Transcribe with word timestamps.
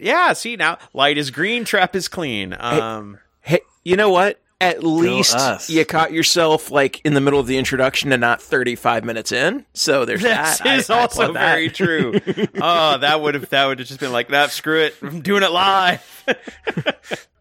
Yeah, 0.00 0.32
see 0.32 0.56
now, 0.56 0.78
light 0.92 1.18
is 1.18 1.30
green, 1.30 1.64
trap 1.64 1.94
is 1.96 2.08
clean. 2.08 2.56
Um, 2.58 3.18
Hey, 3.42 3.60
you 3.84 3.96
know 3.96 4.10
what? 4.10 4.40
At 4.62 4.84
least 4.84 5.34
us. 5.34 5.70
you 5.70 5.82
caught 5.86 6.12
yourself 6.12 6.70
like 6.70 7.00
in 7.04 7.14
the 7.14 7.20
middle 7.22 7.40
of 7.40 7.46
the 7.46 7.56
introduction 7.56 8.12
and 8.12 8.20
not 8.20 8.42
35 8.42 9.04
minutes 9.06 9.32
in. 9.32 9.64
So 9.72 10.04
there's 10.04 10.20
This 10.22 10.58
that. 10.58 10.66
is 10.66 10.90
I- 10.90 10.98
I 10.98 11.00
also 11.00 11.32
that. 11.32 11.54
very 11.54 11.70
true. 11.70 12.12
oh, 12.60 12.98
that 12.98 13.22
would 13.22 13.34
have 13.34 13.48
that 13.48 13.66
would 13.66 13.78
have 13.78 13.88
just 13.88 14.00
been 14.00 14.12
like, 14.12 14.28
nah, 14.28 14.48
screw 14.48 14.80
it. 14.80 14.94
I'm 15.02 15.22
doing 15.22 15.42
it 15.42 15.50
live. 15.50 16.24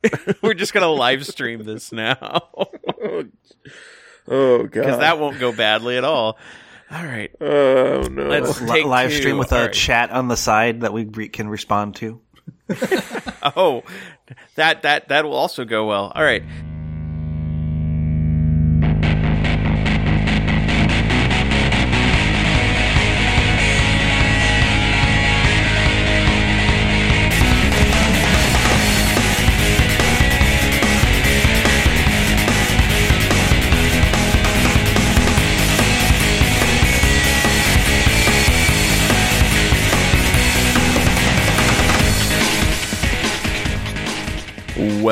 We're 0.42 0.54
just 0.54 0.74
gonna 0.74 0.88
live 0.88 1.26
stream 1.26 1.64
this 1.66 1.92
now 1.92 2.48
Oh 4.28 4.64
god. 4.64 4.72
because 4.72 5.00
that 5.00 5.20
won't 5.20 5.40
go 5.40 5.52
badly 5.52 5.98
at 5.98 6.04
all. 6.06 6.38
All 6.92 7.04
right, 7.04 7.32
Oh 7.42 8.02
no. 8.10 8.28
let's 8.30 8.62
Li- 8.62 8.68
take 8.68 8.86
live 8.86 9.10
two. 9.12 9.18
stream 9.18 9.38
with 9.38 9.52
a 9.52 9.56
All 9.56 9.62
right. 9.66 9.74
chat 9.74 10.10
on 10.12 10.28
the 10.28 10.38
side 10.38 10.82
that 10.82 10.94
we 10.94 11.04
re- 11.06 11.30
can 11.30 11.48
respond 11.50 11.96
to. 11.98 12.22
Oh, 13.56 13.84
that 14.56 14.82
that 14.84 15.08
that 15.08 15.24
will 15.24 15.34
also 15.34 15.64
go 15.64 15.88
well. 15.88 16.12
All 16.14 16.24
right. 16.24 16.44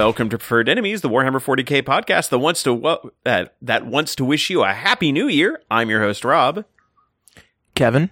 Welcome 0.07 0.29
to 0.29 0.37
Preferred 0.37 0.69
Enemies, 0.69 1.01
the 1.01 1.09
Warhammer 1.09 1.43
40k 1.43 1.81
podcast 1.81 2.29
that 2.29 2.39
wants 2.39 2.63
to 2.63 2.73
wo- 2.73 3.11
that 3.25 3.57
that 3.61 3.85
wants 3.85 4.15
to 4.15 4.23
wish 4.23 4.49
you 4.49 4.63
a 4.63 4.71
happy 4.71 5.11
new 5.11 5.27
year. 5.27 5.61
I'm 5.69 5.89
your 5.89 5.99
host 5.99 6.23
Rob, 6.23 6.63
Kevin. 7.75 8.11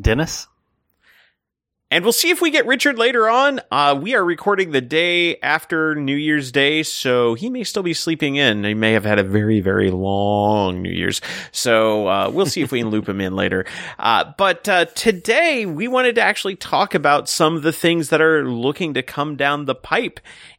Dennis? 0.00 0.46
and 1.88 2.04
we'll 2.04 2.12
see 2.12 2.30
if 2.30 2.40
we 2.40 2.50
get 2.50 2.66
Richard 2.66 2.98
later 2.98 3.28
on. 3.28 3.60
Uh, 3.70 3.98
we 4.00 4.14
are 4.16 4.24
recording 4.24 4.72
the 4.72 4.80
day 4.80 5.36
after 5.36 5.94
New 5.94 6.16
Year's 6.16 6.50
Day, 6.50 6.82
so 6.82 7.34
he 7.34 7.48
may 7.48 7.62
still 7.62 7.84
be 7.84 7.94
sleeping 7.94 8.34
in. 8.36 8.64
He 8.64 8.74
may 8.74 8.92
have 8.92 9.04
had 9.04 9.18
a 9.18 9.22
very 9.22 9.60
very 9.60 9.90
long 9.90 10.82
New 10.82 10.90
Year's, 10.90 11.20
so 11.52 12.08
uh, 12.08 12.30
we'll 12.32 12.46
see 12.46 12.62
if 12.62 12.72
we 12.72 12.80
can 12.80 12.88
loop 12.88 13.08
him 13.08 13.20
in 13.20 13.36
later. 13.36 13.66
Uh, 13.98 14.32
but 14.36 14.68
uh, 14.68 14.86
today 14.86 15.64
we 15.66 15.86
wanted 15.86 16.14
to 16.16 16.22
actually 16.22 16.56
talk 16.56 16.94
about 16.94 17.28
some 17.28 17.56
of 17.56 17.62
the 17.62 17.72
things 17.72 18.08
that 18.08 18.20
are 18.20 18.48
looking 18.48 18.94
to 18.94 19.02
come 19.02 19.36
down 19.36 19.66
the 19.66 19.74
pipe 19.74 20.18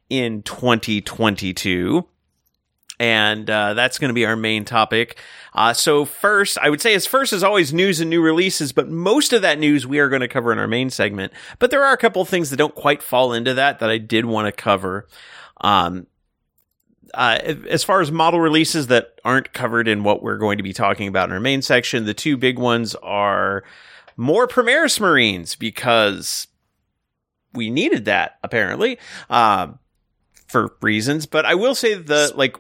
in 0.10 0.42
2022 0.44 2.08
and 3.00 3.50
uh, 3.50 3.74
that's 3.74 4.00
going 4.00 4.10
to 4.10 4.14
be 4.14 4.26
our 4.26 4.36
main 4.36 4.66
topic. 4.66 5.20
Uh, 5.54 5.74
so 5.74 6.06
first, 6.06 6.58
I 6.60 6.70
would 6.70 6.82
say 6.82 6.96
as 6.96 7.06
first 7.06 7.32
as 7.32 7.44
always 7.44 7.74
news 7.74 8.00
and 8.00 8.10
new 8.10 8.22
releases, 8.22 8.72
but 8.72 8.90
most 8.90 9.34
of 9.34 9.44
that 9.44 9.60
news 9.60 9.86
we 9.86 10.00
are 10.00 10.10
going 10.10 10.22
to 10.22 10.28
cover 10.28 10.52
in 10.52 10.60
our 10.60 10.68
main 10.68 10.90
segment. 10.90 11.32
But 11.60 11.72
there 11.72 11.84
are 11.84 11.94
a 11.94 11.98
couple 11.98 12.24
things 12.26 12.50
that 12.50 12.58
don't 12.58 12.76
quite 12.76 13.04
fall 13.04 13.34
into 13.34 13.54
that 13.54 13.80
that 13.80 13.90
I 13.90 13.98
did 13.98 14.26
want 14.26 14.48
to 14.48 14.52
cover. 14.52 15.08
Um, 15.62 16.08
uh, 17.14 17.40
as 17.70 17.84
far 17.84 18.02
as 18.02 18.12
model 18.12 18.40
releases 18.40 18.88
that 18.88 19.20
aren't 19.24 19.54
covered 19.54 19.88
in 19.88 20.04
what 20.04 20.22
we're 20.22 20.38
going 20.38 20.58
to 20.58 20.64
be 20.64 20.74
talking 20.74 21.08
about 21.08 21.30
in 21.30 21.34
our 21.34 21.40
main 21.40 21.62
section, 21.62 22.06
the 22.06 22.14
two 22.14 22.36
big 22.36 22.60
ones 22.60 22.96
are 22.96 23.64
more 24.18 24.48
Primaris 24.48 25.00
Marines 25.00 25.56
because 25.56 26.48
we 27.54 27.70
needed 27.70 28.06
that 28.06 28.38
apparently. 28.44 28.98
Um, 29.30 29.80
for 30.48 30.74
reasons, 30.82 31.26
but 31.26 31.46
I 31.46 31.56
will 31.56 31.76
say 31.76 31.94
the 31.96 32.32
like 32.36 32.58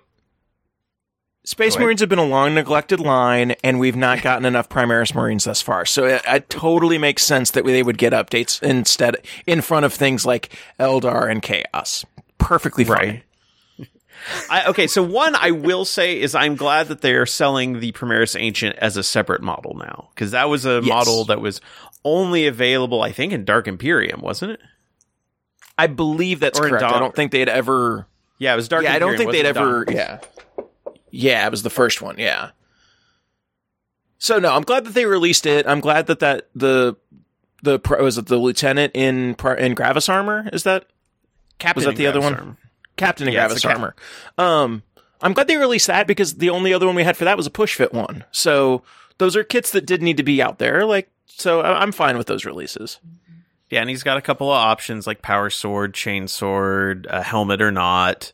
Space 1.46 1.80
Marines 1.80 2.02
have 2.02 2.10
been 2.10 2.20
a 2.20 2.26
long 2.26 2.54
neglected 2.56 3.00
line, 3.00 3.52
and 3.64 3.80
we've 3.80 3.96
not 3.96 4.22
gotten 4.22 4.44
enough 4.44 4.68
Primaris 4.68 5.16
Marines 5.16 5.46
thus 5.46 5.62
far. 5.62 5.86
So 5.86 6.03
it, 6.03 6.22
it 6.28 6.50
totally 6.50 6.97
makes 6.97 7.24
sense 7.24 7.52
that 7.52 7.64
they 7.64 7.81
would 7.84 7.97
get 7.97 8.12
updates 8.12 8.62
instead 8.62 9.16
in 9.46 9.62
front 9.62 9.86
of 9.86 9.94
things 9.94 10.26
like 10.26 10.53
Eldar 10.78 11.31
and 11.31 11.42
Chaos. 11.42 12.06
Perfectly 12.38 12.84
fine. 12.84 13.24
I, 14.50 14.66
okay, 14.66 14.88
so 14.88 15.02
one 15.02 15.36
I 15.38 15.52
will 15.52 15.86
say 15.86 16.20
is 16.20 16.36
I'm 16.36 16.58
glad 16.58 16.90
that 16.90 17.00
they 17.00 17.14
are 17.14 17.26
selling 17.26 17.80
the 17.80 17.94
Primaris 17.94 18.38
Ancient 18.38 18.76
as 18.78 18.97
a 18.97 19.03
separate 19.03 19.42
model 19.42 19.76
now 19.76 20.09
because 20.14 20.31
that 20.31 20.50
was 20.50 20.66
a 20.66 20.81
Yes. 20.84 20.90
model 20.90 21.24
that 21.26 21.40
was 21.40 21.62
only 22.03 22.46
available, 22.46 23.02
I 23.02 23.14
think, 23.14 23.31
in 23.31 23.46
Dark 23.46 23.70
Imperium, 23.70 24.20
wasn't 24.22 24.52
it? 24.52 24.59
I 25.78 25.88
believe 25.88 26.40
that's 26.40 26.60
correct. 26.60 26.84
I 26.84 27.00
don't 27.00 27.16
think 27.16 27.32
they'd 27.32 27.50
ever. 27.50 28.08
Yeah, 28.40 28.54
it 28.54 28.56
was 28.56 28.68
Dark. 28.68 28.84
yeah, 28.84 28.94
I 28.94 29.00
don't 29.00 29.18
think 29.18 29.32
they'd 29.32 29.46
ever. 29.46 29.86
Dawn. 29.86 29.96
Yeah. 29.96 30.20
Yeah, 31.10 31.46
it 31.48 31.52
was 31.52 31.64
the 31.64 31.70
first 31.70 32.02
one. 32.02 32.18
Yeah. 32.20 32.52
So 34.20 34.40
no, 34.40 34.54
I'm 34.54 34.64
glad 34.64 34.86
that 34.86 34.94
they 34.94 35.06
released 35.06 35.46
it. 35.46 35.68
I'm 35.68 35.80
glad 35.80 36.08
that 36.08 36.20
that 36.20 36.50
the 36.56 36.96
the 37.64 37.80
pro 37.80 38.04
was 38.04 38.18
it 38.18 38.26
the 38.28 38.38
lieutenant 38.38 38.92
in 38.96 39.36
in 39.58 39.74
Gravis 39.76 40.10
armor 40.10 40.50
is 40.54 40.64
that 40.64 40.86
Captain 41.60 41.80
Was 41.80 41.86
that 41.86 41.96
the 41.96 42.08
other 42.08 42.22
one? 42.22 42.58
Captain 42.98 43.28
in 43.28 43.34
Yeah, 43.34 43.48
Gravis 43.48 43.62
cap- 43.64 43.76
armor. 43.76 43.96
Um, 44.38 44.84
I'm 45.22 45.34
glad 45.34 45.48
they 45.48 45.58
released 45.58 45.88
that 45.88 46.08
because 46.08 46.36
the 46.36 46.50
only 46.50 46.74
other 46.74 46.86
one 46.86 46.96
we 46.96 47.04
had 47.04 47.18
for 47.18 47.26
that 47.26 47.38
was 47.38 47.46
a 47.48 47.52
push 47.52 47.76
fit 47.76 47.94
one. 47.94 48.24
So 48.32 48.84
those 49.18 49.36
are 49.36 49.44
kits 49.44 49.72
that 49.72 49.86
did 49.86 50.02
need 50.02 50.18
to 50.18 50.24
be 50.24 50.42
out 50.42 50.59
there. 50.59 50.86
Like, 50.86 51.09
so 51.28 51.62
I'm 51.62 51.92
fine 51.92 52.18
with 52.18 52.28
those 52.28 52.46
releases. 52.46 53.00
Yeah, 53.69 53.81
and 53.81 53.89
he's 53.89 54.03
got 54.03 54.17
a 54.17 54.22
couple 54.22 54.50
of 54.50 54.55
options 54.55 55.05
like 55.05 55.22
power 55.22 55.50
sword, 55.50 55.94
chain 55.94 56.28
sword, 56.28 57.05
a 57.09 57.22
helmet 57.22 57.61
or 57.61 57.72
not. 57.72 58.31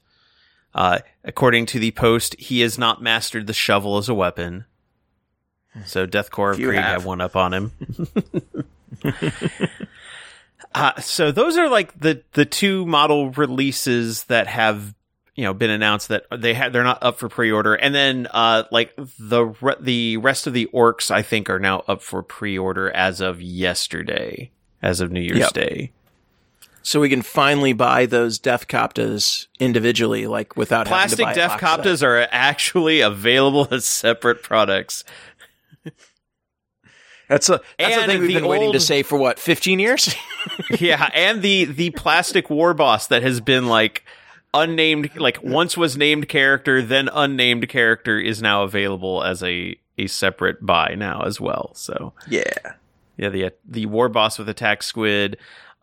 Uh, 0.76 1.00
according 1.24 1.66
to 1.68 1.80
the 1.80 1.92
post, 1.92 2.36
he 2.40 2.62
has 2.62 2.78
not 2.78 3.02
mastered 3.02 3.48
the 3.48 3.54
shovel 3.54 3.98
as 3.98 4.10
a 4.10 4.14
weapon. 4.14 4.66
So 5.86 6.06
Death 6.06 6.30
Korps 6.32 6.54
of 6.54 6.58
Krieg 6.58 6.76
have. 6.76 6.86
have 6.86 7.06
one 7.06 7.22
up 7.22 7.36
on 7.36 7.54
him. 7.54 7.72
uh, 10.76 11.00
so 11.02 11.32
those 11.32 11.58
are 11.58 11.70
like 11.70 12.00
the 12.00 12.24
the 12.34 12.46
two 12.46 12.86
model 12.86 13.32
releases 13.32 14.26
that 14.26 14.46
have 14.48 14.94
you 15.36 15.44
know 15.44 15.54
been 15.54 15.72
announced 15.72 16.10
that 16.10 16.26
they 16.36 16.54
had 16.54 16.74
they're 16.74 16.84
not 16.84 17.02
up 17.02 17.18
for 17.18 17.28
pre-order 17.28 17.74
and 17.74 17.96
then 17.96 18.28
uh 18.30 18.64
like 18.72 18.94
the 19.18 19.46
re- 19.62 19.76
the 19.80 20.18
rest 20.18 20.46
of 20.46 20.54
the 20.54 20.70
orcs 20.72 21.10
I 21.10 21.24
think 21.24 21.50
are 21.50 21.58
now 21.58 21.84
up 21.88 22.04
for 22.04 22.22
pre-order 22.22 22.92
as 22.92 23.20
of 23.20 23.42
yesterday 23.42 24.52
as 24.84 25.02
of 25.02 25.12
New 25.12 25.22
Year's 25.22 25.40
Yep. 25.40 25.54
Day. 25.54 25.92
So 26.86 27.00
we 27.00 27.08
can 27.08 27.22
finally 27.22 27.72
buy 27.72 28.06
those 28.06 28.38
Deffkoptas 28.40 29.48
individually, 29.58 30.28
like 30.28 30.58
without 30.58 30.86
Plastic 30.86 31.20
having 31.20 31.34
to 31.34 31.40
buy 31.40 31.48
Death 31.48 31.60
a 31.60 31.62
box 31.62 31.62
set. 31.62 31.80
Coptas 31.80 32.04
are 32.04 32.28
actually 32.30 33.00
available 33.00 33.70
as 33.72 33.86
separate 33.86 34.44
products. 34.44 35.06
That's 37.30 37.50
a 37.50 37.62
that's 37.80 37.96
And 37.96 38.02
the 38.04 38.14
thing 38.14 38.22
we've 38.22 38.28
the 38.28 38.34
been 38.36 38.48
waiting 38.48 38.74
to 38.74 38.82
say 38.82 39.02
for 39.02 39.18
what 39.18 39.40
15 39.40 39.80
years. 39.80 40.14
yeah, 40.80 41.10
and 41.14 41.42
the 41.42 41.66
the 41.66 41.90
plastic 41.92 42.50
war 42.50 42.74
boss 42.74 43.08
that 43.08 43.24
has 43.24 43.40
been 43.40 43.68
like 43.68 44.04
unnamed 44.54 45.10
like 45.16 45.42
once 45.42 45.78
was 45.78 45.98
named 45.98 46.28
character 46.30 46.82
then 46.82 47.10
unnamed 47.12 47.68
character 47.70 48.20
is 48.20 48.42
now 48.42 48.64
available 48.64 49.24
as 49.24 49.42
a 49.42 49.76
a 49.98 50.06
separate 50.08 50.64
buy 50.66 50.96
now 50.96 51.22
as 51.24 51.40
well. 51.40 51.72
So 51.76 52.14
yeah. 52.28 52.74
Yeah, 53.18 53.30
the 53.30 53.52
the 53.64 53.86
war 53.86 54.10
boss 54.10 54.38
with 54.40 54.50
attack 54.50 54.82
squig 54.82 55.36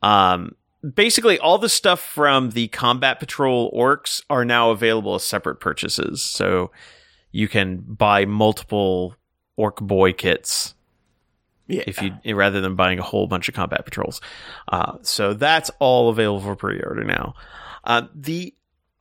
um 0.03 0.55
basically 0.95 1.39
all 1.39 1.59
the 1.59 1.69
stuff 1.69 2.01
from 2.01 2.51
the 2.51 2.69
combat 2.69 3.21
patrol 3.21 3.71
orcs 3.73 4.23
are 4.31 4.45
now 4.45 4.71
available 4.71 5.15
as 5.15 5.23
separate 5.25 5.61
purchases. 5.61 6.23
So 6.23 6.71
you 7.33 7.49
can 7.49 7.77
buy 7.79 8.25
multiple 8.25 9.15
orc 9.57 9.77
boy 9.81 10.13
kits 10.15 10.75
Yeah. 11.67 11.83
if 11.87 12.01
you 12.03 12.35
rather 12.35 12.61
than 12.63 12.77
buying 12.77 12.99
a 12.99 13.03
whole 13.03 13.27
bunch 13.27 13.49
of 13.49 13.55
combat 13.55 13.85
patrols. 13.85 14.21
Uh, 14.69 14.97
so 15.03 15.35
that's 15.35 15.71
all 15.81 16.09
available 16.09 16.41
for 16.41 16.57
pre-order 16.57 17.05
now. 17.05 17.35
Uh, 17.85 18.03
the 18.15 18.55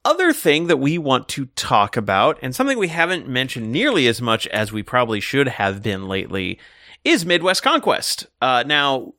other 0.05 0.31
thing 0.33 0.67
that 0.67 0.77
we 0.77 0.97
want 0.97 1.27
to 1.29 1.45
talk 1.47 1.97
about, 1.97 2.39
and 2.41 2.55
something 2.55 2.77
we 2.77 2.87
haven't 2.87 3.27
mentioned 3.27 3.71
nearly 3.71 4.07
as 4.07 4.21
much 4.21 4.47
as 4.47 4.71
we 4.71 4.81
probably 4.83 5.19
should 5.19 5.47
have 5.47 5.83
been 5.83 6.07
lately, 6.07 6.59
is 7.03 7.25
Midwest 7.25 7.63
Conquest. 7.63 8.27
Uh, 8.41 8.63
now, 8.65 9.13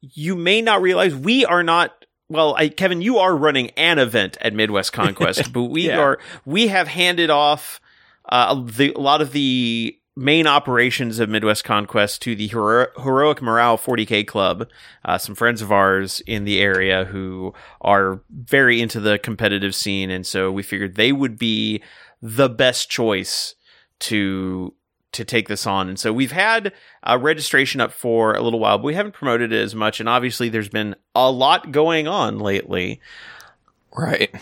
you 0.00 0.34
may 0.36 0.60
not 0.62 0.82
realize 0.82 1.14
we 1.14 1.44
are 1.44 1.62
not. 1.62 1.92
Well, 2.28 2.54
I, 2.58 2.68
Kevin, 2.68 3.02
you 3.02 3.18
are 3.18 3.36
running 3.36 3.70
an 3.70 3.98
event 3.98 4.36
at 4.40 4.54
Midwest 4.54 4.92
Conquest, 4.92 5.52
but 5.52 5.64
we 5.64 5.88
Yeah. 5.88 5.98
are 5.98 6.18
we 6.44 6.68
have 6.68 6.88
handed 6.88 7.30
off 7.30 7.80
uh, 8.28 8.54
the, 8.64 8.92
a 8.94 9.00
lot 9.00 9.20
of 9.20 9.32
the 9.32 9.98
main 10.16 10.46
operations 10.46 11.18
of 11.18 11.28
Midwest 11.28 11.64
Conquest 11.64 12.22
to 12.22 12.36
the 12.36 12.46
Hero- 12.46 12.86
Heroic 13.02 13.42
Morale 13.42 13.76
40K 13.76 14.26
Club, 14.26 14.68
uh, 15.04 15.18
some 15.18 15.34
friends 15.34 15.60
of 15.60 15.72
ours 15.72 16.22
in 16.26 16.44
the 16.44 16.60
area 16.60 17.04
who 17.04 17.52
are 17.80 18.20
very 18.30 18.80
into 18.80 19.00
the 19.00 19.18
competitive 19.18 19.74
scene. 19.74 20.10
And 20.10 20.26
so 20.26 20.52
we 20.52 20.62
figured 20.62 20.94
they 20.94 21.12
would 21.12 21.38
be 21.38 21.82
the 22.22 22.48
best 22.48 22.88
choice 22.88 23.54
to 24.00 24.74
to 25.12 25.24
take 25.24 25.46
this 25.46 25.64
on. 25.64 25.88
And 25.88 25.96
so 25.96 26.12
we've 26.12 26.32
had 26.32 26.72
uh, 27.04 27.16
registration 27.20 27.80
up 27.80 27.92
for 27.92 28.34
a 28.34 28.42
little 28.42 28.58
while, 28.58 28.78
but 28.78 28.84
we 28.84 28.94
haven't 28.94 29.12
promoted 29.12 29.52
it 29.52 29.62
as 29.62 29.72
much. 29.72 30.00
And 30.00 30.08
obviously, 30.08 30.48
there's 30.48 30.68
been 30.68 30.96
a 31.14 31.30
lot 31.30 31.70
going 31.70 32.08
on 32.08 32.40
lately. 32.40 33.00
Right. 33.96 34.34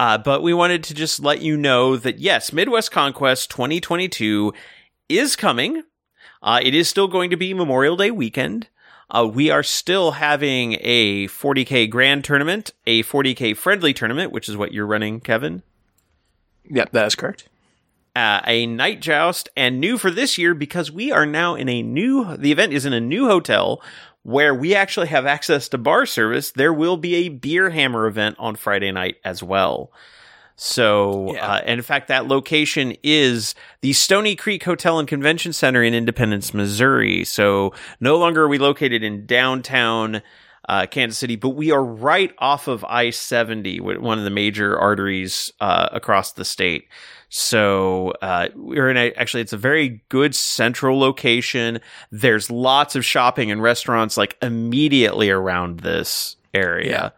Uh, 0.00 0.16
but 0.16 0.42
we 0.42 0.54
wanted 0.54 0.82
to 0.82 0.94
just 0.94 1.20
let 1.20 1.42
you 1.42 1.58
know 1.58 1.94
that 1.94 2.18
yes, 2.18 2.54
Midwest 2.54 2.90
Conquest 2.90 3.50
2022 3.50 4.54
is 5.10 5.36
coming. 5.36 5.82
Uh, 6.42 6.60
it 6.62 6.74
is 6.74 6.88
still 6.88 7.08
going 7.08 7.30
to 7.30 7.36
be 7.36 7.52
Memorial 7.52 7.96
Day 7.96 8.10
weekend. 8.10 8.68
Uh, 9.10 9.28
we 9.32 9.50
are 9.50 9.62
still 9.62 10.12
having 10.12 10.76
a 10.80 11.26
40k 11.28 11.90
grand 11.90 12.24
tournament, 12.24 12.72
a 12.86 13.02
40k 13.02 13.56
friendly 13.56 13.92
tournament, 13.92 14.32
which 14.32 14.48
is 14.48 14.56
what 14.56 14.72
you're 14.72 14.86
running, 14.86 15.20
Kevin. 15.20 15.62
Yep, 16.64 16.92
that 16.92 17.06
is 17.06 17.14
correct. 17.16 17.48
Uh, 18.14 18.40
a 18.46 18.66
night 18.66 19.00
joust, 19.00 19.48
and 19.56 19.80
new 19.80 19.98
for 19.98 20.10
this 20.10 20.38
year 20.38 20.54
because 20.54 20.90
we 20.90 21.10
are 21.10 21.26
now 21.26 21.54
in 21.54 21.68
a 21.68 21.82
new. 21.82 22.36
The 22.36 22.52
event 22.52 22.72
is 22.72 22.86
in 22.86 22.92
a 22.92 23.00
new 23.00 23.26
hotel 23.26 23.82
where 24.22 24.54
we 24.54 24.74
actually 24.74 25.08
have 25.08 25.26
access 25.26 25.68
to 25.68 25.78
bar 25.78 26.06
service. 26.06 26.52
There 26.52 26.72
will 26.72 26.96
be 26.96 27.14
a 27.16 27.28
beer 27.28 27.70
hammer 27.70 28.06
event 28.06 28.36
on 28.38 28.56
Friday 28.56 28.92
night 28.92 29.16
as 29.24 29.42
well. 29.42 29.92
So, 30.62 31.32
Yeah. 31.32 31.52
uh, 31.54 31.60
and 31.64 31.78
in 31.78 31.82
fact, 31.82 32.08
that 32.08 32.28
location 32.28 32.94
is 33.02 33.54
the 33.80 33.94
Stony 33.94 34.36
Creek 34.36 34.62
Hotel 34.62 34.98
and 34.98 35.08
Convention 35.08 35.54
Center 35.54 35.82
in 35.82 35.94
Independence, 35.94 36.52
Missouri. 36.52 37.24
So, 37.24 37.72
no 37.98 38.18
longer 38.18 38.42
are 38.42 38.48
we 38.48 38.58
located 38.58 39.02
in 39.02 39.24
downtown 39.24 40.20
uh, 40.68 40.84
Kansas 40.84 41.16
City, 41.16 41.36
but 41.36 41.50
we 41.50 41.70
are 41.70 41.82
right 41.82 42.34
off 42.40 42.68
of 42.68 42.84
I 42.84 43.08
70, 43.08 43.80
one 43.80 44.18
of 44.18 44.24
the 44.24 44.30
major 44.30 44.78
arteries 44.78 45.50
uh, 45.62 45.88
across 45.92 46.32
the 46.32 46.44
state. 46.44 46.88
So, 47.30 48.12
uh, 48.20 48.48
we're 48.54 48.90
in 48.90 48.98
a, 48.98 49.12
actually, 49.14 49.40
it's 49.40 49.54
a 49.54 49.56
very 49.56 50.02
good 50.10 50.34
central 50.34 50.98
location. 50.98 51.80
There's 52.12 52.50
lots 52.50 52.94
of 52.96 53.04
shopping 53.04 53.50
and 53.50 53.62
restaurants 53.62 54.18
like 54.18 54.36
immediately 54.42 55.30
around 55.30 55.80
this 55.80 56.36
area. 56.52 56.90
Yeah. 56.90 57.10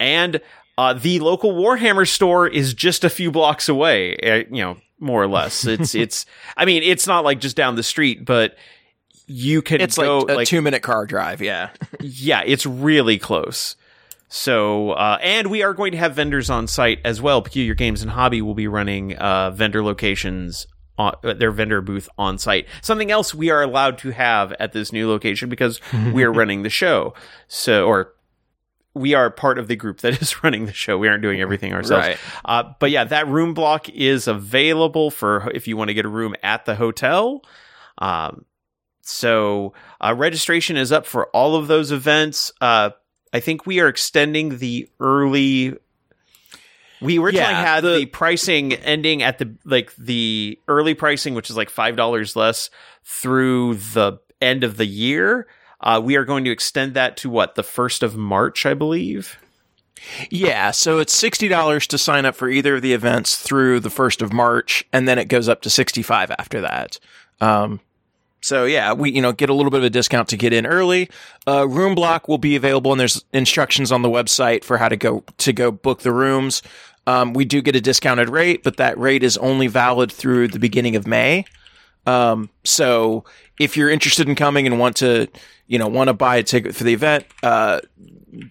And 0.00 0.40
uh, 0.78 0.94
the 0.94 1.20
local 1.20 1.52
Warhammer 1.52 2.08
store 2.08 2.46
is 2.46 2.74
just 2.74 3.04
a 3.04 3.10
few 3.10 3.30
blocks 3.30 3.68
away, 3.68 4.16
uh, 4.16 4.44
you 4.50 4.62
know, 4.62 4.76
more 4.98 5.22
or 5.22 5.28
less. 5.28 5.64
It's, 5.66 5.94
it's, 5.94 6.26
I 6.56 6.64
mean, 6.64 6.82
it's 6.82 7.06
not 7.06 7.24
like 7.24 7.40
just 7.40 7.56
down 7.56 7.76
the 7.76 7.82
street, 7.82 8.24
but 8.24 8.56
you 9.26 9.62
can 9.62 9.80
It's 9.80 9.96
go, 9.96 10.20
like 10.20 10.40
a 10.40 10.46
two 10.46 10.62
minute 10.62 10.82
car 10.82 11.06
drive. 11.06 11.40
Yeah. 11.40 11.70
yeah, 12.00 12.42
it's 12.44 12.66
really 12.66 13.18
close. 13.18 13.76
So, 14.28 14.92
uh, 14.92 15.18
and 15.20 15.50
we 15.50 15.62
are 15.62 15.74
going 15.74 15.92
to 15.92 15.98
have 15.98 16.14
vendors 16.14 16.48
on 16.48 16.66
site 16.66 17.00
as 17.04 17.20
well. 17.20 17.42
Peculiar 17.42 17.74
Games 17.74 18.00
and 18.00 18.10
Hobby 18.10 18.40
will 18.40 18.54
be 18.54 18.66
running 18.66 19.14
uh, 19.16 19.50
vendor 19.50 19.84
locations, 19.84 20.66
on, 20.96 21.14
uh, 21.22 21.34
their 21.34 21.50
vendor 21.50 21.82
booth 21.82 22.08
on 22.16 22.38
site. 22.38 22.66
Something 22.80 23.10
else 23.10 23.34
we 23.34 23.50
are 23.50 23.62
allowed 23.62 23.98
to 23.98 24.10
have 24.10 24.52
at 24.52 24.72
this 24.72 24.90
new 24.90 25.06
location 25.08 25.50
because 25.50 25.80
we 26.14 26.24
are 26.24 26.32
running 26.32 26.62
the 26.62 26.70
show. 26.70 27.12
So, 27.48 27.86
or 27.86 28.14
we 28.94 29.14
are 29.14 29.30
part 29.30 29.58
of 29.58 29.68
the 29.68 29.76
group 29.76 29.98
that 30.00 30.20
is 30.22 30.42
running 30.44 30.66
the 30.66 30.72
show. 30.72 30.98
We 30.98 31.08
aren't 31.08 31.22
doing 31.22 31.40
everything 31.40 31.72
ourselves. 31.72 32.06
Right. 32.08 32.18
Uh, 32.44 32.72
but 32.78 32.90
yeah, 32.90 33.04
that 33.04 33.28
room 33.28 33.54
block 33.54 33.88
is 33.88 34.28
available 34.28 35.10
for 35.10 35.50
if 35.54 35.66
you 35.68 35.76
want 35.76 35.88
to 35.88 35.94
get 35.94 36.04
a 36.04 36.08
room 36.10 36.34
at 36.42 36.64
the 36.66 36.74
hotel. 36.74 37.42
Um, 37.98 38.44
so 39.00 39.72
uh, 40.00 40.14
registration 40.16 40.76
is 40.76 40.92
up 40.92 41.06
for 41.06 41.26
all 41.28 41.56
of 41.56 41.66
those 41.68 41.90
events. 41.92 42.52
Uh, 42.60 42.90
I 43.32 43.40
think 43.40 43.66
we 43.66 43.80
are 43.80 43.88
extending 43.88 44.58
the 44.58 44.88
early. 45.00 45.74
We 47.00 47.18
originally 47.18 47.48
Yeah, 47.50 47.60
had 47.64 47.80
the, 47.82 47.96
the- 47.96 48.06
pricing 48.06 48.74
ending 48.74 49.22
at 49.22 49.38
the 49.38 49.56
like 49.64 49.92
the 49.96 50.58
early 50.68 50.94
pricing, 50.94 51.34
which 51.34 51.50
is 51.50 51.56
like 51.56 51.68
five 51.70 51.96
dollars 51.96 52.36
less 52.36 52.70
through 53.04 53.74
the 53.76 54.18
end 54.40 54.62
of 54.64 54.76
the 54.76 54.86
year. 54.86 55.48
Uh, 55.82 56.00
we 56.02 56.16
are 56.16 56.24
going 56.24 56.44
to 56.44 56.50
extend 56.50 56.94
that 56.94 57.16
to 57.18 57.30
what 57.30 57.54
the 57.54 57.62
first 57.62 58.02
of 58.02 58.16
March, 58.16 58.64
I 58.64 58.74
believe. 58.74 59.36
Yeah, 60.30 60.72
so 60.72 60.98
it's 60.98 61.14
sixty 61.14 61.48
dollars 61.48 61.86
to 61.88 61.98
sign 61.98 62.24
up 62.24 62.34
for 62.34 62.48
either 62.48 62.76
of 62.76 62.82
the 62.82 62.92
events 62.92 63.36
through 63.36 63.80
the 63.80 63.90
first 63.90 64.20
of 64.20 64.32
March, 64.32 64.84
and 64.92 65.06
then 65.06 65.18
it 65.18 65.26
goes 65.26 65.48
up 65.48 65.62
to 65.62 65.70
sixty 65.70 66.02
five 66.02 66.30
after 66.38 66.60
that. 66.60 66.98
Um, 67.40 67.80
so 68.40 68.64
yeah, 68.64 68.92
we 68.92 69.12
you 69.12 69.22
know 69.22 69.32
get 69.32 69.48
a 69.48 69.54
little 69.54 69.70
bit 69.70 69.78
of 69.78 69.84
a 69.84 69.90
discount 69.90 70.28
to 70.30 70.36
get 70.36 70.52
in 70.52 70.66
early. 70.66 71.08
Uh, 71.46 71.68
room 71.68 71.94
block 71.94 72.26
will 72.26 72.38
be 72.38 72.56
available, 72.56 72.90
and 72.90 72.98
there's 73.00 73.24
instructions 73.32 73.92
on 73.92 74.02
the 74.02 74.08
website 74.08 74.64
for 74.64 74.76
how 74.76 74.88
to 74.88 74.96
go 74.96 75.24
to 75.38 75.52
go 75.52 75.70
book 75.70 76.00
the 76.00 76.12
rooms. 76.12 76.62
Um, 77.06 77.32
we 77.32 77.44
do 77.44 77.62
get 77.62 77.76
a 77.76 77.80
discounted 77.80 78.28
rate, 78.28 78.62
but 78.62 78.76
that 78.76 78.98
rate 78.98 79.22
is 79.22 79.36
only 79.38 79.66
valid 79.66 80.10
through 80.10 80.48
the 80.48 80.58
beginning 80.58 80.96
of 80.96 81.06
May. 81.06 81.44
Um, 82.06 82.50
so 82.64 83.24
if 83.58 83.76
you're 83.76 83.90
interested 83.90 84.28
in 84.28 84.34
coming 84.34 84.66
and 84.66 84.78
want 84.78 84.96
to, 84.96 85.28
you 85.72 85.78
know, 85.78 85.88
want 85.88 86.08
to 86.08 86.12
buy 86.12 86.36
a 86.36 86.42
ticket 86.42 86.74
for 86.74 86.84
the 86.84 86.92
event, 86.92 87.24
uh, 87.42 87.80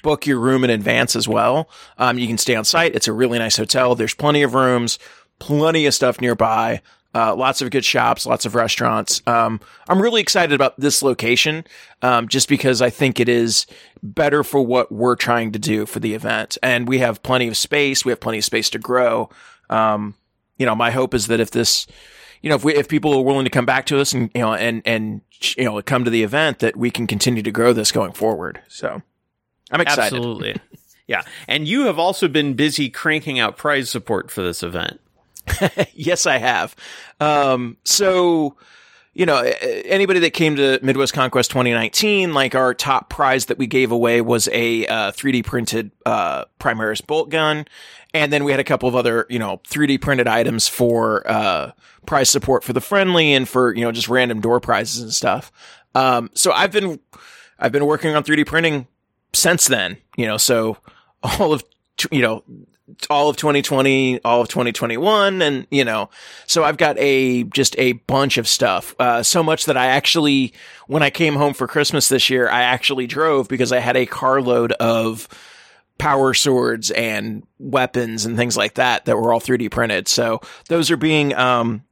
book 0.01 0.25
your 0.25 0.39
room 0.39 0.63
in 0.63 0.71
advance 0.71 1.15
as 1.15 1.27
well. 1.27 1.69
Um, 1.99 2.17
you 2.17 2.25
can 2.25 2.39
stay 2.39 2.55
on 2.55 2.65
site. 2.65 2.95
It's 2.95 3.07
a 3.07 3.13
really 3.13 3.37
nice 3.37 3.57
hotel. 3.57 3.93
There's 3.93 4.15
plenty 4.15 4.41
of 4.41 4.55
rooms, 4.55 4.97
plenty 5.37 5.85
of 5.85 5.93
stuff 5.93 6.19
nearby. 6.19 6.81
Uh, 7.13 7.35
lots 7.35 7.61
of 7.61 7.69
good 7.69 7.85
shops, 7.85 8.25
lots 8.25 8.47
of 8.47 8.55
restaurants. 8.55 9.21
Um, 9.27 9.59
I'm 9.87 10.01
really 10.01 10.19
excited 10.19 10.55
about 10.55 10.79
this 10.79 11.03
location, 11.03 11.63
um, 12.01 12.27
just 12.27 12.49
because 12.49 12.81
I 12.81 12.89
think 12.89 13.19
it 13.19 13.29
is 13.29 13.67
better 14.01 14.43
for 14.43 14.65
what 14.65 14.91
we're 14.91 15.15
trying 15.15 15.51
to 15.51 15.59
do 15.59 15.85
for 15.85 15.99
the 15.99 16.15
event. 16.15 16.57
And 16.63 16.87
we 16.87 16.97
have 16.99 17.21
plenty 17.21 17.47
of 17.47 17.55
space. 17.55 18.03
We 18.03 18.11
have 18.11 18.19
plenty 18.19 18.39
of 18.39 18.45
space 18.45 18.71
to 18.71 18.79
grow. 18.79 19.29
Um, 19.69 20.15
you 20.57 20.65
know, 20.65 20.73
my 20.73 20.89
hope 20.89 21.13
is 21.13 21.27
that 21.27 21.39
if 21.39 21.51
this, 21.51 21.85
you 22.41 22.49
know, 22.49 22.55
if 22.55 22.63
we, 22.63 22.75
if 22.75 22.87
people 22.87 23.13
are 23.13 23.21
willing 23.21 23.45
to 23.45 23.51
come 23.51 23.65
back 23.65 23.85
to 23.87 23.99
us 23.99 24.13
and, 24.13 24.31
you 24.33 24.41
know, 24.41 24.53
and, 24.53 24.81
and, 24.85 25.21
you 25.57 25.65
know, 25.65 25.81
come 25.81 26.03
to 26.03 26.09
the 26.11 26.23
event 26.23 26.59
that 26.59 26.75
we 26.75 26.89
can 26.89 27.07
continue 27.07 27.43
to 27.43 27.51
grow 27.51 27.73
this 27.73 27.91
going 27.91 28.13
forward. 28.13 28.61
So 28.67 29.01
I'm 29.71 29.81
excited. 29.81 30.17
Absolutely. 30.17 30.57
yeah. 31.07 31.21
And 31.47 31.67
you 31.67 31.85
have 31.85 31.99
also 31.99 32.27
been 32.27 32.55
busy 32.55 32.89
cranking 32.89 33.39
out 33.39 33.57
prize 33.57 33.89
support 33.89 34.31
for 34.31 34.41
this 34.41 34.63
event. 34.63 34.99
yes, 35.93 36.25
I 36.25 36.37
have. 36.37 36.75
Um, 37.19 37.77
so, 37.83 38.55
you 39.13 39.25
know, 39.25 39.39
anybody 39.41 40.19
that 40.19 40.31
came 40.31 40.55
to 40.55 40.79
Midwest 40.81 41.13
Conquest 41.13 41.51
2019, 41.51 42.33
like 42.33 42.55
our 42.55 42.73
top 42.73 43.09
prize 43.09 43.47
that 43.47 43.57
we 43.57 43.67
gave 43.67 43.91
away 43.91 44.21
was 44.21 44.47
a 44.51 44.87
uh, 44.87 45.11
3D 45.11 45.43
printed 45.43 45.91
uh, 46.05 46.45
Primaris 46.59 47.05
bolt 47.05 47.29
gun, 47.29 47.65
and 48.13 48.31
then 48.31 48.43
we 48.43 48.51
had 48.51 48.59
a 48.59 48.65
couple 48.65 48.89
of 48.89 48.95
other, 48.95 49.25
you 49.29 49.39
know, 49.39 49.61
3D 49.69 50.01
printed 50.01 50.27
items 50.27 50.67
for 50.67 51.27
uh, 51.29 51.71
prize 52.05 52.29
support 52.29 52.63
for 52.63 52.73
the 52.73 52.81
friendly 52.81 53.33
and 53.33 53.47
for 53.47 53.73
you 53.73 53.81
know 53.81 53.91
just 53.91 54.09
random 54.09 54.41
door 54.41 54.59
prizes 54.59 55.01
and 55.01 55.13
stuff. 55.13 55.51
Um, 55.95 56.29
so 56.33 56.51
I've 56.51 56.71
been 56.71 56.99
I've 57.59 57.71
been 57.71 57.85
working 57.85 58.15
on 58.15 58.23
3D 58.23 58.45
printing 58.45 58.87
since 59.33 59.67
then. 59.67 59.97
You 60.17 60.27
know, 60.27 60.37
so 60.37 60.77
all 61.23 61.53
of 61.53 61.63
you 62.11 62.21
know 62.21 62.43
all 63.09 63.29
of 63.29 63.37
2020, 63.37 64.21
all 64.23 64.41
of 64.41 64.49
2021, 64.49 65.41
and 65.41 65.67
you 65.71 65.85
know, 65.85 66.09
so 66.47 66.63
I've 66.63 66.77
got 66.77 66.97
a 66.99 67.43
just 67.45 67.77
a 67.77 67.93
bunch 67.93 68.37
of 68.37 68.47
stuff. 68.47 68.95
Uh, 68.99 69.23
so 69.23 69.43
much 69.43 69.65
that 69.65 69.77
I 69.77 69.87
actually, 69.87 70.53
when 70.87 71.03
I 71.03 71.09
came 71.09 71.35
home 71.35 71.53
for 71.53 71.67
Christmas 71.67 72.09
this 72.09 72.29
year, 72.29 72.49
I 72.49 72.63
actually 72.63 73.07
drove 73.07 73.47
because 73.47 73.71
I 73.71 73.79
had 73.79 73.95
a 73.95 74.05
carload 74.05 74.73
of 74.73 75.27
power 76.01 76.33
swords 76.33 76.89
and 76.89 77.45
weapons 77.59 78.25
and 78.25 78.35
things 78.35 78.57
like 78.57 78.73
that 78.73 79.05
that 79.05 79.15
were 79.15 79.31
all 79.31 79.39
3D 79.39 79.69
printed. 79.69 80.07
So 80.07 80.41
those 80.67 80.89
are 80.89 80.97
being 80.97 81.35
um, 81.35 81.83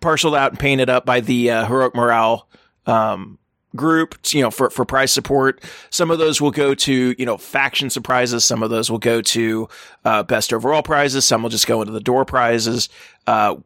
parceled 0.00 0.34
out 0.34 0.50
and 0.50 0.58
painted 0.58 0.90
up 0.90 1.06
by 1.06 1.20
the 1.20 1.48
uh, 1.52 1.66
Heroic 1.66 1.94
Morale 1.94 2.48
um, 2.86 3.38
group, 3.76 4.18
you 4.30 4.42
know, 4.42 4.50
for, 4.50 4.68
for 4.68 4.84
prize 4.84 5.12
support. 5.12 5.62
Some 5.90 6.10
of 6.10 6.18
those 6.18 6.40
will 6.40 6.50
go 6.50 6.74
to, 6.74 7.14
you 7.16 7.24
know, 7.24 7.36
faction 7.36 7.88
surprises. 7.88 8.44
Some 8.44 8.64
of 8.64 8.70
those 8.70 8.90
will 8.90 8.98
go 8.98 9.22
to 9.22 9.68
uh, 10.04 10.24
best 10.24 10.52
overall 10.52 10.82
prizes. 10.82 11.24
Some 11.24 11.44
will 11.44 11.50
just 11.50 11.68
go 11.68 11.82
into 11.82 11.92
the 11.92 12.00
door 12.00 12.24
prizes. 12.24 12.88
Uh, 13.28 13.58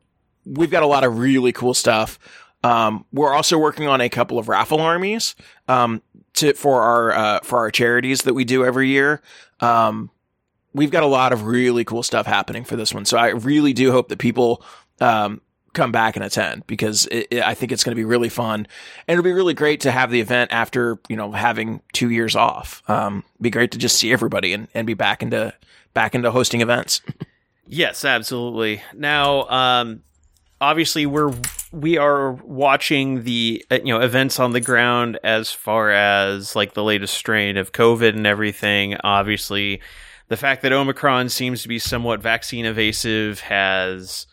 we've 0.44 0.70
got 0.70 0.82
a 0.82 0.86
lot 0.86 1.04
of 1.04 1.18
really 1.18 1.52
cool 1.52 1.72
stuff. 1.72 2.18
Um, 2.62 3.06
we're 3.14 3.32
also 3.32 3.56
working 3.56 3.88
on 3.88 4.02
a 4.02 4.10
couple 4.10 4.38
of 4.38 4.50
raffle 4.50 4.80
armies 4.80 5.36
um, 5.68 6.02
to 6.36 6.54
for 6.54 6.80
our 6.82 7.12
uh, 7.12 7.40
for 7.42 7.58
our 7.58 7.70
charities 7.70 8.22
that 8.22 8.34
we 8.34 8.44
do 8.44 8.64
every 8.64 8.88
year. 8.88 9.20
Um, 9.60 10.10
we've 10.72 10.90
got 10.90 11.02
a 11.02 11.06
lot 11.06 11.32
of 11.32 11.44
really 11.44 11.84
cool 11.84 12.02
stuff 12.02 12.26
happening 12.26 12.64
for 12.64 12.76
this 12.76 12.92
one, 12.94 13.04
so 13.04 13.16
I 13.18 13.28
really 13.30 13.72
do 13.72 13.92
hope 13.92 14.08
that 14.08 14.18
people 14.18 14.62
um, 15.00 15.40
come 15.72 15.92
back 15.92 16.16
and 16.16 16.24
attend 16.24 16.66
because 16.66 17.06
it, 17.06 17.26
it- 17.30 17.42
I 17.42 17.54
think 17.54 17.72
it's 17.72 17.84
going 17.84 17.92
to 17.92 17.96
be 18.00 18.04
really 18.04 18.28
fun, 18.28 18.66
and 19.08 19.18
it'll 19.18 19.24
be 19.24 19.32
really 19.32 19.54
great 19.54 19.80
to 19.82 19.90
have 19.90 20.10
the 20.10 20.20
event 20.20 20.52
after 20.52 20.98
you 21.08 21.16
know 21.16 21.32
having 21.32 21.80
two 21.92 22.10
years 22.10 22.36
off. 22.36 22.82
Um, 22.88 23.24
be 23.40 23.50
great 23.50 23.72
to 23.72 23.78
just 23.78 23.96
see 23.98 24.12
everybody 24.12 24.52
and, 24.52 24.68
and 24.74 24.86
be 24.86 24.94
back 24.94 25.22
into 25.22 25.52
back 25.94 26.14
into 26.14 26.30
hosting 26.30 26.60
events. 26.60 27.00
Yes, 27.68 28.04
absolutely. 28.04 28.80
Now, 28.94 29.48
um, 29.48 30.04
obviously, 30.60 31.04
we're 31.04 31.34
we 31.76 31.98
are 31.98 32.32
watching 32.32 33.24
the 33.24 33.64
uh, 33.70 33.78
you 33.84 33.92
know 33.92 34.00
events 34.00 34.40
on 34.40 34.52
the 34.52 34.60
ground 34.60 35.18
as 35.22 35.52
far 35.52 35.90
as 35.90 36.56
like 36.56 36.72
the 36.72 36.82
latest 36.82 37.14
strain 37.14 37.58
of 37.58 37.72
COVID 37.72 38.16
and 38.16 38.26
everything. 38.26 38.96
Obviously, 39.04 39.82
the 40.28 40.38
fact 40.38 40.62
that 40.62 40.72
Omicron 40.72 41.28
seems 41.28 41.62
to 41.62 41.68
be 41.68 41.78
somewhat 41.78 42.20
vaccine 42.20 42.64
evasive 42.64 43.40
has 43.40 44.26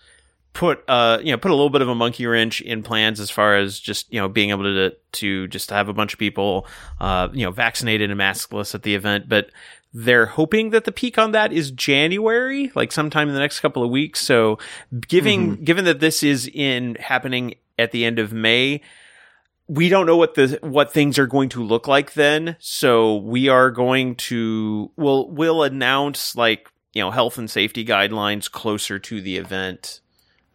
put 0.54 0.84
uh 0.88 1.18
you 1.22 1.32
know 1.32 1.38
put 1.38 1.52
a 1.52 1.54
little 1.54 1.70
bit 1.70 1.82
of 1.82 1.90
a 1.90 1.96
monkey 1.96 2.26
wrench 2.26 2.62
in 2.62 2.84
plans 2.84 3.20
as 3.20 3.30
far 3.30 3.58
as 3.58 3.80
just 3.80 4.12
you 4.14 4.20
know 4.20 4.30
being 4.30 4.52
able 4.52 4.64
to 4.64 4.96
to 5.12 5.48
just 5.48 5.72
have 5.72 5.90
a 5.90 5.94
bunch 5.94 6.14
of 6.14 6.20
people 6.20 6.68
uh 7.00 7.28
you 7.34 7.44
know 7.44 7.50
vaccinated 7.50 8.12
and 8.12 8.20
maskless 8.20 8.76
at 8.76 8.84
the 8.84 8.94
event 8.94 9.28
but 9.28 9.50
they're 9.94 10.26
hoping 10.26 10.72
that 10.72 10.86
the 10.86 10.92
peak 10.92 11.18
on 11.18 11.32
that 11.34 11.54
is 11.54 11.70
January 11.72 12.72
like 12.76 12.92
sometime 12.92 13.28
in 13.28 13.34
the 13.34 13.40
next 13.40 13.60
couple 13.60 13.84
of 13.84 13.90
weeks 13.92 14.20
so 14.22 14.58
giving 15.08 15.52
Mm-hmm. 15.54 15.64
given 15.64 15.86
that 15.86 16.00
this 16.00 16.24
is 16.24 16.50
in 16.54 16.96
happening 16.96 17.56
at 17.78 17.92
the 17.92 18.04
end 18.06 18.20
of 18.20 18.34
May 18.34 18.82
we 19.68 19.90
don't 19.90 20.06
know 20.06 20.18
what 20.18 20.36
the 20.36 20.60
what 20.62 20.92
things 20.92 21.18
are 21.18 21.28
going 21.28 21.50
to 21.50 21.64
look 21.64 21.88
like 21.88 22.14
then 22.14 22.56
so 22.60 23.18
we 23.18 23.48
are 23.50 23.72
going 23.72 24.16
to 24.16 24.92
we'll 24.98 25.30
we'll 25.30 25.64
announce 25.64 26.36
like 26.36 26.70
you 26.94 27.02
know 27.02 27.12
health 27.12 27.38
and 27.38 27.50
safety 27.50 27.86
guidelines 27.86 28.52
closer 28.52 29.00
to 29.00 29.22
the 29.22 29.38
event 29.38 30.02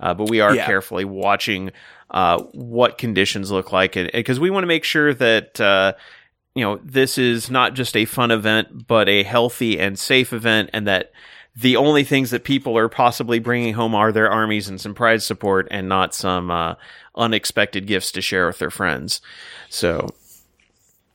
uh, 0.00 0.14
but 0.14 0.28
we 0.28 0.40
are 0.40 0.54
Yeah. 0.54 0.66
carefully 0.66 1.04
watching 1.04 1.70
uh, 2.10 2.42
what 2.52 2.98
conditions 2.98 3.50
look 3.50 3.72
like 3.72 3.96
and 3.96 4.10
because 4.12 4.38
we 4.40 4.50
want 4.50 4.62
to 4.64 4.68
make 4.68 4.84
sure 4.84 5.12
that 5.14 5.60
uh, 5.60 5.92
you 6.58 6.64
know 6.64 6.80
this 6.82 7.16
is 7.18 7.50
not 7.50 7.74
just 7.74 7.96
a 7.96 8.04
fun 8.04 8.30
event 8.30 8.86
but 8.86 9.08
a 9.08 9.22
healthy 9.22 9.78
and 9.78 9.98
safe 9.98 10.32
event 10.32 10.70
and 10.72 10.86
that 10.86 11.12
the 11.54 11.76
only 11.76 12.04
things 12.04 12.30
that 12.30 12.44
people 12.44 12.76
are 12.76 12.88
possibly 12.88 13.38
bringing 13.38 13.74
home 13.74 13.94
are 13.94 14.12
their 14.12 14.30
armies 14.30 14.68
and 14.68 14.80
some 14.80 14.94
prize 14.94 15.24
support 15.24 15.66
and 15.70 15.88
not 15.88 16.14
some 16.14 16.50
uh, 16.50 16.74
unexpected 17.14 17.86
gifts 17.86 18.12
to 18.12 18.20
share 18.20 18.46
with 18.46 18.58
their 18.58 18.70
friends 18.70 19.20
so 19.68 20.08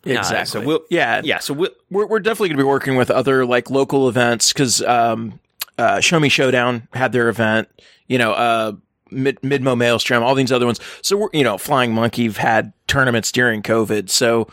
Exactly. 0.05 0.45
so 0.61 0.65
we'll- 0.67 0.83
yeah. 0.89 1.21
yeah 1.23 1.39
so 1.39 1.53
we'll, 1.53 1.69
we're, 1.89 2.05
we're 2.07 2.19
definitely 2.19 2.49
going 2.49 2.57
to 2.57 2.63
be 2.63 2.67
working 2.67 2.95
with 2.95 3.09
other 3.09 3.45
like 3.45 3.69
local 3.69 4.09
events 4.09 4.51
because 4.51 4.81
um, 4.81 5.39
uh, 5.77 5.99
Show 6.01 6.19
Me 6.19 6.29
Showdown 6.29 6.87
had 6.93 7.11
their 7.13 7.29
event. 7.29 7.67
You 8.07 8.17
know, 8.17 8.33
uh, 8.33 8.73
Mid 9.11 9.39
Midmo 9.41 9.77
Maelstrom, 9.77 10.21
all 10.23 10.35
these 10.35 10.51
other 10.51 10.65
ones. 10.65 10.79
So 11.01 11.15
we're 11.17 11.29
you 11.33 11.43
know, 11.43 11.57
Flying 11.57 11.93
Monkey've 11.93 12.35
had 12.35 12.73
tournaments 12.87 13.31
during 13.31 13.61
COVID, 13.63 14.09
so 14.09 14.47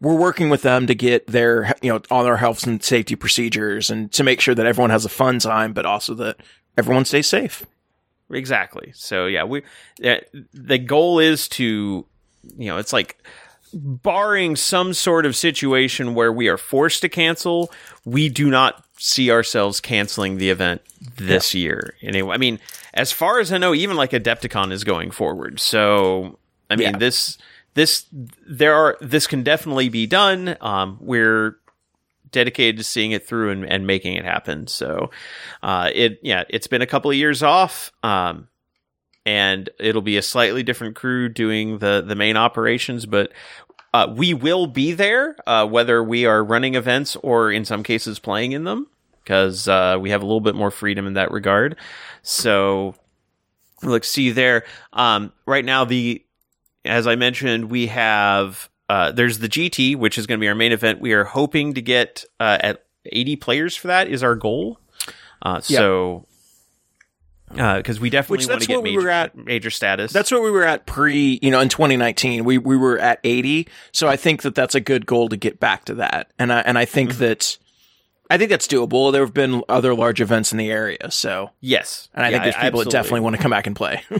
we're 0.00 0.14
working 0.16 0.50
with 0.50 0.62
them 0.62 0.86
to 0.86 0.94
get 0.94 1.26
their 1.26 1.74
you 1.82 1.92
know 1.92 2.00
all 2.10 2.24
their 2.24 2.36
health 2.36 2.66
and 2.66 2.82
safety 2.82 3.16
procedures 3.16 3.90
and 3.90 4.12
to 4.12 4.22
make 4.24 4.40
sure 4.40 4.54
that 4.54 4.66
everyone 4.66 4.90
has 4.90 5.04
a 5.04 5.08
fun 5.10 5.38
time, 5.38 5.72
but 5.72 5.86
also 5.86 6.14
that 6.14 6.36
everyone 6.76 7.04
stays 7.04 7.26
safe. 7.26 7.64
Exactly. 8.30 8.92
So 8.94 9.26
yeah, 9.26 9.44
we 9.44 9.62
uh, 10.04 10.16
the 10.52 10.78
goal 10.78 11.18
is 11.18 11.48
to 11.50 12.06
you 12.56 12.66
know, 12.66 12.76
it's 12.78 12.92
like 12.92 13.22
barring 13.72 14.56
some 14.56 14.94
sort 14.94 15.26
of 15.26 15.34
situation 15.36 16.14
where 16.14 16.32
we 16.32 16.48
are 16.48 16.56
forced 16.56 17.02
to 17.02 17.08
cancel, 17.08 17.70
we 18.04 18.28
do 18.28 18.48
not 18.48 18.84
see 18.98 19.30
ourselves 19.30 19.80
canceling 19.80 20.38
the 20.38 20.48
event 20.50 20.80
this 21.16 21.54
year. 21.54 21.94
Anyway, 22.02 22.32
I 22.34 22.38
mean, 22.38 22.58
as 22.94 23.12
far 23.12 23.40
as 23.40 23.52
I 23.52 23.58
know, 23.58 23.74
even 23.74 23.96
like 23.96 24.12
Adepticon 24.12 24.72
is 24.72 24.84
going 24.84 25.10
forward. 25.10 25.60
So 25.60 26.38
I 26.70 26.76
mean, 26.76 26.92
Yeah. 26.92 26.98
this 26.98 27.38
this 27.76 28.06
there 28.48 28.74
are 28.74 28.96
this 29.02 29.26
can 29.26 29.42
definitely 29.42 29.90
be 29.90 30.06
done. 30.06 30.56
Um, 30.62 30.96
we're 30.98 31.58
dedicated 32.30 32.78
to 32.78 32.84
seeing 32.84 33.12
it 33.12 33.26
through 33.26 33.50
and, 33.50 33.64
and 33.66 33.86
making 33.86 34.14
it 34.16 34.24
happen. 34.24 34.66
So, 34.66 35.10
uh, 35.62 35.90
it 35.94 36.18
yeah, 36.22 36.44
it's 36.48 36.66
been 36.66 36.82
a 36.82 36.86
couple 36.86 37.10
of 37.10 37.16
years 37.18 37.42
off, 37.42 37.92
um, 38.02 38.48
and 39.26 39.68
it'll 39.78 40.02
be 40.02 40.16
a 40.16 40.22
slightly 40.22 40.62
different 40.62 40.96
crew 40.96 41.28
doing 41.28 41.78
the 41.78 42.02
the 42.04 42.16
main 42.16 42.36
operations, 42.36 43.06
but. 43.06 43.30
Uh, 43.94 44.12
we 44.14 44.34
will 44.34 44.66
be 44.66 44.92
there, 44.92 45.34
uh, 45.46 45.66
whether 45.66 46.04
we 46.04 46.26
are 46.26 46.44
running 46.44 46.74
events 46.74 47.16
or 47.22 47.50
in 47.50 47.64
some 47.64 47.82
cases 47.82 48.18
playing 48.18 48.52
in 48.52 48.64
them, 48.64 48.86
because 49.22 49.68
uh, 49.68 49.96
we 49.98 50.10
have 50.10 50.20
a 50.20 50.26
little 50.26 50.42
bit 50.42 50.54
more 50.54 50.70
freedom 50.70 51.06
in 51.06 51.14
that 51.14 51.30
regard. 51.30 51.76
So, 52.20 52.94
look, 53.82 54.04
see 54.04 54.24
you 54.24 54.34
there. 54.34 54.64
Um, 54.92 55.32
right 55.46 55.64
now, 55.64 55.86
the 55.86 56.25
as 56.86 57.06
I 57.06 57.16
mentioned, 57.16 57.70
we 57.70 57.86
have 57.88 58.68
uh, 58.88 59.12
there's 59.12 59.38
the 59.40 59.48
GT, 59.48 59.96
which 59.96 60.16
is 60.18 60.26
going 60.26 60.38
to 60.38 60.44
be 60.44 60.48
our 60.48 60.54
main 60.54 60.72
event. 60.72 61.00
We 61.00 61.12
are 61.12 61.24
hoping 61.24 61.74
to 61.74 61.82
get 61.82 62.24
uh, 62.40 62.58
at 62.60 62.84
80 63.06 63.36
players 63.36 63.74
for 63.76 63.88
that 63.88 64.08
is 64.08 64.22
our 64.22 64.34
goal. 64.36 64.78
Uh, 65.42 65.60
So, 65.60 66.26
because 67.48 68.00
we 68.00 68.10
definitely 68.10 68.38
Which 68.38 68.48
want 68.48 68.60
to 68.62 68.66
get 68.66 68.74
what 68.76 68.84
we 68.84 68.90
major, 68.96 69.02
were 69.04 69.10
at- 69.10 69.36
major 69.36 69.70
status. 69.70 70.12
That's 70.12 70.30
what 70.32 70.42
we 70.42 70.50
were 70.50 70.64
at 70.64 70.84
pre, 70.86 71.38
you 71.42 71.50
know, 71.50 71.60
in 71.60 71.68
2019. 71.68 72.44
We 72.44 72.58
we 72.58 72.76
were 72.76 72.98
at 72.98 73.20
80, 73.22 73.68
so 73.92 74.08
I 74.08 74.16
think 74.16 74.42
that 74.42 74.54
that's 74.56 74.74
a 74.74 74.80
good 74.80 75.06
goal 75.06 75.28
to 75.28 75.36
get 75.36 75.60
back 75.60 75.84
to 75.86 75.94
that. 75.94 76.32
And 76.38 76.52
I 76.52 76.60
and 76.60 76.76
I 76.76 76.84
think 76.84 77.10
Mm-hmm. 77.10 77.20
that 77.20 77.58
I 78.30 78.38
think 78.38 78.50
that's 78.50 78.66
doable. 78.66 79.12
There 79.12 79.22
have 79.24 79.32
been 79.34 79.62
other 79.68 79.94
large 79.94 80.20
events 80.20 80.50
in 80.50 80.58
the 80.58 80.70
area, 80.72 81.10
so 81.12 81.50
yes, 81.60 82.08
and 82.14 82.24
I 82.26 82.30
Yeah, 82.30 82.32
think 82.42 82.44
there's 82.52 82.64
people 82.64 82.80
that 82.80 82.90
definitely 82.90 83.20
want 83.20 83.36
to 83.36 83.42
come 83.42 83.50
back 83.52 83.66
and 83.66 83.76
play. 83.76 84.02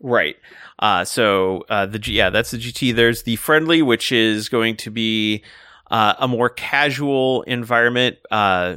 Right. 0.00 0.36
Uh, 0.78 1.04
so 1.04 1.64
uh, 1.68 1.86
the 1.86 2.00
yeah, 2.06 2.30
that's 2.30 2.50
the 2.52 2.58
GT. 2.58 2.94
There's 2.94 3.24
the 3.24 3.36
friendly, 3.36 3.82
which 3.82 4.12
is 4.12 4.48
going 4.48 4.76
to 4.78 4.90
be 4.90 5.42
uh, 5.90 6.14
a 6.18 6.28
more 6.28 6.48
casual 6.48 7.42
environment. 7.42 8.18
Uh, 8.30 8.76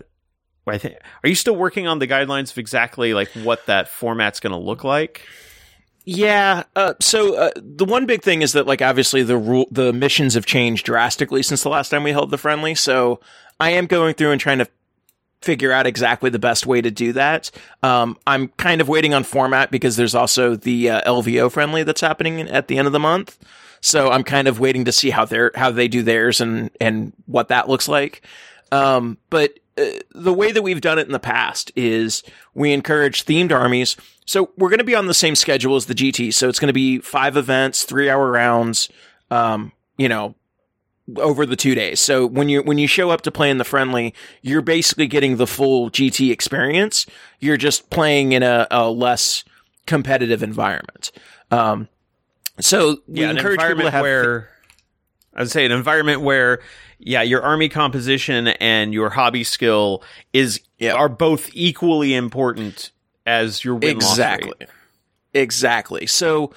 I 0.67 0.77
think. 0.77 0.95
Are 1.23 1.29
you 1.29 1.35
still 1.35 1.55
working 1.55 1.87
on 1.87 1.99
the 1.99 2.07
guidelines 2.07 2.51
of 2.51 2.57
exactly 2.57 3.13
like 3.13 3.29
what 3.29 3.65
that 3.65 3.89
format's 3.89 4.39
going 4.39 4.51
to 4.51 4.57
look 4.57 4.83
like? 4.83 5.27
Yeah. 6.05 6.63
Uh, 6.75 6.93
so 6.99 7.35
uh, 7.35 7.51
the 7.55 7.85
one 7.85 8.05
big 8.05 8.23
thing 8.23 8.41
is 8.41 8.53
that, 8.53 8.65
like, 8.65 8.81
obviously 8.81 9.23
the 9.23 9.37
rule, 9.37 9.67
the 9.71 9.93
missions 9.93 10.33
have 10.33 10.45
changed 10.45 10.85
drastically 10.85 11.43
since 11.43 11.63
the 11.63 11.69
last 11.69 11.89
time 11.89 12.03
we 12.03 12.11
held 12.11 12.31
the 12.31 12.37
friendly. 12.37 12.75
So 12.75 13.19
I 13.59 13.71
am 13.71 13.85
going 13.85 14.15
through 14.15 14.31
and 14.31 14.41
trying 14.41 14.59
to 14.59 14.67
figure 15.41 15.71
out 15.71 15.87
exactly 15.87 16.29
the 16.29 16.39
best 16.39 16.65
way 16.65 16.81
to 16.81 16.91
do 16.91 17.13
that. 17.13 17.51
Um, 17.83 18.17
I'm 18.27 18.49
kind 18.49 18.81
of 18.81 18.87
waiting 18.87 19.13
on 19.13 19.23
format 19.23 19.71
because 19.71 19.95
there's 19.95 20.15
also 20.15 20.55
the 20.55 20.89
uh, 20.89 21.11
LVO 21.11 21.51
friendly 21.51 21.83
that's 21.83 22.01
happening 22.01 22.41
at 22.41 22.67
the 22.67 22.77
end 22.77 22.87
of 22.87 22.93
the 22.93 22.99
month. 22.99 23.37
So 23.81 24.11
I'm 24.11 24.23
kind 24.23 24.47
of 24.47 24.59
waiting 24.59 24.85
to 24.85 24.91
see 24.91 25.09
how 25.09 25.25
they 25.25 25.49
how 25.55 25.71
they 25.71 25.87
do 25.87 26.03
theirs 26.03 26.39
and 26.39 26.69
and 26.79 27.13
what 27.25 27.47
that 27.47 27.67
looks 27.67 27.87
like. 27.87 28.21
Um, 28.71 29.17
but 29.29 29.59
uh, 29.77 29.85
the 30.13 30.33
way 30.33 30.51
that 30.51 30.61
we've 30.61 30.81
done 30.81 30.99
it 30.99 31.07
in 31.07 31.11
the 31.11 31.19
past 31.19 31.71
is 31.75 32.23
we 32.53 32.73
encourage 32.73 33.25
themed 33.25 33.51
armies. 33.51 33.97
So 34.25 34.51
we're 34.57 34.69
going 34.69 34.77
to 34.79 34.85
be 34.85 34.95
on 34.95 35.07
the 35.07 35.13
same 35.13 35.35
schedule 35.35 35.75
as 35.75 35.87
the 35.87 35.95
GT. 35.95 36.33
So 36.33 36.47
it's 36.47 36.59
going 36.59 36.67
to 36.67 36.73
be 36.73 36.99
five 36.99 37.35
events, 37.35 37.83
three 37.83 38.09
hour 38.09 38.29
rounds. 38.29 38.89
Um, 39.31 39.71
you 39.97 40.07
know, 40.07 40.35
over 41.17 41.45
the 41.45 41.55
two 41.55 41.75
days. 41.75 41.99
So 41.99 42.25
when 42.25 42.49
you 42.49 42.61
when 42.63 42.77
you 42.77 42.87
show 42.87 43.09
up 43.09 43.21
to 43.21 43.31
play 43.31 43.49
in 43.49 43.57
the 43.57 43.63
friendly, 43.63 44.13
you're 44.41 44.61
basically 44.61 45.07
getting 45.07 45.37
the 45.37 45.47
full 45.47 45.89
GT 45.89 46.31
experience. 46.31 47.05
You're 47.39 47.57
just 47.57 47.89
playing 47.89 48.31
in 48.33 48.43
a, 48.43 48.67
a 48.71 48.89
less 48.89 49.43
competitive 49.85 50.43
environment. 50.43 51.11
Um, 51.49 51.87
so 52.59 52.97
we 53.07 53.21
Yeah, 53.21 53.31
an 53.31 53.37
encourage 53.37 53.59
people 53.61 53.83
to 53.83 53.91
have 53.91 54.01
where 54.01 54.49
I 55.33 55.41
would 55.41 55.51
say 55.51 55.65
an 55.65 55.71
environment 55.71 56.21
where 56.21 56.59
yeah, 56.99 57.23
your 57.23 57.41
army 57.41 57.67
composition 57.67 58.47
and 58.47 58.93
your 58.93 59.09
hobby 59.09 59.43
skill 59.43 60.03
is 60.33 60.61
Yeah. 60.77 60.93
are 60.93 61.09
both 61.09 61.49
equally 61.53 62.13
important 62.13 62.91
as 63.25 63.63
your 63.63 63.75
win 63.75 63.97
exactly 63.97 64.67
exactly 65.33 66.05
so 66.05 66.51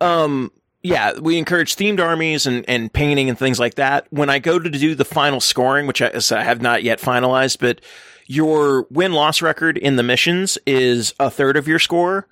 um 0.00 0.50
yeah 0.82 1.18
we 1.18 1.38
encourage 1.38 1.76
themed 1.76 2.00
armies 2.00 2.46
and, 2.46 2.68
and 2.68 2.92
painting 2.92 3.28
and 3.28 3.38
things 3.38 3.58
like 3.58 3.74
that 3.74 4.06
when 4.10 4.30
i 4.30 4.38
go 4.38 4.58
to 4.58 4.70
do 4.70 4.94
the 4.94 5.04
final 5.04 5.40
scoring 5.40 5.86
which 5.86 6.02
I, 6.02 6.08
as 6.08 6.32
I 6.32 6.42
have 6.42 6.62
not 6.62 6.82
yet 6.82 7.00
finalized 7.00 7.58
but 7.58 7.80
your 8.26 8.86
win 8.90 9.12
loss 9.12 9.42
record 9.42 9.76
in 9.78 9.96
the 9.96 10.02
missions 10.02 10.58
is 10.66 11.14
a 11.18 11.30
third 11.30 11.56
of 11.56 11.68
your 11.68 11.78
score 11.78 12.26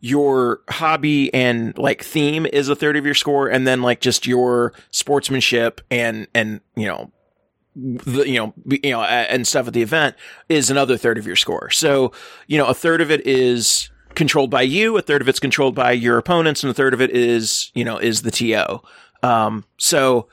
your 0.00 0.60
hobby 0.68 1.32
and 1.32 1.76
like 1.78 2.02
theme 2.02 2.46
is 2.46 2.68
a 2.68 2.76
third 2.76 2.96
of 2.96 3.04
your 3.04 3.14
score 3.14 3.48
and 3.48 3.66
then 3.66 3.82
like 3.82 4.00
just 4.00 4.26
your 4.26 4.72
sportsmanship 4.90 5.80
and 5.90 6.28
and 6.34 6.60
you 6.76 6.86
know 6.86 7.10
the, 7.76 8.28
you 8.28 8.38
know, 8.38 8.54
you 8.64 8.90
know, 8.90 9.02
and 9.02 9.46
stuff 9.46 9.68
at 9.68 9.74
the 9.74 9.82
event 9.82 10.16
is 10.48 10.70
another 10.70 10.96
third 10.96 11.18
of 11.18 11.26
your 11.26 11.36
score. 11.36 11.70
So, 11.70 12.12
you 12.46 12.56
know, 12.56 12.66
a 12.66 12.74
third 12.74 13.00
of 13.00 13.10
it 13.10 13.26
is 13.26 13.90
controlled 14.16 14.50
by 14.50 14.62
you, 14.62 14.96
a 14.96 15.02
third 15.02 15.22
of 15.22 15.28
it's 15.28 15.38
controlled 15.38 15.76
by 15.76 15.92
your 15.92 16.18
opponents, 16.18 16.64
and 16.64 16.70
a 16.70 16.74
third 16.74 16.94
of 16.94 17.00
it 17.00 17.10
is, 17.10 17.70
you 17.74 17.84
know, 17.84 17.98
is 17.98 18.22
the 18.22 18.32
TO. 18.32 18.82
Um, 19.22 19.64
so 19.78 20.28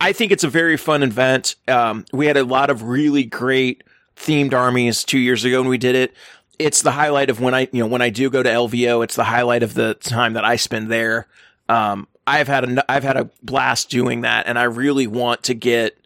I 0.00 0.12
think 0.12 0.32
it's 0.32 0.44
a 0.44 0.48
very 0.48 0.76
fun 0.76 1.02
event. 1.02 1.56
Um, 1.66 2.04
we 2.12 2.26
had 2.26 2.36
a 2.36 2.44
lot 2.44 2.68
of 2.68 2.82
really 2.82 3.24
great 3.24 3.84
themed 4.16 4.52
armies 4.52 5.04
two 5.04 5.18
years 5.18 5.44
ago 5.44 5.60
when 5.60 5.70
we 5.70 5.78
did 5.78 5.94
it. 5.94 6.14
It's 6.58 6.82
the 6.82 6.90
highlight 6.90 7.30
of 7.30 7.40
when 7.40 7.54
I, 7.54 7.68
you 7.72 7.80
know, 7.80 7.86
when 7.86 8.02
I 8.02 8.10
do 8.10 8.28
go 8.28 8.42
to 8.42 8.48
LVO, 8.50 9.02
it's 9.02 9.16
the 9.16 9.24
highlight 9.24 9.62
of 9.62 9.72
the 9.72 9.94
time 9.94 10.34
that 10.34 10.44
I 10.44 10.56
spend 10.56 10.90
there. 10.90 11.26
Um, 11.70 12.06
I've 12.26 12.48
had 12.48 12.64
a, 12.64 12.90
I've 12.90 13.02
had 13.02 13.16
a 13.16 13.30
blast 13.42 13.88
doing 13.88 14.22
that, 14.22 14.46
and 14.46 14.58
I 14.58 14.64
really 14.64 15.06
want 15.06 15.44
to 15.44 15.54
get 15.54 15.96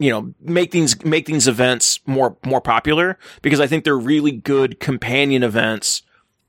you 0.00 0.10
know 0.10 0.34
make 0.40 0.72
these 0.72 1.02
make 1.04 1.26
these 1.26 1.46
events 1.46 2.00
more 2.06 2.36
more 2.44 2.60
popular 2.60 3.16
because 3.42 3.60
I 3.60 3.68
think 3.68 3.84
they're 3.84 3.96
really 3.96 4.32
good 4.32 4.80
companion 4.80 5.44
events 5.44 6.02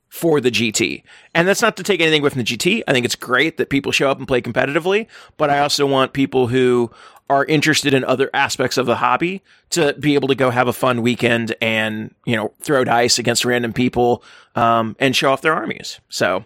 for 0.08 0.42
the 0.42 0.50
GT. 0.50 1.02
And 1.34 1.48
that's 1.48 1.62
not 1.62 1.76
to 1.78 1.82
take 1.82 2.02
anything 2.02 2.20
away 2.20 2.28
from 2.28 2.42
the 2.42 2.44
GT. 2.44 2.82
I 2.86 2.92
think 2.92 3.06
it's 3.06 3.14
great 3.14 3.56
that 3.56 3.70
people 3.70 3.92
show 3.92 4.10
up 4.10 4.18
and 4.18 4.28
play 4.28 4.42
competitively, 4.42 5.06
but 5.38 5.48
I 5.48 5.60
also 5.60 5.86
want 5.86 6.12
people 6.12 6.48
who 6.48 6.90
are 7.30 7.46
interested 7.46 7.94
in 7.94 8.04
other 8.04 8.28
aspects 8.34 8.76
of 8.76 8.84
the 8.84 8.96
hobby 8.96 9.42
to 9.70 9.94
be 9.94 10.14
able 10.14 10.28
to 10.28 10.34
go 10.34 10.50
have 10.50 10.68
a 10.68 10.72
fun 10.74 11.00
weekend 11.00 11.56
and, 11.62 12.14
you 12.26 12.36
know, 12.36 12.52
throw 12.60 12.84
dice 12.84 13.18
against 13.18 13.46
random 13.46 13.72
people, 13.72 14.22
um, 14.54 14.96
and 15.00 15.16
show 15.16 15.32
off 15.32 15.40
their 15.40 15.54
armies. 15.54 15.98
So 16.10 16.44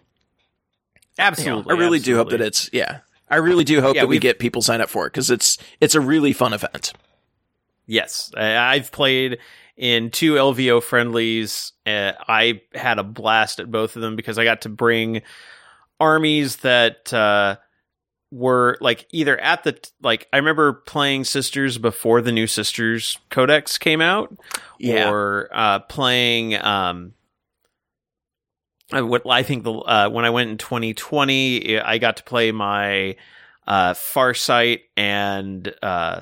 Absolutely. 1.18 1.74
I 1.74 1.78
really 1.78 1.98
do 1.98 2.14
hope 2.14 2.30
that 2.30 2.40
it's, 2.40 2.70
yeah. 2.72 3.00
I 3.28 3.36
really 3.36 3.64
do 3.64 3.80
hope 3.80 3.96
Yeah, 3.96 4.02
that 4.02 4.08
we 4.08 4.18
get 4.18 4.38
people 4.38 4.62
sign 4.62 4.80
up 4.80 4.88
for 4.88 5.06
it 5.06 5.10
because 5.12 5.30
it's, 5.30 5.58
it's 5.80 5.94
a 5.94 6.00
really 6.00 6.32
fun 6.32 6.52
event. 6.52 6.92
Yes, 7.86 8.30
I- 8.36 8.74
I've 8.74 8.92
played 8.92 9.38
in 9.76 10.10
two 10.10 10.34
LVO 10.34 10.82
friendlies. 10.82 11.72
Uh, 11.84 12.12
I 12.28 12.62
had 12.74 12.98
a 12.98 13.02
blast 13.04 13.60
at 13.60 13.70
both 13.70 13.96
of 13.96 14.02
them 14.02 14.16
because 14.16 14.38
I 14.38 14.44
got 14.44 14.62
to 14.62 14.68
bring 14.68 15.22
armies 16.00 16.56
that 16.58 17.12
uh, 17.12 17.56
were 18.30 18.76
like 18.80 19.06
either 19.10 19.38
at 19.38 19.64
the 19.64 19.78
like 20.02 20.26
I 20.32 20.36
remember 20.38 20.72
playing 20.72 21.24
Sisters 21.24 21.78
before 21.78 22.22
the 22.22 22.32
new 22.32 22.46
Sisters 22.46 23.18
Codex 23.30 23.78
came 23.78 24.00
out, 24.00 24.36
Yeah. 24.78 25.10
or 25.10 25.48
uh, 25.52 25.80
playing. 25.80 26.54
Um, 26.56 27.12
what 28.92 29.22
I 29.28 29.42
think 29.42 29.64
the 29.64 29.72
uh, 29.72 30.08
when 30.10 30.24
I 30.24 30.30
went 30.30 30.50
in 30.50 30.58
2020, 30.58 31.80
I 31.80 31.98
got 31.98 32.18
to 32.18 32.24
play 32.24 32.52
my 32.52 33.16
uh, 33.66 33.94
Farsight 33.94 34.80
and 34.96 35.72
uh, 35.82 36.20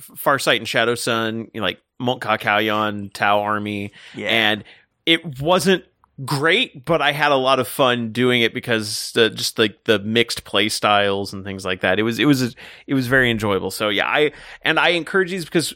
Farsight 0.00 0.56
and 0.58 0.68
Shadow 0.68 0.94
Sun, 0.94 1.50
you 1.54 1.60
know, 1.60 1.66
like 1.66 1.80
Kauyon, 2.00 3.12
Tau 3.12 3.40
Army, 3.40 3.92
Yeah. 4.14 4.28
and 4.28 4.64
it 5.06 5.40
wasn't 5.40 5.84
great, 6.24 6.84
but 6.84 7.02
I 7.02 7.12
had 7.12 7.32
a 7.32 7.36
lot 7.36 7.58
of 7.60 7.66
fun 7.68 8.12
doing 8.12 8.42
it 8.42 8.54
because 8.54 9.12
the, 9.12 9.30
just 9.30 9.58
like 9.58 9.84
the 9.84 9.98
mixed 9.98 10.44
play 10.44 10.68
styles 10.68 11.32
and 11.32 11.44
things 11.44 11.64
like 11.64 11.80
that. 11.82 11.98
It 11.98 12.02
was 12.02 12.18
it 12.18 12.24
was 12.26 12.54
it 12.86 12.94
was 12.94 13.06
very 13.06 13.30
enjoyable. 13.30 13.70
So 13.70 13.88
yeah, 13.88 14.06
I 14.08 14.32
and 14.62 14.78
I 14.78 14.90
encourage 14.90 15.30
these 15.30 15.44
because 15.44 15.74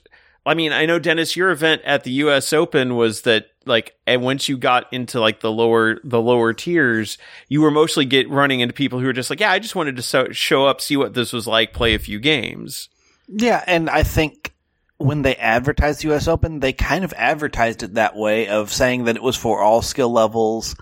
I 0.49 0.55
mean 0.55 0.73
I 0.73 0.87
know 0.87 0.99
Dennis, 0.99 1.37
your 1.37 1.50
event 1.50 1.83
at 1.85 2.05
the 2.05 2.11
U.S. 2.12 2.52
Open 2.52 2.97
was 2.97 3.23
that 3.23 3.47
like 3.67 3.95
and 4.07 4.23
once 4.23 4.49
you 4.49 4.57
got 4.57 4.93
into 4.93 5.21
like 5.21 5.40
the 5.40 5.52
lower 5.52 6.00
the 6.05 6.21
lower 6.21 6.52
tiers, 6.52 7.19
you 7.49 7.61
were 7.61 7.71
mostly 7.71 8.05
get 8.05 8.28
running 8.31 8.61
into 8.61 8.75
people 8.75 8.99
who 8.99 9.07
were 9.07 9.12
just 9.12 9.31
like, 9.31 9.40
yeah, 9.40 9.52
I 9.52 9.59
just 9.59 9.76
wanted 9.76 9.97
to 9.97 10.02
so- 10.02 10.33
show 10.33 10.67
up, 10.67 10.81
see 10.81 10.97
what 10.97 11.14
this 11.14 11.33
was 11.33 11.47
like, 11.47 11.73
play 11.73 11.95
a 11.95 11.99
few 11.99 12.19
games. 12.19 12.88
Yeah, 13.28 13.62
and 13.67 13.90
I 13.90 14.02
think 14.02 14.55
when 14.97 15.23
they 15.23 15.37
advertised 15.37 16.02
the 16.02 16.12
US 16.14 16.26
Open, 16.26 16.61
they 16.61 16.73
kind 16.73 17.05
of 17.05 17.12
advertised 17.17 17.83
it 17.83 17.95
that 17.95 18.17
way 18.17 18.49
of 18.49 18.73
saying 18.73 19.05
that 19.05 19.17
it 19.17 19.23
was 19.23 19.37
for 19.37 19.61
all 19.61 19.83
skill 19.83 20.11
levels 20.11 20.75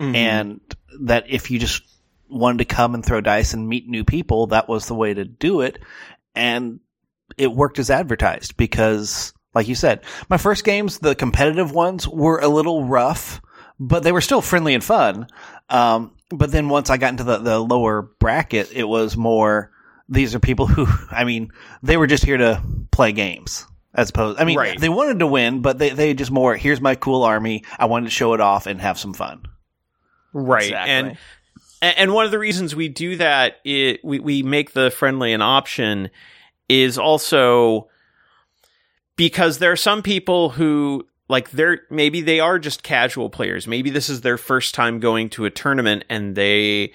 Mm-hmm. 0.00 0.14
and 0.16 0.60
that 1.02 1.26
if 1.28 1.50
you 1.52 1.58
just 1.60 1.82
wanted 2.28 2.58
to 2.58 2.64
come 2.64 2.94
and 2.94 3.04
throw 3.04 3.20
dice 3.20 3.54
and 3.54 3.68
meet 3.68 3.88
new 3.88 4.04
people, 4.04 4.48
that 4.48 4.68
was 4.68 4.86
the 4.86 4.94
way 4.94 5.14
to 5.14 5.24
do 5.24 5.60
it. 5.60 5.78
And 6.34 6.80
it 7.36 7.52
worked 7.52 7.78
as 7.78 7.90
advertised 7.90 8.56
because, 8.56 9.32
like 9.54 9.68
you 9.68 9.74
said, 9.74 10.02
my 10.28 10.36
first 10.36 10.64
games, 10.64 10.98
the 10.98 11.14
competitive 11.14 11.72
ones, 11.72 12.06
were 12.08 12.38
a 12.38 12.48
little 12.48 12.84
rough, 12.84 13.40
but 13.78 14.02
they 14.02 14.12
were 14.12 14.20
still 14.20 14.40
friendly 14.42 14.74
and 14.74 14.84
fun. 14.84 15.26
Um, 15.70 16.12
but 16.30 16.50
then 16.50 16.68
once 16.68 16.90
I 16.90 16.96
got 16.96 17.10
into 17.10 17.24
the, 17.24 17.38
the 17.38 17.58
lower 17.58 18.02
bracket, 18.02 18.70
it 18.72 18.84
was 18.84 19.16
more, 19.16 19.70
these 20.08 20.34
are 20.34 20.40
people 20.40 20.66
who, 20.68 20.86
I 21.10 21.24
mean, 21.24 21.50
they 21.82 21.96
were 21.96 22.06
just 22.06 22.24
here 22.24 22.36
to 22.38 22.62
play 22.90 23.12
games. 23.12 23.66
As 23.96 24.10
opposed, 24.10 24.40
I 24.40 24.44
mean, 24.44 24.58
Right. 24.58 24.78
they 24.80 24.88
wanted 24.88 25.20
to 25.20 25.26
win, 25.28 25.62
but 25.62 25.78
they, 25.78 25.90
they 25.90 26.14
just 26.14 26.32
more, 26.32 26.56
here's 26.56 26.80
my 26.80 26.96
cool 26.96 27.22
army. 27.22 27.62
I 27.78 27.84
wanted 27.84 28.06
to 28.06 28.10
show 28.10 28.34
it 28.34 28.40
off 28.40 28.66
and 28.66 28.80
have 28.80 28.98
some 28.98 29.14
fun. 29.14 29.42
Right. 30.32 30.64
Exactly. 30.64 30.92
And 30.92 31.18
and 31.80 32.12
one 32.12 32.24
of 32.24 32.30
the 32.30 32.38
reasons 32.38 32.74
we 32.74 32.88
do 32.88 33.16
that 33.16 33.56
it, 33.64 34.00
we 34.02 34.18
we 34.18 34.42
make 34.42 34.72
the 34.72 34.90
friendly 34.90 35.32
an 35.32 35.42
option 35.42 36.10
is 36.68 36.98
also 36.98 37.88
because 39.16 39.58
there 39.58 39.72
are 39.72 39.76
some 39.76 40.02
people 40.02 40.50
who 40.50 41.06
like 41.28 41.50
they're 41.50 41.82
maybe 41.90 42.20
they 42.20 42.40
are 42.40 42.58
just 42.58 42.82
casual 42.82 43.30
players. 43.30 43.66
Maybe 43.66 43.90
this 43.90 44.08
is 44.08 44.20
their 44.20 44.38
first 44.38 44.74
time 44.74 45.00
going 45.00 45.30
to 45.30 45.44
a 45.44 45.50
tournament 45.50 46.04
and 46.08 46.34
they 46.34 46.92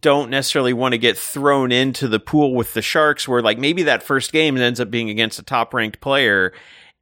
don't 0.00 0.30
necessarily 0.30 0.72
want 0.72 0.92
to 0.92 0.98
get 0.98 1.18
thrown 1.18 1.72
into 1.72 2.08
the 2.08 2.20
pool 2.20 2.54
with 2.54 2.74
the 2.74 2.82
sharks 2.82 3.26
where 3.26 3.42
like 3.42 3.58
maybe 3.58 3.82
that 3.84 4.02
first 4.02 4.32
game 4.32 4.56
ends 4.56 4.80
up 4.80 4.90
being 4.90 5.10
against 5.10 5.38
a 5.38 5.42
top 5.42 5.74
ranked 5.74 6.00
player 6.00 6.52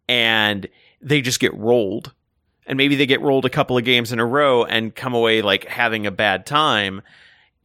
and 0.09 0.67
they 1.03 1.21
just 1.21 1.41
get 1.41 1.55
rolled 1.55 2.13
and 2.67 2.77
maybe 2.77 2.97
they 2.97 3.07
get 3.07 3.21
rolled 3.21 3.45
a 3.45 3.51
couple 3.51 3.77
of 3.77 3.85
games 3.85 4.13
in 4.13 4.21
a 4.21 4.25
row 4.25 4.65
and 4.65 4.95
come 4.95 5.15
away 5.15 5.43
like 5.43 5.67
having 5.67 6.07
a 6.07 6.11
bad 6.11 6.47
time. 6.47 7.03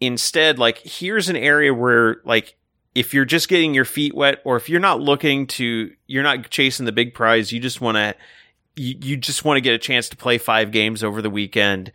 Instead, 0.02 0.60
like 0.60 0.80
here's 0.80 1.30
an 1.30 1.36
area 1.36 1.74
where 1.74 2.18
like 2.26 2.58
if 2.96 3.14
you're 3.14 3.26
just 3.26 3.50
getting 3.50 3.74
your 3.74 3.86
feet 3.86 4.16
wet 4.16 4.42
or 4.46 4.56
if 4.56 4.70
you're 4.70 4.80
not 4.80 5.02
looking 5.02 5.46
to 5.48 5.92
you're 6.08 6.24
not 6.24 6.50
chasing 6.50 6.86
the 6.86 6.92
big 6.92 7.14
prize, 7.14 7.52
you 7.52 7.60
just 7.60 7.82
want 7.82 7.98
to 7.98 8.16
you, 8.76 8.96
you 9.02 9.18
just 9.18 9.46
want 9.46 9.58
to 9.58 9.62
get 9.62 9.74
a 9.74 9.78
chance 9.78 10.10
to 10.10 10.18
play 10.18 10.38
five 10.38 10.72
games 10.72 11.04
over 11.04 11.22
the 11.22 11.30
weekend. 11.30 11.92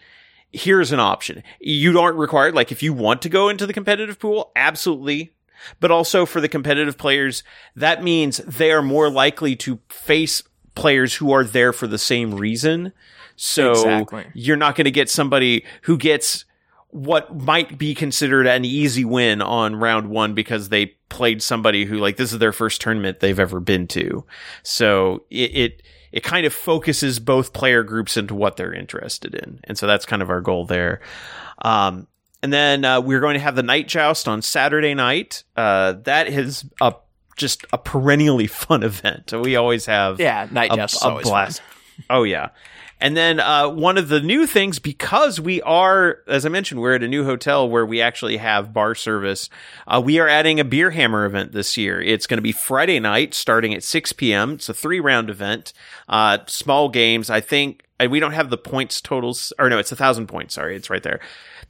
Here's 0.52 0.92
an 0.92 1.00
option. 1.00 1.42
You 1.60 1.98
aren't 1.98 2.16
required 2.18 2.54
like 2.54 2.70
if 2.70 2.82
you 2.82 2.92
want 2.92 3.22
to 3.22 3.28
go 3.28 3.48
into 3.48 3.66
the 3.66 3.72
competitive 3.72 4.18
pool, 4.18 4.52
absolutely 4.54 5.32
but 5.78 5.90
also 5.90 6.26
for 6.26 6.40
the 6.40 6.48
competitive 6.48 6.96
players, 6.98 7.42
that 7.76 8.02
means 8.02 8.38
they 8.38 8.72
are 8.72 8.82
more 8.82 9.10
likely 9.10 9.56
to 9.56 9.78
face 9.88 10.42
players 10.74 11.16
who 11.16 11.32
are 11.32 11.44
there 11.44 11.72
for 11.72 11.86
the 11.86 11.98
same 11.98 12.34
reason. 12.34 12.92
So 13.36 13.72
Exactly. 13.72 14.26
you're 14.34 14.56
not 14.56 14.76
going 14.76 14.84
to 14.84 14.90
get 14.90 15.08
somebody 15.08 15.64
who 15.82 15.96
gets 15.96 16.44
what 16.92 17.34
might 17.36 17.78
be 17.78 17.94
considered 17.94 18.46
an 18.46 18.64
easy 18.64 19.04
win 19.04 19.40
on 19.40 19.76
round 19.76 20.08
one 20.10 20.34
because 20.34 20.68
they 20.68 20.86
played 21.08 21.42
somebody 21.42 21.84
who 21.84 21.98
like 21.98 22.16
this 22.16 22.32
is 22.32 22.38
their 22.38 22.52
first 22.52 22.80
tournament 22.80 23.20
they've 23.20 23.38
ever 23.38 23.60
been 23.60 23.86
to. 23.88 24.24
So 24.62 25.24
it, 25.30 25.56
it 25.56 25.82
it 26.12 26.22
kind 26.24 26.46
of 26.46 26.52
focuses 26.52 27.20
both 27.20 27.52
player 27.52 27.82
groups 27.84 28.16
into 28.16 28.34
what 28.34 28.56
they're 28.56 28.74
interested 28.74 29.34
in, 29.34 29.60
and 29.64 29.78
so 29.78 29.86
that's 29.86 30.06
kind 30.06 30.22
of 30.22 30.30
our 30.30 30.40
goal 30.40 30.64
there. 30.64 31.00
Um, 31.62 32.08
and 32.42 32.52
then 32.52 32.84
uh, 32.84 33.00
we're 33.00 33.20
going 33.20 33.34
to 33.34 33.40
have 33.40 33.54
the 33.54 33.62
night 33.62 33.86
joust 33.86 34.26
on 34.26 34.42
Saturday 34.42 34.94
night. 34.94 35.44
Uh, 35.56 35.92
that 36.04 36.26
is 36.26 36.64
a 36.80 36.94
just 37.36 37.64
a 37.72 37.78
perennially 37.78 38.46
fun 38.48 38.82
event. 38.82 39.32
We 39.32 39.56
always 39.56 39.86
have 39.86 40.18
Yeah, 40.18 40.48
night 40.50 40.72
a, 40.72 40.76
joust 40.76 41.04
a 41.04 41.08
always 41.08 41.26
blast. 41.26 41.62
Oh 42.08 42.22
yeah. 42.22 42.48
And 43.00 43.16
then 43.16 43.40
uh, 43.40 43.68
one 43.68 43.96
of 43.96 44.08
the 44.08 44.20
new 44.20 44.46
things, 44.46 44.78
because 44.78 45.40
we 45.40 45.62
are, 45.62 46.18
as 46.26 46.44
I 46.44 46.50
mentioned, 46.50 46.80
we're 46.80 46.94
at 46.94 47.02
a 47.02 47.08
new 47.08 47.24
hotel 47.24 47.68
where 47.68 47.86
we 47.86 48.00
actually 48.00 48.36
have 48.36 48.74
bar 48.74 48.94
service. 48.94 49.48
Uh, 49.86 50.02
we 50.04 50.18
are 50.18 50.28
adding 50.28 50.60
a 50.60 50.64
beer 50.64 50.90
hammer 50.90 51.24
event 51.24 51.52
this 51.52 51.76
year. 51.78 52.00
It's 52.00 52.26
going 52.26 52.38
to 52.38 52.42
be 52.42 52.52
Friday 52.52 53.00
night, 53.00 53.32
starting 53.32 53.72
at 53.74 53.82
6 53.82 54.12
p.m. 54.12 54.52
It's 54.52 54.68
a 54.68 54.74
three 54.74 55.00
round 55.00 55.30
event. 55.30 55.72
Uh, 56.08 56.38
small 56.46 56.90
games. 56.90 57.30
I 57.30 57.40
think 57.40 57.84
and 58.00 58.10
we 58.10 58.18
don't 58.18 58.32
have 58.32 58.48
the 58.48 58.56
points 58.56 59.00
totals, 59.00 59.52
or 59.58 59.68
no, 59.68 59.78
it's 59.78 59.92
a 59.92 59.96
thousand 59.96 60.26
points. 60.26 60.54
Sorry, 60.54 60.74
it's 60.74 60.88
right 60.88 61.02
there. 61.02 61.20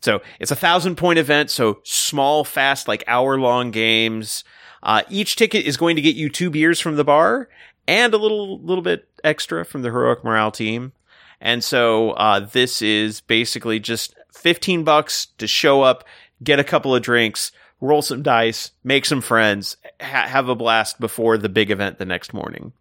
So 0.00 0.22
it's 0.38 0.52
a 0.52 0.56
thousand 0.56 0.96
point 0.96 1.18
event. 1.18 1.50
So 1.50 1.80
small, 1.82 2.44
fast, 2.44 2.88
like 2.88 3.02
hour 3.06 3.38
long 3.38 3.72
games. 3.72 4.44
Uh, 4.82 5.02
each 5.10 5.36
ticket 5.36 5.66
is 5.66 5.76
going 5.76 5.96
to 5.96 6.02
get 6.02 6.14
you 6.14 6.30
two 6.30 6.48
beers 6.48 6.80
from 6.80 6.96
the 6.96 7.04
bar 7.04 7.48
and 7.86 8.14
a 8.14 8.16
little 8.16 8.60
little 8.60 8.82
bit 8.82 9.08
extra 9.24 9.64
from 9.64 9.82
the 9.82 9.90
heroic 9.90 10.24
morale 10.24 10.52
team. 10.52 10.92
And 11.40 11.64
so 11.64 12.10
uh, 12.10 12.40
this 12.40 12.82
is 12.82 13.20
basically 13.20 13.80
just 13.80 14.14
fifteen 14.32 14.84
bucks 14.84 15.26
to 15.38 15.46
show 15.46 15.82
up, 15.82 16.04
get 16.42 16.60
a 16.60 16.64
couple 16.64 16.94
of 16.94 17.02
drinks, 17.02 17.52
roll 17.80 18.02
some 18.02 18.22
dice, 18.22 18.72
make 18.84 19.06
some 19.06 19.22
friends, 19.22 19.76
ha- 20.00 20.26
have 20.26 20.48
a 20.48 20.54
blast 20.54 21.00
before 21.00 21.38
the 21.38 21.48
big 21.48 21.70
event 21.70 21.98
the 21.98 22.04
next 22.04 22.34
morning. 22.34 22.72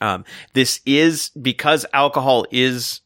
Um, 0.00 0.24
this 0.54 0.80
is 0.86 1.30
because 1.30 1.84
alcohol 1.92 2.46
is 2.50 3.00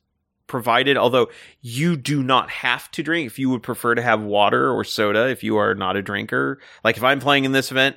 provided, 0.46 0.98
although 0.98 1.30
you 1.62 1.96
do 1.96 2.22
not 2.22 2.50
have 2.50 2.90
to 2.90 3.02
drink. 3.02 3.26
If 3.26 3.38
you 3.38 3.48
would 3.48 3.62
prefer 3.62 3.94
to 3.94 4.02
have 4.02 4.20
water 4.20 4.70
or 4.70 4.84
soda, 4.84 5.30
if 5.30 5.42
you 5.42 5.56
are 5.56 5.74
not 5.74 5.96
a 5.96 6.02
drinker, 6.02 6.60
like 6.84 6.98
if 6.98 7.02
I'm 7.02 7.20
playing 7.20 7.46
in 7.46 7.52
this 7.52 7.70
event, 7.70 7.96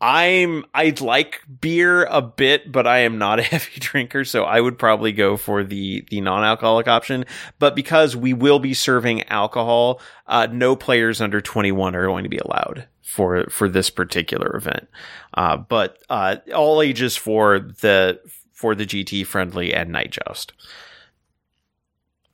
I'm 0.00 0.64
I 0.72 0.94
like 0.98 1.42
beer 1.60 2.04
a 2.04 2.22
bit, 2.22 2.72
but 2.72 2.86
I 2.86 3.00
am 3.00 3.18
not 3.18 3.38
a 3.38 3.42
heavy 3.50 3.78
drinker, 3.80 4.24
so 4.24 4.44
I 4.44 4.60
would 4.60 4.78
probably 4.78 5.12
go 5.12 5.36
for 5.36 5.62
the 5.62 6.04
the 6.10 6.20
non-alcoholic 6.20 6.88
option. 6.88 7.24
But 7.58 7.76
because 7.76 8.16
we 8.16 8.32
will 8.32 8.58
be 8.58 8.74
serving 8.74 9.24
alcohol, 9.24 10.00
uh, 10.26 10.48
no 10.50 10.74
players 10.74 11.20
under 11.20 11.40
21 11.40 11.94
are 11.94 12.06
going 12.06 12.24
to 12.24 12.30
be 12.30 12.38
allowed 12.38 12.86
for 13.02 13.44
for 13.50 13.68
this 13.68 13.90
particular 13.90 14.56
event. 14.56 14.88
Uh, 15.34 15.58
but 15.58 15.98
uh, 16.08 16.36
all 16.54 16.80
ages 16.80 17.16
for 17.16 17.58
the 17.58 18.20
for 18.52 18.74
the 18.74 18.86
GT 18.86 19.26
friendly 19.26 19.74
and 19.74 19.90
night 19.90 20.12
joust. 20.12 20.52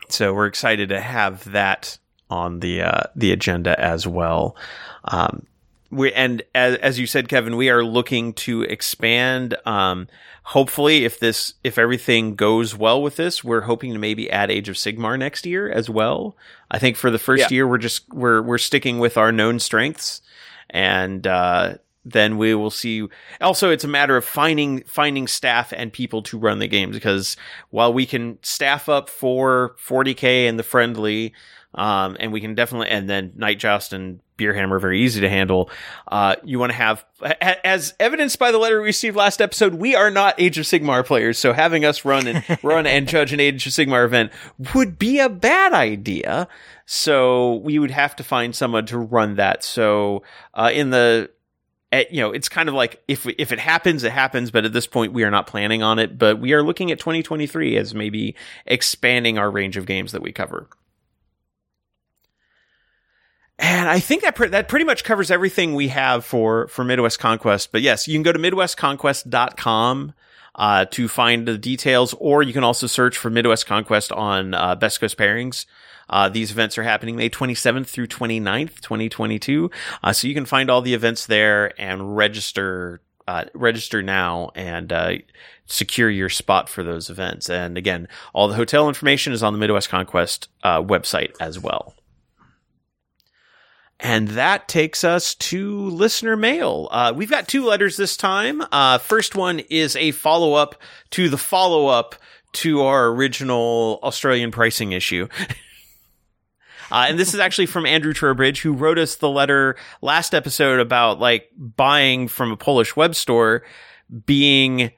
So 0.09 0.33
we're 0.33 0.47
excited 0.47 0.91
to 0.91 1.01
have 1.01 1.51
that 1.51 1.99
on 2.31 2.61
the 2.61 2.83
uh, 2.83 3.03
the 3.17 3.33
agenda 3.33 3.79
as 3.81 4.07
well. 4.07 4.57
Um, 5.05 5.47
we 5.91 6.13
and 6.13 6.43
as, 6.55 6.77
as 6.79 6.99
you 6.99 7.07
said, 7.07 7.29
Kevin, 7.29 7.57
we 7.57 7.71
are 7.71 7.85
looking 7.85 8.33
to 8.35 8.63
expand. 8.63 9.57
Um, 9.65 10.09
hopefully, 10.45 11.05
if 11.05 11.19
this 11.19 11.55
if 11.65 11.79
everything 11.79 12.35
goes 12.35 12.77
well 12.77 13.03
with 13.03 13.17
this, 13.17 13.43
we're 13.45 13.63
hoping 13.63 13.93
to 13.93 13.99
maybe 13.99 14.31
add 14.31 14.51
Age 14.51 14.69
of 14.69 14.77
Sigmar 14.77 15.19
next 15.19 15.47
year 15.47 15.71
as 15.71 15.89
well. 15.91 16.37
I 16.71 16.79
think 16.79 16.97
for 16.97 17.11
the 17.11 17.19
first 17.19 17.43
Yeah. 17.51 17.55
year, 17.55 17.67
we're 17.69 17.79
just 17.79 18.09
we're 18.13 18.43
we're 18.43 18.59
sticking 18.59 18.99
with 18.99 19.17
our 19.17 19.33
known 19.33 19.59
strengths, 19.59 20.23
and 20.71 21.27
uh, 21.27 21.75
then 22.05 22.39
we 22.39 22.55
will 22.55 22.71
see. 22.71 23.07
Also, 23.41 23.71
it's 23.71 23.85
a 23.85 23.89
matter 23.89 24.17
of 24.17 24.25
finding 24.25 24.83
finding 24.85 25.27
staff 25.27 25.73
and 25.77 25.93
people 25.93 26.23
to 26.23 26.39
run 26.39 26.59
the 26.59 26.69
games 26.69 26.95
because 26.97 27.37
while 27.71 27.93
we 27.93 28.07
can 28.07 28.39
staff 28.43 28.89
up 28.89 29.09
for 29.09 29.75
40k 29.85 30.49
and 30.49 30.59
the 30.59 30.63
friendly, 30.63 31.33
um, 31.75 32.17
and 32.21 32.33
we 32.33 32.41
can 32.41 32.55
definitely 32.55 32.89
and 32.89 33.09
then 33.09 33.33
Night 33.37 33.59
Joust 33.59 33.93
and 33.93 34.21
Beer 34.37 34.55
Hammer 34.55 34.79
very 34.79 35.03
easy 35.03 35.21
to 35.21 35.29
handle. 35.29 35.71
Uh, 36.09 36.37
you 36.45 36.59
want 36.59 36.71
to 36.71 36.77
have, 36.77 37.05
as 37.41 37.95
evidenced 37.99 38.39
by 38.39 38.51
the 38.51 38.59
letter 38.59 38.81
we 38.81 38.87
received 38.87 39.17
last 39.17 39.41
episode, 39.41 39.75
we 39.75 39.95
are 39.95 40.11
not 40.11 40.35
Age 40.39 40.59
of 40.59 40.67
Sigmar 40.67 41.05
players, 41.05 41.39
so 41.39 41.53
having 41.53 41.85
us 41.85 42.05
run 42.05 42.27
and 42.27 42.59
run 42.63 42.87
and 42.87 43.09
judge 43.09 43.33
an 43.33 43.41
Age 43.41 43.67
of 43.67 43.73
Sigmar 43.73 44.05
event 44.05 44.33
would 44.75 44.99
be 44.99 45.19
a 45.19 45.29
bad 45.29 45.73
idea. 45.73 46.49
So 46.85 47.55
we 47.57 47.79
would 47.79 47.91
have 47.91 48.15
to 48.17 48.25
find 48.25 48.55
someone 48.55 48.87
to 48.87 48.99
run 48.99 49.37
that. 49.37 49.65
So 49.65 50.23
uh, 50.55 50.71
in 50.73 50.91
the 50.91 51.31
at, 51.93 52.13
you 52.13 52.21
know, 52.21 52.33
it's 52.33 52.49
kind 52.49 52.69
of 52.69 52.75
like 52.75 53.03
if 53.09 53.27
if 53.39 53.53
it 53.53 53.59
happens, 53.59 54.05
it 54.05 54.13
happens. 54.13 54.51
But 54.51 54.65
at 54.65 54.73
this 54.73 54.87
point, 54.87 55.13
we 55.13 55.25
are 55.25 55.31
not 55.31 55.47
planning 55.47 55.83
on 55.83 55.99
it. 55.99 56.19
But 56.19 56.41
we 56.41 56.53
are 56.53 56.63
looking 56.63 56.91
at 56.91 56.99
2023 56.99 57.77
as 57.77 57.95
maybe 57.95 58.35
expanding 58.67 59.39
our 59.39 59.51
range 59.51 59.77
of 59.77 59.87
games 59.87 60.13
that 60.13 60.23
we 60.23 60.33
cover. 60.33 60.69
And 63.59 63.89
I 63.89 64.01
think 64.01 64.23
that 64.23 64.35
pre- 64.37 64.49
that 64.49 64.69
pretty 64.69 64.85
much 64.85 65.03
covers 65.03 65.31
everything 65.31 65.75
we 65.75 65.89
have 65.89 66.25
for 66.25 66.69
for 66.69 66.85
Midwest 66.85 67.19
Conquest. 67.19 67.73
But 67.73 67.83
yes, 67.83 68.07
you 68.07 68.15
can 68.15 68.23
go 68.23 68.33
to 68.33 68.39
midwestconquest.com 68.39 70.13
uh, 70.57 70.85
to 70.87 71.09
find 71.09 71.49
the 71.49 71.57
details, 71.57 72.15
or 72.19 72.43
you 72.43 72.53
can 72.53 72.65
also 72.65 72.87
search 72.87 73.17
for 73.17 73.31
Midwest 73.31 73.67
Conquest 73.67 74.13
on 74.13 74.55
uh, 74.55 74.75
Best 74.75 75.01
Coast 75.01 75.17
Pairings. 75.17 75.65
Uh, 76.09 76.29
these 76.29 76.51
events 76.51 76.79
are 76.79 76.83
happening 76.83 77.17
May 77.17 77.29
27th 77.29 77.87
through 77.87 78.07
29th, 78.07 78.81
2022. 78.81 79.71
Uh, 80.03 80.13
so 80.13 80.29
you 80.29 80.35
can 80.35 80.45
find 80.47 80.71
all 80.71 80.81
the 80.81 80.95
events 80.95 81.27
there 81.27 81.73
and 81.81 82.17
register 82.17 83.01
uh, 83.29 83.45
register 83.55 84.03
now 84.03 84.51
and 84.55 84.93
uh, 84.93 85.15
secure 85.67 86.09
your 86.09 86.29
spot 86.29 86.69
for 86.69 86.85
those 86.85 87.11
events. 87.11 87.51
And 87.51 87.77
again, 87.77 88.07
all 88.33 88.47
the 88.47 88.55
hotel 88.55 88.87
information 88.89 89.33
is 89.33 89.43
on 89.43 89.53
the 89.53 89.59
Midwest 89.59 89.89
Conquest 89.89 90.49
uh, 90.63 90.81
website 90.81 91.35
as 91.41 91.59
well. 91.59 91.95
And 93.99 94.29
that 94.29 94.69
takes 94.69 95.05
us 95.05 95.35
to 95.37 95.89
listener 95.89 96.37
mail. 96.37 96.89
Uh, 96.91 97.13
we've 97.17 97.31
got 97.31 97.49
two 97.49 97.65
letters 97.65 97.97
this 97.97 98.17
time. 98.17 98.63
Uh, 98.71 98.99
first 98.99 99.35
one 99.35 99.61
is 99.71 99.97
a 99.97 100.11
follow 100.11 100.53
up 100.53 100.75
to 101.11 101.29
the 101.29 101.39
follow 101.39 101.87
up 101.87 102.15
to 102.53 102.83
our 102.83 103.09
original 103.09 103.99
Australian 104.03 104.51
pricing 104.51 104.93
issue. 104.93 105.29
Uh, 106.91 107.07
and 107.09 107.19
this 107.19 107.35
is 107.35 107.41
actually 107.41 107.67
from 107.67 107.85
Andrew 107.85 108.13
Trowbridge, 108.13 108.61
who 108.61 108.73
wrote 108.73 108.99
us 108.99 109.17
the 109.17 109.29
letter 109.29 109.77
last 110.03 110.35
episode 110.35 110.79
about 110.79 111.19
like 111.19 111.51
buying 111.57 112.29
from 112.29 112.53
a 112.53 112.57
Polish 112.57 112.95
web 112.95 113.15
store 113.15 113.65
being 114.25 114.93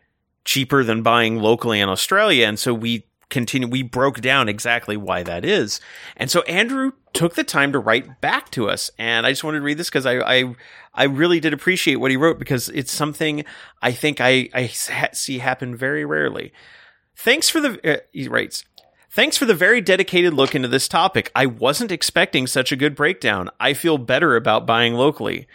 cheaper 0.45 0.85
than 0.85 1.03
buying 1.03 1.39
locally 1.39 1.81
in 1.81 1.89
Australia. 1.89 2.47
And 2.47 2.59
so 2.59 2.75
we 2.75 3.07
continue, 3.31 3.69
we 3.69 3.83
broke 3.83 4.21
down 4.21 4.49
exactly 4.49 4.97
why 4.97 5.23
that 5.23 5.45
is. 5.45 5.81
And 6.17 6.31
so 6.31 6.43
Andrew 6.43 6.93
took 7.19 7.35
the 7.35 7.43
time 7.43 7.73
to 7.73 7.81
write 7.81 8.21
back 8.21 8.49
to 8.49 8.71
us. 8.71 8.93
And 8.97 9.27
I 9.27 9.33
just 9.33 9.43
wanted 9.43 9.59
to 9.59 9.65
read 9.65 9.77
this 9.77 9.89
because 9.89 10.07
I, 10.07 10.21
I, 10.21 10.55
I 10.95 11.05
really 11.05 11.41
did 11.41 11.53
appreciate 11.53 11.97
what 11.97 12.13
he 12.13 12.17
wrote 12.17 12.39
because 12.39 12.69
it's 12.69 12.93
something 12.93 13.45
I 13.83 13.91
think 13.91 14.21
I, 14.21 14.49
I 14.55 14.69
see 14.69 15.39
happen 15.39 15.75
very 15.75 16.05
rarely. 16.05 16.53
Thanks 17.17 17.51
for 17.51 17.61
the, 17.61 17.97
uh, 17.97 18.01
he 18.13 18.29
writes, 18.29 18.65
Thanks 19.11 19.37
for 19.37 19.47
the 19.47 19.55
very 19.55 19.81
dedicated 19.81 20.33
look 20.33 20.55
into 20.55 20.69
this 20.69 20.87
topic. 20.87 21.33
I 21.35 21.47
wasn't 21.47 21.91
expecting 21.91 22.47
such 22.47 22.71
a 22.71 22.77
good 22.77 22.95
breakdown. 22.95 23.51
I 23.59 23.75
feel 23.75 23.99
better 23.99 24.37
about 24.37 24.65
buying 24.65 24.95
locally. 24.95 25.49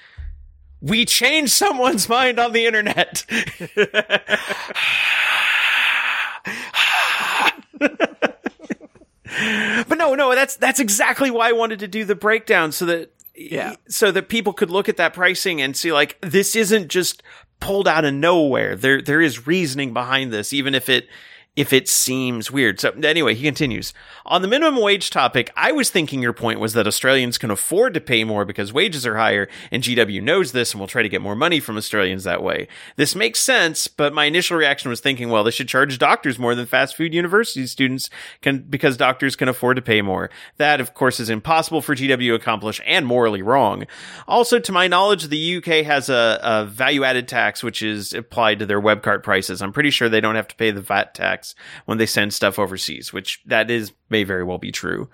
We 0.82 1.06
changed 1.06 1.54
someone's 1.54 2.10
mind 2.10 2.40
on 2.40 2.52
the 2.52 2.66
internet. 2.66 3.26
but 9.88 9.93
no, 10.10 10.16
no, 10.16 10.36
that's 10.36 10.56
that's 10.58 10.80
exactly 10.80 11.32
why 11.32 11.50
I 11.50 11.52
wanted 11.54 11.80
to 11.80 11.88
do 11.88 12.06
the 12.06 12.16
breakdown 12.16 12.72
so 12.72 12.86
that 12.86 13.14
Yeah. 13.36 13.76
so 13.88 14.12
that 14.12 14.30
people 14.30 14.54
could 14.54 14.70
look 14.70 14.90
at 14.90 14.98
that 14.98 15.14
pricing 15.14 15.62
and 15.62 15.76
see 15.76 15.92
like 15.92 16.18
this 16.22 16.56
isn't 16.56 16.90
just 16.90 17.24
pulled 17.60 17.88
out 17.88 18.06
of 18.06 18.14
nowhere. 18.14 18.76
There 18.76 19.02
there 19.02 19.22
is 19.22 19.48
reasoning 19.48 19.94
behind 19.94 20.32
this, 20.34 20.54
even 20.54 20.76
if 20.76 20.90
it 20.90 21.08
if 21.56 21.72
it 21.72 21.88
seems 21.88 22.50
weird. 22.50 22.80
So 22.80 22.90
anyway, 23.04 23.36
he 23.36 23.44
continues. 23.44 23.94
On 24.26 24.42
the 24.42 24.48
minimum 24.48 24.82
wage 24.82 25.12
topic, 25.12 25.52
I 25.56 25.72
was 25.72 25.92
thinking 25.92 26.22
your 26.22 26.34
point 26.34 26.60
was 26.60 26.74
that 26.74 26.88
Australians 26.88 27.38
can 27.38 27.52
afford 27.52 27.94
to 27.94 28.02
pay 28.02 28.24
more 28.24 28.44
because 28.44 28.74
wages 28.74 29.06
are 29.06 29.18
higher, 29.18 29.48
and 29.70 29.84
GW 29.84 30.24
knows 30.24 30.52
this 30.52 30.72
and 30.72 30.80
will 30.80 30.88
try 30.88 31.04
to 31.04 31.10
get 31.10 31.22
more 31.22 31.36
money 31.36 31.60
from 31.60 31.78
Australians 31.78 32.24
that 32.24 32.42
way. 32.42 32.68
This 32.96 33.14
makes 33.14 33.40
sense, 33.40 33.88
but 33.88 34.14
my 34.14 34.26
initial 34.26 34.58
reaction 34.58 34.90
was 34.90 35.00
thinking, 35.00 35.30
well, 35.30 35.44
they 35.44 35.52
should 35.52 35.68
charge 35.68 36.00
doctors 36.00 36.40
more 36.40 36.56
than 36.56 36.66
fast 36.66 36.96
food 36.96 37.14
university 37.14 37.68
students 37.68 38.10
can 38.42 38.60
because 38.60 38.98
doctors 38.98 39.36
can 39.36 39.48
afford 39.48 39.76
to 39.76 39.82
pay 39.82 40.02
more. 40.02 40.32
That, 40.58 40.82
of 40.82 40.96
course, 40.96 41.20
is 41.20 41.30
impossible 41.30 41.82
for 41.82 41.96
GW 41.96 42.30
to 42.30 42.34
accomplish 42.34 42.82
and 42.84 43.06
morally 43.06 43.44
wrong. 43.44 43.86
Also, 44.28 44.58
to 44.58 44.72
my 44.72 44.88
knowledge, 44.88 45.28
the 45.28 45.58
UK 45.58 45.86
has 45.86 46.10
a, 46.10 46.40
a 46.42 46.66
value 46.66 47.04
added 47.04 47.28
tax 47.28 47.62
which 47.62 47.84
is 47.84 48.14
applied 48.14 48.58
to 48.60 48.66
their 48.66 48.80
web 48.80 49.04
cart 49.04 49.24
prices. 49.24 49.62
I'm 49.62 49.74
pretty 49.74 49.92
sure 49.92 50.10
they 50.10 50.22
don't 50.22 50.36
have 50.36 50.48
to 50.48 50.56
pay 50.56 50.72
the 50.72 50.82
VAT 50.82 51.14
tax 51.14 51.43
when 51.86 51.98
they 51.98 52.06
send 52.06 52.34
stuff 52.34 52.58
overseas, 52.60 53.12
which 53.14 53.42
that 53.46 53.70
is 53.72 53.92
may 54.10 54.24
very 54.24 54.44
well 54.44 54.58
be 54.58 54.72
true. 54.72 55.10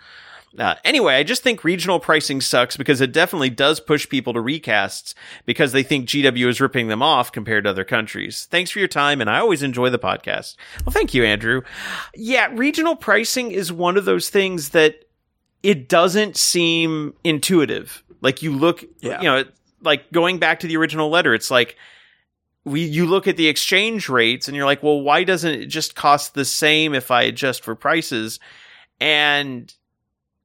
Uh, 0.58 0.74
anyway, 0.84 1.14
I 1.16 1.22
just 1.22 1.44
think 1.44 1.64
regional 1.64 2.00
pricing 2.00 2.42
sucks 2.42 2.76
because 2.76 3.02
it 3.02 3.12
definitely 3.12 3.52
does 3.52 3.80
push 3.80 4.10
people 4.10 4.34
to 4.34 4.40
recasts 4.40 5.14
because 5.46 5.74
they 5.74 5.84
think 5.84 6.10
GW 6.10 6.48
is 6.48 6.60
ripping 6.60 6.88
them 6.88 7.04
off 7.04 7.32
compared 7.32 7.66
to 7.66 7.70
other 7.70 7.84
countries. 7.84 8.48
Thanks 8.50 8.72
for 8.72 8.80
your 8.80 8.88
time, 8.88 9.22
and 9.22 9.30
I 9.30 9.38
always 9.40 9.62
enjoy 9.62 9.92
the 9.92 10.00
podcast. 10.00 10.56
Well, 10.84 10.92
thank 10.92 11.14
you, 11.14 11.24
Andrew. 11.24 11.62
Yeah, 12.16 12.50
regional 12.52 12.96
pricing 12.96 13.52
is 13.52 13.72
one 13.72 13.96
of 13.96 14.06
those 14.06 14.30
things 14.32 14.70
that 14.70 14.96
it 15.62 15.88
doesn't 15.88 16.36
seem 16.36 17.14
intuitive. 17.24 18.04
Like 18.22 18.42
you 18.42 18.52
look, 18.52 18.84
Yeah. 19.02 19.20
you 19.22 19.28
know, 19.28 19.44
like 19.84 20.12
going 20.12 20.40
back 20.40 20.62
to 20.62 20.68
the 20.68 20.78
original 20.78 21.10
letter, 21.12 21.36
it's 21.36 21.52
like 21.52 21.78
we 22.66 22.82
you 22.82 23.06
look 23.06 23.28
at 23.28 23.38
the 23.38 23.48
exchange 23.48 24.10
rates 24.10 24.48
and 24.48 24.56
you're 24.56 24.66
like, 24.66 24.84
well, 24.84 25.02
why 25.02 25.24
doesn't 25.24 25.54
it 25.54 25.66
just 25.68 25.96
cost 25.96 26.34
the 26.34 26.46
same 26.46 26.94
if 26.94 27.12
I 27.12 27.24
adjust 27.24 27.64
for 27.64 27.76
prices? 27.76 28.40
And 29.00 29.74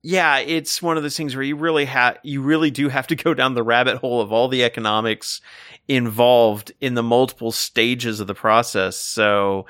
yeah, 0.02 0.38
it's 0.38 0.82
one 0.82 0.96
of 0.96 1.02
those 1.02 1.16
things 1.16 1.34
where 1.34 1.42
you 1.42 1.56
really 1.56 1.86
have 1.86 2.18
you 2.22 2.42
really 2.42 2.70
do 2.70 2.88
have 2.88 3.06
to 3.08 3.16
go 3.16 3.34
down 3.34 3.54
the 3.54 3.62
rabbit 3.62 3.98
hole 3.98 4.20
of 4.20 4.32
all 4.32 4.48
the 4.48 4.62
economics 4.62 5.40
involved 5.88 6.72
in 6.80 6.94
the 6.94 7.02
multiple 7.02 7.52
stages 7.52 8.20
of 8.20 8.26
the 8.26 8.34
process. 8.34 8.96
So 8.96 9.66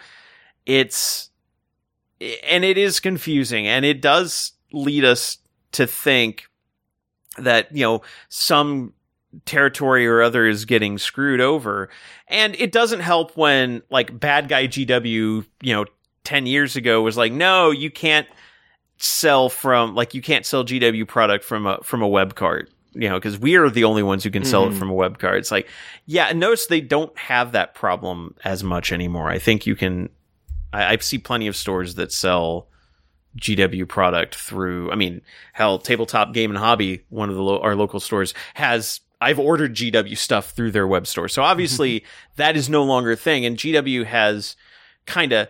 it's 0.67 1.31
and 2.21 2.65
it 2.65 2.79
is 2.79 3.01
confusing 3.01 3.67
and 3.67 3.85
it 3.85 4.01
does 4.01 4.53
lead 4.73 5.05
us 5.05 5.39
to 5.73 5.87
think 5.87 6.47
that, 7.39 7.75
you 7.75 7.85
know, 7.85 8.03
some 8.29 8.93
territory 9.47 10.07
or 10.07 10.23
other 10.23 10.47
is 10.47 10.65
getting 10.65 10.99
screwed 10.99 11.41
over. 11.41 11.89
And 12.29 12.55
it 12.57 12.73
doesn't 12.73 13.01
help 13.01 13.37
when 13.37 13.83
like 13.91 14.19
bad 14.19 14.49
guy 14.49 14.67
GW, 14.69 15.45
you 15.63 15.73
know, 15.75 15.85
10 16.25 16.47
years 16.47 16.77
ago 16.77 17.03
was 17.03 17.17
like, 17.17 17.33
no, 17.33 17.71
you 17.71 17.91
can't 17.91 18.27
sell 18.99 19.49
from 19.49 19.95
like 19.95 20.15
you 20.15 20.23
can't 20.23 20.47
sell 20.47 20.65
GW 20.65 21.07
product 21.09 21.45
from 21.45 21.67
a 21.67 21.79
from 21.83 22.01
a 22.03 22.09
web 22.09 22.35
cart. 22.35 22.71
You 22.97 23.09
know, 23.09 23.17
because 23.17 23.37
we 23.39 23.57
are 23.57 23.69
the 23.69 23.83
only 23.85 24.05
ones 24.05 24.23
who 24.23 24.31
can 24.31 24.45
sell 24.45 24.67
it 24.67 24.71
Mhm. 24.73 24.79
from 24.79 24.89
a 24.89 24.95
web 24.95 25.19
cart. 25.19 25.39
It's 25.39 25.51
like, 25.51 25.69
yeah, 26.07 26.27
and 26.27 26.39
notice 26.39 26.67
they 26.67 26.81
don't 26.81 27.17
have 27.19 27.51
that 27.51 27.75
problem 27.75 28.37
as 28.45 28.63
much 28.63 28.93
anymore. 28.93 29.29
I 29.29 29.41
think 29.41 29.67
you 29.67 29.75
can 29.75 30.11
I, 30.73 30.93
I 30.93 30.97
see 30.99 31.19
plenty 31.19 31.49
of 31.49 31.57
stores 31.57 31.97
that 31.97 32.13
sell 32.13 32.69
GW 33.37 33.89
product 33.89 34.37
through. 34.37 34.93
I 34.93 34.95
mean, 34.95 35.23
hell, 35.53 35.79
Tabletop 35.79 36.33
Game 36.33 36.51
and 36.53 36.59
Hobby, 36.59 37.05
one 37.09 37.29
of 37.31 37.35
the 37.35 37.43
lo- 37.43 37.61
our 37.61 37.75
local 37.75 37.99
stores, 38.01 38.33
has. 38.55 39.01
I've 39.21 39.39
ordered 39.39 39.75
GW 39.75 40.17
stuff 40.17 40.51
through 40.51 40.73
their 40.73 40.87
web 40.87 41.07
store, 41.07 41.29
so 41.29 41.43
obviously 41.43 42.05
that 42.37 42.57
is 42.57 42.69
no 42.69 42.85
longer 42.85 43.13
a 43.13 43.17
thing. 43.17 43.45
And 43.45 43.57
GW 43.57 44.05
has 44.07 44.57
kind 45.07 45.33
of. 45.33 45.49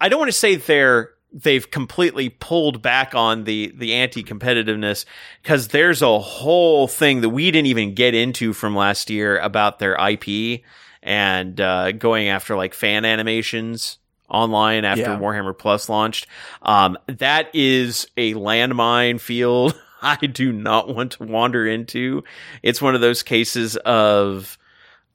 I 0.00 0.08
don't 0.08 0.18
want 0.18 0.30
to 0.30 0.36
say 0.36 0.56
they're 0.56 1.10
they've 1.32 1.68
completely 1.70 2.28
pulled 2.28 2.80
back 2.80 3.14
on 3.14 3.44
the 3.44 3.72
the 3.76 3.94
anti 3.94 4.22
competitiveness 4.22 5.04
because 5.42 5.68
there's 5.68 6.00
a 6.02 6.18
whole 6.18 6.86
thing 6.86 7.20
that 7.22 7.30
we 7.30 7.50
didn't 7.50 7.66
even 7.66 7.94
get 7.94 8.14
into 8.14 8.52
from 8.52 8.76
last 8.76 9.10
year 9.10 9.38
about 9.38 9.78
their 9.78 9.94
IP 10.08 10.62
and 11.02 11.60
uh, 11.60 11.92
going 11.92 12.28
after 12.28 12.56
like 12.56 12.72
fan 12.74 13.04
animations 13.04 13.98
online 14.28 14.84
after 14.84 15.02
Yeah. 15.02 15.18
Warhammer 15.18 15.56
Plus 15.56 15.88
launched. 15.88 16.26
Um, 16.62 16.96
that 17.06 17.50
is 17.54 18.06
a 18.16 18.34
landmine 18.34 19.20
field. 19.20 19.80
I 20.04 20.16
do 20.16 20.52
not 20.52 20.94
want 20.94 21.12
to 21.12 21.24
wander 21.24 21.66
into. 21.66 22.22
It's 22.62 22.82
one 22.82 22.94
of 22.94 23.00
those 23.00 23.22
cases 23.22 23.76
of 23.76 24.58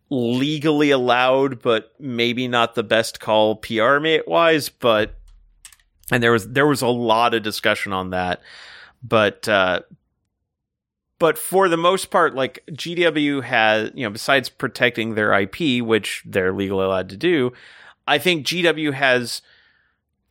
legally 0.09 0.89
allowed, 0.89 1.61
but 1.61 1.93
maybe 1.99 2.47
not 2.47 2.73
the 2.73 2.83
best 2.83 3.19
call 3.19 3.57
PR 3.57 3.99
mate 3.99 4.27
wise. 4.27 4.67
But 4.67 5.15
and 6.11 6.23
there 6.23 6.31
was 6.31 6.49
there 6.49 6.67
was 6.67 6.81
a 6.81 6.87
lot 6.87 7.35
of 7.35 7.43
discussion 7.43 7.93
on 7.93 8.09
that, 8.09 8.41
but 9.03 9.47
uh, 9.47 9.81
but 11.19 11.37
for 11.37 11.69
the 11.69 11.77
most 11.77 12.09
part, 12.09 12.33
like 12.33 12.63
GW 12.71 13.43
has 13.43 13.91
you 13.93 14.03
know 14.03 14.09
besides 14.09 14.49
protecting 14.49 15.13
their 15.13 15.33
IP, 15.33 15.83
which 15.85 16.23
they're 16.25 16.51
legally 16.51 16.85
allowed 16.85 17.09
to 17.09 17.17
do, 17.17 17.53
I 18.07 18.17
think 18.17 18.47
GW 18.47 18.93
has 18.93 19.43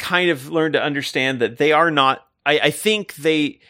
kind 0.01 0.31
of 0.31 0.51
learned 0.51 0.73
to 0.73 0.83
understand 0.83 1.40
that 1.40 1.59
they 1.59 1.71
are 1.71 1.92
not. 1.92 2.27
I, 2.44 2.59
I 2.59 2.71
think 2.71 3.14
they 3.14 3.61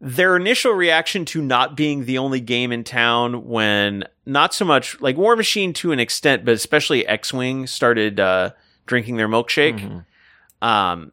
their 0.00 0.36
initial 0.36 0.72
reaction 0.72 1.24
to 1.26 1.42
not 1.42 1.76
being 1.76 2.06
the 2.06 2.18
only 2.18 2.40
game 2.40 2.72
in 2.72 2.84
town 2.84 3.46
when 3.46 4.04
not 4.24 4.54
so 4.54 4.64
much 4.64 4.98
like 5.00 5.16
War 5.16 5.36
Machine 5.36 5.72
to 5.74 5.92
an 5.92 6.00
extent, 6.00 6.44
but 6.44 6.54
especially 6.54 7.06
X 7.06 7.32
Wing 7.32 7.66
started 7.66 8.18
uh, 8.18 8.50
drinking 8.86 9.16
their 9.16 9.28
milkshake. 9.28 9.78
Mm-hmm. 9.78 10.66
Um, 10.66 11.12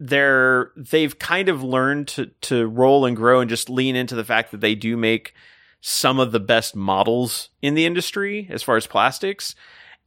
they're 0.00 0.72
they've 0.76 1.18
kind 1.18 1.48
of 1.48 1.62
learned 1.62 2.08
to 2.08 2.26
to 2.42 2.66
roll 2.68 3.04
and 3.04 3.16
grow 3.16 3.40
and 3.40 3.50
just 3.50 3.68
lean 3.68 3.96
into 3.96 4.14
the 4.14 4.24
fact 4.24 4.52
that 4.52 4.60
they 4.60 4.74
do 4.74 4.96
make 4.96 5.34
some 5.80 6.18
of 6.18 6.32
the 6.32 6.40
best 6.40 6.74
models 6.74 7.50
in 7.62 7.74
the 7.74 7.84
industry 7.84 8.48
as 8.50 8.62
far 8.62 8.76
as 8.76 8.86
plastics. 8.86 9.54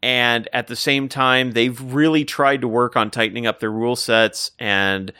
And 0.03 0.49
at 0.51 0.67
the 0.67 0.75
same 0.75 1.07
time, 1.07 1.51
they've 1.51 1.79
really 1.93 2.25
tried 2.25 2.61
to 2.61 2.67
work 2.67 2.95
on 2.95 3.11
tightening 3.11 3.45
up 3.45 3.59
their 3.59 3.71
rule 3.71 3.95
sets 3.95 4.51
and 4.57 5.13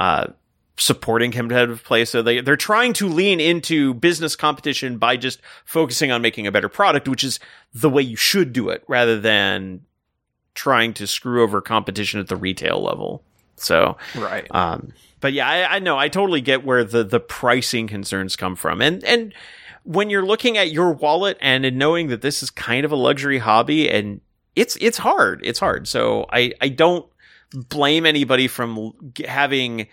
uh, 0.00 0.28
supporting 0.76 1.30
competitive 1.30 1.84
play. 1.84 2.04
So 2.04 2.20
they, 2.20 2.40
they're 2.40 2.56
trying 2.56 2.94
to 2.94 3.08
lean 3.08 3.38
into 3.40 3.94
business 3.94 4.34
competition 4.34 4.98
by 4.98 5.16
just 5.16 5.40
focusing 5.64 6.10
on 6.10 6.20
making 6.20 6.46
a 6.46 6.52
better 6.52 6.68
product, 6.68 7.08
which 7.08 7.22
is 7.22 7.38
the 7.72 7.88
way 7.88 8.02
you 8.02 8.16
should 8.16 8.52
do 8.52 8.70
it 8.70 8.82
rather 8.88 9.20
than 9.20 9.82
trying 10.54 10.92
to 10.94 11.06
screw 11.06 11.42
over 11.42 11.60
competition 11.60 12.18
at 12.18 12.28
the 12.28 12.36
retail 12.36 12.82
level. 12.82 13.22
So, 13.56 13.96
right. 14.16 14.46
Um, 14.50 14.92
but 15.20 15.32
yeah, 15.32 15.48
I, 15.48 15.76
I 15.76 15.78
know 15.78 15.96
I 15.96 16.08
totally 16.08 16.40
get 16.40 16.64
where 16.64 16.82
the, 16.82 17.04
the 17.04 17.20
pricing 17.20 17.86
concerns 17.86 18.34
come 18.34 18.56
from. 18.56 18.82
And, 18.82 19.04
and 19.04 19.32
when 19.84 20.10
you're 20.10 20.26
looking 20.26 20.58
at 20.58 20.72
your 20.72 20.92
wallet 20.92 21.38
and 21.40 21.78
knowing 21.78 22.08
that 22.08 22.20
this 22.20 22.42
is 22.42 22.50
kind 22.50 22.84
of 22.84 22.90
a 22.90 22.96
luxury 22.96 23.38
hobby 23.38 23.88
and 23.88 24.20
it's, 24.56 24.76
it's 24.80 24.98
hard, 24.98 25.40
it's 25.44 25.60
hard. 25.60 25.86
So 25.86 26.26
I, 26.32 26.52
I 26.60 26.68
don't 26.68 27.06
blame 27.52 28.06
anybody 28.06 28.48
from 28.48 28.92
having, 29.24 29.86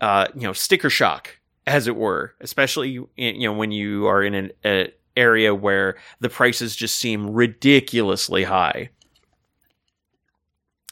uh, 0.00 0.26
you 0.34 0.42
know, 0.42 0.52
sticker 0.52 0.90
shock, 0.90 1.38
as 1.66 1.86
it 1.86 1.96
were, 1.96 2.34
especially 2.40 2.96
in, 3.16 3.36
you 3.36 3.48
know 3.48 3.52
when 3.52 3.70
you 3.70 4.06
are 4.06 4.22
in 4.22 4.34
an 4.34 4.52
a 4.64 4.92
area 5.16 5.54
where 5.54 5.96
the 6.20 6.28
prices 6.28 6.76
just 6.76 6.96
seem 6.96 7.30
ridiculously 7.30 8.44
high. 8.44 8.90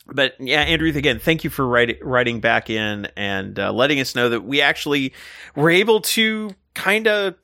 But 0.06 0.34
yeah, 0.38 0.62
Andrew, 0.62 0.88
again, 0.88 1.18
thank 1.18 1.44
you 1.44 1.50
for 1.50 1.66
writing 1.66 1.96
writing 2.00 2.40
back 2.40 2.70
in 2.70 3.08
and 3.16 3.58
uh, 3.58 3.72
letting 3.72 4.00
us 4.00 4.14
know 4.14 4.28
that 4.30 4.42
we 4.42 4.60
actually 4.60 5.12
were 5.54 5.70
able 5.70 6.00
to 6.00 6.50
kind 6.74 7.06
of 7.06 7.34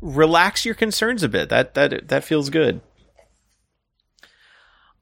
relax 0.00 0.64
your 0.64 0.74
concerns 0.74 1.22
a 1.22 1.28
bit. 1.28 1.48
That 1.48 1.74
that 1.74 2.08
that 2.08 2.24
feels 2.24 2.50
good. 2.50 2.80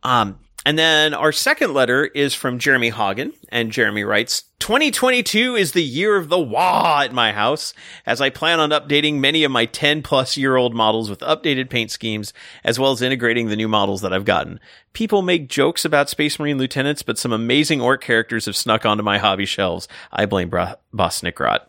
Um, 0.03 0.39
and 0.69 0.79
then 0.79 1.15
our 1.15 1.33
second 1.33 1.73
letter 1.73 2.05
is 2.05 2.35
from 2.35 2.59
Jeremy 2.59 2.91
Hagen, 2.91 3.33
and 3.49 3.73
Jeremy 3.73 4.05
writes, 4.05 4.43
2022 4.59 5.57
is 5.57 5.73
the 5.73 5.83
year 5.83 6.19
of 6.19 6.29
the 6.29 6.39
wah 6.39 7.01
at 7.03 7.11
my 7.15 7.33
house, 7.33 7.73
as 8.05 8.21
I 8.21 8.29
plan 8.29 8.61
on 8.61 8.69
updating 8.69 9.15
many 9.15 9.45
of 9.45 9.51
my 9.51 9.65
10 9.65 10.03
plus 10.03 10.37
year 10.37 10.57
old 10.57 10.75
models 10.75 11.09
with 11.09 11.21
updated 11.21 11.71
paint 11.71 11.91
schemes, 11.91 12.35
as 12.65 12.79
well 12.79 12.93
as 12.93 13.01
integrating 13.01 13.49
the 13.49 13.57
new 13.57 13.67
models 13.67 14.03
that 14.03 14.13
I've 14.13 14.27
gotten. 14.27 14.61
People 14.93 15.23
make 15.23 15.49
jokes 15.49 15.87
about 15.87 16.11
Space 16.11 16.39
Marine 16.39 16.59
lieutenants, 16.59 17.03
but 17.03 17.17
some 17.17 17.33
amazing 17.33 17.81
orc 17.81 18.03
characters 18.03 18.45
have 18.45 18.55
snuck 18.55 18.85
onto 18.85 19.03
my 19.03 19.17
hobby 19.17 19.47
shelves. 19.47 19.89
I 20.13 20.27
blame 20.27 20.51
Bra- 20.51 20.75
Boss 20.93 21.23
Snikrot. 21.23 21.61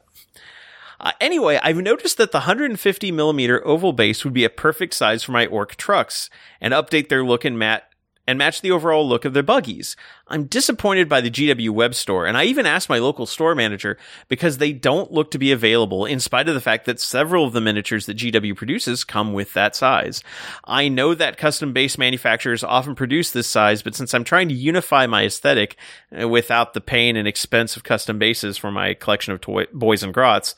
Uh, 0.99 1.13
anyway, 1.21 1.57
I've 1.63 1.77
noticed 1.77 2.17
that 2.17 2.33
the 2.33 2.39
150 2.39 3.13
millimeter 3.13 3.65
oval 3.65 3.93
base 3.93 4.25
would 4.25 4.33
be 4.33 4.43
a 4.43 4.49
perfect 4.49 4.93
size 4.93 5.23
for 5.23 5.31
my 5.31 5.45
orc 5.45 5.77
trucks 5.77 6.29
and 6.59 6.73
update 6.73 7.07
their 7.07 7.23
look 7.23 7.45
and 7.45 7.57
mat 7.57 7.88
and 8.29 8.37
match 8.37 8.61
the 8.61 8.69
overall 8.69 9.09
look 9.09 9.25
of 9.25 9.33
their 9.33 9.41
buggies. 9.41 9.95
I'm 10.27 10.43
disappointed 10.43 11.09
by 11.09 11.19
the 11.19 11.31
GW 11.31 11.71
web 11.71 11.95
store, 11.95 12.27
and 12.27 12.37
I 12.37 12.43
even 12.43 12.67
asked 12.67 12.87
my 12.87 12.99
local 12.99 13.25
store 13.25 13.55
manager 13.55 13.97
because 14.27 14.59
they 14.59 14.71
don't 14.71 15.11
look 15.11 15.31
to 15.31 15.39
be 15.39 15.51
available 15.51 16.05
in 16.05 16.19
spite 16.19 16.47
of 16.47 16.53
the 16.53 16.61
fact 16.61 16.85
that 16.85 16.99
several 16.99 17.43
of 17.45 17.53
the 17.53 17.59
miniatures 17.59 18.05
that 18.05 18.17
GW 18.17 18.55
produces 18.55 19.03
come 19.03 19.33
with 19.33 19.53
that 19.53 19.75
size. 19.75 20.23
I 20.63 20.89
know 20.89 21.15
that 21.15 21.39
custom 21.39 21.73
base 21.73 21.97
manufacturers 21.97 22.63
often 22.63 22.93
produce 22.93 23.31
this 23.31 23.47
size, 23.47 23.81
but 23.81 23.95
since 23.95 24.13
I'm 24.13 24.23
trying 24.23 24.49
to 24.49 24.53
unify 24.53 25.07
my 25.07 25.25
aesthetic 25.25 25.75
uh, 26.15 26.27
without 26.27 26.75
the 26.75 26.81
pain 26.81 27.15
and 27.15 27.27
expense 27.27 27.75
of 27.75 27.83
custom 27.83 28.19
bases 28.19 28.57
for 28.57 28.69
my 28.69 28.93
collection 28.93 29.33
of 29.33 29.41
toy- 29.41 29.65
boys 29.73 30.03
and 30.03 30.13
grots, 30.13 30.53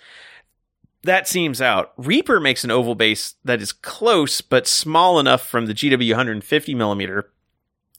that 1.03 1.27
seems 1.27 1.61
out. 1.61 1.93
Reaper 1.95 2.41
makes 2.41 2.65
an 2.65 2.71
oval 2.71 2.95
base 2.95 3.35
that 3.45 3.61
is 3.61 3.71
close 3.71 4.41
but 4.41 4.67
small 4.67 5.19
enough 5.19 5.47
from 5.47 5.67
the 5.67 5.73
GW 5.73 6.09
150 6.09 6.75
millimeter 6.75 7.31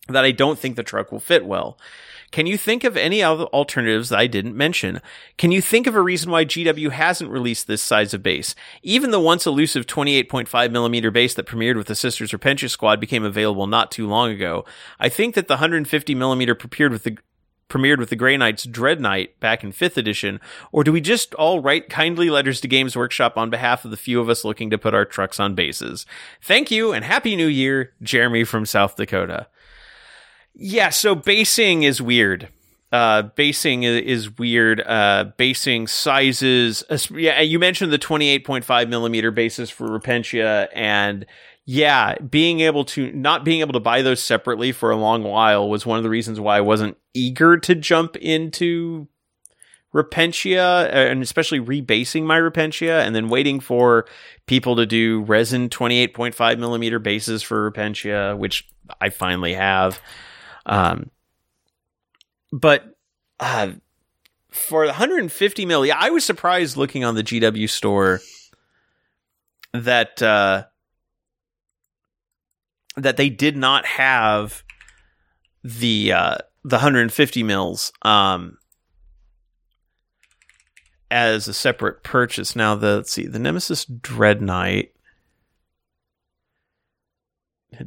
that 0.08 0.24
I 0.24 0.32
don't 0.32 0.58
think 0.58 0.76
the 0.76 0.82
truck 0.82 1.12
will 1.12 1.20
fit 1.20 1.46
well. 1.46 1.78
Can 2.32 2.46
you 2.46 2.56
think 2.56 2.82
of 2.82 2.96
any 2.96 3.22
other 3.22 3.44
alternatives 3.44 4.08
that 4.08 4.18
I 4.18 4.26
didn't 4.26 4.56
mention? 4.56 5.02
Can 5.36 5.52
you 5.52 5.60
think 5.60 5.86
of 5.86 5.94
a 5.94 6.00
reason 6.00 6.30
why 6.30 6.46
GW 6.46 6.90
hasn't 6.90 7.30
released 7.30 7.66
this 7.66 7.82
size 7.82 8.14
of 8.14 8.22
base? 8.22 8.54
Even 8.82 9.10
the 9.10 9.20
once 9.20 9.46
elusive 9.46 9.86
28.5mm 9.86 11.12
base 11.12 11.34
that 11.34 11.46
premiered 11.46 11.76
with 11.76 11.88
the 11.88 11.94
Sisters 11.94 12.32
Repentia 12.32 12.70
squad 12.70 13.00
became 13.00 13.22
available 13.22 13.66
not 13.66 13.90
too 13.90 14.08
long 14.08 14.30
ago. 14.30 14.64
I 14.98 15.10
think 15.10 15.34
that 15.34 15.46
the 15.46 15.58
150mm 15.58 16.54
premiered 16.54 16.90
with 16.90 17.04
the 17.04 17.18
premiered 17.68 17.98
with 17.98 18.10
the 18.10 18.16
Grey 18.16 18.36
Knights 18.36 18.64
Dread 18.64 19.00
Knight 19.00 19.38
back 19.40 19.64
in 19.64 19.72
5th 19.72 19.96
edition, 19.96 20.40
or 20.72 20.84
do 20.84 20.92
we 20.92 21.00
just 21.00 21.34
all 21.34 21.60
write 21.60 21.88
kindly 21.88 22.28
letters 22.28 22.60
to 22.60 22.68
Games 22.68 22.94
Workshop 22.94 23.38
on 23.38 23.48
behalf 23.48 23.84
of 23.84 23.90
the 23.90 23.96
few 23.96 24.20
of 24.20 24.28
us 24.28 24.44
looking 24.44 24.68
to 24.70 24.78
put 24.78 24.94
our 24.94 25.06
trucks 25.06 25.40
on 25.40 25.54
bases? 25.54 26.04
Thank 26.42 26.70
you 26.70 26.92
and 26.92 27.02
Happy 27.02 27.34
New 27.34 27.46
Year, 27.46 27.94
Jeremy 28.02 28.44
from 28.44 28.66
South 28.66 28.96
Dakota. 28.96 29.46
Yeah, 30.54 30.90
so 30.90 31.14
basing 31.14 31.82
is 31.82 32.00
weird. 32.02 32.48
Uh, 32.90 33.22
basing 33.22 33.84
is 33.84 34.36
weird. 34.38 34.80
Uh, 34.80 35.32
basing 35.36 35.86
sizes. 35.86 36.84
Yeah, 37.10 37.40
you 37.40 37.58
mentioned 37.58 37.90
the 37.90 37.98
28.5 37.98 38.88
millimeter 38.88 39.30
bases 39.30 39.70
for 39.70 39.88
Repentia, 39.88 40.68
and 40.74 41.24
yeah, 41.64 42.16
being 42.16 42.60
able 42.60 42.84
to 42.86 43.10
not 43.12 43.44
being 43.44 43.60
able 43.60 43.72
to 43.72 43.80
buy 43.80 44.02
those 44.02 44.22
separately 44.22 44.72
for 44.72 44.90
a 44.90 44.96
long 44.96 45.22
while 45.22 45.68
was 45.68 45.86
one 45.86 45.96
of 45.96 46.02
the 46.02 46.10
reasons 46.10 46.38
why 46.38 46.58
I 46.58 46.60
wasn't 46.60 46.98
eager 47.14 47.56
to 47.56 47.74
jump 47.74 48.16
into 48.16 49.08
Repentia, 49.94 50.84
uh, 50.86 50.88
and 50.88 51.22
especially 51.22 51.60
rebasing 51.60 52.24
my 52.24 52.38
Repentia, 52.38 53.06
and 53.06 53.14
then 53.14 53.28
waiting 53.28 53.60
for 53.60 54.06
people 54.46 54.76
to 54.76 54.86
do 54.86 55.22
resin 55.22 55.68
28.5 55.68 56.58
millimeter 56.58 56.98
bases 56.98 57.42
for 57.42 57.70
Repentia, 57.70 58.36
which 58.36 58.68
I 59.00 59.10
finally 59.10 59.54
have. 59.54 60.00
Um, 60.66 61.10
but 62.52 62.96
uh, 63.40 63.72
for 64.50 64.84
150 64.84 65.66
mil, 65.66 65.84
yeah, 65.86 65.96
I 65.98 66.10
was 66.10 66.24
surprised 66.24 66.76
looking 66.76 67.04
on 67.04 67.14
the 67.14 67.22
GW 67.22 67.68
store 67.68 68.20
that 69.72 70.22
uh, 70.22 70.64
that 72.96 73.16
they 73.16 73.30
did 73.30 73.56
not 73.56 73.86
have 73.86 74.62
the 75.64 76.12
uh, 76.12 76.38
the 76.64 76.76
150 76.76 77.42
mils 77.42 77.92
um, 78.02 78.58
as 81.10 81.48
a 81.48 81.54
separate 81.54 82.02
purchase. 82.02 82.54
Now, 82.54 82.74
the 82.74 82.96
let's 82.96 83.12
see, 83.12 83.26
the 83.26 83.38
Nemesis 83.38 83.84
Dread 83.84 84.42
Knight 84.42 84.92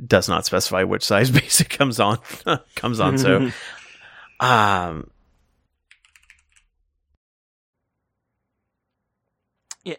does 0.08 0.28
not 0.28 0.46
specify 0.46 0.84
which 0.84 1.04
size 1.04 1.32
base 1.32 1.62
it 1.62 1.70
comes 1.70 2.00
on 2.00 2.20
comes 2.76 3.00
on. 3.00 3.18
So, 3.18 3.52
um, 4.40 5.10
yeah, 9.84 9.96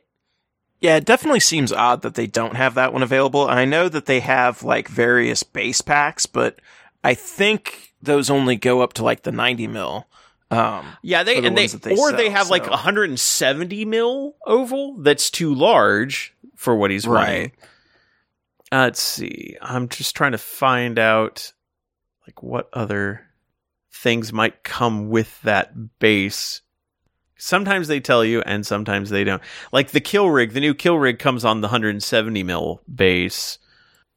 yeah, 0.81 0.97
it 0.97 1.05
definitely 1.05 1.41
seems 1.41 1.73
odd 1.73 2.03
that 2.03 2.15
they 2.15 2.27
don't 2.27 2.57
have 2.57 2.75
that 2.75 2.93
one 2.93 3.03
available. 3.03 3.47
I 3.49 3.65
know 3.65 3.89
that 3.89 4.07
they 4.07 4.21
have 4.21 4.63
like 4.63 4.89
various 4.89 5.43
base 5.43 5.81
packs, 5.81 6.27
but 6.27 6.61
I 7.05 7.15
think 7.15 7.93
those 8.03 8.31
only 8.31 8.57
go 8.57 8.81
up 8.83 8.95
to 8.95 9.05
like 9.05 9.23
the 9.23 9.33
ninety 9.33 9.67
mil. 9.67 10.07
Um, 10.49 10.87
yeah, 11.03 11.25
they 11.25 11.41
the 11.41 11.49
and 11.49 11.59
they, 11.59 11.67
they, 11.67 11.93
or 11.93 12.11
sell, 12.11 12.17
they 12.17 12.31
have 12.31 12.47
so. 12.47 12.53
like 12.53 12.71
170 12.71 13.85
mil 13.85 14.37
oval 14.47 14.97
that's 14.99 15.29
too 15.29 15.53
large 15.53 16.37
for 16.55 16.77
what 16.77 16.93
he's 16.93 17.05
right. 17.05 17.27
running. 17.27 17.53
Uh, 18.73 18.85
let's 18.85 19.03
see. 19.03 19.57
I'm 19.61 19.89
just 19.89 20.17
trying 20.17 20.33
to 20.33 20.39
find 20.39 20.99
out 20.99 21.53
like 22.27 22.43
what 22.43 22.69
other 22.73 23.23
things 23.93 24.33
might 24.33 24.65
come 24.65 25.09
with 25.09 25.41
that 25.43 25.99
base. 25.99 26.63
Sometimes 27.39 27.89
they 27.89 28.01
tell 28.01 28.25
you, 28.25 28.41
and 28.43 28.67
sometimes 28.67 29.11
they 29.11 29.23
don't. 29.23 29.43
Like 29.73 29.91
the 29.91 30.01
kill 30.01 30.31
rig, 30.31 30.53
the 30.53 30.61
new 30.61 30.75
kill 30.75 30.99
rig 30.99 31.19
comes 31.19 31.45
on 31.45 31.61
the 31.61 31.67
170 31.67 32.43
mil 32.43 32.81
base, 32.93 33.59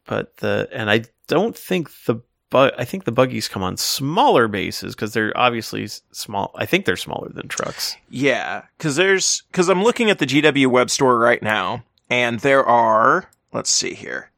but 0.06 0.38
the 0.38 0.70
and 0.72 0.90
I 0.90 1.04
don't 1.28 1.56
think 1.56 1.90
the 2.06 2.22
but 2.50 2.80
I 2.80 2.86
think 2.86 3.04
the 3.04 3.12
buggies 3.12 3.48
come 3.48 3.62
on 3.62 3.78
smaller 3.78 4.48
bases 4.48 4.96
because 4.96 5.14
they're 5.14 5.38
obviously 5.38 5.88
small. 6.12 6.52
I 6.56 6.66
think 6.66 6.86
they're 6.86 6.98
smaller 6.98 7.30
than 7.30 7.48
trucks. 7.48 7.96
Yeah, 8.10 8.64
because 8.78 8.96
there's 8.96 9.44
because 9.52 9.70
I'm 9.70 9.84
looking 9.84 10.10
at 10.10 10.20
the 10.20 10.26
GW 10.26 10.68
web 10.68 10.90
store 10.90 11.20
right 11.20 11.44
now, 11.44 11.84
and 12.10 12.40
there 12.40 12.66
are 12.66 13.30
let's 13.54 13.70
see 13.70 13.94
here, 13.94 14.32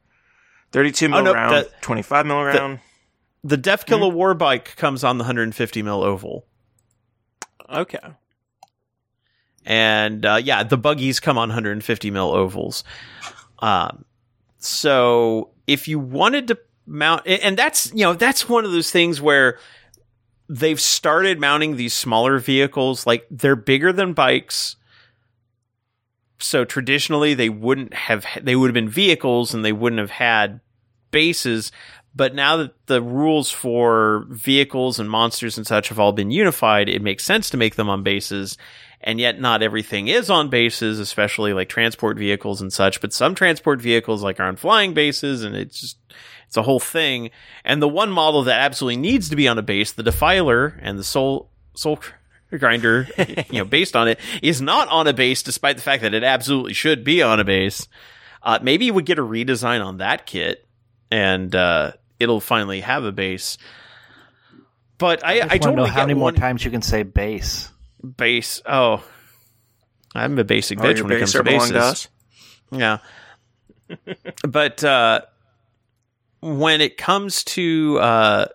32 0.72 1.10
mil 1.10 1.20
Oh, 1.20 1.24
no, 1.24 1.34
round, 1.34 1.56
that- 1.56 1.82
25 1.82 2.26
mil 2.26 2.44
round. 2.44 2.80
The 3.44 3.58
Deffkilla 3.58 4.12
War 4.12 4.34
Bike 4.36 4.76
comes 4.76 5.04
on 5.04 5.18
the 5.18 5.24
150 5.24 5.82
mil 5.82 6.04
oval, 6.04 6.46
okay, 7.70 7.98
and 9.66 10.26
uh, 10.26 10.40
yeah, 10.44 10.64
the 10.64 10.78
buggies 10.78 11.20
come 11.20 11.38
on 11.38 11.50
150 11.50 12.12
mil 12.12 12.32
ovals. 12.32 12.84
Um, 13.60 14.06
so 14.60 15.50
if 15.68 15.88
you 15.88 16.00
wanted 16.00 16.48
to 16.50 16.60
mount, 16.86 17.26
and 17.26 17.58
that's 17.58 17.92
you 17.94 18.02
know 18.06 18.14
that's 18.14 18.48
one 18.48 18.66
of 18.66 18.72
those 18.72 18.92
things 18.92 19.20
where 19.22 19.58
they've 20.50 20.80
started 20.82 21.40
mounting 21.40 21.78
these 21.78 21.94
smaller 21.94 22.38
vehicles, 22.40 23.08
like 23.08 23.26
they're 23.32 23.56
bigger 23.56 23.92
than 23.92 24.14
bikes. 24.14 24.76
So 26.42 26.66
traditionally, 26.66 27.34
they 27.34 27.50
wouldn't 27.50 27.94
have 27.94 28.26
they 28.42 28.56
would 28.56 28.68
have 28.68 28.74
been 28.74 28.90
vehicles, 28.90 29.54
and 29.54 29.64
they 29.64 29.72
wouldn't 29.72 30.00
have 30.00 30.10
had 30.10 30.60
bases. 31.12 31.72
But 32.14 32.36
now 32.36 32.58
that 32.58 32.88
the 32.88 33.02
rules 33.02 33.52
for 33.52 34.26
vehicles 34.30 35.00
and 35.00 35.10
monsters 35.10 35.58
and 35.58 35.66
such 35.66 35.90
have 35.90 36.00
all 36.00 36.12
been 36.12 36.32
unified, 36.32 36.90
it 36.90 37.02
makes 37.02 37.24
sense 37.24 37.50
to 37.52 37.58
make 37.58 37.76
them 37.76 37.90
on 37.90 38.04
bases. 38.04 38.58
And 39.04 39.20
yet, 39.20 39.40
not 39.40 39.64
everything 39.64 40.10
is 40.10 40.30
on 40.30 40.50
bases, 40.50 41.00
especially 41.00 41.54
like 41.54 41.70
transport 41.70 42.18
vehicles 42.18 42.62
and 42.62 42.72
such. 42.72 43.02
But 43.02 43.14
some 43.14 43.34
transport 43.34 43.82
vehicles, 43.82 44.22
like, 44.22 44.40
are 44.40 44.48
on 44.48 44.58
flying 44.58 44.94
bases, 44.94 45.44
and 45.44 45.56
it's 45.56 45.80
just 45.80 45.98
it's 46.48 46.58
a 46.58 46.64
whole 46.64 46.80
thing. 46.80 47.32
And 47.64 47.82
the 47.82 47.88
one 47.88 48.12
model 48.12 48.44
that 48.44 48.60
absolutely 48.60 48.98
needs 48.98 49.30
to 49.30 49.36
be 49.36 49.48
on 49.48 49.58
a 49.58 49.64
base, 49.64 49.94
the 49.94 50.04
Defiler 50.04 50.80
and 50.82 51.00
the 51.00 51.04
Soul 51.04 51.50
Soul 51.74 52.00
Grinder, 52.58 53.08
you 53.50 53.60
know, 53.60 53.66
based 53.66 53.96
on 53.96 54.08
it, 54.08 54.20
is 54.42 54.62
not 54.62 54.88
on 54.90 55.08
a 55.08 55.14
base, 55.14 55.44
despite 55.44 55.78
the 55.78 55.84
fact 55.84 56.04
that 56.04 56.14
it 56.14 56.24
absolutely 56.24 56.74
should 56.74 57.04
be 57.04 57.22
on 57.22 57.40
a 57.40 57.44
base. 57.44 57.88
Uh, 58.44 58.60
maybe 58.62 58.86
you 58.86 58.94
would 58.94 59.06
get 59.06 59.20
a 59.20 59.24
redesign 59.24 59.86
on 59.86 59.98
that 59.98 60.26
kit, 60.26 60.68
and 61.10 61.56
uh, 61.56 61.92
it'll 62.20 62.42
finally 62.42 62.82
have 62.82 63.04
a 63.04 63.12
base. 63.12 63.58
But 64.98 65.26
I, 65.26 65.28
I, 65.28 65.32
I, 65.32 65.40
just 65.40 65.42
wanna 65.42 65.58
totally 65.60 65.76
know 65.76 65.86
how 65.86 65.96
get 66.02 66.08
many 66.08 66.20
more 66.20 66.32
times 66.32 66.64
you 66.64 66.72
can 66.72 66.82
say 66.82 67.04
base. 67.04 67.72
base. 68.18 68.62
Oh, 68.66 69.04
I'm 70.14 70.38
a 70.38 70.44
basic 70.44 70.80
Oh, 70.80 70.84
bitch 70.84 70.98
your 70.98 71.06
when 71.06 71.14
it 71.14 71.20
comes 71.20 71.32
to 71.34 71.44
bases. 71.44 72.10
to? 72.72 72.78
Yeah. 72.78 72.98
but 74.48 74.84
uh, 74.84 75.22
when 76.42 76.82
it 76.82 76.98
comes 76.98 77.44
to 77.46 77.98
uh, 78.00 78.46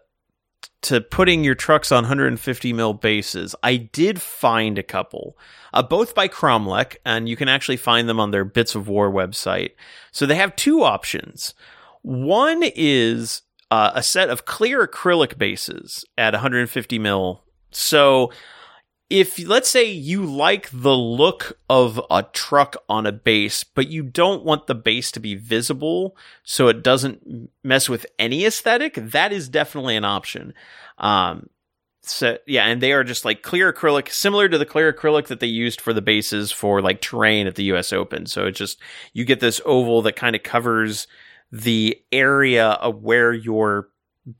to 0.86 1.00
putting 1.00 1.44
your 1.44 1.54
trucks 1.54 1.90
on 1.90 2.04
150 2.04 2.72
mil 2.72 2.94
bases, 2.94 3.54
I 3.62 3.76
did 3.76 4.20
find 4.20 4.78
a 4.78 4.82
couple, 4.82 5.36
uh, 5.74 5.82
both 5.82 6.14
by 6.14 6.28
Cromlech, 6.28 6.96
and 7.04 7.28
you 7.28 7.36
can 7.36 7.48
actually 7.48 7.76
find 7.76 8.08
them 8.08 8.20
on 8.20 8.30
their 8.30 8.44
Bits 8.44 8.74
of 8.74 8.88
War 8.88 9.10
website. 9.10 9.72
So 10.12 10.26
they 10.26 10.36
have 10.36 10.54
two 10.56 10.82
options. 10.82 11.54
One 12.02 12.62
is 12.62 13.42
uh, 13.70 13.90
a 13.94 14.02
set 14.02 14.30
of 14.30 14.44
clear 14.44 14.86
acrylic 14.86 15.38
bases 15.38 16.04
at 16.16 16.34
150 16.34 16.98
mil. 16.98 17.42
So 17.72 18.30
if 19.08 19.38
let's 19.46 19.68
say 19.68 19.84
you 19.84 20.24
like 20.24 20.68
the 20.72 20.96
look 20.96 21.58
of 21.70 22.00
a 22.10 22.24
truck 22.24 22.76
on 22.88 23.06
a 23.06 23.12
base, 23.12 23.62
but 23.62 23.88
you 23.88 24.02
don't 24.02 24.44
want 24.44 24.66
the 24.66 24.74
base 24.74 25.12
to 25.12 25.20
be 25.20 25.34
visible 25.34 26.16
so 26.42 26.68
it 26.68 26.82
doesn't 26.82 27.50
mess 27.62 27.88
with 27.88 28.06
any 28.18 28.44
aesthetic, 28.44 28.94
that 28.94 29.32
is 29.32 29.48
definitely 29.48 29.96
an 29.96 30.04
option. 30.04 30.54
Um, 30.98 31.48
so 32.02 32.38
yeah, 32.46 32.64
and 32.66 32.80
they 32.80 32.92
are 32.92 33.04
just 33.04 33.24
like 33.24 33.42
clear 33.42 33.72
acrylic, 33.72 34.08
similar 34.10 34.48
to 34.48 34.58
the 34.58 34.66
clear 34.66 34.92
acrylic 34.92 35.26
that 35.26 35.40
they 35.40 35.46
used 35.46 35.80
for 35.80 35.92
the 35.92 36.02
bases 36.02 36.50
for 36.50 36.80
like 36.80 37.00
terrain 37.00 37.46
at 37.46 37.54
the 37.54 37.64
US 37.64 37.92
Open. 37.92 38.26
So 38.26 38.46
it 38.46 38.52
just 38.52 38.80
you 39.12 39.24
get 39.24 39.40
this 39.40 39.60
oval 39.64 40.02
that 40.02 40.16
kind 40.16 40.34
of 40.34 40.42
covers 40.42 41.06
the 41.52 42.00
area 42.10 42.70
of 42.70 43.02
where 43.02 43.32
your 43.32 43.88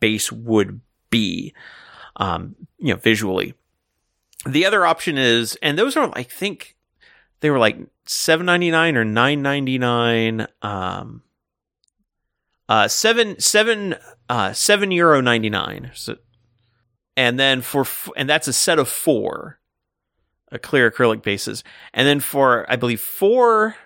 base 0.00 0.32
would 0.32 0.80
be, 1.10 1.54
um, 2.16 2.56
you 2.78 2.92
know, 2.92 2.96
visually. 3.00 3.54
The 4.46 4.64
other 4.64 4.86
option 4.86 5.18
is, 5.18 5.56
and 5.62 5.78
those 5.78 5.96
are, 5.96 6.10
I 6.14 6.22
think, 6.22 6.76
they 7.40 7.50
were 7.50 7.58
like 7.58 7.78
seven 8.04 8.46
ninety 8.46 8.70
nine 8.70 8.96
or 8.96 9.04
nine 9.04 9.42
ninety 9.42 9.78
nine. 9.78 10.46
Um, 10.62 11.22
uh, 12.68 12.88
seven 12.88 13.38
seven 13.40 13.96
uh 14.28 14.52
seven 14.52 14.90
euro 14.90 15.20
ninety 15.20 15.50
nine. 15.50 15.90
So, 15.94 16.16
and 17.16 17.38
then 17.38 17.60
for 17.60 17.82
f- 17.82 18.10
and 18.16 18.28
that's 18.28 18.48
a 18.48 18.52
set 18.52 18.78
of 18.78 18.88
four, 18.88 19.58
a 20.50 20.58
clear 20.58 20.90
acrylic 20.90 21.22
bases, 21.22 21.62
and 21.92 22.06
then 22.06 22.20
for 22.20 22.70
I 22.70 22.76
believe 22.76 23.00
four. 23.00 23.76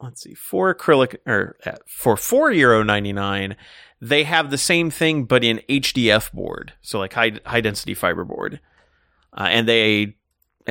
Let's 0.00 0.22
see, 0.22 0.34
four 0.34 0.74
acrylic 0.74 1.16
or 1.26 1.56
uh, 1.64 1.76
for 1.86 2.16
four 2.16 2.52
euro 2.52 2.82
ninety 2.82 3.12
nine, 3.12 3.56
they 4.00 4.24
have 4.24 4.50
the 4.50 4.58
same 4.58 4.90
thing 4.90 5.24
but 5.24 5.42
in 5.42 5.62
HDF 5.68 6.32
board, 6.32 6.74
so 6.82 6.98
like 6.98 7.14
high 7.14 7.40
high 7.46 7.62
density 7.62 7.94
fiber 7.94 8.24
board. 8.24 8.60
Uh, 9.36 9.48
and 9.50 9.68
they 9.68 10.16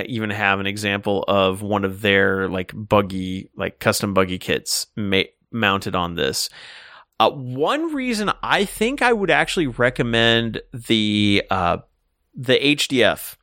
even 0.06 0.30
have 0.30 0.60
an 0.60 0.68
example 0.68 1.24
of 1.28 1.62
one 1.62 1.86
of 1.86 2.02
their 2.02 2.50
like 2.50 2.72
buggy, 2.76 3.50
like 3.56 3.80
custom 3.80 4.14
buggy 4.14 4.38
kits 4.38 4.88
ma- 4.96 5.24
mounted 5.52 5.96
on 5.96 6.16
this. 6.16 6.50
Uh, 7.20 7.32
one 7.32 7.94
reason 7.94 8.32
I 8.44 8.66
think 8.66 9.02
I 9.02 9.14
would 9.14 9.32
actually 9.32 9.68
recommend 9.68 10.62
the 10.74 11.44
uh, 11.50 11.78
the 12.36 12.56
HDF. 12.56 13.36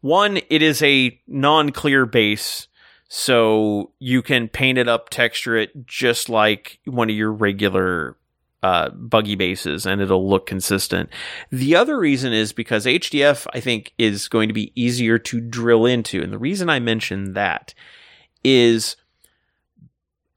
One, 0.00 0.38
it 0.48 0.62
is 0.62 0.82
a 0.82 1.20
non-clear 1.28 2.06
base, 2.06 2.66
so 3.08 3.92
you 3.98 4.22
can 4.22 4.48
paint 4.48 4.78
it 4.78 4.88
up, 4.88 5.10
texture 5.10 5.56
it 5.56 5.86
just 5.86 6.28
like 6.28 6.80
one 6.86 7.10
of 7.10 7.14
your 7.14 7.30
regular 7.30 8.16
uh, 8.62 8.90
buggy 8.90 9.34
bases 9.34 9.86
and 9.86 10.00
it'll 10.00 10.28
look 10.28 10.46
consistent. 10.46 11.08
The 11.50 11.76
other 11.76 11.98
reason 11.98 12.32
is 12.32 12.52
because 12.52 12.86
HDF, 12.86 13.46
I 13.54 13.60
think, 13.60 13.92
is 13.98 14.28
going 14.28 14.48
to 14.48 14.54
be 14.54 14.72
easier 14.74 15.18
to 15.18 15.40
drill 15.40 15.86
into. 15.86 16.22
And 16.22 16.32
the 16.32 16.38
reason 16.38 16.68
I 16.68 16.78
mention 16.78 17.32
that 17.32 17.74
is 18.44 18.96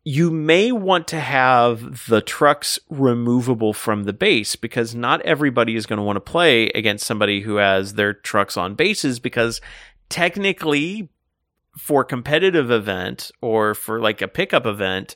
you 0.06 0.30
may 0.30 0.72
want 0.72 1.08
to 1.08 1.20
have 1.20 2.08
the 2.08 2.22
trucks 2.22 2.78
removable 2.90 3.72
from 3.72 4.04
the 4.04 4.14
base 4.14 4.56
because 4.56 4.94
not 4.94 5.22
everybody 5.22 5.76
is 5.76 5.86
going 5.86 5.98
to 5.98 6.04
want 6.04 6.18
to 6.18 6.22
play 6.22 6.68
against 6.70 7.06
somebody 7.06 7.42
who 7.42 7.56
has 7.56 7.94
their 7.94 8.14
trucks 8.14 8.58
on 8.58 8.76
bases 8.76 9.20
because 9.20 9.62
technically 10.10 11.10
for 11.78 12.04
competitive 12.04 12.70
event 12.70 13.32
or 13.42 13.74
for 13.74 14.02
like 14.02 14.22
a 14.22 14.28
pickup 14.28 14.66
event, 14.66 15.16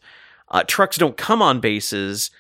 uh, 0.50 0.64
trucks 0.64 0.98
don't 0.98 1.18
come 1.18 1.42
on 1.42 1.60
bases 1.60 2.32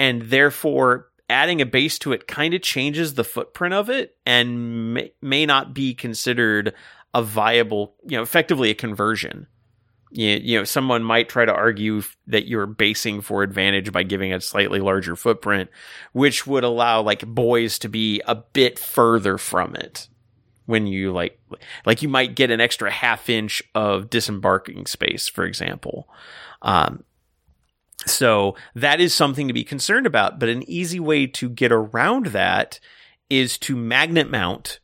and 0.00 0.22
therefore 0.22 1.10
adding 1.28 1.60
a 1.60 1.66
base 1.66 1.98
to 1.98 2.12
it 2.12 2.26
kind 2.26 2.54
of 2.54 2.62
changes 2.62 3.14
the 3.14 3.22
footprint 3.22 3.74
of 3.74 3.90
it 3.90 4.16
and 4.24 4.94
may, 4.94 5.12
may 5.20 5.44
not 5.44 5.74
be 5.74 5.94
considered 5.94 6.72
a 7.12 7.22
viable, 7.22 7.94
you 8.06 8.16
know, 8.16 8.22
effectively 8.22 8.70
a 8.70 8.74
conversion. 8.74 9.46
You, 10.10 10.40
you 10.42 10.58
know, 10.58 10.64
someone 10.64 11.04
might 11.04 11.28
try 11.28 11.44
to 11.44 11.52
argue 11.52 12.02
that 12.26 12.48
you're 12.48 12.66
basing 12.66 13.20
for 13.20 13.42
advantage 13.42 13.92
by 13.92 14.02
giving 14.02 14.32
a 14.32 14.40
slightly 14.40 14.80
larger 14.80 15.16
footprint, 15.16 15.68
which 16.12 16.46
would 16.46 16.64
allow 16.64 17.02
like 17.02 17.26
boys 17.26 17.78
to 17.80 17.88
be 17.90 18.22
a 18.26 18.34
bit 18.34 18.78
further 18.78 19.36
from 19.36 19.76
it 19.76 20.08
when 20.64 20.86
you 20.86 21.12
like 21.12 21.38
like 21.84 22.00
you 22.00 22.08
might 22.08 22.34
get 22.36 22.50
an 22.50 22.60
extra 22.60 22.90
half 22.90 23.28
inch 23.28 23.62
of 23.74 24.08
disembarking 24.08 24.86
space, 24.86 25.28
for 25.28 25.44
example. 25.44 26.08
Um, 26.62 27.04
so 28.06 28.56
that 28.74 29.00
is 29.00 29.14
something 29.14 29.48
to 29.48 29.54
be 29.54 29.64
concerned 29.64 30.06
about. 30.06 30.38
But 30.38 30.48
an 30.48 30.68
easy 30.68 31.00
way 31.00 31.26
to 31.28 31.48
get 31.48 31.72
around 31.72 32.26
that 32.26 32.80
is 33.28 33.58
to 33.58 33.76
magnet 33.76 34.30
mount. 34.30 34.80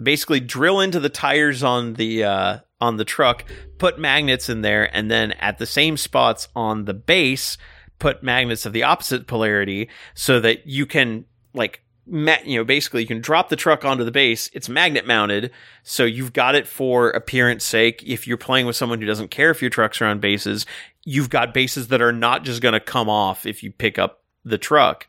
Basically, 0.00 0.40
drill 0.40 0.80
into 0.80 1.00
the 1.00 1.08
tires 1.08 1.62
on 1.62 1.94
the 1.94 2.24
uh, 2.24 2.58
on 2.80 2.96
the 2.96 3.04
truck, 3.04 3.44
put 3.78 3.98
magnets 3.98 4.48
in 4.48 4.62
there, 4.62 4.94
and 4.94 5.10
then 5.10 5.32
at 5.32 5.58
the 5.58 5.66
same 5.66 5.96
spots 5.96 6.48
on 6.54 6.84
the 6.84 6.94
base, 6.94 7.58
put 7.98 8.22
magnets 8.22 8.64
of 8.64 8.72
the 8.72 8.84
opposite 8.84 9.26
polarity, 9.26 9.88
so 10.14 10.38
that 10.38 10.66
you 10.66 10.86
can 10.86 11.24
like 11.52 11.82
ma- 12.06 12.36
you 12.44 12.58
know 12.58 12.64
basically 12.64 13.02
you 13.02 13.08
can 13.08 13.20
drop 13.20 13.48
the 13.48 13.56
truck 13.56 13.84
onto 13.84 14.04
the 14.04 14.12
base. 14.12 14.50
It's 14.52 14.68
magnet 14.68 15.06
mounted, 15.06 15.50
so 15.82 16.04
you've 16.04 16.32
got 16.32 16.54
it 16.54 16.68
for 16.68 17.10
appearance 17.10 17.64
sake. 17.64 18.02
If 18.06 18.28
you're 18.28 18.36
playing 18.36 18.66
with 18.66 18.76
someone 18.76 19.00
who 19.00 19.06
doesn't 19.06 19.32
care 19.32 19.50
if 19.50 19.60
your 19.60 19.70
trucks 19.70 20.00
are 20.00 20.06
on 20.06 20.20
bases, 20.20 20.64
you've 21.08 21.30
got 21.30 21.54
bases 21.54 21.88
that 21.88 22.02
are 22.02 22.12
not 22.12 22.44
just 22.44 22.60
going 22.60 22.74
to 22.74 22.80
come 22.80 23.08
off 23.08 23.46
if 23.46 23.62
you 23.62 23.72
pick 23.72 23.98
up 23.98 24.22
the 24.44 24.58
truck. 24.58 25.06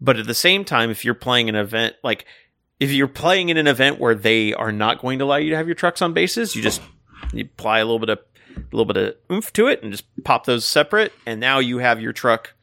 But 0.00 0.18
at 0.18 0.26
the 0.26 0.34
same 0.34 0.64
time, 0.64 0.90
if 0.90 1.04
you're 1.04 1.14
playing 1.14 1.48
an 1.48 1.54
event 1.54 1.94
like 2.02 2.26
if 2.80 2.90
you're 2.90 3.06
playing 3.08 3.48
in 3.48 3.56
an 3.56 3.68
event 3.68 3.98
where 3.98 4.14
they 4.14 4.52
are 4.52 4.72
not 4.72 5.00
going 5.00 5.20
to 5.20 5.24
allow 5.24 5.36
you 5.36 5.50
to 5.50 5.56
have 5.56 5.68
your 5.68 5.76
trucks 5.76 6.02
on 6.02 6.12
bases, 6.12 6.56
you 6.56 6.62
just 6.62 6.82
You 7.32 7.44
apply 7.44 7.78
a 7.78 7.84
little 7.84 7.98
bit 7.98 8.10
of 8.10 8.18
a 8.56 8.60
little 8.76 8.84
bit 8.84 8.96
of 8.96 9.14
oomph 9.30 9.52
to 9.54 9.68
it 9.68 9.82
and 9.82 9.92
just 9.92 10.04
pop 10.24 10.46
those 10.46 10.64
separate, 10.64 11.12
and 11.26 11.40
now 11.40 11.58
you 11.58 11.78
have 11.78 12.00
your 12.00 12.12
truck 12.12 12.54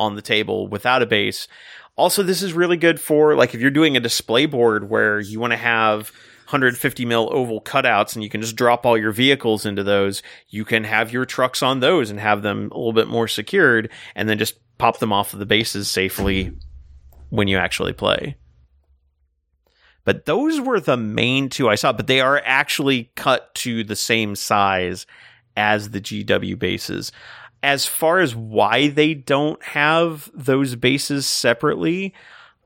on 0.00 0.16
the 0.16 0.22
table 0.22 0.68
without 0.68 1.02
a 1.02 1.06
base. 1.06 1.48
Also, 1.96 2.22
this 2.22 2.42
is 2.42 2.52
really 2.52 2.76
good 2.76 3.00
for 3.00 3.34
like 3.34 3.54
if 3.54 3.60
you're 3.60 3.70
doing 3.70 3.96
a 3.96 4.00
display 4.00 4.46
board 4.46 4.88
where 4.90 5.20
you 5.20 5.40
want 5.40 5.52
to 5.52 5.56
have 5.56 6.12
150 6.48 7.04
mil 7.04 7.28
oval 7.30 7.60
cutouts 7.60 8.14
and 8.14 8.24
you 8.24 8.30
can 8.30 8.40
just 8.40 8.56
drop 8.56 8.86
all 8.86 8.96
your 8.96 9.12
vehicles 9.12 9.66
into 9.66 9.84
those. 9.84 10.22
You 10.48 10.64
can 10.64 10.84
have 10.84 11.12
your 11.12 11.26
trucks 11.26 11.62
on 11.62 11.80
those 11.80 12.08
and 12.08 12.18
have 12.18 12.40
them 12.40 12.70
a 12.72 12.76
little 12.78 12.94
bit 12.94 13.06
more 13.06 13.28
secured 13.28 13.90
and 14.14 14.30
then 14.30 14.38
just 14.38 14.58
pop 14.78 14.98
them 14.98 15.12
off 15.12 15.34
of 15.34 15.40
the 15.40 15.46
bases 15.46 15.90
safely 15.90 16.56
when 17.28 17.48
you 17.48 17.58
actually 17.58 17.92
play. 17.92 18.36
But 20.04 20.24
those 20.24 20.58
were 20.58 20.80
the 20.80 20.96
main 20.96 21.50
two 21.50 21.68
I 21.68 21.74
saw, 21.74 21.92
but 21.92 22.06
they 22.06 22.22
are 22.22 22.40
actually 22.42 23.10
cut 23.14 23.54
to 23.56 23.84
the 23.84 23.96
same 23.96 24.34
size 24.34 25.04
as 25.54 25.90
the 25.90 26.00
GW 26.00 26.58
bases. 26.58 27.12
As 27.62 27.84
far 27.84 28.20
as 28.20 28.34
why 28.34 28.88
they 28.88 29.12
don't 29.12 29.62
have 29.62 30.30
those 30.32 30.76
bases 30.76 31.26
separately, 31.26 32.14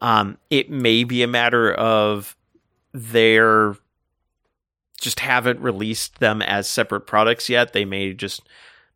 um, 0.01 0.39
it 0.51 0.71
may 0.71 1.03
be 1.03 1.25
a 1.25 1.27
matter 1.27 1.73
of 1.73 2.37
they're 2.93 3.75
just 5.01 5.21
haven't 5.21 5.61
released 5.61 6.21
them 6.21 6.41
as 6.43 6.69
separate 6.69 7.07
products 7.07 7.49
yet. 7.49 7.73
They 7.73 7.85
may 7.85 8.13
just 8.13 8.43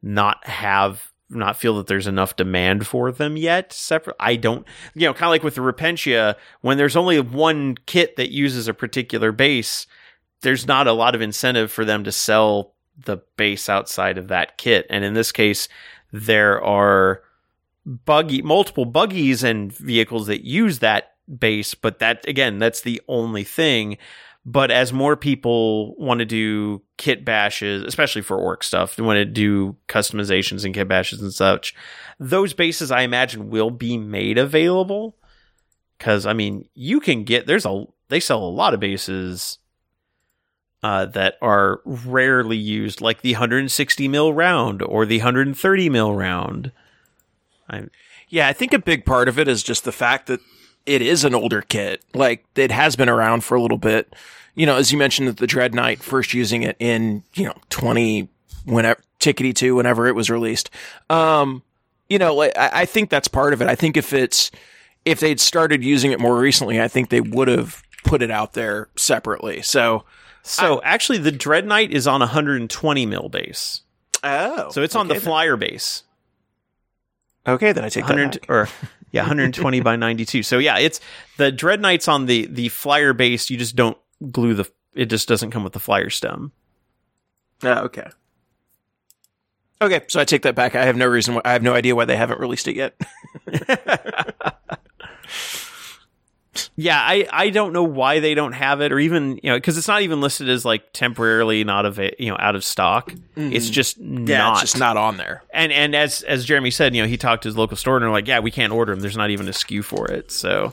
not 0.03 0.47
have 0.47 1.11
not 1.28 1.57
feel 1.57 1.76
that 1.76 1.88
there's 1.88 2.07
enough 2.07 2.36
demand 2.36 2.86
for 2.86 3.11
them 3.11 3.36
yet. 3.36 3.72
Separate, 3.72 4.16
I 4.20 4.36
don't, 4.36 4.64
you 4.94 5.07
know, 5.07 5.12
kind 5.12 5.24
of 5.24 5.30
like 5.30 5.42
with 5.42 5.57
the 5.57 5.61
Repentia, 5.61 6.36
when 6.61 6.78
there's 6.78 6.97
only 6.97 7.18
one 7.18 7.76
kit 7.86 8.14
that 8.16 8.30
uses 8.30 8.68
a 8.68 8.74
particular 8.74 9.32
base, 9.32 9.88
there's 10.42 10.68
not 10.68 10.86
a 10.86 10.92
lot 10.92 11.16
of 11.16 11.20
incentive 11.20 11.72
for 11.72 11.84
them 11.84 12.05
to 12.05 12.12
sell 12.12 12.74
the 12.97 13.18
base 13.36 13.68
outside 13.68 14.18
of 14.18 14.28
that 14.28 14.57
kit. 14.57 14.86
And 14.88 15.05
in 15.05 15.14
this 15.14 15.32
case, 15.32 15.68
there 16.12 16.62
are 16.62 17.22
buggy, 17.84 18.42
multiple 18.42 18.84
buggies 18.84 19.42
and 19.42 19.72
vehicles 19.72 20.28
that 20.28 20.44
use 20.44 20.78
that 20.78 21.15
base, 21.38 21.74
but 21.74 21.98
that 21.98 22.26
again, 22.28 22.58
that's 22.58 22.80
the 22.80 23.00
only 23.08 23.44
thing. 23.44 23.98
But 24.48 24.70
as 24.70 24.92
more 24.92 25.16
people 25.16 25.96
want 25.96 26.20
to 26.20 26.24
do 26.24 26.80
kit 26.98 27.24
bashes, 27.24 27.82
especially 27.82 28.22
for 28.22 28.36
orc 28.36 28.62
stuff, 28.62 28.94
they 28.94 29.02
want 29.02 29.16
to 29.16 29.24
do 29.24 29.76
customizations 29.88 30.64
and 30.64 30.72
kit 30.72 30.86
bashes 30.86 31.20
and 31.20 31.34
such, 31.34 31.74
those 32.20 32.52
bases 32.52 32.92
I 32.92 33.00
imagine 33.00 33.50
will 33.50 33.70
be 33.70 33.98
made 33.98 34.38
available. 34.38 35.16
Cause 35.98 36.26
I 36.26 36.32
mean, 36.32 36.68
you 36.74 37.00
can 37.00 37.24
get, 37.24 37.46
there's 37.46 37.66
a, 37.66 37.86
they 38.08 38.20
sell 38.20 38.44
a 38.44 38.46
lot 38.46 38.72
of 38.72 38.78
bases 38.78 39.58
uh, 40.82 41.06
that 41.06 41.38
are 41.42 41.80
rarely 41.84 42.56
used, 42.56 43.00
like 43.00 43.22
the 43.22 43.32
160 43.32 44.06
mil 44.06 44.32
round 44.32 44.80
or 44.80 45.04
the 45.04 45.18
130 45.18 45.90
mil 45.90 46.14
round. 46.14 46.70
I'm, 47.68 47.90
yeah, 48.28 48.46
I 48.46 48.52
think 48.52 48.72
a 48.72 48.78
big 48.78 49.04
part 49.04 49.28
of 49.28 49.40
it 49.40 49.48
is 49.48 49.64
just 49.64 49.82
the 49.82 49.90
fact 49.90 50.28
that 50.28 50.38
it 50.87 51.03
is 51.03 51.24
an 51.24 51.34
older 51.34 51.62
kit. 51.62 52.03
Like 52.14 52.45
it 52.55 52.70
has 52.70 52.97
been 52.97 53.09
around 53.09 53.45
for 53.45 53.57
a 53.57 53.62
little 53.62 53.78
bit. 53.78 54.12
You 54.55 54.64
know, 54.64 54.76
as 54.76 54.91
you 54.91 54.99
mentioned 54.99 55.28
that 55.28 55.37
the 55.37 55.47
Dread 55.47 55.74
Knight 55.74 56.03
first 56.03 56.32
using 56.32 56.62
it 56.62 56.76
in, 56.78 57.22
you 57.34 57.45
know, 57.45 57.55
20 57.68 58.28
whenever 58.64 59.01
Tickety 59.20 59.55
2 59.55 59.74
whenever 59.74 60.07
it 60.07 60.14
was 60.14 60.30
released. 60.30 60.70
Um, 61.11 61.62
you 62.09 62.18
know, 62.18 62.34
like, 62.34 62.57
I, 62.57 62.70
I 62.72 62.84
think 62.87 63.11
that's 63.11 63.28
part 63.28 63.53
of 63.53 63.61
it. 63.61 63.68
I 63.68 63.74
think 63.74 63.97
if 63.97 64.12
it's 64.12 64.51
if 65.05 65.20
they'd 65.20 65.41
started 65.41 65.84
using 65.84 66.12
it 66.12 66.20
more 66.20 66.39
recently, 66.39 66.80
I 66.80 66.89
think 66.89 67.11
they 67.11 67.20
would 67.20 67.49
have 67.49 67.82
put 68.05 68.22
it 68.22 68.30
out 68.30 68.55
there 68.55 68.89
separately. 68.97 69.62
So 69.62 70.05
so 70.43 70.80
I, 70.80 70.95
actually 70.95 71.18
the 71.18 71.32
Dread 71.32 71.66
Knight 71.66 71.93
is 71.93 72.07
on 72.07 72.20
120 72.20 73.07
mil 73.07 73.28
base. 73.28 73.82
Oh. 74.22 74.70
So 74.70 74.82
it's 74.82 74.95
on 74.95 75.09
the 75.09 75.20
flyer 75.20 75.57
base. 75.57 76.05
Okay, 77.47 77.72
then 77.72 77.84
I 77.84 77.89
take 77.89 78.05
100 78.05 78.32
that 78.32 78.41
back. 78.43 78.51
or 78.51 78.68
yeah, 79.12 79.22
120 79.22 79.80
by 79.80 79.96
92. 79.96 80.42
So 80.42 80.59
yeah, 80.59 80.78
it's 80.78 81.00
the 81.36 81.52
Dread 81.52 81.80
Knight's 81.80 82.09
on 82.09 82.26
the 82.26 82.46
the 82.46 82.68
flyer 82.68 83.12
base. 83.12 83.50
You 83.50 83.57
just 83.57 83.76
don't 83.76 83.98
glue 84.30 84.54
the. 84.54 84.70
It 84.94 85.07
just 85.07 85.28
doesn't 85.28 85.50
come 85.50 85.62
with 85.62 85.72
the 85.72 85.80
flyer 85.80 86.11
stem. 86.11 86.52
Oh, 87.62 87.84
okay. 87.84 88.09
Okay, 89.80 90.00
so 90.09 90.20
I 90.20 90.24
take 90.24 90.42
that 90.42 90.54
back. 90.54 90.74
I 90.74 90.84
have 90.84 90.96
no 90.96 91.07
reason. 91.07 91.34
Why, 91.34 91.42
I 91.44 91.52
have 91.52 91.62
no 91.62 91.74
idea 91.74 91.94
why 91.94 92.07
they 92.07 92.16
haven't 92.16 92.40
released 92.40 92.66
it 92.66 92.76
yet. 92.76 92.98
yeah, 96.78 96.98
I, 97.00 97.26
I 97.32 97.48
don't 97.48 97.72
know 97.72 97.84
why 97.84 98.20
they 98.20 98.34
don't 98.34 98.52
have 98.52 98.82
it, 98.82 98.92
or 98.92 98.98
even 98.98 99.40
you 99.42 99.50
know, 99.50 99.56
because 99.56 99.78
it's 99.78 99.88
not 99.88 100.02
even 100.02 100.20
listed 100.20 100.50
as 100.50 100.66
like 100.66 100.92
temporarily 100.92 101.64
not 101.64 101.86
of 101.86 101.98
you 101.98 102.30
know 102.30 102.36
out 102.38 102.54
of 102.54 102.62
stock. 102.64 103.10
Mm-hmm. 103.10 103.52
It's 103.52 103.70
just 103.70 103.96
yeah, 103.96 104.38
not, 104.38 104.52
it's 104.52 104.72
just 104.72 104.78
not 104.78 104.98
on 104.98 105.16
there. 105.16 105.42
And 105.54 105.72
and 105.72 105.94
as 105.96 106.22
as 106.22 106.44
Jeremy 106.44 106.70
said, 106.70 106.94
you 106.94 107.00
know, 107.00 107.08
he 107.08 107.16
talked 107.16 107.44
to 107.44 107.48
his 107.48 107.56
local 107.56 107.78
store 107.78 107.96
and 107.96 108.02
they're 108.02 108.10
like, 108.10 108.28
yeah, 108.28 108.40
we 108.40 108.50
can't 108.50 108.74
order 108.74 108.92
them. 108.92 109.00
There's 109.00 109.16
not 109.16 109.30
even 109.30 109.48
a 109.48 109.52
SKU 109.52 109.82
for 109.82 110.10
it. 110.10 110.30
So. 110.30 110.70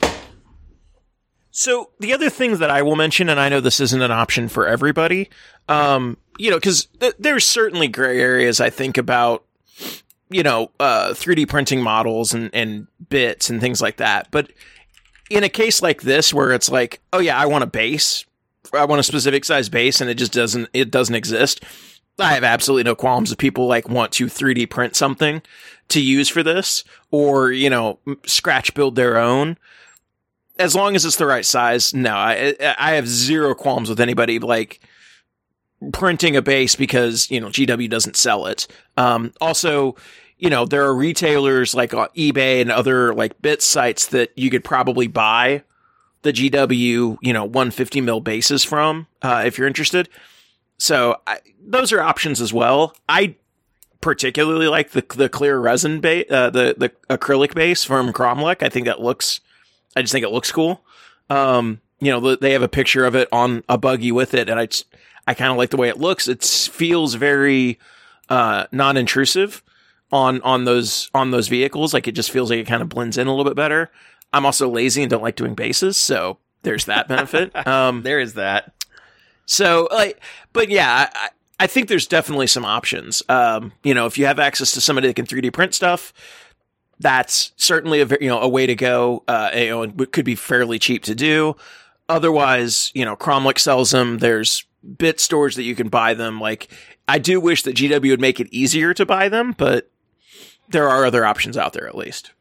So 1.56 1.90
the 2.00 2.12
other 2.12 2.30
things 2.30 2.58
that 2.58 2.70
I 2.70 2.82
will 2.82 2.96
mention, 2.96 3.28
and 3.28 3.38
I 3.38 3.48
know 3.48 3.60
this 3.60 3.78
isn't 3.78 4.02
an 4.02 4.10
option 4.10 4.48
for 4.48 4.66
everybody, 4.66 5.30
um, 5.68 6.16
you 6.36 6.50
know, 6.50 6.56
because 6.56 6.86
th- 6.98 7.14
there's 7.20 7.44
certainly 7.44 7.86
gray 7.86 8.18
areas 8.20 8.60
I 8.60 8.70
think 8.70 8.98
about, 8.98 9.44
you 10.30 10.42
know, 10.42 10.72
uh, 10.80 11.10
3D 11.10 11.48
printing 11.48 11.80
models 11.80 12.34
and, 12.34 12.50
and 12.52 12.88
bits 13.08 13.50
and 13.50 13.60
things 13.60 13.80
like 13.80 13.98
that. 13.98 14.32
But 14.32 14.50
in 15.30 15.44
a 15.44 15.48
case 15.48 15.82
like 15.82 16.02
this 16.02 16.32
where 16.32 16.52
it's 16.52 16.70
like, 16.70 17.00
oh 17.12 17.18
yeah, 17.18 17.38
I 17.38 17.46
want 17.46 17.64
a 17.64 17.68
base, 17.68 18.24
I 18.72 18.84
want 18.84 19.00
a 19.00 19.04
specific 19.04 19.44
size 19.44 19.68
base, 19.68 20.00
and 20.00 20.10
it 20.10 20.14
just 20.14 20.32
doesn't 20.32 20.68
it 20.72 20.90
doesn't 20.90 21.14
exist. 21.14 21.64
I 22.18 22.34
have 22.34 22.44
absolutely 22.44 22.84
no 22.84 22.94
qualms 22.94 23.32
if 23.32 23.38
people 23.38 23.66
like 23.66 23.88
want 23.88 24.12
to 24.12 24.26
3D 24.26 24.70
print 24.70 24.94
something 24.94 25.42
to 25.88 26.00
use 26.00 26.28
for 26.28 26.42
this, 26.42 26.84
or 27.10 27.50
you 27.50 27.68
know, 27.70 27.98
scratch 28.24 28.74
build 28.74 28.96
their 28.96 29.18
own. 29.18 29.58
As 30.56 30.76
long 30.76 30.94
as 30.94 31.04
it's 31.04 31.16
the 31.16 31.26
right 31.26 31.44
size, 31.44 31.92
no, 31.92 32.14
I 32.14 32.54
I 32.78 32.92
have 32.92 33.08
zero 33.08 33.54
qualms 33.54 33.88
with 33.88 34.00
anybody 34.00 34.38
like 34.38 34.80
printing 35.92 36.36
a 36.36 36.42
base 36.42 36.76
because 36.76 37.30
you 37.30 37.40
know 37.40 37.48
GW 37.48 37.90
doesn't 37.90 38.16
sell 38.16 38.46
it. 38.46 38.66
Um, 38.96 39.32
also, 39.40 39.96
you 40.38 40.50
know, 40.50 40.64
there 40.64 40.84
are 40.84 40.94
retailers 40.94 41.74
like 41.74 41.90
eBay 41.90 42.60
and 42.60 42.70
other 42.70 43.14
like 43.14 43.40
bit 43.40 43.62
sites 43.62 44.06
that 44.08 44.30
you 44.36 44.50
could 44.50 44.64
probably 44.64 45.06
buy 45.06 45.62
the 46.22 46.32
GW, 46.32 47.18
you 47.20 47.32
know, 47.32 47.44
150 47.44 48.00
mil 48.00 48.20
bases 48.20 48.64
from, 48.64 49.06
uh, 49.22 49.42
if 49.46 49.58
you're 49.58 49.66
interested. 49.66 50.08
So 50.78 51.20
I, 51.26 51.38
those 51.64 51.92
are 51.92 52.00
options 52.00 52.40
as 52.40 52.52
well. 52.52 52.96
I 53.08 53.36
particularly 54.00 54.68
like 54.68 54.90
the 54.90 55.04
the 55.16 55.28
clear 55.28 55.58
resin 55.58 56.00
base, 56.00 56.26
uh, 56.30 56.50
the 56.50 56.74
the 56.76 56.90
acrylic 57.08 57.54
base 57.54 57.84
from 57.84 58.12
Cromlech. 58.12 58.62
I 58.62 58.68
think 58.68 58.86
that 58.86 59.00
looks, 59.00 59.40
I 59.96 60.02
just 60.02 60.12
think 60.12 60.24
it 60.24 60.32
looks 60.32 60.50
cool. 60.50 60.82
Um, 61.30 61.80
you 62.00 62.10
know, 62.10 62.36
they 62.36 62.52
have 62.52 62.62
a 62.62 62.68
picture 62.68 63.06
of 63.06 63.14
it 63.14 63.28
on 63.32 63.62
a 63.68 63.78
buggy 63.78 64.12
with 64.12 64.34
it, 64.34 64.48
and 64.48 64.58
I 64.58 64.68
I 65.26 65.34
kind 65.34 65.50
of 65.50 65.56
like 65.56 65.70
the 65.70 65.76
way 65.76 65.88
it 65.88 65.98
looks. 65.98 66.28
It 66.28 66.42
feels 66.42 67.14
very 67.14 67.78
uh, 68.28 68.66
non-intrusive 68.72 69.62
on 70.14 70.40
on 70.42 70.64
those 70.64 71.10
on 71.12 71.32
those 71.32 71.48
vehicles. 71.48 71.92
Like 71.92 72.06
it 72.06 72.12
just 72.12 72.30
feels 72.30 72.48
like 72.48 72.60
it 72.60 72.66
kind 72.66 72.80
of 72.80 72.88
blends 72.88 73.18
in 73.18 73.26
a 73.26 73.30
little 73.30 73.44
bit 73.44 73.56
better. 73.56 73.90
I'm 74.32 74.46
also 74.46 74.68
lazy 74.68 75.02
and 75.02 75.10
don't 75.10 75.22
like 75.22 75.36
doing 75.36 75.54
bases, 75.54 75.96
so 75.96 76.38
there's 76.62 76.86
that 76.86 77.08
benefit. 77.08 77.52
Um, 77.66 78.02
there 78.02 78.20
is 78.20 78.34
that. 78.34 78.72
So 79.46 79.88
like, 79.90 80.20
but 80.52 80.70
yeah, 80.70 81.10
I, 81.12 81.28
I 81.60 81.66
think 81.66 81.88
there's 81.88 82.06
definitely 82.06 82.46
some 82.46 82.64
options. 82.64 83.22
Um, 83.28 83.72
you 83.82 83.92
know, 83.92 84.06
if 84.06 84.16
you 84.16 84.26
have 84.26 84.38
access 84.38 84.72
to 84.72 84.80
somebody 84.80 85.08
that 85.08 85.14
can 85.14 85.26
3D 85.26 85.52
print 85.52 85.74
stuff, 85.74 86.12
that's 87.00 87.52
certainly 87.56 88.00
a 88.00 88.06
you 88.20 88.28
know 88.28 88.40
a 88.40 88.48
way 88.48 88.66
to 88.66 88.76
go. 88.76 89.24
Uh, 89.26 89.50
you 89.52 89.68
know, 89.68 89.82
it 89.82 90.12
could 90.12 90.24
be 90.24 90.36
fairly 90.36 90.78
cheap 90.78 91.02
to 91.04 91.14
do. 91.14 91.56
Otherwise, 92.08 92.92
you 92.94 93.04
know, 93.04 93.16
Cromlech 93.16 93.58
sells 93.58 93.90
them. 93.90 94.18
There's 94.18 94.64
bit 94.98 95.18
stores 95.18 95.56
that 95.56 95.62
you 95.62 95.74
can 95.74 95.88
buy 95.88 96.14
them. 96.14 96.40
Like, 96.40 96.68
I 97.08 97.18
do 97.18 97.40
wish 97.40 97.62
that 97.62 97.76
GW 97.76 98.10
would 98.10 98.20
make 98.20 98.38
it 98.40 98.48
easier 98.52 98.94
to 98.94 99.06
buy 99.06 99.28
them, 99.28 99.54
but 99.56 99.90
there 100.68 100.88
are 100.88 101.04
other 101.04 101.24
options 101.24 101.56
out 101.56 101.72
there 101.72 101.86
at 101.86 101.96
least. 101.96 102.32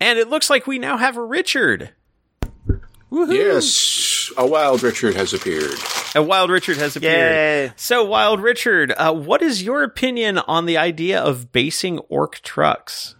And 0.00 0.18
it 0.18 0.28
looks 0.28 0.50
like 0.50 0.66
we 0.66 0.78
now 0.78 0.96
have 0.96 1.16
a 1.16 1.24
Richard. 1.24 1.92
Woo-hoo. 3.08 3.34
Yes, 3.34 4.30
a 4.36 4.46
Wild 4.46 4.82
Richard 4.82 5.14
has 5.14 5.32
appeared. 5.32 5.74
A 6.14 6.22
Wild 6.22 6.50
Richard 6.50 6.76
has 6.78 6.96
appeared. 6.96 7.32
Yay. 7.32 7.72
So, 7.76 8.04
Wild 8.04 8.40
Richard, 8.40 8.92
uh, 8.96 9.14
what 9.14 9.42
is 9.42 9.62
your 9.62 9.82
opinion 9.82 10.38
on 10.38 10.66
the 10.66 10.76
idea 10.76 11.20
of 11.20 11.52
basing 11.52 11.98
orc 12.00 12.40
trucks? 12.40 13.14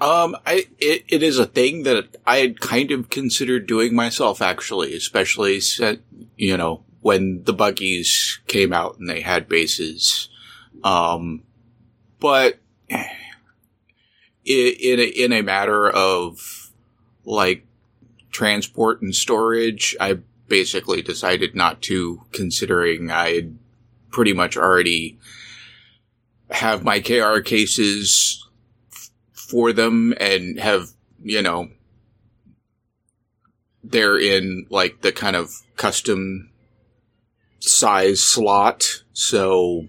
Um, 0.00 0.36
I 0.46 0.66
it, 0.78 1.04
it 1.08 1.22
is 1.22 1.38
a 1.38 1.46
thing 1.46 1.82
that 1.84 2.16
I 2.26 2.38
had 2.38 2.60
kind 2.60 2.90
of 2.90 3.10
considered 3.10 3.66
doing 3.66 3.94
myself, 3.94 4.40
actually, 4.42 4.94
especially 4.94 5.60
set, 5.60 6.00
you 6.36 6.56
know 6.56 6.84
when 7.00 7.42
the 7.44 7.52
buggies 7.52 8.40
came 8.46 8.72
out 8.72 8.98
and 8.98 9.08
they 9.08 9.20
had 9.20 9.48
bases. 9.48 10.28
Um, 10.82 11.44
but 12.18 12.58
in 14.48 15.00
a, 15.00 15.04
in 15.04 15.32
a 15.32 15.42
matter 15.42 15.88
of 15.90 16.70
like 17.24 17.66
transport 18.30 19.02
and 19.02 19.14
storage, 19.14 19.96
I 20.00 20.18
basically 20.48 21.02
decided 21.02 21.54
not 21.54 21.82
to, 21.82 22.22
considering 22.32 23.10
I 23.10 23.50
pretty 24.10 24.32
much 24.32 24.56
already 24.56 25.18
have 26.50 26.82
my 26.82 27.00
KR 27.00 27.40
cases 27.40 28.46
f- 28.90 29.10
for 29.32 29.72
them 29.72 30.14
and 30.18 30.58
have, 30.58 30.88
you 31.22 31.42
know, 31.42 31.68
they're 33.84 34.18
in 34.18 34.66
like 34.70 35.02
the 35.02 35.12
kind 35.12 35.36
of 35.36 35.52
custom 35.76 36.50
size 37.60 38.22
slot. 38.22 39.02
So 39.12 39.88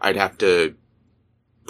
I'd 0.00 0.16
have 0.16 0.38
to 0.38 0.74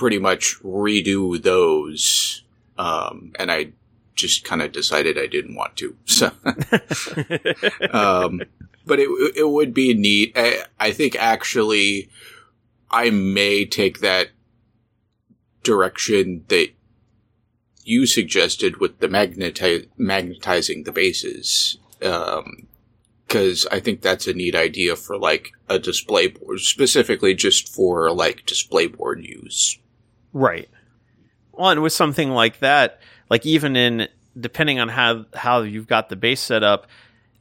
pretty 0.02 0.18
much 0.18 0.60
redo 0.64 1.40
those. 1.40 2.42
Um, 2.76 3.32
and 3.38 3.52
I 3.52 3.68
just 4.16 4.42
kind 4.44 4.60
of 4.60 4.72
decided 4.72 5.16
I 5.16 5.28
didn't 5.28 5.54
want 5.54 5.76
to. 5.76 5.96
So, 6.06 6.26
um, 7.92 8.42
but 8.84 8.98
it, 8.98 9.08
it 9.36 9.48
would 9.48 9.72
be 9.72 9.94
neat. 9.94 10.32
I, 10.34 10.64
I 10.80 10.90
think 10.90 11.14
actually 11.14 12.10
I 12.90 13.10
may 13.10 13.64
take 13.64 14.00
that 14.00 14.30
direction 15.62 16.46
that 16.48 16.70
you 17.84 18.04
suggested 18.04 18.78
with 18.78 18.98
the 18.98 19.06
magneti- 19.06 19.86
magnetizing 19.96 20.84
the 20.84 20.90
bases. 20.90 21.78
Um, 22.02 22.66
cause 23.28 23.68
I 23.70 23.78
think 23.78 24.00
that's 24.00 24.26
a 24.26 24.34
neat 24.34 24.56
idea 24.56 24.96
for 24.96 25.16
like 25.16 25.52
a 25.68 25.78
display 25.78 26.26
board, 26.26 26.58
specifically 26.58 27.34
just 27.34 27.72
for 27.72 28.10
like 28.10 28.46
display 28.46 28.88
board 28.88 29.24
use. 29.24 29.78
Right. 30.32 30.68
Well, 31.52 31.70
and 31.70 31.82
with 31.82 31.92
something 31.92 32.30
like 32.30 32.60
that, 32.60 33.00
like 33.28 33.44
even 33.46 33.76
in 33.76 34.08
depending 34.38 34.78
on 34.80 34.88
how 34.88 35.26
how 35.34 35.60
you've 35.62 35.86
got 35.86 36.08
the 36.08 36.16
base 36.16 36.40
set 36.40 36.62
up, 36.62 36.86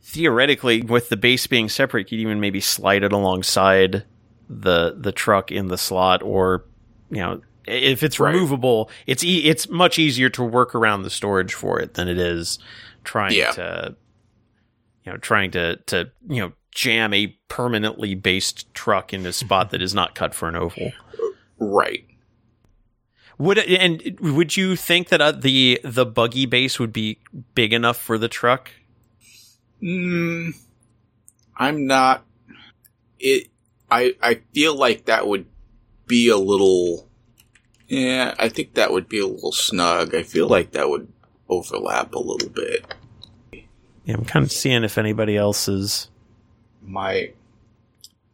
theoretically, 0.04 0.82
with 0.82 1.10
the 1.10 1.18
base 1.18 1.48
being 1.48 1.70
separate, 1.70 2.12
you 2.12 2.18
would 2.18 2.22
even 2.22 2.40
maybe 2.40 2.60
slide 2.60 3.04
it 3.04 3.14
alongside 3.14 4.04
the 4.50 4.96
the 4.98 5.12
truck 5.12 5.52
in 5.52 5.68
the 5.68 5.78
slot, 5.78 6.22
or 6.24 6.66
you 7.10 7.18
know, 7.18 7.42
if 7.66 8.04
it's 8.04 8.20
Right. 8.20 8.34
removable, 8.34 8.90
it's 9.08 9.24
e- 9.24 9.46
it's 9.46 9.70
much 9.70 9.98
easier 9.98 10.30
to 10.32 10.44
work 10.44 10.76
around 10.76 11.04
the 11.04 11.10
storage 11.10 11.54
for 11.54 11.80
it 11.80 11.94
than 11.94 12.08
it 12.10 12.18
is 12.18 12.60
trying 13.04 13.34
Yeah. 13.34 13.52
to 13.52 13.96
you 15.06 15.12
know 15.14 15.18
trying 15.18 15.52
to 15.52 15.78
to 15.88 16.12
you 16.28 16.42
know 16.42 16.52
jam 16.72 17.14
a 17.14 17.28
permanently 17.48 18.16
based 18.16 18.74
truck 18.74 19.14
in 19.14 19.26
a 19.26 19.32
spot 19.34 19.70
that 19.72 19.82
is 19.82 19.94
not 19.94 20.16
cut 20.16 20.36
for 20.36 20.50
an 20.50 20.56
oval. 20.58 20.92
Right. 21.58 22.06
Would 23.42 23.58
it, 23.58 23.70
and 23.70 24.20
would 24.20 24.56
you 24.56 24.76
think 24.76 25.10
that 25.10 25.20
uh, 25.20 25.32
the 25.32 25.82
the 25.84 26.06
buggy 26.06 26.46
base 26.46 26.80
would 26.80 26.94
be 26.94 27.18
big 27.56 27.74
enough 27.74 27.98
for 27.98 28.20
the 28.20 28.28
truck? 28.28 28.70
Mm, 29.82 30.56
I'm 31.58 31.88
not. 31.88 32.24
It. 33.20 33.48
I. 33.90 34.14
I 34.22 34.42
feel 34.54 34.76
like 34.76 35.06
that 35.06 35.26
would 35.28 35.48
be 36.06 36.30
a 36.30 36.38
little. 36.38 37.10
Yeah, 37.88 38.36
I 38.38 38.48
think 38.48 38.76
that 38.76 38.92
would 38.92 39.10
be 39.10 39.18
a 39.18 39.26
little 39.26 39.52
snug. 39.52 40.14
I 40.14 40.22
feel 40.22 40.48
like 40.48 40.74
that 40.74 40.92
would 40.92 41.12
overlap 41.50 42.14
a 42.14 42.20
little 42.20 42.50
bit. 42.50 42.94
Yeah, 44.06 44.18
I'm 44.18 44.26
kind 44.26 44.46
of 44.46 44.52
seeing 44.52 44.84
if 44.84 45.00
anybody 45.00 45.36
else 45.36 45.68
is. 45.68 46.10
My. 46.84 47.32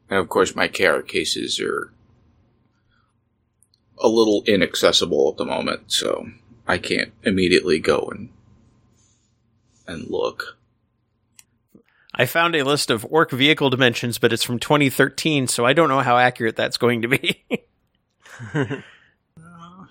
And 0.09 0.19
of 0.19 0.27
course, 0.27 0.53
my 0.53 0.67
KR 0.67 0.99
cases 0.99 1.61
are 1.61 1.93
a 3.99 4.07
little 4.07 4.43
inaccessible 4.45 5.29
at 5.31 5.37
the 5.37 5.45
moment, 5.45 5.91
so 5.91 6.27
I 6.67 6.77
can't 6.77 7.11
immediately 7.23 7.79
go 7.79 8.09
and 8.11 8.29
and 9.87 10.09
look. 10.09 10.57
I 12.13 12.25
found 12.25 12.55
a 12.55 12.63
list 12.63 12.89
of 12.89 13.05
orc 13.09 13.31
vehicle 13.31 13.69
dimensions, 13.69 14.17
but 14.17 14.33
it's 14.33 14.43
from 14.43 14.59
2013, 14.59 15.47
so 15.47 15.65
I 15.65 15.73
don't 15.73 15.89
know 15.89 16.01
how 16.01 16.17
accurate 16.17 16.55
that's 16.55 16.77
going 16.77 17.03
to 17.03 17.07
be. 17.07 17.43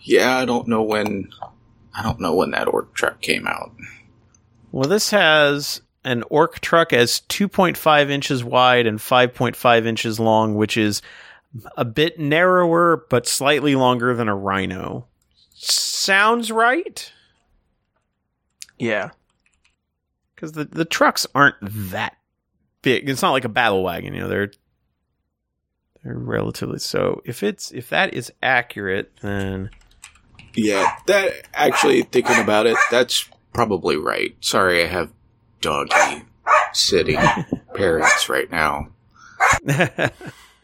Yeah, 0.06 0.38
I 0.38 0.44
don't 0.44 0.68
know 0.68 0.82
when. 0.82 1.30
I 1.92 2.02
don't 2.04 2.20
know 2.20 2.34
when 2.34 2.52
that 2.52 2.68
orc 2.68 2.94
truck 2.94 3.20
came 3.20 3.46
out. 3.46 3.72
well, 4.70 4.88
this 4.88 5.10
has 5.10 5.82
an 6.04 6.22
orc 6.30 6.60
truck 6.60 6.92
as 6.92 7.22
2.5 7.28 8.10
inches 8.10 8.44
wide 8.44 8.86
and 8.86 9.00
5.5 9.00 9.86
inches 9.86 10.20
long, 10.20 10.54
which 10.54 10.76
is 10.76 11.02
a 11.76 11.84
bit 11.84 12.18
narrower 12.18 13.04
but 13.10 13.26
slightly 13.26 13.74
longer 13.74 14.14
than 14.14 14.28
a 14.28 14.34
rhino. 14.36 15.06
Sounds 15.54 16.50
right? 16.52 17.12
Yeah. 18.78 19.10
because 20.34 20.52
the 20.52 20.64
the 20.64 20.84
trucks 20.84 21.26
aren't 21.34 21.56
that 21.62 22.16
big. 22.82 23.08
It's 23.08 23.22
not 23.22 23.32
like 23.32 23.44
a 23.44 23.48
battle 23.50 23.82
wagon, 23.82 24.14
you 24.14 24.20
know. 24.20 24.28
They're 24.28 24.52
they're 26.04 26.14
relatively 26.18 26.78
so. 26.78 27.22
If 27.24 27.42
it's 27.42 27.70
if 27.72 27.88
that 27.88 28.12
is 28.14 28.30
accurate, 28.42 29.12
then 29.22 29.70
Yeah, 30.54 30.94
that 31.06 31.32
actually 31.54 32.02
thinking 32.02 32.38
about 32.38 32.66
it, 32.66 32.76
that's 32.90 33.28
probably 33.54 33.96
right. 33.96 34.36
Sorry, 34.40 34.84
I 34.84 34.86
have 34.86 35.10
doggy 35.62 36.24
sitting 36.74 37.18
parents 37.74 38.28
right 38.28 38.50
now. 38.50 38.88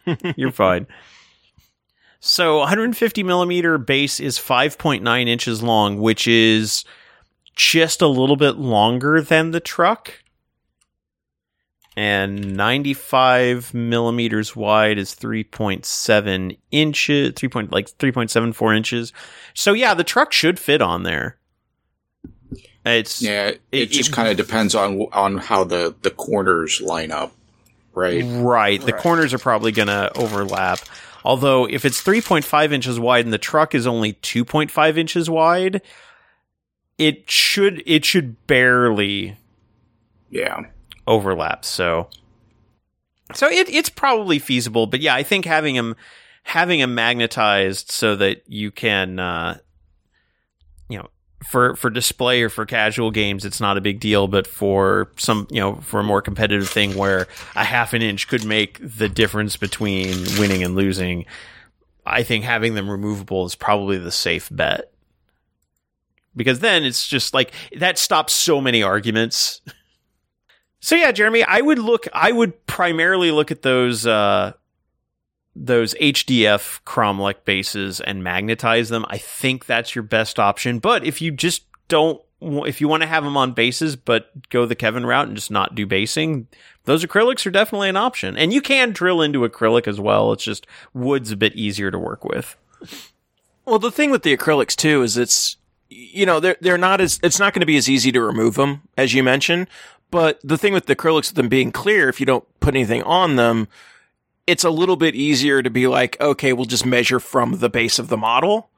you're 0.36 0.52
fine. 0.52 0.86
So 2.20 2.58
150 2.58 3.22
millimeter 3.22 3.78
base 3.78 4.20
is 4.20 4.38
5.9 4.38 5.26
inches 5.28 5.62
long, 5.62 6.00
which 6.00 6.28
is 6.28 6.84
just 7.56 8.00
a 8.00 8.06
little 8.06 8.36
bit 8.36 8.56
longer 8.56 9.20
than 9.20 9.50
the 9.50 9.60
truck. 9.60 10.22
And 11.94 12.56
95 12.56 13.74
millimeters 13.74 14.56
wide 14.56 14.96
is 14.98 15.14
3.7 15.14 16.56
inches, 16.70 17.32
3 17.36 17.48
point, 17.48 17.72
like 17.72 17.88
3.74 17.98 18.76
inches. 18.76 19.12
So 19.52 19.72
yeah, 19.74 19.92
the 19.92 20.04
truck 20.04 20.32
should 20.32 20.58
fit 20.58 20.80
on 20.80 21.02
there. 21.02 21.36
It's 22.84 23.20
Yeah, 23.20 23.48
it, 23.48 23.60
It- 23.72 23.90
just 23.90 24.12
kind 24.12 24.28
of 24.28 24.36
depends 24.36 24.74
on 24.74 25.02
on 25.12 25.36
how 25.38 25.64
the 25.64 25.94
the 26.02 26.10
corners 26.10 26.80
line 26.80 27.12
up, 27.12 27.32
right? 27.94 28.22
Right. 28.24 28.80
The 28.80 28.92
corners 28.92 29.34
are 29.34 29.38
probably 29.38 29.72
going 29.72 29.88
to 29.88 30.10
overlap. 30.16 30.80
Although, 31.24 31.66
if 31.68 31.84
it's 31.84 32.02
3.5 32.02 32.72
inches 32.72 32.98
wide 32.98 33.24
and 33.24 33.32
the 33.32 33.38
truck 33.38 33.74
is 33.74 33.86
only 33.86 34.14
2.5 34.14 34.96
inches 34.98 35.30
wide, 35.30 35.80
it 36.98 37.30
should 37.30 37.82
it 37.86 38.04
should 38.04 38.46
barely 38.46 39.36
Yeah, 40.30 40.62
overlap. 41.06 41.64
So, 41.64 42.08
so 43.34 43.48
it, 43.48 43.68
it's 43.68 43.88
probably 43.88 44.38
feasible. 44.38 44.86
But 44.86 45.00
yeah, 45.00 45.14
I 45.14 45.22
think 45.22 45.44
having 45.44 45.76
them 45.76 45.96
having 46.44 46.80
them 46.80 46.94
magnetized 46.94 47.90
so 47.90 48.16
that 48.16 48.42
you 48.48 48.70
can, 48.72 49.18
uh, 49.20 49.58
you 49.58 49.58
know, 49.58 49.71
for 51.48 51.76
for 51.76 51.90
display 51.90 52.42
or 52.42 52.48
for 52.48 52.66
casual 52.66 53.10
games, 53.10 53.44
it's 53.44 53.60
not 53.60 53.76
a 53.76 53.80
big 53.80 54.00
deal. 54.00 54.28
But 54.28 54.46
for 54.46 55.10
some, 55.16 55.46
you 55.50 55.60
know, 55.60 55.76
for 55.76 56.00
a 56.00 56.04
more 56.04 56.22
competitive 56.22 56.68
thing 56.68 56.96
where 56.96 57.26
a 57.54 57.64
half 57.64 57.92
an 57.92 58.02
inch 58.02 58.28
could 58.28 58.44
make 58.44 58.78
the 58.80 59.08
difference 59.08 59.56
between 59.56 60.24
winning 60.38 60.62
and 60.62 60.74
losing, 60.74 61.26
I 62.06 62.22
think 62.22 62.44
having 62.44 62.74
them 62.74 62.90
removable 62.90 63.44
is 63.44 63.54
probably 63.54 63.98
the 63.98 64.12
safe 64.12 64.48
bet. 64.50 64.90
Because 66.34 66.60
then 66.60 66.84
it's 66.84 67.06
just 67.06 67.34
like 67.34 67.52
that 67.78 67.98
stops 67.98 68.32
so 68.32 68.60
many 68.60 68.82
arguments. 68.82 69.60
So 70.84 70.96
yeah, 70.96 71.12
Jeremy, 71.12 71.44
I 71.44 71.60
would 71.60 71.78
look. 71.78 72.08
I 72.12 72.32
would 72.32 72.66
primarily 72.66 73.30
look 73.30 73.52
at 73.52 73.62
those 73.62 74.04
uh, 74.04 74.52
those 75.54 75.94
HDF 75.94 76.82
Cromlech 76.84 77.44
bases 77.44 78.00
and 78.00 78.24
magnetize 78.24 78.88
them. 78.88 79.04
I 79.08 79.18
think 79.18 79.66
that's 79.66 79.94
your 79.94 80.02
best 80.02 80.38
option. 80.38 80.78
But 80.78 81.04
if 81.04 81.20
you 81.20 81.30
just 81.30 81.64
don't, 81.88 82.20
if 82.40 82.80
you 82.80 82.88
want 82.88 83.02
to 83.02 83.08
have 83.08 83.24
them 83.24 83.36
on 83.36 83.52
bases, 83.52 83.96
but 83.96 84.30
go 84.48 84.66
the 84.66 84.74
Kevin 84.74 85.06
route 85.06 85.28
and 85.28 85.36
just 85.36 85.50
not 85.50 85.74
do 85.74 85.86
basing, 85.86 86.46
those 86.84 87.04
acrylics 87.04 87.46
are 87.46 87.50
definitely 87.50 87.88
an 87.88 87.96
option. 87.96 88.36
And 88.36 88.52
you 88.52 88.60
can 88.60 88.92
drill 88.92 89.22
into 89.22 89.46
acrylic 89.48 89.86
as 89.86 90.00
well. 90.00 90.32
It's 90.32 90.44
just 90.44 90.66
wood's 90.94 91.30
a 91.30 91.36
bit 91.36 91.54
easier 91.54 91.90
to 91.90 91.98
work 91.98 92.24
with. 92.24 92.56
Well, 93.64 93.78
the 93.78 93.92
thing 93.92 94.10
with 94.10 94.22
the 94.22 94.36
acrylics 94.36 94.74
too 94.74 95.02
is 95.02 95.16
it's 95.16 95.56
you 95.88 96.24
know 96.24 96.40
they're 96.40 96.56
they're 96.60 96.78
not 96.78 97.00
as 97.00 97.20
it's 97.22 97.38
not 97.38 97.52
going 97.52 97.60
to 97.60 97.66
be 97.66 97.76
as 97.76 97.88
easy 97.88 98.10
to 98.12 98.22
remove 98.22 98.54
them 98.54 98.82
as 98.96 99.14
you 99.14 99.22
mentioned. 99.22 99.68
But 100.10 100.40
the 100.44 100.58
thing 100.58 100.74
with 100.74 100.86
the 100.86 100.96
acrylics, 100.96 101.30
with 101.30 101.36
them 101.36 101.48
being 101.48 101.72
clear, 101.72 102.08
if 102.08 102.20
you 102.20 102.26
don't 102.26 102.44
put 102.60 102.74
anything 102.74 103.02
on 103.04 103.36
them, 103.36 103.68
it's 104.46 104.64
a 104.64 104.70
little 104.70 104.96
bit 104.96 105.14
easier 105.14 105.62
to 105.62 105.70
be 105.70 105.86
like, 105.86 106.20
okay, 106.20 106.52
we'll 106.52 106.64
just 106.64 106.86
measure 106.86 107.20
from 107.20 107.58
the 107.58 107.68
base 107.68 107.98
of 107.98 108.08
the 108.08 108.16
model. 108.16 108.68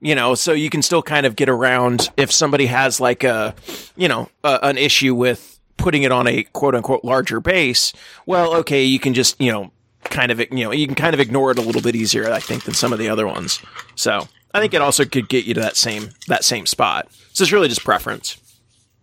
You 0.00 0.14
know, 0.14 0.36
so 0.36 0.52
you 0.52 0.70
can 0.70 0.82
still 0.82 1.02
kind 1.02 1.26
of 1.26 1.34
get 1.34 1.48
around 1.48 2.08
if 2.16 2.30
somebody 2.30 2.66
has 2.66 3.00
like 3.00 3.24
a, 3.24 3.54
you 3.96 4.06
know, 4.06 4.30
a, 4.44 4.60
an 4.62 4.78
issue 4.78 5.12
with 5.12 5.58
putting 5.76 6.04
it 6.04 6.12
on 6.12 6.28
a 6.28 6.44
quote 6.44 6.76
unquote 6.76 7.04
larger 7.04 7.40
base. 7.40 7.92
Well, 8.24 8.54
okay, 8.58 8.84
you 8.84 9.00
can 9.00 9.12
just, 9.12 9.40
you 9.40 9.50
know, 9.50 9.72
kind 10.04 10.30
of, 10.30 10.38
you 10.38 10.64
know, 10.64 10.70
you 10.70 10.86
can 10.86 10.94
kind 10.94 11.14
of 11.14 11.20
ignore 11.20 11.50
it 11.50 11.58
a 11.58 11.62
little 11.62 11.82
bit 11.82 11.96
easier, 11.96 12.30
I 12.30 12.38
think, 12.38 12.62
than 12.62 12.74
some 12.74 12.92
of 12.92 13.00
the 13.00 13.08
other 13.08 13.26
ones. 13.26 13.60
So 13.96 14.28
I 14.54 14.60
think 14.60 14.72
it 14.72 14.82
also 14.82 15.04
could 15.04 15.28
get 15.28 15.46
you 15.46 15.54
to 15.54 15.60
that 15.60 15.76
same, 15.76 16.10
that 16.28 16.44
same 16.44 16.66
spot. 16.66 17.08
So 17.32 17.42
it's 17.42 17.52
really 17.52 17.68
just 17.68 17.84
preference. 17.84 18.36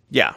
Yeah. 0.09 0.35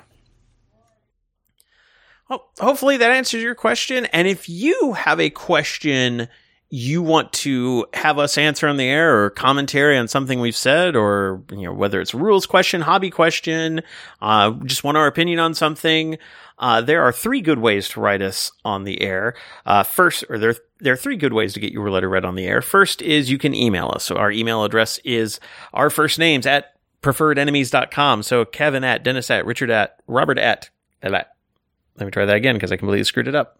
Well, 2.28 2.48
hopefully 2.58 2.96
that 2.98 3.10
answers 3.10 3.42
your 3.42 3.54
question. 3.54 4.06
And 4.06 4.28
if 4.28 4.48
you 4.48 4.92
have 4.92 5.20
a 5.20 5.30
question 5.30 6.28
you 6.70 7.00
want 7.00 7.32
to 7.32 7.86
have 7.94 8.18
us 8.18 8.36
answer 8.36 8.68
on 8.68 8.76
the 8.76 8.84
air 8.84 9.24
or 9.24 9.30
commentary 9.30 9.96
on 9.96 10.06
something 10.06 10.38
we've 10.38 10.54
said 10.54 10.94
or 10.94 11.42
you 11.50 11.62
know 11.62 11.72
whether 11.72 11.98
it's 11.98 12.12
a 12.12 12.18
rules 12.18 12.44
question 12.44 12.82
hobby 12.82 13.08
question 13.08 13.80
uh, 14.20 14.50
just 14.66 14.84
want 14.84 14.98
our 14.98 15.06
opinion 15.06 15.38
on 15.38 15.54
something 15.54 16.18
uh, 16.58 16.82
there 16.82 17.02
are 17.02 17.12
three 17.12 17.40
good 17.40 17.58
ways 17.58 17.88
to 17.88 18.00
write 18.00 18.20
us 18.20 18.50
on 18.64 18.84
the 18.84 19.00
air. 19.00 19.34
Uh, 19.64 19.82
first 19.82 20.24
or 20.28 20.38
there, 20.38 20.56
there 20.80 20.92
are 20.92 20.96
three 20.96 21.16
good 21.16 21.32
ways 21.32 21.54
to 21.54 21.60
get 21.60 21.72
your 21.72 21.88
letter 21.88 22.08
read 22.08 22.24
on 22.24 22.34
the 22.34 22.46
air. 22.46 22.60
First 22.60 23.00
is 23.00 23.30
you 23.30 23.38
can 23.38 23.54
email 23.54 23.92
us. 23.94 24.04
So 24.04 24.16
our 24.16 24.32
email 24.32 24.64
address 24.64 24.98
is 25.04 25.38
our 25.72 25.88
first 25.88 26.18
names 26.18 26.46
at 26.46 26.74
preferredenemies.com 27.00 28.24
so 28.24 28.44
kevin 28.44 28.82
at 28.82 29.04
dennis 29.04 29.30
at 29.30 29.46
richard 29.46 29.70
at 29.70 30.00
robert 30.08 30.36
at 30.36 30.68
let 31.98 32.06
me 32.06 32.10
try 32.10 32.24
that 32.24 32.36
again 32.36 32.54
because 32.54 32.72
i 32.72 32.76
completely 32.76 33.04
screwed 33.04 33.28
it 33.28 33.34
up 33.34 33.58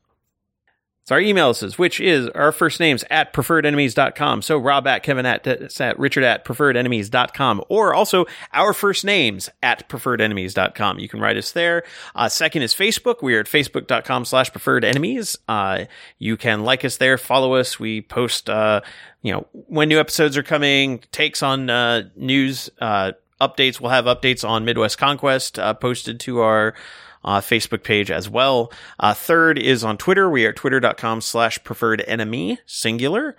so 1.08 1.14
our 1.14 1.22
email 1.22 1.48
is, 1.48 1.78
which 1.78 2.02
is 2.02 2.28
our 2.34 2.52
first 2.52 2.80
names 2.80 3.02
at 3.08 3.32
preferredenemies.com. 3.32 4.42
So 4.42 4.58
Rob 4.58 4.86
at 4.86 5.02
Kevin 5.02 5.24
at, 5.24 5.46
at 5.46 5.98
Richard 5.98 6.22
at 6.22 6.44
preferredenemies.com 6.44 7.64
or 7.70 7.94
also 7.94 8.26
our 8.52 8.74
first 8.74 9.06
names 9.06 9.48
at 9.62 9.88
preferredenemies.com. 9.88 10.98
You 10.98 11.08
can 11.08 11.18
write 11.20 11.38
us 11.38 11.52
there. 11.52 11.84
Uh, 12.14 12.28
second 12.28 12.60
is 12.60 12.74
Facebook. 12.74 13.22
We 13.22 13.34
are 13.36 13.40
at 13.40 13.46
facebook.com 13.46 14.26
slash 14.26 14.50
preferred 14.52 14.84
enemies. 14.84 15.38
Uh, 15.48 15.86
you 16.18 16.36
can 16.36 16.62
like 16.62 16.84
us 16.84 16.98
there, 16.98 17.16
follow 17.16 17.54
us. 17.54 17.80
We 17.80 18.02
post, 18.02 18.50
uh, 18.50 18.82
you 19.22 19.32
know, 19.32 19.46
when 19.52 19.88
new 19.88 20.00
episodes 20.00 20.36
are 20.36 20.42
coming, 20.42 21.02
takes 21.10 21.42
on, 21.42 21.70
uh, 21.70 22.10
news, 22.16 22.68
uh, 22.82 23.12
updates. 23.40 23.80
We'll 23.80 23.92
have 23.92 24.04
updates 24.04 24.46
on 24.46 24.66
Midwest 24.66 24.98
Conquest, 24.98 25.58
uh, 25.58 25.72
posted 25.72 26.20
to 26.20 26.40
our, 26.40 26.74
uh, 27.24 27.40
Facebook 27.40 27.82
page 27.82 28.10
as 28.10 28.28
well. 28.28 28.72
Uh, 28.98 29.14
third 29.14 29.58
is 29.58 29.84
on 29.84 29.96
Twitter. 29.96 30.28
We 30.28 30.44
are 30.46 30.52
twitter.com 30.52 31.20
slash 31.20 31.62
preferred 31.64 32.02
enemy 32.06 32.58
singular. 32.66 33.36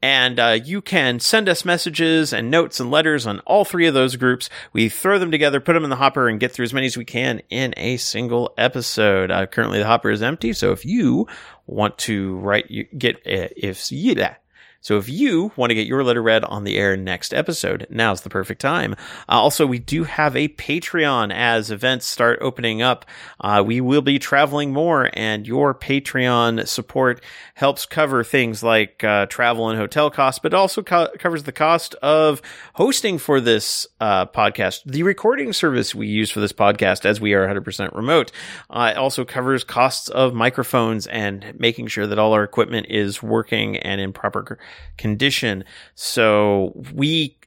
And 0.00 0.38
uh, 0.38 0.58
you 0.62 0.80
can 0.80 1.18
send 1.18 1.48
us 1.48 1.64
messages 1.64 2.32
and 2.32 2.52
notes 2.52 2.78
and 2.78 2.88
letters 2.88 3.26
on 3.26 3.40
all 3.40 3.64
three 3.64 3.88
of 3.88 3.94
those 3.94 4.14
groups. 4.14 4.48
We 4.72 4.88
throw 4.88 5.18
them 5.18 5.32
together, 5.32 5.60
put 5.60 5.72
them 5.72 5.82
in 5.82 5.90
the 5.90 5.96
hopper, 5.96 6.28
and 6.28 6.38
get 6.38 6.52
through 6.52 6.66
as 6.66 6.72
many 6.72 6.86
as 6.86 6.96
we 6.96 7.04
can 7.04 7.42
in 7.50 7.74
a 7.76 7.96
single 7.96 8.54
episode. 8.56 9.32
Uh, 9.32 9.46
currently, 9.46 9.80
the 9.80 9.86
hopper 9.86 10.10
is 10.10 10.22
empty, 10.22 10.52
so 10.52 10.70
if 10.70 10.84
you 10.84 11.26
want 11.66 11.98
to 11.98 12.36
write, 12.36 12.70
get 12.96 13.16
uh, 13.16 13.50
if 13.56 13.90
yeah, 13.90 14.36
so 14.80 14.96
if 14.96 15.08
you 15.08 15.52
want 15.56 15.70
to 15.70 15.74
get 15.74 15.88
your 15.88 16.04
letter 16.04 16.22
read 16.22 16.44
on 16.44 16.62
the 16.62 16.76
air 16.76 16.96
next 16.96 17.34
episode, 17.34 17.86
now's 17.90 18.20
the 18.20 18.30
perfect 18.30 18.60
time. 18.60 18.94
Uh, 19.28 19.32
also, 19.32 19.66
we 19.66 19.80
do 19.80 20.04
have 20.04 20.36
a 20.36 20.48
Patreon 20.48 21.32
as 21.32 21.70
events 21.70 22.06
start 22.06 22.38
opening 22.40 22.80
up. 22.80 23.04
Uh, 23.40 23.62
we 23.66 23.80
will 23.80 24.02
be 24.02 24.20
traveling 24.20 24.72
more, 24.72 25.10
and 25.14 25.46
your 25.46 25.74
Patreon 25.74 26.66
support 26.68 27.22
helps 27.54 27.86
cover 27.86 28.22
things 28.22 28.62
like 28.62 29.02
uh, 29.02 29.26
travel 29.26 29.68
and 29.68 29.78
hotel 29.78 30.10
costs, 30.10 30.38
but 30.38 30.54
also 30.54 30.82
co- 30.82 31.10
covers 31.18 31.42
the 31.42 31.52
cost 31.52 31.94
of 31.96 32.40
hosting 32.74 33.18
for 33.18 33.40
this 33.40 33.86
uh, 34.00 34.26
podcast. 34.26 34.82
The 34.86 35.02
recording 35.02 35.52
service 35.52 35.92
we 35.92 36.06
use 36.06 36.30
for 36.30 36.38
this 36.38 36.52
podcast, 36.52 37.04
as 37.04 37.20
we 37.20 37.34
are 37.34 37.46
100% 37.48 37.94
remote, 37.96 38.30
uh, 38.70 38.94
also 38.96 39.24
covers 39.24 39.64
costs 39.64 40.08
of 40.08 40.34
microphones 40.34 41.08
and 41.08 41.52
making 41.58 41.88
sure 41.88 42.06
that 42.06 42.18
all 42.18 42.32
our 42.32 42.44
equipment 42.44 42.86
is 42.88 43.20
working 43.22 43.76
and 43.78 44.00
in 44.00 44.12
proper 44.12 44.58
condition. 44.96 45.64
So 45.94 46.72
we 46.92 47.38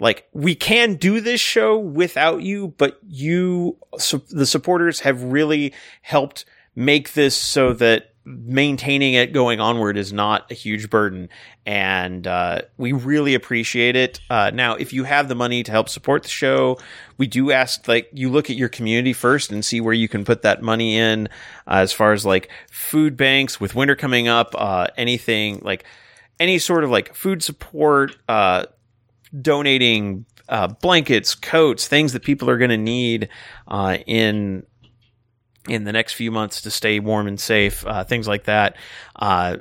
like 0.00 0.26
we 0.32 0.54
can 0.54 0.94
do 0.96 1.20
this 1.20 1.40
show 1.40 1.78
without 1.78 2.42
you, 2.42 2.74
but 2.76 2.98
you, 3.06 3.76
so 3.98 4.18
the 4.30 4.46
supporters 4.46 5.00
have 5.00 5.22
really 5.22 5.72
helped 6.02 6.44
make 6.74 7.12
this 7.12 7.36
so 7.36 7.72
that 7.74 8.12
maintaining 8.24 9.14
it 9.14 9.32
going 9.32 9.60
onward 9.60 9.96
is 9.96 10.12
not 10.12 10.48
a 10.50 10.54
huge 10.54 10.88
burden 10.88 11.28
and 11.66 12.26
uh, 12.26 12.60
we 12.76 12.92
really 12.92 13.34
appreciate 13.34 13.96
it 13.96 14.20
uh, 14.30 14.48
now 14.54 14.76
if 14.76 14.92
you 14.92 15.02
have 15.02 15.26
the 15.26 15.34
money 15.34 15.64
to 15.64 15.72
help 15.72 15.88
support 15.88 16.22
the 16.22 16.28
show 16.28 16.78
we 17.18 17.26
do 17.26 17.50
ask 17.50 17.88
like 17.88 18.08
you 18.12 18.30
look 18.30 18.48
at 18.48 18.54
your 18.54 18.68
community 18.68 19.12
first 19.12 19.50
and 19.50 19.64
see 19.64 19.80
where 19.80 19.92
you 19.92 20.08
can 20.08 20.24
put 20.24 20.42
that 20.42 20.62
money 20.62 20.96
in 20.96 21.26
uh, 21.66 21.82
as 21.82 21.92
far 21.92 22.12
as 22.12 22.24
like 22.24 22.48
food 22.70 23.16
banks 23.16 23.60
with 23.60 23.74
winter 23.74 23.96
coming 23.96 24.28
up 24.28 24.54
uh, 24.56 24.86
anything 24.96 25.60
like 25.64 25.84
any 26.38 26.58
sort 26.58 26.84
of 26.84 26.90
like 26.90 27.14
food 27.14 27.42
support, 27.42 28.16
uh, 28.28 28.66
donating 29.40 30.26
uh, 30.48 30.68
blankets, 30.68 31.34
coats, 31.34 31.88
things 31.88 32.12
that 32.12 32.22
people 32.22 32.50
are 32.50 32.58
going 32.58 32.70
to 32.70 32.76
need 32.76 33.28
uh, 33.68 33.98
in 34.06 34.64
in 35.68 35.84
the 35.84 35.92
next 35.92 36.14
few 36.14 36.30
months 36.30 36.60
to 36.62 36.70
stay 36.70 36.98
warm 36.98 37.28
and 37.28 37.38
safe, 37.38 37.86
uh, 37.86 38.02
things 38.04 38.26
like 38.26 38.44
that. 38.44 38.76
Uh, 39.14 39.58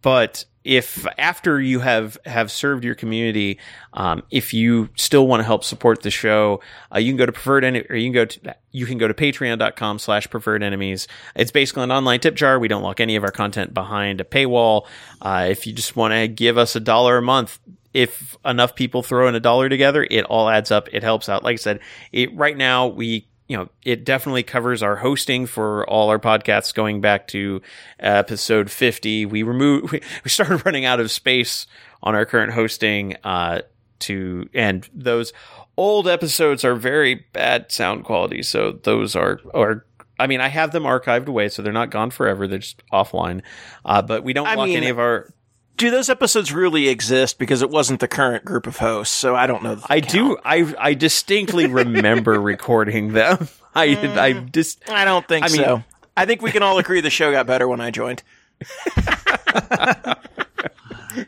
but 0.00 0.44
if 0.64 1.06
after 1.18 1.60
you 1.60 1.80
have 1.80 2.18
have 2.24 2.50
served 2.50 2.84
your 2.84 2.94
community, 2.94 3.58
um, 3.94 4.22
if 4.30 4.54
you 4.54 4.88
still 4.96 5.26
want 5.26 5.40
to 5.40 5.44
help 5.44 5.64
support 5.64 6.02
the 6.02 6.10
show, 6.10 6.60
uh, 6.94 6.98
you 6.98 7.10
can 7.10 7.16
go 7.16 7.26
to 7.26 7.32
preferred 7.32 7.64
en- 7.64 7.84
or 7.88 7.96
you 7.96 8.06
can 8.06 8.12
go 8.12 8.24
to 8.24 8.56
you 8.70 8.86
can 8.86 8.98
go 8.98 9.08
to 9.08 9.14
patreon.com 9.14 9.98
slash 9.98 10.28
preferred 10.30 10.62
enemies. 10.62 11.08
It's 11.34 11.50
basically 11.50 11.84
an 11.84 11.92
online 11.92 12.20
tip 12.20 12.34
jar. 12.34 12.58
We 12.58 12.68
don't 12.68 12.82
lock 12.82 13.00
any 13.00 13.16
of 13.16 13.24
our 13.24 13.32
content 13.32 13.74
behind 13.74 14.20
a 14.20 14.24
paywall. 14.24 14.86
Uh, 15.20 15.46
if 15.50 15.66
you 15.66 15.72
just 15.72 15.96
want 15.96 16.14
to 16.14 16.28
give 16.28 16.56
us 16.58 16.76
a 16.76 16.80
dollar 16.80 17.18
a 17.18 17.22
month, 17.22 17.58
if 17.92 18.36
enough 18.44 18.74
people 18.74 19.02
throw 19.02 19.28
in 19.28 19.34
a 19.34 19.40
dollar 19.40 19.68
together, 19.68 20.06
it 20.10 20.24
all 20.24 20.48
adds 20.48 20.70
up. 20.70 20.88
It 20.92 21.02
helps 21.02 21.28
out. 21.28 21.42
Like 21.42 21.54
I 21.54 21.56
said, 21.56 21.80
it 22.12 22.34
right 22.34 22.56
now 22.56 22.86
we 22.86 23.26
you 23.48 23.56
know, 23.56 23.68
it 23.84 24.04
definitely 24.04 24.42
covers 24.42 24.82
our 24.82 24.96
hosting 24.96 25.46
for 25.46 25.88
all 25.88 26.08
our 26.08 26.18
podcasts 26.18 26.72
going 26.72 27.00
back 27.00 27.28
to 27.28 27.60
episode 27.98 28.70
50. 28.70 29.26
We 29.26 29.42
removed, 29.42 29.92
we, 29.92 30.00
started 30.30 30.64
running 30.64 30.84
out 30.84 31.00
of 31.00 31.10
space 31.10 31.66
on 32.02 32.14
our 32.14 32.24
current 32.24 32.52
hosting, 32.52 33.16
uh, 33.24 33.62
to, 34.00 34.48
and 34.52 34.88
those 34.92 35.32
old 35.76 36.08
episodes 36.08 36.64
are 36.64 36.74
very 36.74 37.26
bad 37.32 37.70
sound 37.70 38.04
quality. 38.04 38.42
So 38.42 38.72
those 38.72 39.14
are, 39.14 39.38
are, 39.54 39.84
I 40.18 40.26
mean, 40.26 40.40
I 40.40 40.48
have 40.48 40.72
them 40.72 40.84
archived 40.84 41.26
away, 41.26 41.48
so 41.48 41.62
they're 41.62 41.72
not 41.72 41.90
gone 41.90 42.10
forever. 42.10 42.48
They're 42.48 42.58
just 42.58 42.82
offline. 42.92 43.42
Uh, 43.84 44.02
but 44.02 44.24
we 44.24 44.32
don't 44.32 44.46
I 44.46 44.54
lock 44.54 44.68
mean, 44.68 44.76
any 44.76 44.88
of 44.88 44.98
our 44.98 45.32
do 45.76 45.90
those 45.90 46.08
episodes 46.08 46.52
really 46.52 46.88
exist? 46.88 47.38
Because 47.38 47.62
it 47.62 47.70
wasn't 47.70 48.00
the 48.00 48.08
current 48.08 48.44
group 48.44 48.66
of 48.66 48.78
hosts, 48.78 49.14
so 49.14 49.34
I 49.34 49.46
don't 49.46 49.62
know. 49.62 49.78
I 49.88 50.00
count. 50.00 50.12
do. 50.12 50.38
I 50.44 50.74
I 50.78 50.94
distinctly 50.94 51.66
remember 51.66 52.40
recording 52.40 53.12
them. 53.12 53.48
I 53.74 53.88
mm, 53.88 54.16
I 54.18 54.32
just. 54.32 54.88
I 54.88 55.04
don't 55.04 55.26
think 55.26 55.44
I 55.44 55.48
so. 55.48 55.76
Mean, 55.76 55.84
I 56.16 56.26
think 56.26 56.42
we 56.42 56.50
can 56.50 56.62
all 56.62 56.78
agree 56.78 57.00
the 57.00 57.10
show 57.10 57.32
got 57.32 57.46
better 57.46 57.66
when 57.66 57.80
I 57.80 57.90
joined. 57.90 58.22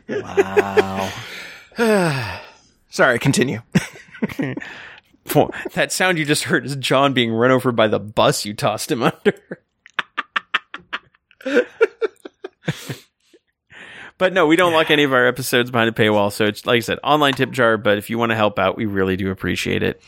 wow. 0.07 1.11
Sorry, 2.89 3.19
continue. 3.19 3.61
that 5.73 5.91
sound 5.91 6.17
you 6.17 6.25
just 6.25 6.43
heard 6.43 6.65
is 6.65 6.75
John 6.77 7.13
being 7.13 7.33
run 7.33 7.51
over 7.51 7.71
by 7.71 7.87
the 7.87 7.99
bus 7.99 8.45
you 8.45 8.53
tossed 8.53 8.91
him 8.91 9.03
under. 9.03 9.33
But 14.17 14.33
no, 14.33 14.47
we 14.47 14.55
don't 14.55 14.71
yeah. 14.71 14.77
lock 14.77 14.91
any 14.91 15.03
of 15.03 15.13
our 15.13 15.27
episodes 15.27 15.71
behind 15.71 15.89
a 15.89 15.91
paywall. 15.91 16.31
So 16.31 16.45
it's 16.45 16.65
like 16.65 16.77
I 16.77 16.79
said, 16.79 16.99
online 17.03 17.33
tip 17.33 17.51
jar. 17.51 17.77
But 17.77 17.97
if 17.97 18.09
you 18.09 18.17
want 18.17 18.31
to 18.31 18.35
help 18.35 18.57
out, 18.57 18.77
we 18.77 18.85
really 18.85 19.17
do 19.17 19.29
appreciate 19.29 19.83
it. 19.83 20.01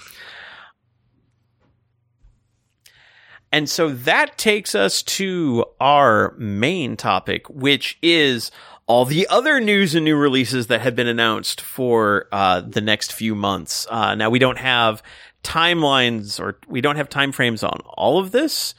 And 3.52 3.70
so 3.70 3.90
that 3.90 4.38
takes 4.38 4.76
us 4.76 5.02
to 5.04 5.66
our 5.80 6.36
main 6.38 6.98
topic, 6.98 7.50
which 7.50 7.98
is 8.02 8.52
all 8.88 9.06
the 9.06 9.28
other 9.30 9.60
news 9.60 9.96
and 9.96 10.06
new 10.06 10.16
releases 10.16 10.68
that 10.68 10.82
have 10.82 10.96
been 10.96 11.08
announced 11.08 11.62
for 11.62 12.28
uh, 12.32 12.62
the 12.62 12.82
next 12.82 13.14
few 13.14 13.36
months. 13.36 13.88
Uh, 13.90 14.16
now 14.16 14.30
we 14.30 14.40
don't 14.40 14.58
have 14.58 15.04
timelines 15.44 16.40
or 16.40 16.60
we 16.68 16.82
don't 16.82 16.96
have 16.96 17.10
time 17.10 17.32
frames 17.32 17.64
on 17.64 17.80
all 17.86 18.20
of 18.20 18.32
this 18.32 18.74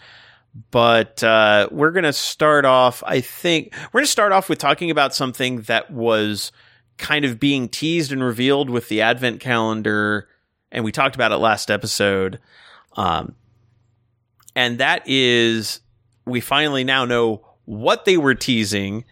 but 0.70 1.22
uh, 1.22 1.68
we're 1.70 1.90
going 1.90 2.04
to 2.04 2.12
start 2.12 2.64
off. 2.64 3.02
I 3.06 3.20
think 3.20 3.72
we're 3.92 4.00
going 4.00 4.06
to 4.06 4.10
start 4.10 4.32
off 4.32 4.48
with 4.48 4.58
talking 4.58 4.90
about 4.90 5.14
something 5.14 5.62
that 5.62 5.90
was 5.90 6.52
kind 6.96 7.24
of 7.24 7.38
being 7.38 7.68
teased 7.68 8.10
and 8.12 8.22
revealed 8.22 8.70
with 8.70 8.88
the 8.88 9.02
advent 9.02 9.40
calendar, 9.40 10.28
and 10.72 10.84
we 10.84 10.92
talked 10.92 11.14
about 11.14 11.32
it 11.32 11.36
last 11.36 11.70
episode. 11.70 12.40
Um, 12.96 13.34
and 14.56 14.78
that 14.78 15.02
is, 15.06 15.80
we 16.26 16.40
finally 16.40 16.82
now 16.82 17.04
know 17.04 17.46
what 17.64 18.04
they 18.04 18.16
were 18.16 18.34
teasing, 18.34 19.04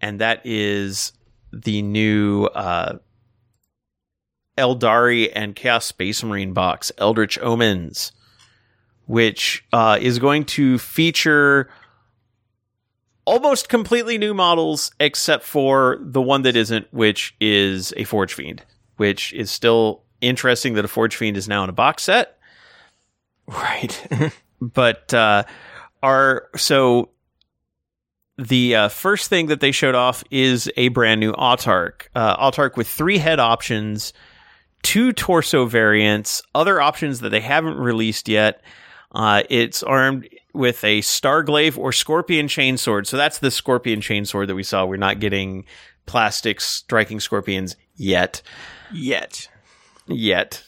and 0.00 0.20
that 0.20 0.40
is 0.44 1.12
the 1.52 1.82
new 1.82 2.46
uh, 2.46 2.98
Aeldari 4.56 5.30
and 5.32 5.54
Chaos 5.54 5.86
Space 5.86 6.24
Marine 6.24 6.52
box, 6.52 6.90
Eldritch 6.98 7.38
Omens 7.38 8.12
which 9.08 9.64
uh, 9.72 9.98
is 10.00 10.18
going 10.18 10.44
to 10.44 10.78
feature 10.78 11.70
almost 13.24 13.70
completely 13.70 14.18
new 14.18 14.34
models, 14.34 14.92
except 15.00 15.44
for 15.44 15.98
the 16.00 16.20
one 16.20 16.42
that 16.42 16.56
isn't, 16.56 16.86
which 16.92 17.34
is 17.40 17.94
a 17.96 18.04
Forge 18.04 18.34
Fiend, 18.34 18.62
which 18.98 19.32
is 19.32 19.50
still 19.50 20.02
interesting 20.20 20.74
that 20.74 20.84
a 20.84 20.88
Forge 20.88 21.16
Fiend 21.16 21.38
is 21.38 21.48
now 21.48 21.64
in 21.64 21.70
a 21.70 21.72
box 21.72 22.02
set. 22.02 22.38
Right. 23.46 24.06
but 24.60 25.12
uh, 25.14 25.44
are 26.02 26.48
so 26.56 27.08
the 28.36 28.76
uh, 28.76 28.88
first 28.90 29.30
thing 29.30 29.46
that 29.46 29.60
they 29.60 29.72
showed 29.72 29.94
off 29.94 30.22
is 30.30 30.70
a 30.76 30.88
brand 30.88 31.18
new 31.18 31.32
Autark. 31.32 32.08
Uh, 32.14 32.36
Autark 32.36 32.76
with 32.76 32.88
three 32.88 33.16
head 33.16 33.40
options, 33.40 34.12
two 34.82 35.14
torso 35.14 35.64
variants, 35.64 36.42
other 36.54 36.78
options 36.78 37.20
that 37.20 37.30
they 37.30 37.40
haven't 37.40 37.78
released 37.78 38.28
yet. 38.28 38.60
Uh, 39.12 39.42
it's 39.48 39.82
armed 39.82 40.28
with 40.52 40.82
a 40.84 41.00
Starglaive 41.00 41.78
or 41.78 41.92
Scorpion 41.92 42.46
Chainsword. 42.46 43.06
So 43.06 43.16
that's 43.16 43.38
the 43.38 43.50
Scorpion 43.50 44.00
Chainsword 44.00 44.48
that 44.48 44.54
we 44.54 44.62
saw. 44.62 44.84
We're 44.84 44.96
not 44.96 45.20
getting 45.20 45.64
plastic 46.06 46.60
striking 46.60 47.20
scorpions 47.20 47.76
yet. 47.94 48.42
Yet. 48.92 49.48
Yet. 50.06 50.64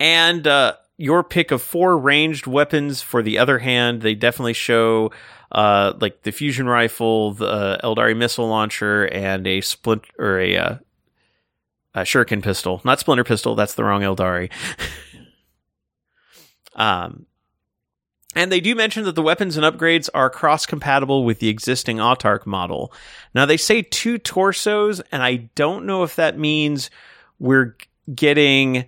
And 0.00 0.46
uh, 0.46 0.74
your 0.96 1.22
pick 1.22 1.50
of 1.50 1.62
four 1.62 1.96
ranged 1.98 2.46
weapons 2.46 3.02
for 3.02 3.22
the 3.22 3.38
other 3.38 3.58
hand, 3.58 4.02
they 4.02 4.14
definitely 4.14 4.52
show 4.52 5.12
uh, 5.52 5.94
like 6.00 6.22
the 6.22 6.32
fusion 6.32 6.66
rifle, 6.66 7.32
the 7.34 7.46
uh, 7.46 7.80
Aeldari 7.86 8.16
missile 8.16 8.48
launcher, 8.48 9.06
and 9.06 9.46
a 9.46 9.60
splint 9.60 10.04
or 10.18 10.38
a, 10.38 10.56
uh, 10.56 10.76
a 11.94 12.00
shuriken 12.00 12.42
pistol. 12.42 12.80
Not 12.84 13.00
splinter 13.00 13.24
pistol. 13.24 13.54
That's 13.54 13.74
the 13.74 13.84
wrong 13.84 14.02
Aeldari. 14.02 14.50
um, 16.78 17.26
and 18.34 18.52
they 18.52 18.60
do 18.60 18.74
mention 18.74 19.04
that 19.04 19.14
the 19.14 19.22
weapons 19.22 19.56
and 19.56 19.66
upgrades 19.66 20.08
are 20.14 20.30
cross 20.30 20.64
compatible 20.64 21.24
with 21.24 21.40
the 21.40 21.48
existing 21.48 21.96
Autark 21.96 22.46
model. 22.46 22.92
Now 23.34 23.46
they 23.46 23.56
say 23.56 23.82
two 23.82 24.16
torsos, 24.16 25.00
and 25.12 25.22
I 25.22 25.50
don't 25.54 25.86
know 25.86 26.04
if 26.04 26.16
that 26.16 26.38
means 26.38 26.88
we're 27.38 27.74
getting 28.14 28.86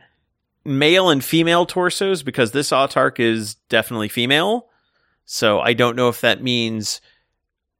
male 0.64 1.10
and 1.10 1.24
female 1.24 1.66
torsos 1.66 2.22
because 2.22 2.52
this 2.52 2.70
Autark 2.70 3.18
is 3.18 3.56
definitely 3.68 4.08
female. 4.08 4.68
So 5.24 5.60
I 5.60 5.72
don't 5.72 5.96
know 5.96 6.08
if 6.08 6.20
that 6.20 6.42
means 6.42 7.00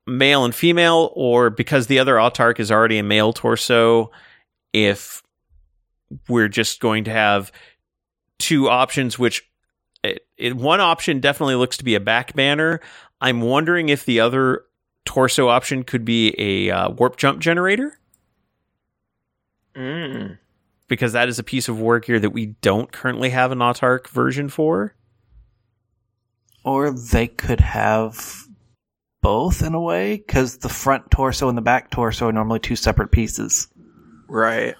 male 0.06 0.44
and 0.44 0.54
female 0.54 1.12
or 1.14 1.50
because 1.50 1.86
the 1.86 1.98
other 1.98 2.14
Autark 2.14 2.58
is 2.58 2.72
already 2.72 2.98
a 2.98 3.02
male 3.02 3.32
torso, 3.32 4.10
if 4.72 5.22
we're 6.28 6.48
just 6.48 6.80
going 6.80 7.04
to 7.04 7.10
have 7.10 7.52
two 8.38 8.68
options, 8.68 9.18
which 9.18 9.49
it, 10.02 10.26
it, 10.36 10.56
one 10.56 10.80
option 10.80 11.20
definitely 11.20 11.54
looks 11.56 11.76
to 11.78 11.84
be 11.84 11.94
a 11.94 12.00
back 12.00 12.34
banner. 12.34 12.80
I'm 13.20 13.40
wondering 13.40 13.88
if 13.88 14.04
the 14.04 14.20
other 14.20 14.64
torso 15.04 15.48
option 15.48 15.84
could 15.84 16.04
be 16.04 16.34
a 16.38 16.70
uh, 16.70 16.90
warp 16.90 17.16
jump 17.16 17.40
generator. 17.40 17.98
Mm. 19.74 20.38
Because 20.88 21.12
that 21.12 21.28
is 21.28 21.38
a 21.38 21.44
piece 21.44 21.68
of 21.68 21.78
war 21.78 22.00
gear 22.00 22.18
that 22.18 22.30
we 22.30 22.46
don't 22.46 22.90
currently 22.90 23.30
have 23.30 23.52
an 23.52 23.58
Autark 23.58 24.08
version 24.08 24.48
for. 24.48 24.94
Or 26.64 26.90
they 26.90 27.28
could 27.28 27.60
have 27.60 28.44
both 29.22 29.62
in 29.62 29.74
a 29.74 29.80
way, 29.80 30.16
because 30.16 30.58
the 30.58 30.68
front 30.68 31.10
torso 31.10 31.48
and 31.48 31.56
the 31.56 31.62
back 31.62 31.90
torso 31.90 32.28
are 32.28 32.32
normally 32.32 32.58
two 32.58 32.76
separate 32.76 33.12
pieces. 33.12 33.68
Right. 34.28 34.74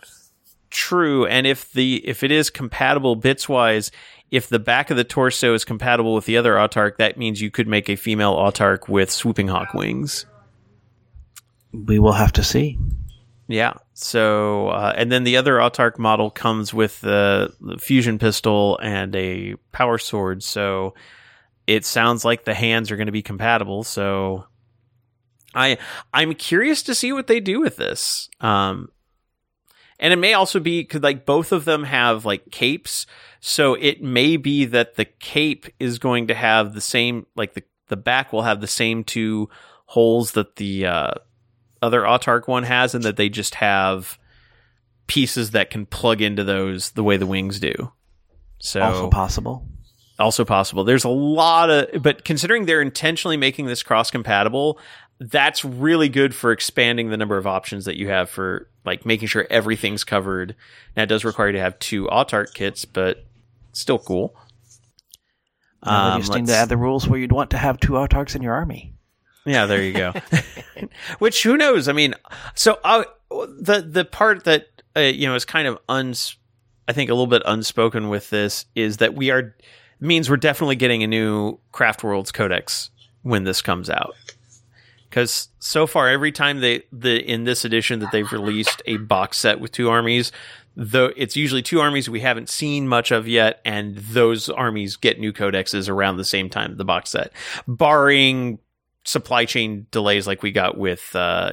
True, 0.71 1.27
and 1.27 1.47
if 1.47 1.73
the 1.73 1.97
if 2.07 2.23
it 2.23 2.31
is 2.31 2.49
compatible 2.49 3.17
bits 3.17 3.49
wise, 3.49 3.91
if 4.31 4.49
the 4.49 4.59
back 4.59 4.91
of 4.91 4.97
the 4.97 5.05
torso 5.05 5.55
is 5.55 5.65
compatible 5.65 6.15
with 6.15 6.25
the 6.25 6.37
other 6.37 6.55
Autark, 6.55 6.97
that 6.99 7.17
means 7.17 7.41
you 7.41 7.51
could 7.51 7.67
make 7.67 7.89
a 7.89 7.97
female 7.97 8.35
Autark 8.35 8.89
with 8.89 9.11
swooping 9.11 9.49
hawk 9.49 9.75
wings. 9.75 10.27
We 11.73 11.99
will 11.99 12.13
have 12.13 12.33
to 12.33 12.45
see. 12.45 12.79
Yeah. 13.49 13.75
So, 13.95 14.69
uh, 14.69 14.95
and 14.97 15.11
then 15.11 15.25
the 15.25 15.37
other 15.37 15.57
Autark 15.57 15.99
model 15.99 16.31
comes 16.31 16.73
with 16.73 17.01
the, 17.01 17.53
the 17.61 17.79
fusion 17.79 18.19
pistol 18.19 18.79
and 18.81 19.15
a 19.17 19.57
power 19.73 19.99
sword. 19.99 20.43
So, 20.43 20.95
it 21.67 21.85
sounds 21.85 22.25
like 22.25 22.45
the 22.45 22.55
hands 22.55 22.91
are 22.91 22.97
going 22.97 23.07
to 23.07 23.13
be 23.13 23.23
compatible. 23.23 23.83
So, 23.83 24.45
I 25.55 25.79
I'm 26.13 26.35
curious 26.35 26.85
to 26.85 26.95
see 26.95 27.13
what 27.13 27.27
they 27.27 27.41
do 27.41 27.61
with 27.61 27.77
this. 27.77 28.29
Um, 28.41 28.89
and 30.01 30.13
it 30.13 30.17
may 30.17 30.33
also 30.33 30.59
be 30.59 30.85
cause 30.85 31.03
like 31.03 31.25
both 31.25 31.53
of 31.53 31.65
them 31.65 31.85
have 31.85 32.25
like 32.25 32.51
capes, 32.51 33.07
so 33.39 33.75
it 33.75 34.03
may 34.03 34.37
be 34.37 34.65
that 34.65 34.97
the 34.97 35.05
cape 35.05 35.67
is 35.79 35.99
going 35.99 36.27
to 36.29 36.35
have 36.35 36.75
the 36.75 36.81
same 36.81 37.27
like 37.37 37.55
the 37.55 37.63
the 37.89 37.97
back 37.97 38.33
will 38.33 38.43
have 38.43 38.61
the 38.61 38.67
same 38.67 39.05
two 39.05 39.49
holes 39.85 40.33
that 40.33 40.57
the 40.57 40.87
uh, 40.87 41.11
other 41.83 42.03
Autark 42.03 42.49
one 42.49 42.63
has, 42.63 42.95
and 42.95 43.05
that 43.05 43.17
they 43.17 43.29
just 43.29 43.57
have 43.57 44.19
pieces 45.07 45.51
that 45.51 45.71
can 45.71 45.87
plug 45.87 46.23
into 46.23 46.45
those 46.45 46.93
the 46.93 47.05
way 47.05 47.17
the 47.17 47.27
wings 47.27 47.61
do. 47.61 47.93
So 48.59 48.81
Also 48.81 49.11
possible. 49.11 49.67
also 50.19 50.45
possible. 50.45 50.85
There's 50.85 51.05
a 51.05 51.09
lot 51.09 51.69
of, 51.69 52.03
but 52.03 52.25
considering 52.25 52.67
they're 52.67 52.83
intentionally 52.83 53.37
making 53.37 53.67
this 53.67 53.83
cross 53.83 54.11
compatible, 54.11 54.79
that's 55.21 55.65
really 55.65 56.09
good 56.09 56.35
for 56.35 56.51
expanding 56.51 57.11
the 57.11 57.17
number 57.17 57.37
of 57.37 57.47
options 57.47 57.85
that 57.85 57.97
you 57.97 58.09
have 58.09 58.31
for 58.31 58.69
like 58.87 59.05
making 59.05 59.29
sure 59.29 59.47
everything's 59.51 60.03
covered. 60.03 60.57
Now 60.97 61.03
it 61.03 61.07
does 61.07 61.25
require 61.25 61.49
you 61.49 61.53
to 61.53 61.61
have 61.61 61.79
two 61.79 62.07
Autark 62.07 62.55
kits, 62.55 62.87
but 62.87 63.25
still 63.73 63.99
cool. 63.99 64.35
Um, 65.83 66.21
just 66.21 66.35
need 66.35 66.47
to 66.47 66.55
add 66.55 66.71
the 66.71 66.77
rules 66.77 67.07
where 67.07 67.19
you'd 67.19 67.33
want 67.33 67.51
to 67.51 67.59
have 67.59 67.79
two 67.79 67.93
Autarks 67.93 68.35
in 68.35 68.43
your 68.43 68.55
army. 68.55 68.95
yeah, 69.45 69.67
there 69.67 69.83
you 69.83 69.93
go. 69.93 70.13
Which 71.19 71.43
who 71.43 71.57
knows? 71.57 71.87
I 71.87 71.93
mean, 71.93 72.15
so 72.55 72.79
uh, 72.83 73.05
the 73.31 73.85
the 73.87 74.07
part 74.07 74.45
that 74.45 74.69
uh, 74.97 75.01
you 75.01 75.27
know 75.27 75.35
is 75.35 75.45
kind 75.45 75.69
of 75.69 75.79
uns, 75.89 76.37
I 76.89 76.93
think 76.93 77.11
a 77.11 77.15
little 77.15 77.27
bit 77.27 77.43
unspoken 77.45 78.09
with 78.09 78.31
this 78.31 78.65
is 78.75 78.99
that 78.99 79.15
we 79.15 79.31
are 79.31 79.55
means 80.01 80.31
we're 80.31 80.37
definitely 80.39 80.77
getting 80.77 81.03
a 81.03 81.07
new 81.07 81.59
Craft 81.73 82.03
Worlds 82.03 82.33
Codex 82.33 82.91
when 83.23 83.45
this 83.45 83.61
comes 83.61 83.91
out. 83.91 84.15
Because 85.11 85.49
so 85.59 85.87
far, 85.89 86.09
every 86.09 86.33
time 86.33 86.61
they 86.61 86.85
the 86.93 87.21
in 87.21 87.45
this 87.45 87.65
edition 87.65 87.99
that 87.99 88.13
they've 88.13 88.31
released 88.33 88.81
a 88.87 88.97
box 88.99 89.39
set 89.39 89.59
with 89.59 89.73
two 89.73 89.91
armies, 89.91 90.31
though 90.77 91.11
it's 91.17 91.37
usually 91.37 91.63
two 91.63 91.81
armies 91.81 92.09
we 92.09 92.21
haven't 92.21 92.49
seen 92.49 92.87
much 92.87 93.11
of 93.11 93.27
yet, 93.27 93.61
and 93.65 93.97
those 93.97 94.49
armies 94.49 94.97
get 94.97 95.19
new 95.19 95.33
codexes 95.33 95.89
around 95.89 96.17
the 96.17 96.25
same 96.25 96.49
time 96.49 96.77
the 96.77 96.85
box 96.85 97.11
set, 97.11 97.33
barring 97.67 98.61
supply 99.05 99.45
chain 99.45 99.87
delays 99.91 100.27
like 100.27 100.43
we 100.43 100.53
got 100.53 100.79
with 100.79 101.15
uh, 101.17 101.53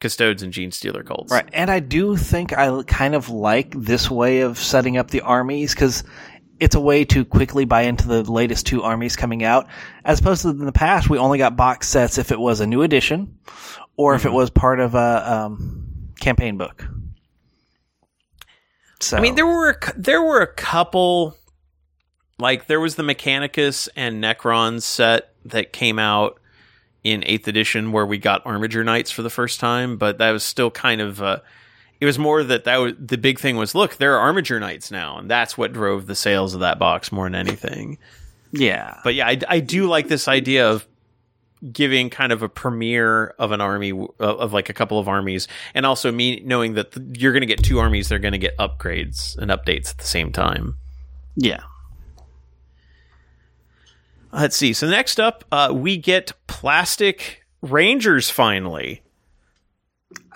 Custodes 0.00 0.42
and 0.42 0.52
Gene 0.52 0.70
Stealer 0.70 1.02
cults. 1.02 1.32
Right. 1.32 1.48
And 1.52 1.70
I 1.70 1.80
do 1.80 2.16
think 2.16 2.52
I 2.52 2.82
kind 2.84 3.14
of 3.14 3.28
like 3.28 3.74
this 3.76 4.10
way 4.10 4.40
of 4.40 4.58
setting 4.58 4.96
up 4.96 5.10
the 5.10 5.22
armies 5.22 5.74
because 5.74 6.04
it's 6.60 6.74
a 6.74 6.80
way 6.80 7.04
to 7.04 7.24
quickly 7.24 7.64
buy 7.64 7.82
into 7.82 8.06
the 8.06 8.22
latest 8.30 8.66
two 8.66 8.82
armies 8.82 9.16
coming 9.16 9.42
out. 9.44 9.68
As 10.04 10.20
opposed 10.20 10.42
to 10.42 10.50
in 10.50 10.64
the 10.64 10.72
past, 10.72 11.10
we 11.10 11.18
only 11.18 11.38
got 11.38 11.56
box 11.56 11.88
sets 11.88 12.18
if 12.18 12.30
it 12.30 12.38
was 12.38 12.60
a 12.60 12.66
new 12.66 12.82
edition 12.82 13.38
or 13.96 14.14
if 14.14 14.24
it 14.24 14.32
was 14.32 14.50
part 14.50 14.80
of 14.80 14.94
a 14.94 15.32
um, 15.32 16.12
campaign 16.20 16.56
book. 16.56 16.86
So 19.00 19.16
I 19.16 19.20
mean, 19.20 19.34
there 19.34 19.46
were 19.46 19.70
a, 19.70 19.92
there 19.96 20.22
were 20.22 20.40
a 20.40 20.46
couple, 20.46 21.36
like 22.38 22.66
there 22.66 22.80
was 22.80 22.94
the 22.94 23.02
Mechanicus 23.02 23.88
and 23.96 24.22
Necron 24.22 24.80
set 24.80 25.34
that 25.44 25.72
came 25.72 25.98
out 25.98 26.40
in 27.02 27.22
Eighth 27.26 27.48
Edition 27.48 27.92
where 27.92 28.06
we 28.06 28.16
got 28.16 28.46
Armiger 28.46 28.82
Knights 28.82 29.10
for 29.10 29.22
the 29.22 29.30
first 29.30 29.60
time, 29.60 29.98
but 29.98 30.18
that 30.18 30.30
was 30.30 30.44
still 30.44 30.70
kind 30.70 31.00
of. 31.00 31.20
Uh, 31.20 31.40
it 32.00 32.06
was 32.06 32.18
more 32.18 32.42
that 32.42 32.64
that 32.64 32.76
was 32.76 32.92
the 32.98 33.18
big 33.18 33.38
thing 33.38 33.56
was 33.56 33.74
look 33.74 33.96
there 33.96 34.14
are 34.16 34.20
Armiger 34.20 34.60
Knights 34.60 34.90
now, 34.90 35.18
and 35.18 35.30
that's 35.30 35.56
what 35.56 35.72
drove 35.72 36.06
the 36.06 36.14
sales 36.14 36.54
of 36.54 36.60
that 36.60 36.78
box 36.78 37.12
more 37.12 37.26
than 37.26 37.34
anything. 37.34 37.98
yeah. 38.52 39.00
But 39.04 39.14
yeah, 39.14 39.26
I, 39.26 39.38
I 39.48 39.60
do 39.60 39.86
like 39.86 40.08
this 40.08 40.28
idea 40.28 40.70
of 40.70 40.86
giving 41.72 42.10
kind 42.10 42.30
of 42.30 42.42
a 42.42 42.48
premiere 42.48 43.28
of 43.38 43.50
an 43.52 43.60
army 43.60 43.90
of, 43.90 44.10
of 44.18 44.52
like 44.52 44.68
a 44.68 44.74
couple 44.74 44.98
of 44.98 45.08
armies, 45.08 45.48
and 45.74 45.86
also 45.86 46.12
me 46.12 46.40
knowing 46.44 46.74
that 46.74 46.92
th- 46.92 47.18
you're 47.18 47.32
going 47.32 47.40
to 47.40 47.46
get 47.46 47.62
two 47.62 47.78
armies, 47.78 48.08
they're 48.08 48.18
going 48.18 48.32
to 48.32 48.38
get 48.38 48.56
upgrades 48.58 49.38
and 49.38 49.50
updates 49.50 49.90
at 49.90 49.98
the 49.98 50.06
same 50.06 50.30
time. 50.30 50.76
Yeah. 51.36 51.62
Let's 54.32 54.56
see. 54.56 54.72
So 54.72 54.88
next 54.88 55.20
up, 55.20 55.44
uh, 55.52 55.70
we 55.72 55.96
get 55.96 56.32
plastic 56.48 57.44
rangers 57.62 58.28
finally. 58.30 59.03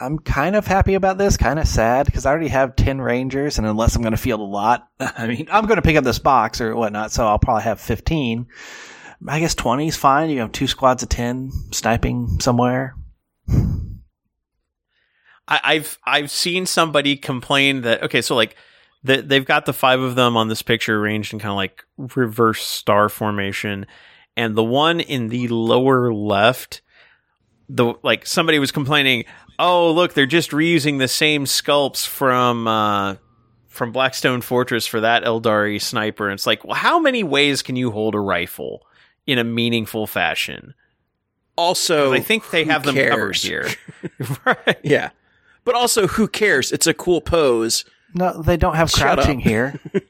I'm 0.00 0.18
kind 0.18 0.54
of 0.54 0.66
happy 0.66 0.94
about 0.94 1.18
this, 1.18 1.36
kind 1.36 1.58
of 1.58 1.66
sad 1.66 2.06
because 2.06 2.24
I 2.24 2.30
already 2.30 2.48
have 2.48 2.76
10 2.76 3.00
Rangers, 3.00 3.58
and 3.58 3.66
unless 3.66 3.96
I'm 3.96 4.02
going 4.02 4.12
to 4.12 4.16
field 4.16 4.40
a 4.40 4.44
lot, 4.44 4.88
I 5.00 5.26
mean, 5.26 5.48
I'm 5.50 5.66
going 5.66 5.76
to 5.76 5.82
pick 5.82 5.96
up 5.96 6.04
this 6.04 6.18
box 6.18 6.60
or 6.60 6.74
whatnot, 6.76 7.12
so 7.12 7.26
I'll 7.26 7.38
probably 7.38 7.64
have 7.64 7.80
15. 7.80 8.46
I 9.26 9.40
guess 9.40 9.54
20 9.54 9.88
is 9.88 9.96
fine. 9.96 10.30
You 10.30 10.40
have 10.40 10.52
two 10.52 10.68
squads 10.68 11.02
of 11.02 11.08
10 11.08 11.50
sniping 11.72 12.38
somewhere. 12.40 12.94
I, 15.48 15.60
I've 15.64 15.98
I've 16.04 16.30
seen 16.30 16.66
somebody 16.66 17.16
complain 17.16 17.80
that 17.80 18.02
okay, 18.04 18.20
so 18.20 18.36
like 18.36 18.54
the, 19.02 19.22
they've 19.22 19.44
got 19.44 19.66
the 19.66 19.72
five 19.72 20.00
of 20.00 20.14
them 20.14 20.36
on 20.36 20.48
this 20.48 20.62
picture 20.62 21.00
arranged 21.00 21.32
in 21.32 21.38
kind 21.38 21.50
of 21.50 21.56
like 21.56 21.84
reverse 21.96 22.62
star 22.62 23.08
formation, 23.08 23.86
and 24.36 24.54
the 24.54 24.64
one 24.64 25.00
in 25.00 25.28
the 25.28 25.48
lower 25.48 26.12
left, 26.12 26.82
the 27.68 27.94
like 28.02 28.26
somebody 28.26 28.58
was 28.58 28.70
complaining, 28.70 29.24
oh 29.58 29.90
look, 29.92 30.14
they're 30.14 30.26
just 30.26 30.50
reusing 30.50 30.98
the 30.98 31.08
same 31.08 31.44
sculpts 31.44 32.06
from 32.06 32.66
uh, 32.66 33.16
from 33.68 33.92
Blackstone 33.92 34.40
Fortress 34.40 34.86
for 34.86 35.00
that 35.00 35.24
Aeldari 35.24 35.80
sniper. 35.80 36.26
And 36.28 36.34
it's 36.34 36.46
like, 36.46 36.64
well, 36.64 36.76
how 36.76 36.98
many 36.98 37.22
ways 37.22 37.62
can 37.62 37.76
you 37.76 37.90
hold 37.90 38.14
a 38.14 38.20
rifle 38.20 38.86
in 39.26 39.38
a 39.38 39.44
meaningful 39.44 40.06
fashion? 40.06 40.74
Also, 41.56 42.12
I 42.12 42.20
think 42.20 42.50
they 42.50 42.64
have 42.64 42.84
them 42.84 42.94
covered 42.94 43.36
here. 43.36 43.68
right. 44.46 44.78
Yeah. 44.84 45.10
But 45.64 45.74
also, 45.74 46.06
who 46.06 46.28
cares? 46.28 46.70
It's 46.72 46.86
a 46.86 46.94
cool 46.94 47.20
pose. 47.20 47.84
No, 48.14 48.40
they 48.40 48.56
don't 48.56 48.76
have 48.76 48.90
Shut 48.90 49.18
crouching 49.18 49.38
up. 49.38 49.44
here. 49.44 49.80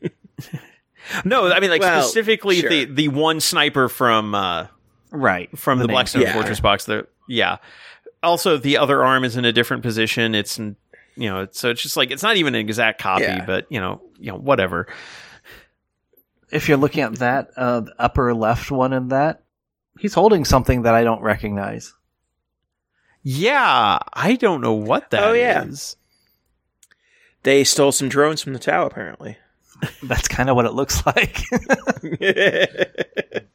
No, 1.24 1.50
I 1.50 1.60
mean 1.60 1.70
like 1.70 1.80
Well, 1.80 2.02
specifically 2.02 2.60
sure. 2.60 2.70
the 2.70 2.84
the 2.84 3.08
one 3.08 3.40
sniper 3.40 3.88
from 3.88 4.34
uh 4.34 4.66
right. 5.10 5.48
from 5.58 5.78
the, 5.78 5.86
name. 5.86 5.94
Blackstone 5.94 6.22
Yeah. 6.22 6.34
Fortress 6.34 6.60
box. 6.60 6.84
The 6.84 7.06
yeah. 7.28 7.58
Also, 8.22 8.56
the 8.56 8.78
other 8.78 9.04
arm 9.04 9.24
is 9.24 9.36
in 9.36 9.44
a 9.44 9.52
different 9.52 9.82
position. 9.82 10.34
It's 10.34 10.58
in, 10.58 10.76
you 11.16 11.28
know, 11.28 11.46
so 11.50 11.70
it's 11.70 11.82
just 11.82 11.96
like 11.96 12.10
it's 12.10 12.22
not 12.22 12.36
even 12.36 12.54
an 12.54 12.60
exact 12.60 13.00
copy, 13.00 13.22
Yeah. 13.24 13.44
but 13.44 13.66
you 13.70 13.80
know, 13.80 14.00
you 14.18 14.32
know, 14.32 14.38
whatever. 14.38 14.86
If 16.50 16.68
you're 16.68 16.78
looking 16.78 17.02
at 17.02 17.16
that, 17.16 17.50
uh, 17.56 17.80
the 17.80 17.94
upper 17.98 18.34
left 18.34 18.70
one 18.70 18.92
in 18.92 19.08
that, 19.08 19.42
he's 19.98 20.14
holding 20.14 20.44
something 20.44 20.82
that 20.82 20.94
I 20.94 21.04
don't 21.04 21.20
recognize. 21.22 21.92
Yeah, 23.22 23.98
I 24.14 24.36
don't 24.36 24.60
know 24.62 24.72
what 24.72 25.10
that 25.10 25.22
is. 25.22 25.26
Oh, 25.26 25.32
yeah. 25.34 25.64
They 27.42 27.64
stole 27.64 27.92
some 27.92 28.08
drones 28.08 28.42
from 28.42 28.52
the 28.54 28.58
Tau, 28.58 28.86
apparently. 28.86 29.36
That's 30.02 30.26
kind 30.28 30.48
of 30.50 30.56
what 30.56 30.64
it 30.66 30.72
looks 30.72 31.04
like. 31.06 31.40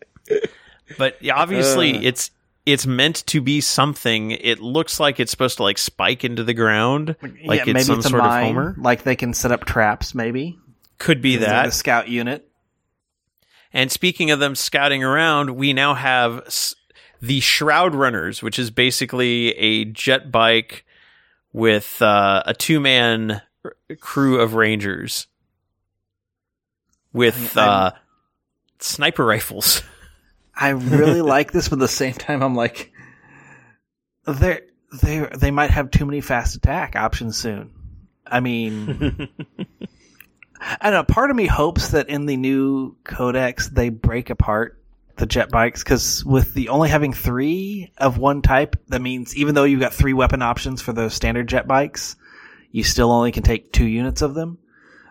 But 0.97 1.21
yeah, 1.21 1.35
obviously, 1.35 1.97
Uh. 1.97 2.01
it's 2.03 2.29
it's 2.65 2.85
meant 2.85 3.25
to 3.27 3.41
be 3.41 3.61
something. 3.61 4.31
It 4.31 4.59
looks 4.59 4.99
like 4.99 5.19
it's 5.19 5.31
supposed 5.31 5.57
to 5.57 5.63
like 5.63 5.77
spike 5.77 6.23
into 6.23 6.43
the 6.43 6.53
ground, 6.53 7.15
like 7.45 7.65
Yeah, 7.65 7.73
it's 7.75 7.87
some 7.87 7.99
a 7.99 8.03
sort 8.03 8.23
mine, 8.23 8.41
of 8.43 8.47
Homer. 8.47 8.75
Like 8.77 9.03
they 9.03 9.15
can 9.15 9.33
set 9.33 9.51
up 9.51 9.65
traps, 9.65 10.15
maybe. 10.15 10.57
Could 10.97 11.21
be 11.21 11.37
that. 11.37 11.65
the 11.65 11.71
scout 11.71 12.07
unit. 12.07 12.47
And 13.73 13.91
speaking 13.91 14.31
of 14.31 14.39
them 14.39 14.55
scouting 14.55 15.03
around, 15.03 15.55
we 15.55 15.73
now 15.73 15.95
have 15.95 16.47
the 17.21 17.39
Shroud 17.39 17.95
Runners, 17.95 18.43
which 18.43 18.59
is 18.59 18.69
basically 18.69 19.49
a 19.57 19.85
jet 19.85 20.31
bike 20.31 20.85
with 21.51 22.01
uh, 22.01 22.43
a 22.45 22.53
two 22.53 22.79
man 22.79 23.41
crew 23.99 24.39
of 24.39 24.53
Rangers 24.53 25.27
with 27.11 27.57
uh, 27.57 27.91
sniper 28.79 29.25
rifles. 29.25 29.81
I 30.55 30.69
really 30.69 31.21
like 31.35 31.51
this, 31.51 31.69
but 31.69 31.77
at 31.77 31.81
the 31.81 31.87
same 31.87 32.13
time, 32.13 32.41
I'm 32.41 32.55
like, 32.55 32.91
they 34.25 34.61
they 35.01 35.27
they 35.37 35.51
might 35.51 35.71
have 35.71 35.91
too 35.91 36.05
many 36.05 36.21
fast 36.21 36.55
attack 36.55 36.95
options 36.95 37.37
soon. 37.37 37.71
I 38.25 38.39
mean, 38.39 39.29
I 40.59 40.89
don't 40.89 40.93
know. 40.93 41.13
Part 41.13 41.29
of 41.29 41.35
me 41.35 41.47
hopes 41.47 41.89
that 41.89 42.09
in 42.09 42.25
the 42.25 42.37
new 42.37 42.95
codex 43.03 43.69
they 43.69 43.89
break 43.89 44.29
apart 44.29 44.79
the 45.15 45.25
jet 45.25 45.49
bikes 45.49 45.83
because 45.83 46.25
with 46.25 46.53
the 46.53 46.69
only 46.69 46.89
having 46.89 47.13
three 47.13 47.91
of 47.97 48.17
one 48.17 48.41
type, 48.41 48.75
that 48.87 49.01
means 49.01 49.35
even 49.35 49.55
though 49.55 49.63
you've 49.63 49.79
got 49.79 49.93
three 49.93 50.13
weapon 50.13 50.41
options 50.41 50.81
for 50.81 50.93
the 50.93 51.09
standard 51.09 51.47
jet 51.47 51.67
bikes, 51.67 52.15
you 52.71 52.83
still 52.83 53.11
only 53.11 53.31
can 53.31 53.43
take 53.43 53.71
two 53.71 53.85
units 53.85 54.21
of 54.21 54.33
them. 54.33 54.57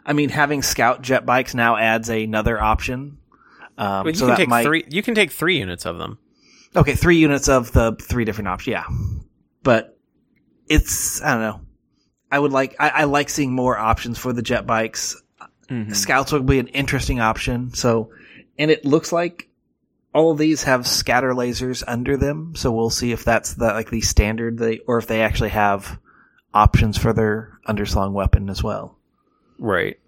I 0.05 0.15
mean, 0.15 0.31
having 0.31 0.63
scout 0.63 1.03
jet 1.03 1.25
bikes 1.25 1.55
now 1.55 1.77
adds 1.77 2.09
another 2.09 2.61
option. 2.61 3.19
Um, 3.83 4.05
But 4.05 4.15
you 4.15 4.21
so 4.21 4.27
can 4.29 4.37
take 4.37 4.49
might, 4.49 4.63
three. 4.63 4.85
You 4.89 5.03
can 5.03 5.17
take 5.17 5.33
three 5.33 5.59
units 5.59 5.87
of 5.87 5.99
them. 5.99 6.19
Okay, 6.77 6.95
three 6.95 7.19
units 7.19 7.49
of 7.49 7.73
the 7.73 7.97
three 8.01 8.25
different 8.25 8.49
options. 8.49 8.73
Yeah, 8.73 8.85
but 9.65 9.99
it's 10.69 11.21
I 11.21 11.33
don't 11.33 11.41
know. 11.41 11.61
I 12.31 12.39
would 12.39 12.53
like 12.53 12.77
I, 12.79 12.89
I 12.91 13.05
like 13.05 13.29
seeing 13.29 13.53
more 13.53 13.77
options 13.77 14.19
for 14.19 14.33
the 14.33 14.43
jet 14.43 14.67
bikes. 14.67 15.21
Scouts 15.95 16.33
would 16.33 16.47
be 16.47 16.59
an 16.59 16.69
interesting 16.69 17.21
option. 17.21 17.73
So, 17.73 18.11
and 18.59 18.71
it 18.71 18.85
looks 18.85 19.11
like 19.11 19.49
all 20.15 20.31
of 20.31 20.39
these 20.39 20.65
have 20.65 20.87
scatter 20.87 21.33
lasers 21.33 21.83
under 21.87 22.17
them. 22.17 22.55
So 22.55 22.71
we'll 22.71 22.91
see 22.91 23.11
if 23.11 23.25
that's 23.25 23.55
the 23.55 23.67
like 23.67 23.91
the 23.91 24.03
standard 24.03 24.59
they 24.59 24.79
or 24.87 24.99
if 24.99 25.07
they 25.07 25.23
actually 25.23 25.51
have 25.51 25.99
options 26.55 26.99
for 26.99 27.13
their 27.13 27.59
underslung 27.67 28.13
weapon 28.13 28.49
as 28.49 28.63
well. 28.63 28.99
Right. 29.59 29.99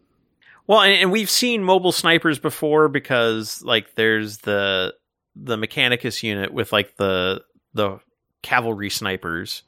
Well, 0.66 0.80
and, 0.80 0.92
and 0.94 1.12
we've 1.12 1.30
seen 1.30 1.62
mobile 1.62 1.92
snipers 1.92 2.38
before 2.38 2.88
because 2.88 3.62
like 3.62 3.94
there's 3.94 4.38
the 4.38 4.94
the 5.36 5.56
Mechanicus 5.56 6.22
unit 6.22 6.52
with 6.52 6.72
like 6.72 6.96
the 6.96 7.42
the 7.74 7.98
cavalry 8.42 8.90
snipers. 8.90 9.62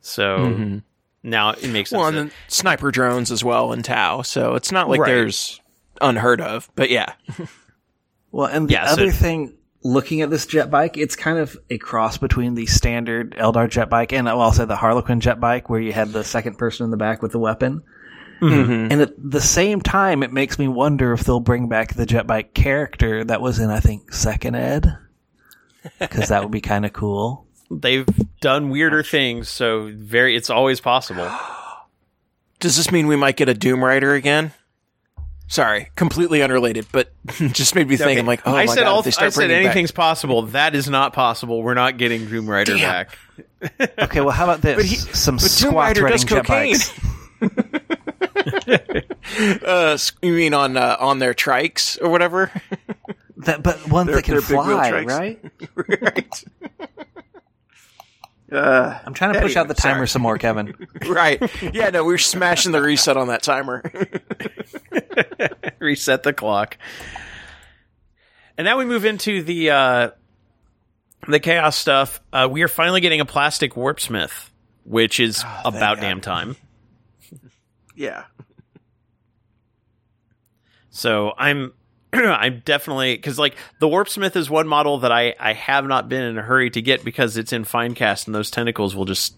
So 0.00 0.38
Mhm. 0.38 0.82
now 1.22 1.50
it 1.50 1.68
makes 1.68 1.90
sense. 1.90 1.98
Well, 1.98 2.08
and 2.08 2.16
that- 2.16 2.22
then 2.24 2.32
sniper 2.48 2.90
drones 2.90 3.30
as 3.30 3.44
well 3.44 3.72
in 3.72 3.82
Tau, 3.82 4.22
so 4.22 4.54
it's 4.54 4.72
not 4.72 4.88
like 4.88 5.00
Right. 5.00 5.08
there's 5.12 5.60
unheard 6.00 6.40
of. 6.40 6.68
But 6.74 6.90
yeah, 6.90 7.12
Well, 8.32 8.46
and 8.48 8.66
the 8.68 8.72
Yeah, 8.72 8.86
so- 8.86 8.92
other 8.94 9.10
thing, 9.10 9.54
looking 9.84 10.22
at 10.22 10.30
this 10.30 10.46
jet 10.46 10.70
bike, 10.70 10.96
it's 10.96 11.14
kind 11.16 11.38
of 11.38 11.56
a 11.68 11.76
cross 11.78 12.16
between 12.16 12.54
the 12.54 12.66
standard 12.66 13.32
Eldar 13.36 13.68
jet 13.68 13.90
bike 13.90 14.12
and, 14.12 14.24
well, 14.26 14.40
I'll 14.40 14.52
say 14.52 14.64
the 14.64 14.76
Harlequin 14.76 15.20
jet 15.20 15.38
bike, 15.38 15.68
where 15.68 15.80
you 15.80 15.92
had 15.92 16.12
the 16.12 16.24
second 16.24 16.56
person 16.56 16.84
in 16.84 16.90
the 16.90 16.96
back 16.96 17.20
with 17.20 17.32
the 17.32 17.38
weapon. 17.38 17.82
Mm-hmm. 18.42 18.92
And 18.92 19.00
at 19.00 19.12
the 19.18 19.40
same 19.40 19.80
time, 19.80 20.22
it 20.24 20.32
makes 20.32 20.58
me 20.58 20.66
wonder 20.66 21.12
if 21.12 21.22
they'll 21.24 21.38
bring 21.40 21.68
back 21.68 21.94
the 21.94 22.04
jet 22.06 22.26
bike 22.26 22.54
character 22.54 23.22
that 23.24 23.40
was 23.40 23.58
in, 23.60 23.70
I 23.70 23.78
think, 23.80 24.12
Second 24.12 24.56
Ed, 24.56 24.96
because 26.00 26.28
that 26.30 26.42
would 26.42 26.50
be 26.50 26.60
kind 26.60 26.84
of 26.84 26.92
cool. 26.92 27.46
they've 27.70 28.06
done 28.40 28.68
weirder 28.70 29.02
things, 29.04 29.48
so 29.48 29.90
very 29.94 30.34
it's 30.36 30.50
always 30.50 30.80
possible. 30.80 31.30
does 32.58 32.76
this 32.76 32.90
mean 32.90 33.06
we 33.06 33.16
might 33.16 33.36
get 33.36 33.48
a 33.48 33.54
Doom 33.54 33.82
Rider 33.84 34.12
again? 34.14 34.52
Sorry, 35.46 35.90
completely 35.96 36.42
unrelated, 36.42 36.86
but 36.92 37.12
just 37.52 37.74
made 37.74 37.86
me 37.86 37.96
think. 37.96 38.18
I'm 38.18 38.26
like, 38.26 38.40
oh 38.46 38.56
I 38.56 38.64
my 38.66 38.74
said 38.74 38.84
god, 38.84 38.88
all, 38.88 38.98
if 39.00 39.04
they 39.04 39.10
I 39.10 39.28
said 39.28 39.34
bringing 39.34 39.56
back- 39.56 39.64
anything's 39.66 39.90
possible. 39.92 40.42
That 40.42 40.74
is 40.74 40.88
not 40.88 41.12
possible. 41.12 41.62
We're 41.62 41.74
not 41.74 41.96
getting 41.98 42.26
Doom 42.26 42.48
Rider 42.48 42.76
Damn. 42.76 42.80
back. 42.80 43.18
Okay, 43.98 44.20
well, 44.20 44.30
how 44.30 44.44
about 44.44 44.62
this? 44.62 44.76
But 44.76 44.84
he- 44.84 44.96
Some 44.96 45.36
but 45.36 45.54
Doom 45.60 45.74
Rider 45.74 46.02
riding 46.02 46.16
does 46.16 46.24
jet 46.24 46.44
cocaine. 46.46 46.76
Bikes. 48.34 49.62
uh, 49.62 49.98
you 50.22 50.32
mean 50.32 50.54
on 50.54 50.76
uh, 50.76 50.96
on 50.98 51.18
their 51.18 51.34
trikes 51.34 52.00
or 52.02 52.10
whatever? 52.10 52.50
That, 53.38 53.62
but 53.62 53.88
ones 53.88 54.06
They're- 54.06 54.16
that 54.16 54.22
can 54.22 54.34
they're 54.34 54.42
big 54.42 54.50
wheel 54.50 54.64
fly, 54.64 55.02
right? 55.02 55.40
right. 55.74 56.44
Uh, 58.50 58.98
I'm 59.06 59.14
trying 59.14 59.32
to 59.32 59.40
push 59.40 59.56
out 59.56 59.66
the 59.68 59.74
timer 59.74 60.00
sorry. 60.00 60.08
some 60.08 60.22
more, 60.22 60.36
Kevin. 60.36 60.74
right. 61.06 61.40
Yeah, 61.74 61.88
no, 61.88 62.04
we're 62.04 62.18
smashing 62.18 62.72
the 62.72 62.82
reset 62.82 63.16
on 63.16 63.28
that 63.28 63.42
timer. 63.42 63.82
Reset 65.78 66.22
the 66.22 66.34
clock. 66.34 66.76
And 68.58 68.66
now 68.66 68.76
we 68.78 68.84
move 68.84 69.06
into 69.06 69.42
the 69.42 69.70
uh, 69.70 70.10
the 71.26 71.40
chaos 71.40 71.76
stuff. 71.76 72.20
Uh, 72.30 72.46
we 72.50 72.62
are 72.62 72.68
finally 72.68 73.00
getting 73.00 73.20
a 73.20 73.24
plastic 73.24 73.74
warp 73.74 73.98
smith, 74.00 74.50
which 74.84 75.18
is 75.18 75.42
about 75.64 76.00
damn 76.00 76.20
time. 76.20 76.56
Yeah. 77.94 78.24
So 80.90 81.32
I'm 81.38 81.72
I'm 82.12 82.62
definitely 82.64 83.16
because 83.16 83.38
like 83.38 83.56
the 83.80 83.88
warp 83.88 84.08
smith 84.08 84.36
is 84.36 84.50
one 84.50 84.68
model 84.68 84.98
that 84.98 85.12
I 85.12 85.34
I 85.40 85.52
have 85.54 85.86
not 85.86 86.08
been 86.08 86.22
in 86.22 86.38
a 86.38 86.42
hurry 86.42 86.70
to 86.70 86.82
get 86.82 87.04
because 87.04 87.36
it's 87.36 87.52
in 87.52 87.64
finecast 87.64 88.26
and 88.26 88.34
those 88.34 88.50
tentacles 88.50 88.94
will 88.94 89.04
just 89.06 89.36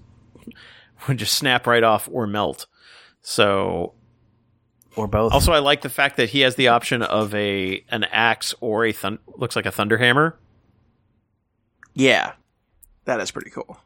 will 1.07 1.14
just 1.14 1.34
snap 1.34 1.66
right 1.66 1.82
off 1.82 2.09
or 2.11 2.26
melt. 2.26 2.66
So 3.22 3.94
Or 4.96 5.07
both. 5.07 5.32
also 5.32 5.52
I 5.52 5.61
like 5.61 5.82
the 5.82 5.88
fact 5.88 6.16
that 6.16 6.30
he 6.30 6.40
has 6.40 6.57
the 6.57 6.68
option 6.68 7.02
of 7.02 7.34
a 7.34 7.84
an 7.90 8.05
axe 8.05 8.55
or 8.61 8.84
a 8.84 8.92
thun- 8.92 9.20
looks 9.36 9.57
like 9.57 9.66
a 9.66 9.72
thunder 9.72 9.98
hammer. 9.98 10.38
Yeah. 11.94 12.32
That 13.05 13.20
is 13.20 13.30
pretty 13.30 13.50
cool. 13.50 13.78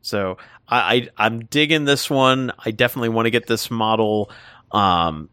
So 0.00 0.38
I, 0.72 0.94
I 0.94 1.08
I'm 1.18 1.44
digging 1.44 1.84
this 1.84 2.08
one. 2.08 2.50
I 2.58 2.70
definitely 2.70 3.10
want 3.10 3.26
to 3.26 3.30
get 3.30 3.46
this 3.46 3.70
model. 3.70 4.30
Um, 4.70 5.28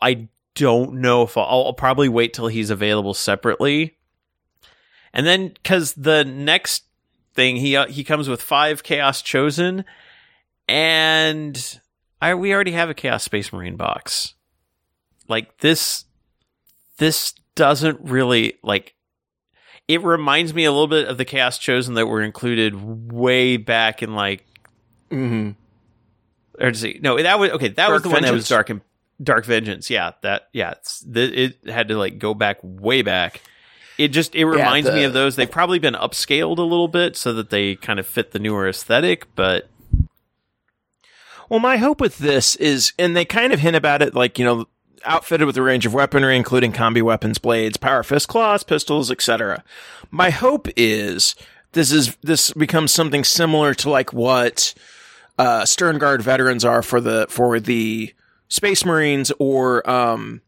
I 0.00 0.28
don't 0.54 0.94
know 1.00 1.22
if 1.22 1.38
I'll, 1.38 1.46
I'll 1.46 1.72
probably 1.72 2.10
wait 2.10 2.34
till 2.34 2.48
he's 2.48 2.68
available 2.68 3.14
separately, 3.14 3.96
and 5.14 5.26
then 5.26 5.48
because 5.48 5.94
the 5.94 6.22
next 6.24 6.84
thing 7.34 7.56
he 7.56 7.76
uh, 7.76 7.86
he 7.86 8.04
comes 8.04 8.28
with 8.28 8.42
five 8.42 8.82
Chaos 8.82 9.22
Chosen, 9.22 9.86
and 10.68 11.80
I 12.20 12.34
we 12.34 12.52
already 12.52 12.72
have 12.72 12.90
a 12.90 12.94
Chaos 12.94 13.24
Space 13.24 13.54
Marine 13.54 13.76
box. 13.76 14.34
Like 15.28 15.58
this, 15.58 16.04
this 16.98 17.32
doesn't 17.54 18.00
really 18.02 18.58
like 18.62 18.93
it 19.88 20.02
reminds 20.02 20.54
me 20.54 20.64
a 20.64 20.72
little 20.72 20.86
bit 20.86 21.08
of 21.08 21.18
the 21.18 21.24
cast 21.24 21.60
Chosen 21.60 21.94
that 21.94 22.06
were 22.06 22.22
included 22.22 23.10
way 23.12 23.56
back 23.56 24.02
in 24.02 24.14
like 24.14 24.44
Mm-hmm. 25.10 25.50
or 26.64 26.74
see 26.74 26.98
no 27.02 27.22
that 27.22 27.38
was 27.38 27.50
okay 27.52 27.68
that 27.68 27.90
was 27.90 28.00
Dark 28.00 28.02
the 28.02 28.08
one 28.10 28.22
that 28.22 28.32
was 28.32 28.48
Vengeance. 28.48 28.48
dark 28.48 28.70
and 28.70 28.80
dark 29.22 29.44
vengeance 29.44 29.90
yeah 29.90 30.12
that 30.22 30.48
yeah 30.52 30.72
it's 30.72 31.00
the, 31.00 31.44
it 31.44 31.68
had 31.68 31.88
to 31.88 31.96
like 31.96 32.18
go 32.18 32.34
back 32.34 32.58
way 32.62 33.02
back 33.02 33.42
it 33.96 34.08
just 34.08 34.34
it 34.34 34.44
reminds 34.46 34.88
me 34.88 35.00
the- 35.00 35.04
of 35.04 35.12
those 35.12 35.36
they've 35.36 35.50
probably 35.50 35.78
been 35.78 35.94
upscaled 35.94 36.58
a 36.58 36.62
little 36.62 36.88
bit 36.88 37.16
so 37.16 37.32
that 37.34 37.50
they 37.50 37.76
kind 37.76 38.00
of 38.00 38.06
fit 38.06 38.32
the 38.32 38.38
newer 38.40 38.68
aesthetic 38.68 39.26
but 39.36 39.68
Well, 41.48 41.60
my 41.60 41.76
hope 41.76 42.00
with 42.00 42.18
this 42.18 42.56
is, 42.56 42.92
and 42.98 43.14
they 43.14 43.26
kind 43.26 43.52
of 43.52 43.60
hint 43.60 43.76
about 43.76 44.00
it, 44.00 44.14
like, 44.14 44.38
you 44.38 44.44
know, 44.46 44.64
outfitted 45.04 45.46
with 45.46 45.56
a 45.56 45.62
range 45.62 45.86
of 45.86 45.94
weaponry, 45.94 46.36
including 46.36 46.72
combi 46.72 47.02
weapons, 47.02 47.38
blades, 47.38 47.76
power 47.76 48.02
fist 48.02 48.28
claws, 48.28 48.62
pistols, 48.62 49.10
etc. 49.10 49.62
My 50.10 50.30
hope 50.30 50.68
is 50.76 51.34
this 51.72 51.92
is 51.92 52.16
this 52.22 52.52
becomes 52.52 52.92
something 52.92 53.24
similar 53.24 53.74
to 53.74 53.90
like 53.90 54.12
what 54.12 54.74
uh, 55.38 55.62
Sternguard 55.62 56.22
veterans 56.22 56.64
are 56.64 56.82
for 56.82 57.00
the 57.00 57.26
for 57.28 57.60
the 57.60 58.14
Space 58.48 58.84
Marines, 58.84 59.32
or 59.38 59.88
um, 59.88 60.40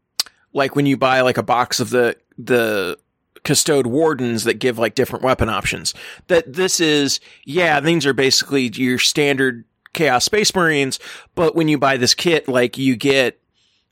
like 0.53 0.75
when 0.75 0.85
you 0.85 0.97
buy 0.97 1.21
like 1.21 1.37
a 1.37 1.43
box 1.43 1.79
of 1.79 1.89
the 1.89 2.15
the 2.37 2.97
custode 3.43 3.87
wardens 3.87 4.43
that 4.43 4.55
give 4.55 4.77
like 4.77 4.95
different 4.95 5.23
weapon 5.23 5.49
options. 5.49 5.93
That 6.27 6.51
this 6.51 6.79
is 6.79 7.19
yeah, 7.45 7.79
these 7.79 8.05
are 8.05 8.13
basically 8.13 8.67
your 8.73 8.99
standard 8.99 9.63
Chaos 9.93 10.25
Space 10.25 10.53
Marines, 10.53 10.99
but 11.33 11.55
when 11.55 11.67
you 11.67 11.77
buy 11.77 11.97
this 11.97 12.13
kit, 12.13 12.47
like 12.47 12.77
you 12.77 12.95
get 12.95 13.39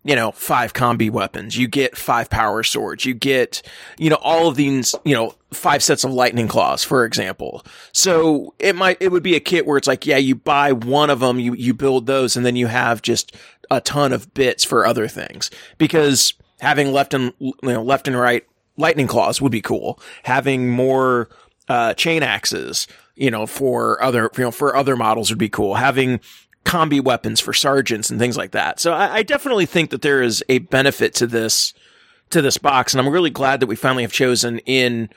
you 0.06 0.16
know, 0.16 0.32
five 0.32 0.72
combi 0.74 1.10
weapons. 1.10 1.58
You 1.58 1.68
get 1.68 1.98
five 1.98 2.30
power 2.30 2.62
swords. 2.62 3.06
You 3.06 3.16
get, 3.16 3.64
you 3.98 4.12
know, 4.12 4.20
all 4.22 4.48
of 4.48 4.56
these, 4.56 4.94
you 5.04 5.16
know, 5.16 5.34
five 5.52 5.82
sets 5.82 6.04
of 6.04 6.14
lightning 6.14 6.48
claws, 6.48 6.84
for 6.84 7.06
example. 7.06 7.66
So 7.92 8.54
it 8.60 8.76
might, 8.76 9.02
it 9.02 9.12
would 9.12 9.24
be 9.24 9.36
a 9.36 9.40
kit 9.40 9.66
where 9.66 9.78
it's 9.78 9.88
like, 9.88 10.06
yeah, 10.06 10.18
you 10.18 10.36
buy 10.36 10.74
one 10.74 11.10
of 11.10 11.22
them, 11.22 11.40
you, 11.40 11.56
you 11.56 11.74
build 11.74 12.06
those, 12.06 12.38
and 12.38 12.46
then 12.46 12.56
you 12.56 12.68
have 12.68 13.02
just 13.02 13.36
a 13.72 13.82
ton 13.82 14.14
of 14.14 14.32
bits 14.36 14.64
for 14.64 14.86
other 14.86 15.08
things. 15.08 15.50
Because 15.80 16.36
having 16.60 16.92
left 16.92 17.16
and, 17.16 17.34
you 17.40 17.54
know, 17.64 17.82
left 17.82 18.08
and 18.08 18.16
right 18.16 18.46
lightning 18.78 19.08
claws 19.08 19.42
would 19.42 19.52
be 19.52 19.62
cool. 19.62 20.00
Having 20.22 20.70
more, 20.70 21.30
uh, 21.68 21.96
chain 21.96 22.22
axes, 22.22 22.88
you 23.16 23.32
know, 23.32 23.48
for 23.48 24.04
other, 24.04 24.30
you 24.38 24.44
know, 24.44 24.52
for 24.52 24.76
other 24.76 24.96
models 24.96 25.32
would 25.32 25.40
be 25.40 25.50
cool. 25.50 25.74
Having, 25.74 26.20
combi 26.66 27.02
weapons 27.02 27.40
for 27.40 27.54
sergeants 27.54 28.10
and 28.10 28.20
things 28.20 28.36
like 28.36 28.52
that. 28.52 28.80
So 28.80 28.92
I, 28.92 29.18
I, 29.18 29.24
definitely 29.24 29.68
think 29.68 29.92
that 29.92 30.02
there 30.02 30.22
is 30.22 30.44
a 30.50 30.60
benefit 30.60 31.14
to 31.16 31.28
this 31.28 31.74
to 32.32 32.42
this 32.42 32.58
box, 32.58 32.94
and 32.94 33.00
I'm 33.00 33.08
really 33.08 33.30
glad 33.30 33.60
that 33.60 33.68
we 33.68 33.76
finally 33.76 34.04
have 34.04 34.12
chosen 34.12 34.60
in 34.60 35.10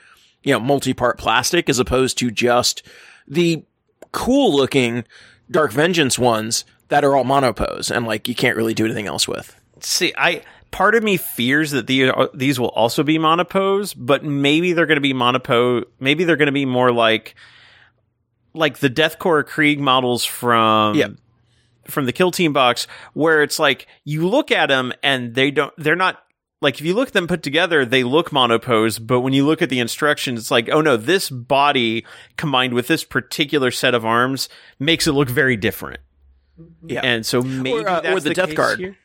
you 0.43 0.53
know 0.53 0.59
multi-part 0.59 1.17
plastic 1.17 1.67
as 1.67 1.79
opposed 1.79 2.17
to 2.19 2.31
just 2.31 2.83
the 3.27 3.63
cool 4.11 4.55
looking 4.55 5.03
Dark 5.51 5.71
Vengeance 5.71 6.17
ones 6.17 6.65
that 6.89 7.03
are 7.03 7.15
all 7.15 7.23
monopose 7.23 7.91
and 7.91 8.05
like 8.05 8.27
you 8.27 8.35
can't 8.35 8.55
really 8.55 8.73
do 8.73 8.85
anything 8.85 9.07
else 9.07 9.27
with. 9.27 9.59
See, 9.81 10.13
I 10.17 10.43
part 10.71 10.93
of 10.93 11.03
me 11.03 11.17
fears 11.17 11.71
that 11.71 11.87
the, 11.87 12.11
uh, 12.11 12.27
these 12.33 12.59
will 12.59 12.69
also 12.69 13.01
be 13.01 13.17
monopose, 13.17 13.93
but 13.93 14.23
maybe 14.23 14.73
they're 14.73 14.85
going 14.85 14.97
to 14.97 15.01
be 15.01 15.13
monopose. 15.13 15.85
Maybe 15.99 16.23
they're 16.23 16.35
going 16.35 16.47
to 16.47 16.51
be 16.51 16.65
more 16.65 16.91
like 16.91 17.35
like 18.53 18.79
the 18.79 18.89
Death 18.89 19.19
Korps 19.19 19.47
Krieg 19.47 19.79
models 19.79 20.25
from 20.25 20.95
yep 20.95 21.11
from 21.89 22.05
the 22.05 22.13
kill 22.13 22.31
team 22.31 22.53
box 22.53 22.87
where 23.13 23.43
it's 23.43 23.59
like 23.59 23.87
you 24.03 24.27
look 24.27 24.51
at 24.51 24.67
them 24.67 24.93
and 25.03 25.35
they 25.35 25.51
don't 25.51 25.73
they're 25.77 25.95
not 25.95 26.23
like 26.61 26.79
if 26.79 26.85
you 26.85 26.93
look 26.93 27.09
at 27.09 27.13
them 27.13 27.27
put 27.27 27.43
together 27.43 27.85
they 27.85 28.03
look 28.03 28.31
monopose 28.31 28.99
but 28.99 29.21
when 29.21 29.33
you 29.33 29.45
look 29.45 29.61
at 29.61 29.69
the 29.69 29.79
instructions 29.79 30.39
it's 30.39 30.51
like 30.51 30.69
oh 30.69 30.81
no 30.81 30.97
this 30.97 31.29
body 31.29 32.05
combined 32.37 32.73
with 32.73 32.87
this 32.87 33.03
particular 33.03 33.71
set 33.71 33.93
of 33.93 34.05
arms 34.05 34.49
makes 34.77 35.07
it 35.07 35.13
look 35.13 35.29
very 35.29 35.55
different. 35.55 35.99
Yeah. 36.85 37.01
And 37.01 37.25
so 37.25 37.41
maybe 37.41 37.71
or, 37.71 37.87
uh, 37.87 38.13
or 38.13 38.19
the, 38.19 38.29
the 38.29 38.35
death 38.35 38.55
guard. 38.55 38.79
here. 38.79 38.97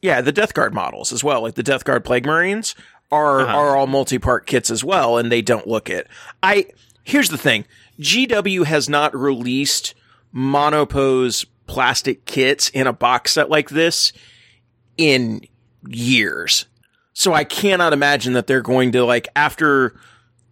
yeah 0.00 0.20
the 0.20 0.32
death 0.32 0.54
guard 0.54 0.72
models 0.72 1.12
as 1.12 1.24
well 1.24 1.42
like 1.42 1.54
the 1.54 1.62
death 1.62 1.84
guard 1.84 2.04
plague 2.04 2.26
marines 2.26 2.74
are 3.10 3.40
uh-huh. 3.40 3.56
are 3.56 3.76
all 3.76 3.86
multi-part 3.86 4.46
kits 4.46 4.70
as 4.70 4.84
well 4.84 5.18
and 5.18 5.32
they 5.32 5.42
don't 5.42 5.66
look 5.66 5.90
it. 5.90 6.06
I 6.42 6.66
here's 7.04 7.30
the 7.30 7.38
thing. 7.38 7.64
Gw 7.98 8.64
has 8.66 8.88
not 8.88 9.16
released 9.16 9.94
monopose 10.30 11.44
plastic 11.68 12.24
kits 12.24 12.68
in 12.70 12.88
a 12.88 12.92
box 12.92 13.32
set 13.32 13.48
like 13.48 13.70
this 13.70 14.12
in 14.96 15.46
years. 15.86 16.66
So 17.12 17.32
I 17.32 17.44
cannot 17.44 17.92
imagine 17.92 18.32
that 18.32 18.48
they're 18.48 18.62
going 18.62 18.92
to 18.92 19.04
like 19.04 19.28
after 19.36 19.94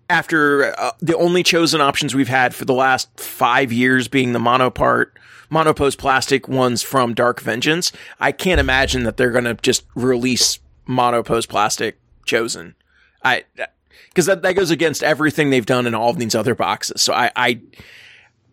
after 0.09 0.79
uh, 0.79 0.93
the 1.01 1.17
only 1.17 1.43
chosen 1.43 1.81
options 1.81 2.15
we've 2.15 2.29
had 2.29 2.55
for 2.55 2.65
the 2.65 2.73
last 2.73 3.19
5 3.19 3.73
years 3.73 4.07
being 4.07 4.33
the 4.33 4.39
monopart 4.39 5.19
monopose 5.51 5.97
plastic 5.97 6.47
ones 6.49 6.83
from 6.83 7.13
Dark 7.13 7.41
Vengeance, 7.41 7.91
I 8.21 8.31
can't 8.31 8.61
imagine 8.61 9.03
that 9.03 9.17
they're 9.17 9.33
going 9.33 9.45
to 9.45 9.55
just 9.55 9.85
release 9.95 10.61
monopose 10.87 11.47
plastic 11.47 11.99
chosen. 12.25 12.75
I 13.25 13.45
because 14.09 14.27
that, 14.27 14.43
that 14.43 14.55
goes 14.55 14.71
against 14.71 15.03
everything 15.03 15.51
they've 15.51 15.67
done 15.67 15.87
in 15.87 15.95
all 15.95 16.11
of 16.11 16.19
these 16.19 16.35
other 16.35 16.55
boxes. 16.55 17.03
So 17.03 17.13
I, 17.13 17.31
I 17.37 17.61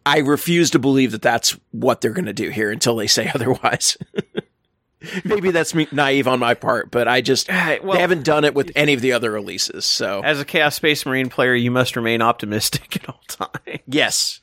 I 0.06 0.20
refuse 0.20 0.72
to 0.72 0.80
believe 0.80 1.12
that 1.12 1.22
that's 1.22 1.58
what 1.72 2.01
they're 2.01 2.12
going 2.12 2.26
to 2.26 2.34
do 2.34 2.49
here 2.49 2.72
until 2.72 2.95
they 2.95 3.08
say 3.08 3.32
otherwise. 3.36 3.97
Maybe 5.26 5.51
that's 5.51 5.76
me 5.76 5.88
naive 5.91 6.30
on 6.30 6.39
my 6.39 6.54
part, 6.54 6.89
but 6.89 7.10
I 7.10 7.20
just 7.20 7.49
uh, 7.49 7.78
well, 7.84 7.95
they 7.95 8.01
haven't 8.01 8.24
done 8.24 8.45
it 8.45 8.56
with 8.56 8.72
any 8.74 8.93
of 8.93 9.01
the 9.01 9.12
other 9.12 9.32
releases. 9.32 9.86
So, 9.86 10.22
as 10.24 10.39
a 10.39 10.45
Chaos 10.45 10.76
Space 10.76 11.06
Marine 11.06 11.28
player, 11.30 11.54
you 11.54 11.72
must 11.72 11.97
remain 11.97 12.22
optimistic 12.22 12.95
at 13.04 13.10
all 13.10 13.20
times. 13.28 13.82
Yes. 13.86 14.39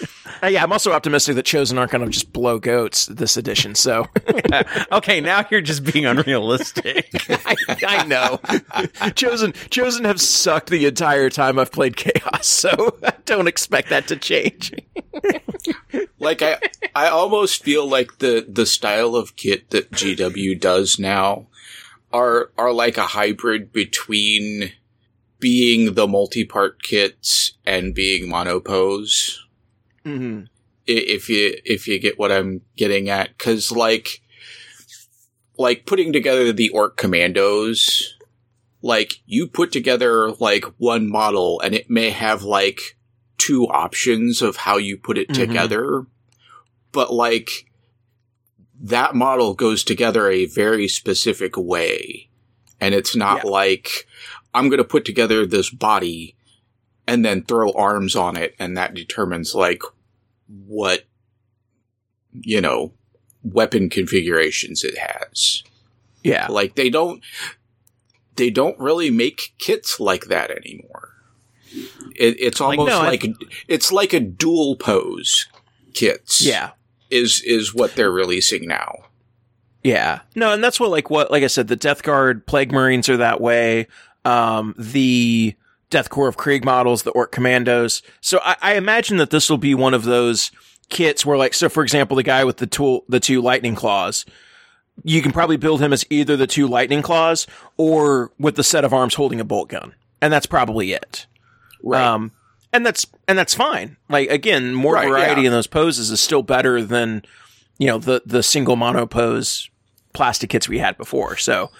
Uh, 0.40 0.46
yeah, 0.46 0.62
I'm 0.62 0.70
also 0.70 0.92
optimistic 0.92 1.34
that 1.34 1.46
Chosen 1.46 1.78
aren't 1.78 1.90
going 1.90 2.04
to 2.04 2.10
just 2.12 2.32
blow 2.32 2.60
goats 2.60 3.06
this 3.06 3.36
edition. 3.36 3.74
So, 3.74 4.06
okay, 4.92 5.20
now 5.20 5.44
you're 5.50 5.60
just 5.60 5.82
being 5.82 6.06
unrealistic. 6.06 7.08
I, 7.28 7.56
I, 7.84 8.06
know. 8.06 8.38
Chosen, 9.16 9.52
Chosen 9.70 10.04
have 10.04 10.20
sucked 10.20 10.70
the 10.70 10.86
entire 10.86 11.28
time 11.28 11.58
I've 11.58 11.72
played 11.72 11.96
Chaos, 11.96 12.46
so 12.46 12.98
I 13.02 13.14
don't 13.24 13.48
expect 13.48 13.88
that 13.88 14.06
to 14.08 14.16
change. 14.16 14.72
like 16.20 16.40
I, 16.40 16.60
I 16.94 17.08
almost 17.08 17.64
feel 17.64 17.88
like 17.88 18.18
the 18.18 18.46
the 18.48 18.66
style 18.66 19.16
of 19.16 19.34
kit 19.34 19.70
that 19.70 19.90
GW 19.90 20.60
does 20.60 21.00
now 21.00 21.48
are 22.12 22.52
are 22.56 22.72
like 22.72 22.96
a 22.96 23.06
hybrid 23.06 23.72
between 23.72 24.72
being 25.40 25.94
the 25.94 26.06
multi-part 26.06 26.82
kits 26.82 27.52
and 27.64 27.94
being 27.94 28.28
monopose. 28.28 29.44
Mm-hmm. 30.04 30.44
If 30.86 31.28
you 31.28 31.58
if 31.64 31.86
you 31.86 31.98
get 31.98 32.18
what 32.18 32.32
I'm 32.32 32.62
getting 32.76 33.08
at, 33.10 33.36
because 33.36 33.70
like 33.70 34.22
like 35.58 35.86
putting 35.86 36.12
together 36.12 36.52
the 36.52 36.70
Ork 36.70 36.96
Kommandos, 36.96 38.04
like 38.80 39.20
you 39.26 39.46
put 39.46 39.72
together 39.72 40.30
like 40.32 40.64
one 40.78 41.10
model 41.10 41.60
and 41.60 41.74
it 41.74 41.90
may 41.90 42.10
have 42.10 42.42
like 42.42 42.96
two 43.36 43.64
options 43.66 44.40
of 44.40 44.56
how 44.56 44.76
you 44.76 44.96
put 44.96 45.18
it 45.18 45.28
mm-hmm. 45.28 45.40
together, 45.40 46.06
but 46.92 47.12
like 47.12 47.66
that 48.80 49.14
model 49.14 49.54
goes 49.54 49.82
together 49.82 50.30
a 50.30 50.46
very 50.46 50.88
specific 50.88 51.56
way. 51.56 52.28
And 52.80 52.94
it's 52.94 53.16
not 53.16 53.44
yeah. 53.44 53.50
like 53.50 54.06
I'm 54.54 54.68
going 54.68 54.78
to 54.78 54.84
put 54.84 55.04
together 55.04 55.44
this 55.44 55.70
body 55.70 56.36
and 57.08 57.24
then 57.24 57.42
throw 57.42 57.72
arms 57.72 58.14
on 58.14 58.36
it 58.36 58.54
and 58.58 58.76
that 58.76 58.92
determines 58.92 59.54
like 59.54 59.82
what, 60.66 61.06
you 62.32 62.60
know, 62.60 62.92
weapon 63.42 63.88
configurations 63.88 64.84
it 64.84 64.96
has. 64.98 65.64
Yeah. 66.22 66.48
Like 66.48 66.74
they 66.74 66.90
don't, 66.90 67.24
they 68.36 68.50
don't 68.50 68.78
really 68.78 69.10
make 69.10 69.54
kits 69.56 69.98
like 69.98 70.26
that 70.26 70.50
anymore. 70.50 71.14
It, 72.14 72.36
it's 72.38 72.60
almost 72.60 72.92
like, 72.92 73.24
no, 73.24 73.30
like 73.30 73.52
it's 73.68 73.90
like 73.90 74.12
a 74.12 74.20
dual 74.20 74.76
pose 74.76 75.46
kits. 75.94 76.44
Yeah. 76.44 76.72
Is, 77.08 77.40
is 77.40 77.74
what 77.74 77.94
they're 77.94 78.12
releasing 78.12 78.68
now. 78.68 78.92
Yeah. 79.82 80.20
No, 80.34 80.52
and 80.52 80.62
that's 80.62 80.78
what 80.78 80.90
like 80.90 81.08
what 81.08 81.30
like 81.30 81.42
I 81.42 81.46
said, 81.46 81.68
the 81.68 81.76
Death 81.76 82.02
Guard 82.02 82.46
Plague 82.46 82.70
Marines 82.70 83.08
are 83.08 83.16
that 83.16 83.40
way. 83.40 83.86
Um 84.26 84.74
the 84.76 85.54
Death 85.90 86.10
Korps 86.10 86.28
of 86.28 86.36
Krieg 86.36 86.64
models, 86.64 87.02
the 87.02 87.10
Ork 87.12 87.32
Kommandos. 87.32 88.02
So 88.20 88.40
I, 88.42 88.56
I 88.60 88.74
imagine 88.74 89.16
that 89.16 89.30
this 89.30 89.48
will 89.48 89.58
be 89.58 89.74
one 89.74 89.94
of 89.94 90.04
those 90.04 90.50
kits 90.88 91.24
where 91.24 91.36
like, 91.36 91.54
so 91.54 91.68
for 91.68 91.82
example, 91.82 92.16
the 92.16 92.22
guy 92.22 92.44
with 92.44 92.58
the 92.58 92.66
tool, 92.66 93.04
the 93.08 93.20
two 93.20 93.40
lightning 93.40 93.74
claws, 93.74 94.24
you 95.04 95.22
can 95.22 95.32
probably 95.32 95.56
build 95.56 95.80
him 95.80 95.92
as 95.92 96.04
either 96.10 96.36
the 96.36 96.46
two 96.46 96.66
lightning 96.66 97.02
claws 97.02 97.46
or 97.76 98.32
with 98.38 98.56
the 98.56 98.64
set 98.64 98.84
of 98.84 98.92
arms 98.92 99.14
holding 99.14 99.40
a 99.40 99.44
bolt 99.44 99.68
gun. 99.68 99.94
And 100.20 100.32
that's 100.32 100.46
probably 100.46 100.92
it. 100.92 101.26
Right. 101.82 102.02
Um, 102.02 102.32
and 102.72 102.84
that's, 102.84 103.06
and 103.26 103.38
that's 103.38 103.54
fine. 103.54 103.96
Like 104.08 104.28
again, 104.30 104.74
more 104.74 104.94
right, 104.94 105.08
variety 105.08 105.42
yeah. 105.42 105.46
in 105.46 105.52
those 105.52 105.66
poses 105.66 106.10
is 106.10 106.20
still 106.20 106.42
better 106.42 106.82
than, 106.82 107.22
you 107.78 107.86
know, 107.86 107.98
the, 107.98 108.22
the 108.26 108.42
single 108.42 108.76
mono 108.76 109.06
pose 109.06 109.70
plastic 110.12 110.50
kits 110.50 110.68
we 110.68 110.78
had 110.78 110.98
before. 110.98 111.36
So 111.36 111.70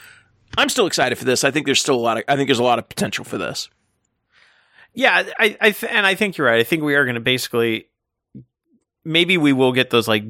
I'm 0.56 0.68
still 0.68 0.86
excited 0.86 1.18
for 1.18 1.24
this. 1.24 1.44
I 1.44 1.50
think 1.50 1.66
there's 1.66 1.80
still 1.80 1.96
a 1.96 2.00
lot 2.00 2.18
of, 2.18 2.24
I 2.28 2.36
think 2.36 2.48
there's 2.48 2.58
a 2.58 2.64
lot 2.64 2.78
of 2.78 2.88
potential 2.88 3.24
for 3.24 3.36
this. 3.36 3.68
Yeah, 4.98 5.22
I, 5.38 5.56
I 5.60 5.70
th- 5.70 5.92
and 5.92 6.04
I 6.04 6.16
think 6.16 6.36
you're 6.36 6.48
right. 6.48 6.58
I 6.58 6.64
think 6.64 6.82
we 6.82 6.96
are 6.96 7.04
going 7.04 7.14
to 7.14 7.20
basically 7.20 7.86
maybe 9.04 9.38
we 9.38 9.52
will 9.52 9.70
get 9.70 9.90
those 9.90 10.08
like 10.08 10.24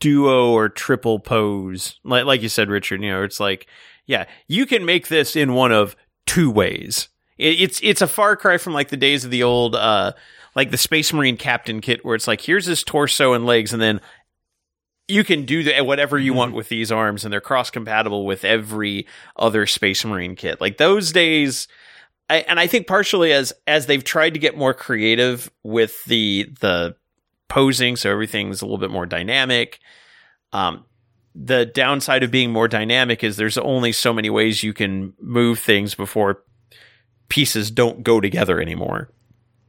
duo 0.00 0.50
or 0.50 0.68
triple 0.68 1.18
pose, 1.18 1.98
like 2.04 2.26
like 2.26 2.42
you 2.42 2.50
said, 2.50 2.68
Richard. 2.68 3.00
You 3.00 3.12
know, 3.12 3.22
it's 3.22 3.40
like 3.40 3.66
yeah, 4.04 4.26
you 4.48 4.66
can 4.66 4.84
make 4.84 5.08
this 5.08 5.34
in 5.34 5.54
one 5.54 5.72
of 5.72 5.96
two 6.26 6.50
ways. 6.50 7.08
It, 7.38 7.58
it's 7.58 7.80
it's 7.82 8.02
a 8.02 8.06
far 8.06 8.36
cry 8.36 8.58
from 8.58 8.74
like 8.74 8.90
the 8.90 8.98
days 8.98 9.24
of 9.24 9.30
the 9.30 9.44
old 9.44 9.74
uh 9.74 10.12
like 10.54 10.70
the 10.70 10.76
Space 10.76 11.10
Marine 11.14 11.38
Captain 11.38 11.80
kit, 11.80 12.04
where 12.04 12.14
it's 12.14 12.28
like 12.28 12.42
here's 12.42 12.66
his 12.66 12.84
torso 12.84 13.32
and 13.32 13.46
legs, 13.46 13.72
and 13.72 13.80
then 13.80 14.02
you 15.08 15.24
can 15.24 15.46
do 15.46 15.62
the, 15.62 15.80
whatever 15.80 16.18
you 16.18 16.34
want 16.34 16.50
mm-hmm. 16.50 16.58
with 16.58 16.68
these 16.68 16.92
arms, 16.92 17.24
and 17.24 17.32
they're 17.32 17.40
cross 17.40 17.70
compatible 17.70 18.26
with 18.26 18.44
every 18.44 19.06
other 19.36 19.64
Space 19.64 20.04
Marine 20.04 20.36
kit. 20.36 20.60
Like 20.60 20.76
those 20.76 21.12
days 21.12 21.66
I, 22.28 22.38
and 22.38 22.58
I 22.58 22.66
think 22.66 22.86
partially 22.86 23.32
as 23.32 23.52
as 23.66 23.86
they've 23.86 24.02
tried 24.02 24.34
to 24.34 24.40
get 24.40 24.56
more 24.56 24.74
creative 24.74 25.50
with 25.62 26.04
the 26.06 26.50
the 26.60 26.96
posing, 27.48 27.94
so 27.96 28.10
everything's 28.10 28.60
a 28.62 28.64
little 28.64 28.78
bit 28.78 28.90
more 28.90 29.06
dynamic. 29.06 29.78
Um, 30.52 30.84
the 31.34 31.66
downside 31.66 32.22
of 32.22 32.30
being 32.30 32.50
more 32.50 32.66
dynamic 32.66 33.22
is 33.22 33.36
there's 33.36 33.58
only 33.58 33.92
so 33.92 34.12
many 34.12 34.30
ways 34.30 34.62
you 34.62 34.72
can 34.72 35.12
move 35.20 35.58
things 35.58 35.94
before 35.94 36.42
pieces 37.28 37.70
don't 37.70 38.02
go 38.02 38.20
together 38.20 38.60
anymore, 38.60 39.10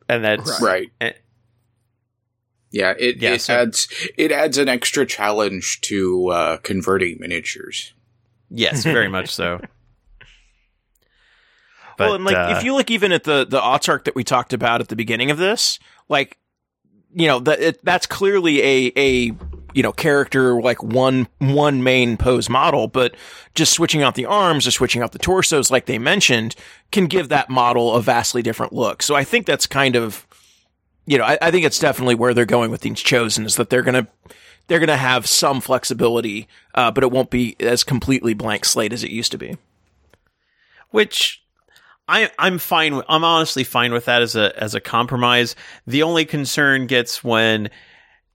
and 0.10 0.24
that's 0.24 0.60
Right. 0.62 0.90
eh, 1.02 1.12
Yeah, 2.72 2.94
it, 2.98 3.18
Yeah, 3.22 3.34
it 3.34 3.42
so- 3.42 3.54
adds 3.54 3.88
it 4.18 4.32
adds 4.32 4.58
an 4.58 4.68
extra 4.70 5.06
challenge 5.06 5.82
to 5.82 6.28
uh, 6.30 6.58
converting 6.58 7.18
miniatures. 7.20 7.94
yes, 8.50 8.84
very 8.84 9.08
much 9.10 9.30
so. 9.34 9.60
Well, 11.98 12.16
and 12.16 12.26
like 12.26 12.36
uh, 12.36 12.56
if 12.58 12.64
you 12.64 12.76
look 12.76 12.92
even 12.92 13.12
at 13.12 13.24
the 13.24 13.46
the 13.46 13.60
Autarch 13.60 14.04
that 14.06 14.16
we 14.16 14.24
talked 14.24 14.54
about 14.54 14.82
at 14.82 14.88
the 14.88 14.96
beginning 14.96 15.32
of 15.32 15.38
this, 15.38 15.80
like 16.10 16.38
you 17.14 17.28
know 17.28 17.40
that 17.40 17.60
it, 17.60 17.84
that's 17.84 18.06
clearly 18.06 18.62
a 18.62 18.92
a 18.96 19.32
you 19.74 19.84
know 19.84 19.92
character 19.92 20.62
like 20.62 20.82
one 20.84 21.28
one 21.40 21.84
main 21.84 22.18
pose 22.18 22.50
model, 22.50 22.88
but 22.88 23.16
just 23.56 23.74
switching 23.74 24.04
out 24.04 24.16
the 24.16 24.26
arms 24.26 24.68
or 24.68 24.72
switching 24.72 25.02
out 25.02 25.12
the 25.12 25.20
torsos, 25.20 25.72
like 25.72 25.86
they 25.86 25.98
mentioned, 25.98 26.56
can 26.92 27.08
give 27.08 27.30
that 27.30 27.50
model 27.50 27.96
a 27.96 28.02
vastly 28.02 28.42
different 28.42 28.74
look. 28.74 29.02
So 29.04 29.16
I 29.16 29.24
think 29.24 29.46
that's 29.46 29.68
kind 29.68 29.96
of 29.96 30.26
you 31.06 31.18
know 31.18 31.24
I, 31.24 31.38
I 31.42 31.52
think 31.52 31.66
it's 31.66 31.80
definitely 31.80 32.16
where 32.16 32.34
they're 32.34 32.46
going 32.46 32.72
with 32.72 32.82
these 32.82 33.02
chosen 33.02 33.46
is 33.46 33.56
that 33.56 33.70
they're 33.70 33.84
gonna 33.84 34.08
they're 34.68 34.80
gonna 34.80 34.98
have 34.98 35.28
some 35.28 35.62
flexibility, 35.62 36.48
uh, 36.76 36.92
but 36.92 37.04
it 37.04 37.12
won't 37.12 37.30
be 37.30 37.56
as 37.60 37.84
completely 37.84 38.34
blank 38.34 38.66
slate 38.66 38.94
as 38.94 39.04
it 39.04 39.12
used 39.12 39.32
to 39.32 39.38
be. 39.38 39.58
which 40.90 41.44
I 42.08 42.32
I'm 42.40 42.58
fine 42.58 42.96
with, 42.96 43.06
I'm 43.10 43.24
honestly 43.24 43.64
fine 43.64 43.92
with 43.92 44.06
that 44.06 44.22
as 44.22 44.36
a 44.36 44.58
as 44.62 44.76
a 44.76 44.80
compromise. 44.82 45.56
The 45.86 46.04
only 46.04 46.26
concern 46.26 46.88
gets 46.88 47.24
when 47.24 47.70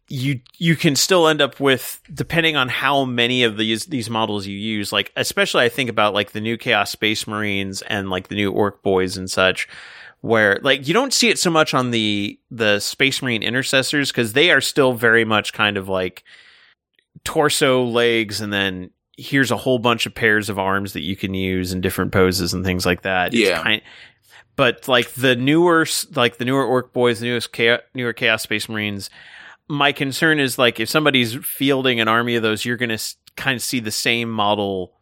you 0.09 0.41
you 0.59 0.77
can 0.77 0.95
still 0.95 1.27
end 1.27 1.41
up 1.41 1.59
with 1.59 2.01
depending 2.13 2.55
on 2.55 2.69
how 2.69 3.05
many 3.05 3.45
of 3.45 3.57
these 3.57 3.87
these 3.87 4.11
models 4.11 4.47
you 4.47 4.57
use 4.57 4.93
like 4.93 5.11
especially 5.17 5.65
I 5.65 5.71
think 5.71 5.89
about 5.89 6.13
like 6.13 6.33
the 6.33 6.41
new 6.41 6.59
Chaos 6.59 6.91
Space 6.91 7.27
Marines 7.27 7.81
and 7.83 8.11
like 8.11 8.29
the 8.29 8.35
new 8.35 8.53
Ork 8.53 8.83
Boyz 8.83 9.17
and 9.17 9.31
such 9.31 9.69
where 10.21 10.59
like 10.63 10.87
you 10.87 10.93
don't 10.93 11.15
see 11.15 11.31
it 11.31 11.39
so 11.39 11.51
much 11.51 11.73
on 11.73 11.93
the 11.93 12.39
the 12.51 12.79
Space 12.79 13.23
Marine 13.23 13.43
intercessors 13.43 14.13
cuz 14.13 14.35
they 14.35 14.51
are 14.51 14.61
still 14.61 14.93
very 14.93 15.25
much 15.25 15.55
kind 15.55 15.79
of 15.79 15.89
like 15.89 16.25
torso 17.25 17.83
legs 17.83 18.43
and 18.43 18.53
then 18.53 18.91
here's 19.17 19.51
a 19.51 19.57
whole 19.57 19.79
bunch 19.79 20.07
of 20.07 20.15
pairs 20.15 20.49
of 20.49 20.59
arms 20.59 20.95
that 20.95 21.03
you 21.03 21.17
can 21.17 21.35
use 21.35 21.73
in 21.73 21.81
different 21.81 22.13
poses 22.13 22.55
and 22.55 22.65
things 22.65 22.87
like 22.87 23.03
that. 23.03 23.33
Yeah. 23.33 23.63
kind- 23.63 23.83
but 24.57 24.87
like 24.87 25.13
the 25.13 25.35
newer, 25.35 25.87
like 26.15 26.37
the 26.37 26.45
newer 26.45 26.65
Ork 26.65 26.93
Boyz, 26.93 27.21
the 27.21 27.27
newest 27.27 27.53
Chaos, 27.53 27.81
newer 27.95 28.13
Chaos 28.13 28.43
Space 28.43 28.69
Marines, 28.69 29.09
my 29.69 29.93
concern 29.93 30.39
is 30.39 30.59
like 30.59 30.79
if 30.79 30.89
somebody's 30.89 31.35
fielding 31.37 32.01
an 32.01 32.09
army 32.09 32.37
of 32.37 32.43
those, 32.43 32.65
you're 32.65 32.77
going 32.77 32.97
to 32.97 33.15
kind 33.37 33.57
of 33.57 33.63
see 33.63 33.81
the 33.81 33.91
same 33.91 34.31
model 34.31 34.93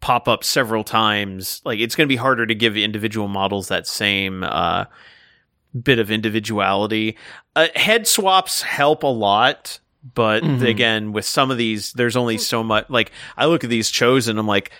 pop 0.00 0.26
up 0.26 0.42
several 0.42 0.82
times. 0.82 1.60
Like 1.64 1.78
it's 1.78 1.94
going 1.94 2.06
to 2.06 2.12
be 2.12 2.16
harder 2.16 2.46
to 2.46 2.54
give 2.54 2.76
individual 2.76 3.28
models 3.28 3.68
that 3.68 3.86
same 3.86 4.42
uh, 4.42 4.86
bit 5.80 5.98
of 6.00 6.10
individuality. 6.10 7.16
Uh, 7.54 7.68
head 7.76 8.06
swaps 8.06 8.62
help 8.62 9.02
a 9.04 9.06
lot, 9.08 9.78
but 10.14 10.42
Mhm. 10.42 10.66
again, 10.68 11.12
with 11.12 11.24
some 11.24 11.50
of 11.50 11.58
these, 11.58 11.92
there's 11.92 12.16
only 12.16 12.38
so 12.38 12.62
much. 12.62 12.86
Like 12.88 13.12
I 13.36 13.46
look 13.46 13.64
at 13.64 13.70
these 13.70 13.90
chosen, 13.90 14.38
I'm 14.38 14.46
like, 14.46 14.70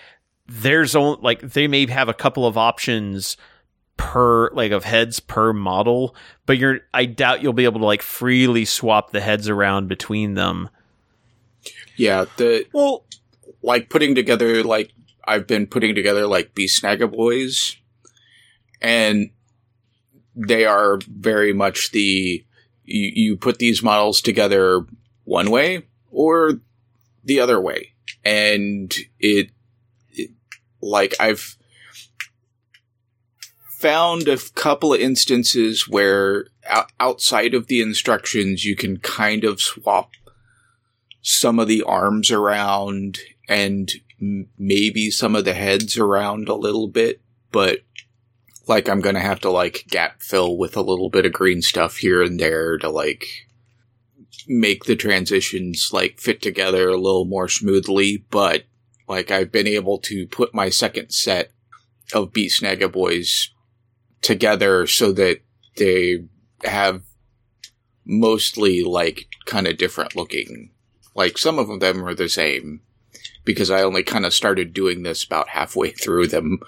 there's 0.47 0.95
only 0.95 1.19
like 1.21 1.41
they 1.41 1.67
may 1.67 1.85
have 1.87 2.09
a 2.09 2.13
couple 2.13 2.45
of 2.45 2.57
options 2.57 3.37
per 3.97 4.49
like 4.51 4.71
of 4.71 4.85
heads 4.85 5.19
per 5.19 5.51
model, 5.53 6.15
but 6.45 6.57
you're 6.57 6.79
I 6.93 7.05
doubt 7.05 7.43
you'll 7.43 7.53
be 7.53 7.65
able 7.65 7.81
to 7.81 7.85
like 7.85 8.01
freely 8.01 8.65
swap 8.65 9.11
the 9.11 9.19
heads 9.21 9.49
around 9.49 9.87
between 9.89 10.35
them. 10.35 10.69
Yeah, 11.97 12.25
the 12.37 12.65
Well, 12.73 13.03
like 13.61 13.89
putting 13.89 14.15
together 14.15 14.63
like 14.63 14.91
I've 15.27 15.45
been 15.47 15.67
putting 15.67 15.93
together 15.95 16.25
like 16.25 16.55
Beast 16.55 16.81
Snagga 16.81 17.13
Boyz, 17.13 17.75
and 18.81 19.31
they 20.35 20.65
are 20.65 20.97
very 21.07 21.51
much 21.53 21.91
the 21.91 22.43
you, 22.85 23.11
you 23.13 23.37
put 23.37 23.59
these 23.59 23.83
models 23.83 24.21
together 24.21 24.85
one 25.29 25.51
way 25.51 25.83
or 26.11 26.59
the 27.23 27.39
other 27.39 27.61
way, 27.61 27.93
and 28.25 28.91
it, 29.19 29.51
it 30.09 30.31
like 30.81 31.13
I've 31.19 31.55
found 33.63 34.27
a 34.27 34.37
couple 34.55 34.93
of 34.93 34.99
instances 34.99 35.87
where 35.87 36.47
outside 36.99 37.53
of 37.53 37.67
the 37.67 37.79
instructions 37.79 38.65
you 38.65 38.75
can 38.75 38.97
kind 38.97 39.43
of 39.43 39.61
swap 39.61 40.11
some 41.21 41.59
of 41.59 41.67
the 41.67 41.83
arms 41.83 42.31
around 42.31 43.19
and 43.47 43.91
maybe 44.57 45.11
some 45.11 45.35
of 45.35 45.45
the 45.45 45.53
heads 45.53 45.97
around 45.97 46.49
a 46.49 46.55
little 46.55 46.87
bit, 46.87 47.21
but 47.51 47.81
like 48.67 48.89
I'm 48.89 48.99
gonna 48.99 49.19
have 49.19 49.41
to 49.41 49.51
like 49.51 49.85
gap 49.89 50.23
fill 50.23 50.57
with 50.57 50.75
a 50.75 50.81
little 50.81 51.09
bit 51.09 51.27
of 51.27 51.33
green 51.33 51.61
stuff 51.61 51.97
here 51.97 52.23
and 52.23 52.39
there 52.39 52.79
to 52.79 52.89
like 52.89 53.27
make 54.49 54.83
the 54.83 54.95
transitions 54.95 55.91
like 55.93 56.19
fit 56.19 56.41
together 56.41 56.89
a 56.89 56.97
little 56.97 57.25
more 57.25 57.47
smoothly, 57.47 58.25
but 58.29 58.65
like 59.07 59.31
I've 59.31 59.51
been 59.51 59.67
able 59.67 59.99
to 59.99 60.27
put 60.27 60.53
my 60.53 60.69
second 60.69 61.11
set 61.11 61.51
of 62.13 62.33
Beast 62.33 62.61
Snagga 62.61 62.91
Boyz 62.91 63.49
together 64.21 64.85
so 64.87 65.13
that 65.13 65.39
they 65.77 66.25
have 66.65 67.03
mostly 68.05 68.83
like 68.83 69.27
kind 69.45 69.67
of 69.67 69.77
different 69.77 70.15
looking 70.15 70.71
like 71.19 71.37
some 71.37 71.59
of 71.59 71.81
them 71.81 72.05
are 72.05 72.15
the 72.15 72.29
same 72.29 72.81
because 73.43 73.69
I 73.69 73.83
only 73.83 74.03
kind 74.03 74.25
of 74.25 74.33
started 74.33 74.73
doing 74.73 75.03
this 75.03 75.23
about 75.23 75.49
halfway 75.49 75.91
through 76.01 76.27
them. 76.27 76.59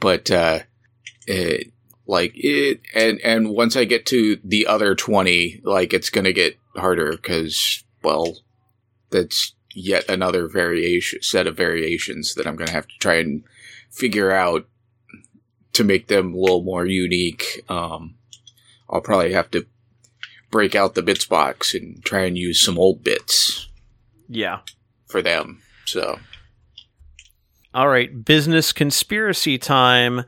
But 0.00 0.30
uh 0.30 0.60
it 1.26 1.72
like 2.06 2.32
it 2.34 2.80
and 2.94 3.18
and 3.22 3.48
once 3.48 3.76
I 3.76 3.84
get 3.84 4.04
to 4.06 4.38
the 4.44 4.66
other 4.66 4.94
20, 4.94 5.62
like 5.64 5.94
it's 5.94 6.10
going 6.10 6.24
to 6.24 6.32
get 6.34 6.58
harder 6.76 7.16
cuz 7.16 7.84
well 8.02 8.38
that's 9.10 9.54
yet 9.74 10.08
another 10.08 10.48
variation 10.48 11.20
set 11.22 11.46
of 11.46 11.56
variations 11.56 12.34
that 12.34 12.46
I'm 12.46 12.56
going 12.56 12.68
to 12.68 12.72
have 12.74 12.86
to 12.86 12.98
try 12.98 13.16
and 13.16 13.42
figure 13.90 14.30
out 14.30 14.68
to 15.72 15.82
make 15.84 16.06
them 16.06 16.32
a 16.34 16.38
little 16.38 16.62
more 16.62 16.86
unique. 16.86 17.64
Um 17.68 18.14
I'll 18.90 19.00
probably 19.00 19.32
have 19.32 19.50
to 19.52 19.66
break 20.50 20.74
out 20.74 20.94
the 20.94 21.02
bits 21.02 21.24
box 21.24 21.74
and 21.74 22.04
try 22.04 22.24
and 22.24 22.38
use 22.38 22.60
some 22.64 22.78
old 22.78 23.02
bits 23.02 23.68
Yeah. 24.28 24.60
for 25.06 25.20
them. 25.22 25.62
So 25.86 26.18
All 27.72 27.88
right, 27.88 28.24
business 28.24 28.72
conspiracy 28.72 29.58
time. 29.58 30.24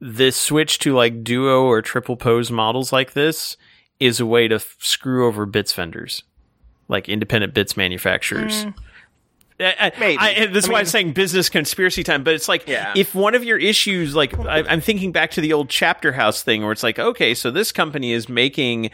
This 0.00 0.36
switch 0.36 0.78
to 0.80 0.94
like 0.94 1.24
duo 1.24 1.62
or 1.64 1.80
triple 1.80 2.16
pose 2.16 2.50
models 2.50 2.92
like 2.92 3.12
this 3.14 3.56
is 4.00 4.20
a 4.20 4.26
way 4.26 4.48
to 4.48 4.56
f- 4.56 4.76
screw 4.80 5.26
over 5.26 5.46
bits 5.46 5.72
vendors, 5.72 6.22
like 6.88 7.08
independent 7.08 7.54
bits 7.54 7.76
manufacturers. 7.76 8.64
Mm. 8.64 8.74
I- 9.60 9.76
I- 9.78 9.92
Maybe. 10.00 10.18
I, 10.18 10.46
this 10.46 10.64
is 10.64 10.70
I 10.70 10.72
why 10.72 10.78
mean- 10.78 10.80
I'm 10.80 10.86
saying 10.86 11.12
business 11.12 11.48
conspiracy 11.48 12.02
time, 12.02 12.24
but 12.24 12.34
it's 12.34 12.48
like 12.48 12.66
Yeah. 12.66 12.92
if 12.96 13.14
one 13.14 13.34
of 13.36 13.44
your 13.44 13.58
issues, 13.58 14.14
like 14.16 14.36
I, 14.38 14.64
I'm 14.68 14.80
thinking 14.80 15.12
back 15.12 15.30
to 15.32 15.40
the 15.40 15.52
old 15.52 15.68
chapter 15.70 16.12
house 16.12 16.42
thing, 16.42 16.62
where 16.62 16.72
it's 16.72 16.82
like, 16.82 16.98
okay, 16.98 17.32
so 17.34 17.50
this 17.50 17.70
company 17.70 18.12
is 18.12 18.28
making 18.28 18.90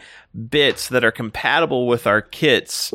bits 0.49 0.87
that 0.89 1.03
are 1.03 1.11
compatible 1.11 1.87
with 1.87 2.05
our 2.05 2.21
kits 2.21 2.93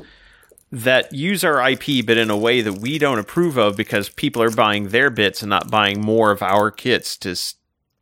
that 0.70 1.12
use 1.12 1.43
our 1.44 1.68
IP, 1.70 2.05
but 2.06 2.16
in 2.16 2.31
a 2.31 2.36
way 2.36 2.60
that 2.60 2.74
we 2.74 2.98
don't 2.98 3.18
approve 3.18 3.56
of 3.56 3.76
because 3.76 4.09
people 4.09 4.43
are 4.43 4.51
buying 4.51 4.89
their 4.89 5.10
bits 5.10 5.43
and 5.43 5.51
not 5.51 5.70
buying 5.70 6.01
more 6.01 6.31
of 6.31 6.43
our 6.43 6.70
kits 6.70 7.16
to 7.18 7.35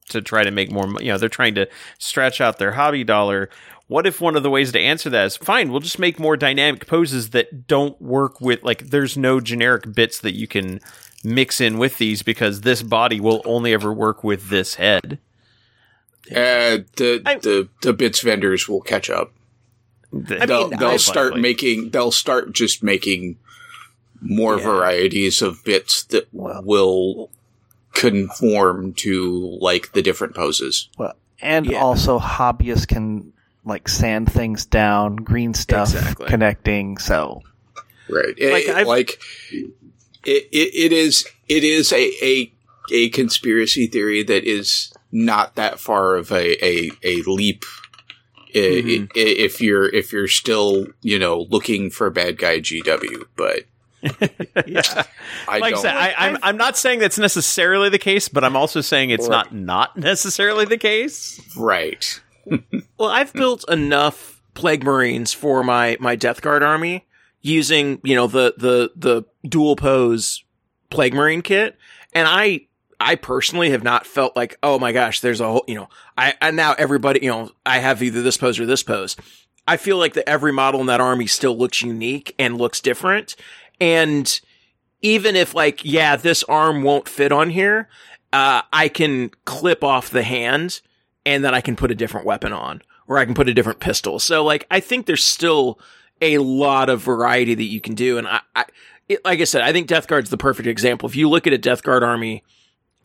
to 0.08 0.20
try 0.20 0.42
to 0.44 0.50
make 0.50 0.70
more. 0.70 0.86
mo- 0.86 0.98
You 1.00 1.12
know, 1.12 1.18
they're 1.18 1.28
trying 1.30 1.54
to 1.54 1.66
stretch 1.98 2.40
out 2.42 2.58
their 2.58 2.72
hobby 2.72 3.04
dollar. 3.04 3.48
What 3.92 4.06
if 4.06 4.22
one 4.22 4.36
of 4.36 4.42
the 4.42 4.48
ways 4.48 4.72
to 4.72 4.80
answer 4.80 5.10
that 5.10 5.26
is 5.26 5.36
fine? 5.36 5.70
We'll 5.70 5.80
just 5.80 5.98
make 5.98 6.18
more 6.18 6.34
dynamic 6.36 6.86
poses 6.86 7.30
that 7.30 7.66
don't 7.66 8.00
work 8.00 8.40
with 8.40 8.62
like. 8.62 8.88
There's 8.88 9.18
no 9.18 9.38
generic 9.38 9.92
bits 9.94 10.18
that 10.20 10.34
you 10.34 10.46
can 10.48 10.80
mix 11.22 11.60
in 11.60 11.76
with 11.76 11.98
these 11.98 12.22
because 12.22 12.62
this 12.62 12.82
body 12.82 13.20
will 13.20 13.42
only 13.44 13.74
ever 13.74 13.92
work 13.92 14.24
with 14.24 14.48
this 14.48 14.76
head. 14.76 15.18
uh, 16.30 16.78
the 16.96 17.20
I- 17.26 17.34
the 17.36 17.68
the 17.82 17.92
bits 17.92 18.20
vendors 18.22 18.66
will 18.68 18.80
catch 18.80 19.10
up. 19.10 19.32
The- 20.12 20.36
they'll 20.46 20.70
mean, 20.70 20.78
they'll 20.78 20.88
I- 20.90 20.96
start 20.96 21.32
likely. 21.32 21.42
making 21.42 21.90
they'll 21.90 22.12
start 22.12 22.52
just 22.54 22.82
making 22.82 23.36
more 24.22 24.56
Yeah. 24.56 24.64
varieties 24.64 25.42
of 25.42 25.62
bits 25.64 26.04
that 26.04 26.28
Well- 26.32 26.62
will 26.64 27.30
conform 27.92 28.94
to 28.94 29.58
like 29.60 29.92
the 29.92 30.00
different 30.00 30.34
poses. 30.34 30.88
Well, 30.96 31.12
and 31.42 31.66
Yeah. 31.66 31.82
also 31.82 32.18
hobbyists 32.18 32.86
can 32.88 33.31
like 33.64 33.88
sand 33.88 34.30
things 34.32 34.66
down, 34.66 35.16
green 35.16 35.54
stuff 35.54 35.94
Exactly. 35.94 36.24
Mm-hmm. 36.24 36.30
connecting. 36.32 36.98
So 36.98 37.42
Right. 38.08 38.26
Like, 38.40 38.64
It- 38.68 38.86
like 38.86 39.20
it, 40.24 40.48
it, 40.52 40.74
it 40.74 40.92
is 40.92 41.26
it 41.48 41.64
is 41.64 41.92
a, 41.92 42.10
a 42.24 42.52
a 42.92 43.08
conspiracy 43.10 43.86
theory 43.86 44.22
that 44.24 44.44
is 44.44 44.92
not 45.12 45.54
that 45.56 45.78
far 45.78 46.16
of 46.16 46.30
a 46.32 46.64
a, 46.64 46.90
a 47.02 47.22
leap. 47.22 47.64
i- 48.54 48.58
Mhm. 48.58 49.10
If 49.14 49.60
you're 49.60 49.88
if 49.88 50.12
you're 50.12 50.28
still 50.28 50.86
you 51.02 51.18
know 51.18 51.46
looking 51.50 51.90
for 51.90 52.10
bad 52.10 52.38
guy 52.38 52.58
GW, 52.60 53.24
but 53.36 53.64
yeah. 54.66 55.04
I 55.48 55.58
like 55.58 55.62
I 55.64 55.70
don't. 55.70 55.80
said, 55.82 55.94
I, 55.96 56.14
I'm 56.18 56.38
I'm 56.42 56.56
not 56.56 56.76
saying 56.76 56.98
that's 56.98 57.18
necessarily 57.18 57.88
the 57.88 57.98
case, 58.00 58.28
but 58.28 58.42
I'm 58.44 58.56
also 58.56 58.80
saying 58.80 59.10
it's 59.10 59.28
Right. 59.28 59.52
not 59.52 59.54
not 59.54 59.96
necessarily 59.96 60.64
the 60.64 60.76
case. 60.78 61.40
right. 61.56 62.20
Well, 62.98 63.10
I've 63.10 63.32
built 63.32 63.68
enough 63.68 64.40
plague 64.54 64.84
marines 64.84 65.32
for 65.32 65.64
my 65.64 65.96
my 65.98 66.14
Death 66.14 66.40
Guard 66.40 66.62
army 66.62 67.06
using 67.40 68.00
you 68.04 68.14
know 68.14 68.26
the 68.26 68.54
the 68.56 68.92
the 68.94 69.24
dual 69.48 69.76
pose 69.76 70.44
plague 70.90 71.14
marine 71.14 71.42
kit, 71.42 71.76
and 72.12 72.28
I 72.28 72.68
I 73.00 73.16
personally 73.16 73.70
have 73.70 73.82
not 73.82 74.06
felt 74.06 74.36
like 74.36 74.56
oh 74.62 74.78
my 74.78 74.92
gosh, 74.92 75.20
there's 75.20 75.40
a 75.40 75.46
whole 75.46 75.64
you 75.66 75.74
know 75.74 75.88
I 76.16 76.34
and 76.40 76.56
now 76.56 76.74
everybody 76.74 77.20
you 77.22 77.30
know 77.30 77.50
I 77.66 77.78
have 77.78 78.02
either 78.02 78.22
this 78.22 78.36
pose 78.36 78.60
or 78.60 78.66
this 78.66 78.82
pose. 78.82 79.16
I 79.66 79.76
feel 79.76 79.96
like 79.96 80.14
that 80.14 80.28
every 80.28 80.52
model 80.52 80.80
in 80.80 80.86
that 80.86 81.00
army 81.00 81.26
still 81.26 81.56
looks 81.56 81.82
unique 81.82 82.34
and 82.38 82.58
looks 82.58 82.80
different, 82.80 83.36
and 83.80 84.40
even 85.00 85.34
if 85.34 85.54
like 85.54 85.84
yeah 85.84 86.16
this 86.16 86.44
arm 86.44 86.82
won't 86.82 87.08
fit 87.08 87.32
on 87.32 87.50
here, 87.50 87.88
uh, 88.32 88.62
I 88.72 88.88
can 88.88 89.30
clip 89.44 89.82
off 89.82 90.10
the 90.10 90.22
hand 90.22 90.80
and 91.24 91.44
then 91.44 91.54
I 91.54 91.60
can 91.60 91.76
put 91.76 91.90
a 91.90 91.94
different 91.94 92.26
weapon 92.26 92.52
on, 92.52 92.82
or 93.06 93.18
I 93.18 93.24
can 93.24 93.34
put 93.34 93.48
a 93.48 93.54
different 93.54 93.80
pistol. 93.80 94.18
So 94.18 94.44
like, 94.44 94.66
I 94.70 94.80
think 94.80 95.06
there's 95.06 95.24
still 95.24 95.78
a 96.20 96.38
lot 96.38 96.88
of 96.88 97.00
variety 97.02 97.54
that 97.54 97.64
you 97.64 97.80
can 97.80 97.94
do. 97.94 98.18
And 98.18 98.28
I, 98.28 98.40
I 98.54 98.64
it, 99.08 99.24
like 99.24 99.40
I 99.40 99.44
said, 99.44 99.62
I 99.62 99.72
think 99.72 99.88
Death 99.88 100.06
Guard's 100.06 100.30
the 100.30 100.36
perfect 100.38 100.68
example. 100.68 101.08
If 101.08 101.16
you 101.16 101.28
look 101.28 101.46
at 101.46 101.52
a 101.52 101.58
Death 101.58 101.82
Guard 101.82 102.02
army, 102.02 102.44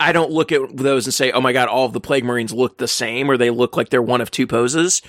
I 0.00 0.12
don't 0.12 0.30
look 0.30 0.52
at 0.52 0.76
those 0.76 1.06
and 1.06 1.14
say, 1.14 1.32
oh 1.32 1.40
my 1.40 1.52
God, 1.52 1.68
all 1.68 1.84
of 1.84 1.92
the 1.92 2.00
Plague 2.00 2.24
Marines 2.24 2.52
look 2.52 2.78
the 2.78 2.88
same, 2.88 3.30
or 3.30 3.36
they 3.36 3.50
look 3.50 3.76
like 3.76 3.90
they're 3.90 4.00
one 4.00 4.20
of 4.20 4.30
two 4.30 4.46
poses. 4.46 5.02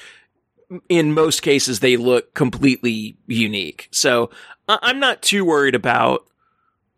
In 0.87 1.13
most 1.13 1.41
cases, 1.41 1.79
they 1.79 1.95
look 1.95 2.33
completely 2.33 3.17
unique. 3.27 3.87
So 3.91 4.31
I- 4.67 4.79
I'm 4.81 4.99
not 4.99 5.21
too 5.21 5.45
worried 5.45 5.75
about, 5.75 6.25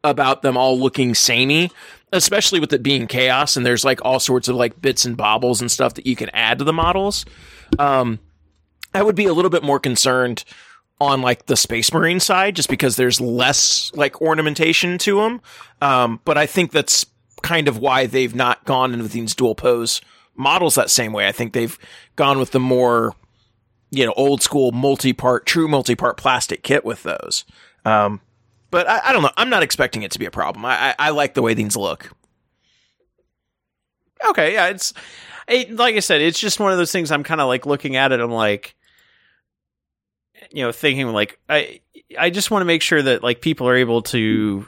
about 0.04 0.42
them 0.42 0.56
all 0.58 0.80
looking 0.80 1.14
samey 1.14 1.70
especially 2.12 2.60
with 2.60 2.74
it 2.74 2.84
being 2.84 3.08
chaos 3.08 3.56
and 3.56 3.66
there's 3.66 3.86
like 3.86 4.04
all 4.04 4.20
sorts 4.20 4.48
of 4.48 4.56
like 4.56 4.82
bits 4.82 5.06
and 5.06 5.16
bobbles 5.16 5.62
and 5.62 5.72
stuff 5.72 5.94
that 5.94 6.06
you 6.06 6.16
can 6.16 6.30
add 6.34 6.60
to 6.60 6.64
the 6.64 6.74
models. 6.74 7.26
Um, 7.80 8.20
I 8.94 9.02
would 9.02 9.16
be 9.16 9.26
a 9.26 9.34
little 9.34 9.52
bit 9.52 9.64
more 9.64 9.80
concerned 9.80 10.44
on 11.00 11.22
like 11.22 11.46
the 11.48 11.56
space 11.56 11.92
marine 11.94 12.20
side 12.20 12.56
just 12.56 12.70
because 12.70 12.96
there's 12.96 13.20
less 13.20 13.92
like 13.96 14.22
ornamentation 14.22 14.98
to 15.00 15.16
them. 15.22 15.42
Um, 15.82 16.20
but 16.26 16.38
I 16.38 16.46
think 16.46 16.72
that's 16.72 17.06
kind 17.42 17.68
of 17.68 17.80
why 17.80 18.06
they've 18.06 18.36
not 18.36 18.66
gone 18.66 18.94
into 18.94 19.08
these 19.08 19.34
dual 19.34 19.56
pose 19.56 20.02
models 20.36 20.76
that 20.76 20.90
same 20.90 21.14
way. 21.14 21.28
I 21.28 21.32
think 21.32 21.54
they've 21.54 21.78
gone 22.16 22.38
with 22.40 22.52
the 22.52 22.60
more, 22.60 23.16
you 23.90 24.06
know, 24.06 24.14
old 24.16 24.42
school 24.42 24.72
multi-part, 24.72 25.46
true 25.46 25.68
multi-part 25.68 26.18
plastic 26.18 26.62
kit 26.62 26.86
with 26.86 27.04
those. 27.04 27.46
Um, 27.84 28.22
but 28.72 28.90
I, 28.90 29.02
I 29.10 29.12
don't 29.14 29.22
know. 29.22 29.32
I'm 29.38 29.50
not 29.50 29.62
expecting 29.64 30.02
it 30.04 30.12
to 30.12 30.20
be 30.20 30.26
a 30.26 30.32
problem. 30.32 30.66
I, 30.66 30.90
I, 30.90 30.96
I 31.00 31.10
like 31.12 31.34
the 31.36 31.42
way 31.42 31.54
these 31.54 31.76
look. 31.76 32.12
Okay, 34.30 34.54
yeah, 34.54 34.68
it's 34.68 34.94
it, 35.48 35.76
like 35.76 35.96
I 35.96 36.00
said, 36.00 36.22
it's 36.22 36.40
just 36.40 36.60
one 36.60 36.72
of 36.72 36.78
those 36.78 36.92
things. 36.92 37.12
I'm 37.12 37.24
kind 37.24 37.42
of 37.42 37.48
like 37.48 37.66
looking 37.66 37.96
at 37.96 38.12
it. 38.12 38.20
I'm 38.20 38.32
like, 38.32 38.76
you 40.52 40.64
know, 40.64 40.72
thinking 40.72 41.08
like 41.08 41.40
I 41.50 41.82
I 42.18 42.30
just 42.30 42.52
want 42.52 42.62
to 42.62 42.66
make 42.66 42.82
sure 42.82 43.02
that 43.02 43.24
like 43.24 43.42
people 43.42 43.68
are 43.68 43.76
able 43.76 44.04
to, 44.04 44.66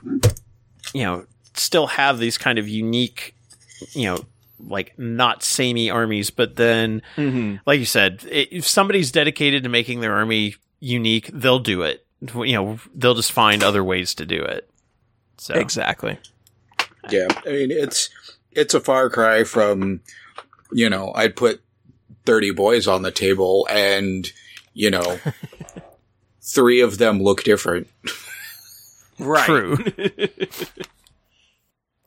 you 0.94 1.04
know, 1.04 1.26
still 1.54 1.88
have 1.88 2.18
these 2.18 2.38
kind 2.40 2.58
of 2.58 2.68
unique, 2.68 3.36
you 3.94 4.06
know, 4.06 4.20
like 4.60 4.98
not 4.98 5.44
samey 5.44 5.90
armies, 5.92 6.32
but 6.32 6.56
then 6.56 7.02
Mm-hmm. 7.16 7.58
like 7.68 7.80
you 7.80 7.86
said, 7.86 8.24
i- 8.26 8.48
if 8.52 8.68
somebody's 8.68 9.12
dedicated 9.12 9.64
to 9.64 9.70
making 9.70 10.00
their 10.00 10.14
army 10.16 10.56
unique, 10.80 11.30
they'll 11.32 11.60
do 11.60 11.84
it. 11.84 12.03
You 12.34 12.54
know, 12.54 12.80
they'll 12.96 13.16
just 13.16 13.32
find 13.32 13.64
other 13.64 13.84
ways 13.84 14.16
to 14.16 14.26
do 14.26 14.42
it. 14.42 14.70
So 15.38 15.54
Exactly. 15.56 16.18
Yeah, 17.10 17.28
I 17.46 17.50
mean 17.50 17.72
it's 17.72 18.10
it's 18.52 18.74
a 18.74 18.80
far 18.80 19.10
cry 19.10 19.44
from 19.44 20.02
you 20.72 20.90
know 20.90 21.12
I'd 21.16 21.36
put 21.36 21.62
thirty 22.26 22.52
boys 22.52 22.88
on 22.88 23.02
the 23.02 23.12
table 23.12 23.68
and 23.70 24.32
you 24.74 24.90
know 24.90 25.20
three 26.42 26.82
of 26.82 26.98
them 26.98 27.22
look 27.22 27.44
different. 27.44 27.88
Right. 29.20 29.46
True. 29.46 29.78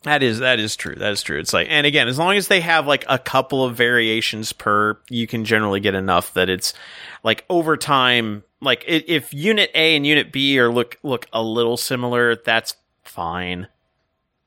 that 0.02 0.22
is 0.22 0.38
that 0.38 0.58
is 0.58 0.76
true. 0.76 0.94
That 0.94 1.12
is 1.12 1.22
true. 1.22 1.38
It's 1.38 1.52
like, 1.52 1.68
and 1.70 1.86
again, 1.86 2.08
as 2.08 2.18
long 2.18 2.36
as 2.36 2.48
they 2.48 2.60
have 2.60 2.86
like 2.86 3.04
a 3.08 3.18
couple 3.18 3.64
of 3.64 3.76
variations 3.76 4.52
per, 4.52 4.98
you 5.08 5.26
can 5.26 5.44
generally 5.44 5.80
get 5.80 5.94
enough 5.94 6.34
that 6.34 6.48
it's 6.48 6.74
like 7.22 7.44
over 7.48 7.76
time. 7.76 8.42
Like 8.60 8.84
if 8.86 9.34
Unit 9.34 9.70
A 9.74 9.96
and 9.96 10.06
Unit 10.06 10.32
B 10.32 10.58
are 10.58 10.72
look 10.72 10.98
look 11.02 11.26
a 11.32 11.42
little 11.42 11.76
similar, 11.76 12.36
that's 12.36 12.74
fine. 13.04 13.68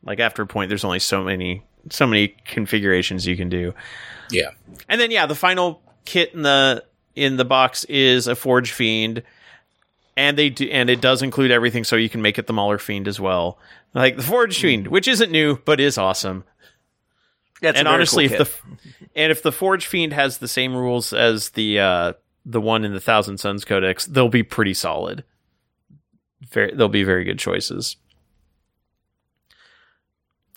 Like 0.04 0.20
after 0.20 0.42
a 0.42 0.48
point, 0.48 0.70
there's 0.70 0.84
only 0.84 1.00
so 1.00 1.24
many 1.24 1.64
so 1.90 2.08
many 2.08 2.36
configurations 2.46 3.26
you 3.26 3.38
can 3.38 3.50
do. 3.50 3.74
Yeah, 4.32 4.52
And 4.88 5.00
then 5.00 5.12
yeah, 5.12 5.26
the 5.26 5.36
final 5.36 5.82
kit 6.06 6.34
in 6.34 6.44
the 6.44 6.84
in 7.16 7.38
the 7.38 7.46
box 7.46 7.84
is 7.86 8.28
a 8.28 8.36
Forge 8.36 8.72
Fiend, 8.72 9.24
and 10.16 10.38
they 10.38 10.50
do, 10.50 10.70
and 10.70 10.90
it 10.90 11.02
does 11.02 11.22
include 11.22 11.52
everything, 11.52 11.84
so 11.84 11.96
you 11.96 12.10
can 12.10 12.22
make 12.22 12.38
it 12.38 12.48
the 12.48 12.54
Mauler 12.54 12.78
Fiend 12.78 13.08
as 13.08 13.20
well. 13.20 13.58
Like 13.94 14.18
the 14.18 14.24
Forge 14.24 14.60
Fiend, 14.60 14.88
which 14.88 15.08
isn't 15.08 15.32
new 15.32 15.58
but 15.66 15.80
is 15.80 15.98
awesome. 15.98 16.44
That's 17.62 17.78
and 17.78 17.88
honestly, 17.88 18.26
if 18.26 18.38
the 18.38 18.50
and 19.16 19.32
if 19.32 19.44
the 19.44 19.52
Forge 19.52 19.88
Fiend 19.88 20.14
has 20.14 20.38
the 20.38 20.48
same 20.48 20.76
rules 20.76 21.12
as 21.12 21.50
the 21.52 21.80
uh, 21.80 22.14
the 22.46 22.62
one 22.62 22.84
in 22.86 22.94
the 22.94 23.00
Thousand 23.00 23.38
Suns 23.40 23.66
Codex, 23.66 24.06
they'll 24.06 24.30
be 24.30 24.44
pretty 24.44 24.74
solid. 24.74 25.24
Very, 26.50 26.74
they'll 26.74 26.88
be 26.90 27.04
very 27.04 27.24
good 27.24 27.38
choices. 27.40 27.98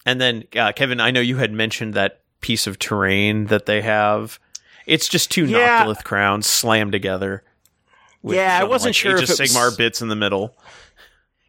And 0.04 0.20
then, 0.20 0.44
uh, 0.56 0.72
Kevin, 0.72 1.00
I 1.00 1.10
know 1.10 1.20
you 1.20 1.36
had 1.36 1.52
mentioned 1.52 1.94
that 1.94 2.20
piece 2.40 2.66
of 2.66 2.78
terrain 2.78 3.46
that 3.46 3.66
they 3.66 3.82
have. 3.82 4.38
It's 4.86 5.08
just 5.08 5.30
two 5.30 5.46
Yeah. 5.46 5.84
Noctilith 5.84 6.02
crowns 6.04 6.46
slammed 6.46 6.92
together. 6.92 7.44
Yeah, 8.24 8.58
I 8.60 8.64
wasn't 8.64 8.90
like, 8.90 8.94
sure 8.96 9.16
Age 9.18 9.24
if 9.24 9.30
it 9.30 9.40
was- 9.40 9.52
Sigmar 9.54 9.76
bits 9.76 10.00
in 10.02 10.08
the 10.08 10.16
middle. 10.16 10.56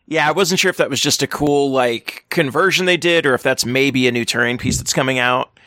yeah, 0.07 0.27
I 0.27 0.31
wasn't 0.31 0.60
sure 0.60 0.69
if 0.69 0.77
that 0.77 0.89
was 0.89 0.99
just 1.01 1.22
a 1.23 1.27
cool 1.27 1.72
like 1.72 2.26
conversion 2.30 2.85
they 2.85 2.97
did, 2.97 3.26
or 3.26 3.34
if 3.34 3.43
that's 3.43 3.65
maybe 3.65 4.07
a 4.07 4.11
new 4.11 4.26
terrain 4.26 4.57
piece 4.57 4.77
that's 4.77 4.93
coming 4.93 5.18
out. 5.19 5.57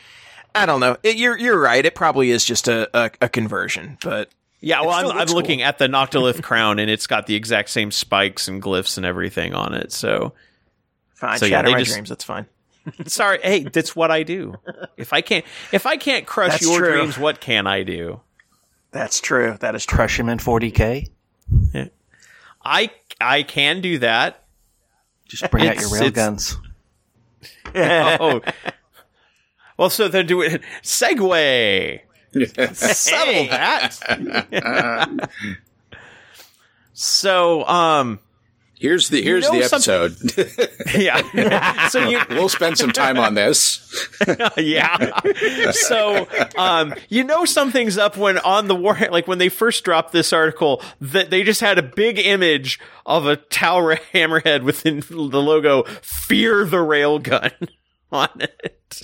I 0.55 0.65
don't 0.67 0.81
know. 0.81 0.97
It, 1.03 1.17
you're 1.17 1.37
you're 1.39 1.61
right. 1.61 1.85
It 1.85 1.95
probably 1.95 2.31
is 2.31 2.45
just 2.45 2.67
a 2.67 2.89
a, 2.97 3.11
a 3.21 3.29
conversion, 3.29 3.99
but 4.03 4.31
Yeah, 4.67 4.81
well, 4.81 4.91
I'm, 4.91 5.07
I'm 5.07 5.17
looks 5.19 5.33
looking 5.33 5.61
cool. 5.61 5.69
at 5.69 5.79
the 5.79 5.87
Noctilith 5.87 6.43
crown, 6.45 6.81
and 6.81 6.91
it's 6.91 7.07
got 7.07 7.29
the 7.29 7.37
exact 7.37 7.71
same 7.71 7.93
spikes 7.93 8.49
and 8.49 8.61
glyphs 8.61 8.97
and 8.97 9.07
everything 9.07 9.55
on 9.55 9.75
it. 9.75 9.93
So 9.93 10.33
fine. 11.15 11.39
So, 11.39 11.47
yeah, 11.47 11.63
they 11.63 11.71
my 11.71 11.79
just- 11.79 11.93
dreams. 11.93 12.09
That's 12.09 12.25
fine. 12.25 12.47
sorry, 13.07 13.39
hey, 13.45 13.61
that's 13.63 13.95
what 13.95 14.11
I 14.11 14.25
do. 14.25 14.55
If 14.97 15.13
I 15.13 15.21
can't, 15.21 15.45
if 15.73 15.87
I 15.87 15.97
can't 15.99 16.27
crush 16.27 16.53
That's 16.53 16.63
your 16.65 16.79
true. 16.79 16.93
dreams, 16.95 17.17
what 17.19 17.41
can 17.41 17.67
I 17.69 17.83
do? 17.85 18.21
That's 18.91 19.21
true. 19.21 19.57
That 19.61 19.75
is 19.77 19.85
true. 19.85 19.97
Crush 19.97 20.19
him 20.19 20.29
in 20.29 20.39
40k. 20.39 21.11
I 22.65 22.91
I 23.21 23.43
can 23.45 23.83
do 23.83 23.99
that. 23.99 24.43
Just 25.29 25.49
bring 25.51 25.69
out 25.69 25.79
your 25.79 25.91
rail 25.93 26.11
guns. 26.11 26.57
Oh, 27.75 28.41
well, 29.77 29.91
so 29.91 30.09
they're 30.09 30.25
doing 30.25 30.59
segue. 30.83 32.01
Settle 32.73 33.49
that. 33.49 35.31
so, 36.93 37.67
um, 37.67 38.21
here's 38.79 39.09
the 39.09 39.23
here's 39.23 39.45
know 39.45 39.59
the 39.59 39.65
episode. 39.65 40.17
yeah. 40.95 41.89
so 41.89 42.09
you 42.09 42.21
we'll 42.31 42.49
spend 42.49 42.79
some 42.79 42.93
time 42.93 43.19
on 43.19 43.35
this. 43.35 43.83
yeah. 44.57 45.21
So, 45.73 46.27
um, 46.57 46.95
you 47.09 47.25
know 47.25 47.45
something's 47.45 47.99
up 47.99 48.17
when 48.17 48.39
on 48.39 48.69
the 48.69 48.75
war, 48.75 48.97
like 49.11 49.27
when 49.27 49.39
they 49.39 49.49
first 49.49 49.85
dropped 49.85 50.13
this 50.13 50.33
article, 50.33 50.83
that 51.01 51.31
they 51.31 51.43
just 51.43 51.61
had 51.61 51.79
a 51.79 51.83
big 51.83 52.19
image 52.19 52.79
of 53.05 53.27
a 53.27 53.37
Tau 53.37 53.95
hammerhead 54.13 54.63
within 54.63 55.01
the 55.01 55.41
logo 55.41 55.83
"Fear 56.03 56.67
the 56.67 56.79
Railgun" 56.79 57.69
on 58.13 58.29
it. 58.41 59.03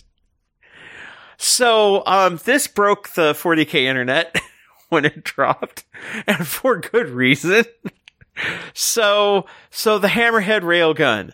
So, 1.55 2.03
um, 2.07 2.41
this 2.45 2.66
broke 2.66 3.11
the 3.11 3.35
40k 3.35 3.83
internet 3.83 4.35
when 4.89 5.05
it 5.05 5.23
dropped, 5.23 5.85
and 6.27 6.47
for 6.47 6.79
good 6.79 7.11
reason. 7.11 7.65
So, 8.73 9.45
so 9.70 9.99
the 9.99 10.09
hammerhead 10.09 10.62
railgun. 10.62 11.33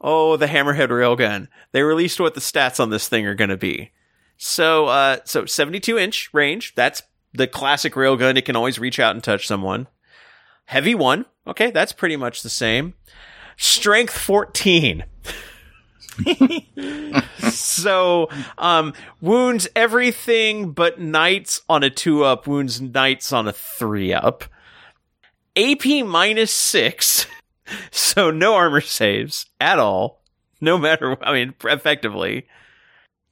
Oh, 0.00 0.36
the 0.36 0.46
hammerhead 0.46 0.90
railgun. 0.90 1.48
They 1.72 1.82
released 1.82 2.20
what 2.20 2.34
the 2.34 2.40
stats 2.40 2.78
on 2.78 2.90
this 2.90 3.08
thing 3.08 3.26
are 3.26 3.34
going 3.34 3.50
to 3.50 3.56
be. 3.56 3.90
So, 4.36 4.86
uh, 4.86 5.18
so 5.24 5.44
72 5.44 5.98
inch 5.98 6.30
range. 6.32 6.72
That's 6.76 7.02
the 7.34 7.48
classic 7.48 7.94
railgun. 7.94 8.38
It 8.38 8.44
can 8.44 8.54
always 8.54 8.78
reach 8.78 9.00
out 9.00 9.16
and 9.16 9.24
touch 9.24 9.48
someone. 9.48 9.88
Heavy 10.66 10.94
one. 10.94 11.26
Okay. 11.48 11.72
That's 11.72 11.92
pretty 11.92 12.16
much 12.16 12.42
the 12.42 12.48
same. 12.48 12.94
Strength 13.56 14.16
14. 14.16 15.04
so, 17.50 18.28
um, 18.58 18.92
wounds 19.20 19.68
everything 19.76 20.72
but 20.72 21.00
knights 21.00 21.62
on 21.68 21.82
a 21.82 21.90
two 21.90 22.24
up, 22.24 22.46
wounds 22.46 22.80
knights 22.80 23.32
on 23.32 23.48
a 23.48 23.52
three 23.52 24.12
up. 24.12 24.44
AP 25.56 26.04
minus 26.04 26.52
six, 26.52 27.26
so 27.90 28.30
no 28.30 28.54
armor 28.54 28.80
saves 28.80 29.46
at 29.60 29.78
all, 29.78 30.22
no 30.60 30.78
matter, 30.78 31.16
I 31.22 31.32
mean, 31.32 31.54
effectively. 31.64 32.46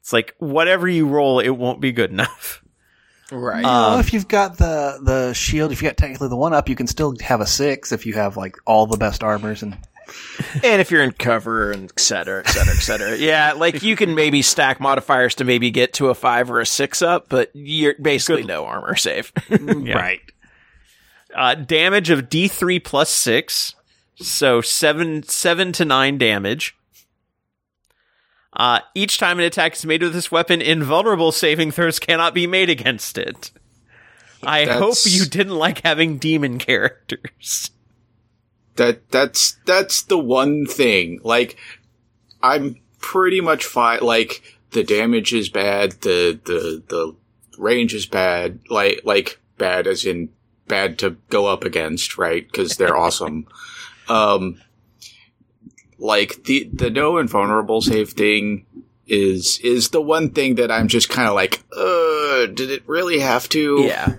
It's 0.01 0.12
like 0.12 0.35
whatever 0.39 0.86
you 0.86 1.09
roll, 1.09 1.40
it 1.40 1.51
won't 1.51 1.81
be 1.81 1.93
good 1.93 2.11
enough. 2.11 2.62
Right. 3.32 3.65
well, 3.65 3.98
if 3.98 4.12
you've 4.12 4.28
got 4.28 4.59
the 4.59 4.98
the 5.02 5.32
shield, 5.32 5.73
if 5.73 5.81
you 5.81 5.89
got 5.89 5.97
technically 5.97 6.28
the 6.28 6.36
one 6.36 6.52
up, 6.52 6.69
you 6.69 6.77
can 6.77 6.86
still 6.86 7.15
have 7.23 7.40
a 7.40 7.47
six 7.47 7.90
if 7.90 8.05
you 8.05 8.12
have 8.15 8.36
like 8.36 8.56
all 8.66 8.86
the 8.86 8.98
best 8.98 9.23
armors 9.24 9.62
and 9.62 9.78
and 10.62 10.81
if 10.81 10.90
you're 10.90 11.02
in 11.02 11.12
cover 11.12 11.70
and 11.72 11.90
et 11.90 12.01
cetera, 12.01 12.40
et 12.44 12.48
cetera, 12.51 12.74
et 12.74 12.81
cetera. 12.81 13.16
yeah, 13.16 13.52
like 13.52 13.82
you 13.82 13.97
can 13.97 14.14
maybe 14.14 14.43
stack 14.43 14.81
modifiers 14.81 15.35
to 15.36 15.44
maybe 15.44 15.70
get 15.70 15.93
to 15.94 16.09
a 16.09 16.14
five 16.14 16.51
or 16.51 16.60
a 16.60 16.66
six 16.66 17.02
up, 17.02 17.28
but 17.28 17.51
you're 17.55 17.94
basically 18.01 18.43
no 18.44 18.64
armor 18.66 18.97
save. 18.97 19.32
Right. 19.51 20.20
Uh, 21.35 21.55
damage 21.56 22.10
of 22.10 22.28
D3 22.28 22.82
plus 22.85 23.10
six. 23.10 23.74
So 24.16 24.60
seven, 24.60 25.24
seven 25.24 25.72
to 25.72 25.85
nine 25.85 26.16
damage. 26.18 26.76
Uh, 28.52 28.78
each 28.94 29.18
time 29.18 29.40
an 29.40 29.44
attack 29.44 29.74
is 29.74 29.85
made 29.85 30.01
with 30.02 30.12
this 30.12 30.31
weapon, 30.31 30.62
invulnerable 30.62 31.32
saving 31.32 31.72
throws 31.72 31.98
cannot 31.98 32.35
be 32.35 32.47
made 32.47 32.70
against 32.70 33.18
it. 33.18 33.51
I 34.44 34.64
That's- 34.66 34.78
hope 34.81 35.12
you 35.12 35.24
didn't 35.26 35.56
like 35.56 35.82
having 35.82 36.18
demon 36.18 36.59
characters. 36.59 37.70
That 38.76 39.10
that's 39.10 39.56
that's 39.66 40.02
the 40.02 40.18
one 40.18 40.66
thing. 40.66 41.20
Like 41.22 41.56
I'm 42.42 42.76
pretty 42.98 43.40
much 43.40 43.64
fine. 43.64 44.01
Like 44.01 44.42
the 44.70 44.82
damage 44.84 45.32
is 45.32 45.48
bad. 45.48 45.92
The 46.02 46.38
the 46.44 46.82
the 46.88 47.16
range 47.59 47.94
is 47.94 48.06
bad. 48.06 48.59
Like 48.68 49.01
like 49.05 49.40
bad 49.59 49.86
as 49.86 50.05
in 50.05 50.30
bad 50.66 50.98
to 50.98 51.10
go 51.30 51.46
up 51.46 51.62
against, 51.64 52.18
right? 52.18 52.44
Because 52.46 52.76
they're 52.76 52.96
awesome. 52.96 53.46
Um, 54.06 54.60
like 55.98 56.44
the 56.44 56.68
the 56.72 56.90
no 56.90 57.16
invulnerable 57.16 57.80
save 57.80 58.10
thing 58.10 58.66
is 59.06 59.59
is 59.64 59.88
the 59.90 60.01
one 60.02 60.30
thing 60.30 60.56
that 60.56 60.70
I'm 60.70 60.88
just 60.88 61.09
kind 61.09 61.26
of 61.26 61.34
like, 61.34 61.62
uh, 61.74 62.44
did 62.52 62.70
it 62.70 62.82
really 62.86 63.20
have 63.20 63.48
to? 63.51 63.82
yeah. 63.86 64.16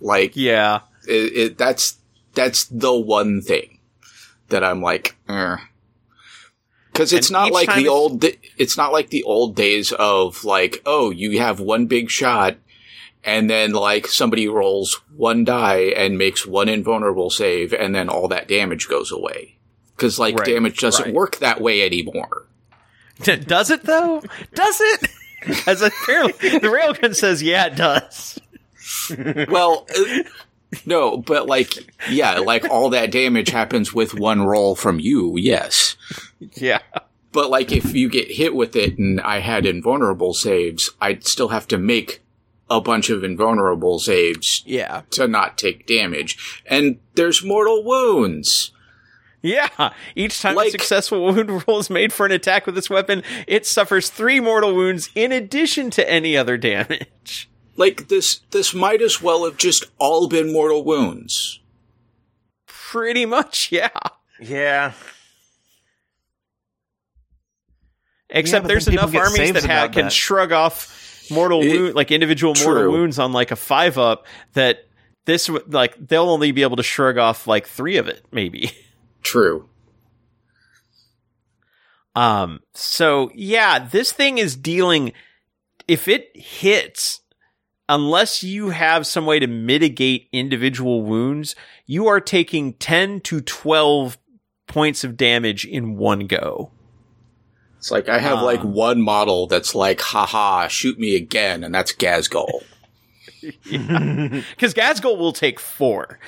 Like 0.00 0.32
Yeah. 0.34 0.80
it, 1.06 1.12
it 1.36 1.58
that's 1.58 1.98
that's 2.34 2.64
the 2.64 2.94
one 2.94 3.40
thing 3.40 3.78
that 4.48 4.64
I'm 4.64 4.82
like, 4.82 5.16
because 5.26 7.12
it's 7.12 7.28
And 7.28 7.32
not 7.32 7.52
like 7.52 7.74
the 7.74 7.88
old. 7.88 8.24
It's 8.58 8.76
not 8.76 8.92
like 8.92 9.10
the 9.10 9.22
old 9.24 9.56
days 9.56 9.92
of 9.92 10.44
like, 10.44 10.82
oh, 10.86 11.10
you 11.10 11.38
have 11.40 11.60
one 11.60 11.86
big 11.86 12.10
shot, 12.10 12.56
and 13.24 13.48
then 13.48 13.72
like 13.72 14.06
somebody 14.06 14.48
rolls 14.48 15.00
one 15.16 15.44
die 15.44 15.92
and 15.96 16.18
makes 16.18 16.46
one 16.46 16.68
invulnerable 16.68 17.30
save, 17.30 17.72
and 17.72 17.94
then 17.94 18.08
all 18.08 18.28
that 18.28 18.48
damage 18.48 18.88
goes 18.88 19.10
away. 19.10 19.56
Because 19.96 20.18
like 20.18 20.36
Right, 20.36 20.46
damage 20.46 20.78
doesn't 20.78 21.06
right. 21.06 21.14
work 21.14 21.36
that 21.38 21.60
way 21.60 21.82
anymore. 21.82 22.46
does 23.22 23.70
it 23.70 23.84
though? 23.84 24.22
Does 24.54 24.80
it? 24.80 25.08
As 25.66 25.82
apparently 25.82 26.50
the 26.50 26.68
railgun 26.68 27.16
says, 27.16 27.42
yeah, 27.42 27.66
it 27.66 27.76
does. 27.76 28.38
well, 29.48 29.86
uh, 29.96 30.22
no, 30.86 31.16
but 31.18 31.46
like, 31.46 31.72
yeah, 32.10 32.38
like 32.38 32.68
all 32.70 32.90
that 32.90 33.10
damage 33.10 33.50
happens 33.50 33.92
with 33.92 34.14
one 34.14 34.42
roll 34.42 34.74
from 34.74 34.98
you. 34.98 35.36
Yes. 35.36 35.96
Yeah. 36.54 36.80
But 37.32 37.50
like 37.50 37.72
if 37.72 37.94
you 37.94 38.08
get 38.08 38.30
hit 38.30 38.54
with 38.54 38.76
it 38.76 38.98
and 38.98 39.20
I 39.20 39.38
had 39.40 39.64
invulnerable 39.66 40.34
saves, 40.34 40.90
I'd 41.00 41.26
still 41.26 41.48
have 41.48 41.66
to 41.68 41.78
make 41.78 42.20
a 42.70 42.80
bunch 42.80 43.10
of 43.10 43.22
invulnerable 43.24 43.98
saves 43.98 44.62
Yeah. 44.66 45.02
to 45.10 45.28
not 45.28 45.58
take 45.58 45.86
damage. 45.86 46.62
And 46.66 46.98
there's 47.14 47.44
mortal 47.44 47.84
wounds. 47.84 48.72
Yeah. 49.42 49.92
Each 50.14 50.40
time 50.40 50.54
a 50.54 50.58
Like- 50.58 50.70
successful 50.70 51.24
wound 51.26 51.66
roll 51.66 51.78
is 51.80 51.90
made 51.90 52.12
for 52.12 52.24
an 52.26 52.32
attack 52.32 52.64
with 52.64 52.74
this 52.74 52.88
weapon, 52.88 53.22
it 53.46 53.66
suffers 53.66 54.08
three 54.08 54.38
mortal 54.40 54.74
wounds 54.74 55.10
in 55.14 55.32
addition 55.32 55.90
to 55.90 56.10
any 56.10 56.36
other 56.36 56.56
damage. 56.56 57.48
Like 57.76 58.08
this 58.08 58.40
this 58.50 58.74
might 58.74 59.00
as 59.02 59.22
well 59.22 59.44
have 59.44 59.56
just 59.56 59.86
all 59.98 60.28
been 60.28 60.52
mortal 60.52 60.84
wounds. 60.84 61.60
Pretty 62.66 63.24
much, 63.26 63.68
yeah. 63.72 63.88
Yeah. 64.40 64.92
Except 68.30 68.64
but 68.64 68.68
there's 68.68 68.88
enough 68.88 69.14
armies 69.14 69.52
that, 69.52 69.64
ha- 69.64 69.88
can 69.88 70.04
that. 70.04 70.12
shrug 70.12 70.52
off 70.52 71.26
mortal 71.30 71.62
It- 71.62 71.68
wound, 71.68 71.94
like 71.94 72.10
individual 72.10 72.54
mortal 72.64 72.90
wounds 72.92 73.18
on 73.18 73.32
like 73.32 73.50
a 73.50 73.56
five 73.56 73.98
up 73.98 74.26
that 74.54 74.86
this 75.24 75.46
w- 75.46 75.64
like 75.68 75.94
they'll 76.08 76.30
only 76.30 76.50
be 76.52 76.62
able 76.62 76.76
to 76.76 76.82
shrug 76.82 77.18
off 77.18 77.46
like 77.46 77.66
three 77.66 77.96
of 77.98 78.08
it 78.08 78.24
maybe. 78.32 78.72
True. 79.22 79.68
Um, 82.14 82.60
so 82.74 83.30
yeah, 83.34 83.78
this 83.78 84.12
thing 84.12 84.36
is 84.38 84.56
dealing, 84.56 85.12
if 85.88 86.08
it 86.08 86.30
hits, 86.34 87.20
unless 87.92 88.42
you 88.42 88.70
have 88.70 89.06
some 89.06 89.26
way 89.26 89.38
to 89.38 89.46
mitigate 89.46 90.28
individual 90.32 91.02
wounds, 91.02 91.54
you 91.86 92.06
are 92.06 92.20
taking 92.20 92.72
10 92.74 93.20
to 93.20 93.40
12 93.42 94.16
points 94.66 95.04
of 95.04 95.16
damage 95.16 95.66
in 95.66 95.96
one 95.96 96.26
go. 96.26 96.70
It's 97.76 97.90
like 97.90 98.08
I 98.08 98.18
have 98.18 98.40
like 98.42 98.60
um, 98.60 98.72
one 98.72 99.02
model 99.02 99.46
that's 99.46 99.74
like, 99.74 100.00
haha, 100.00 100.68
shoot 100.68 100.98
me 100.98 101.16
again, 101.16 101.62
and 101.64 101.74
that's 101.74 101.92
Ghazghkull. 101.92 102.62
Because 103.42 104.72
Ghazghkull 104.72 105.18
will 105.18 105.32
take 105.32 105.58
four. 105.60 106.18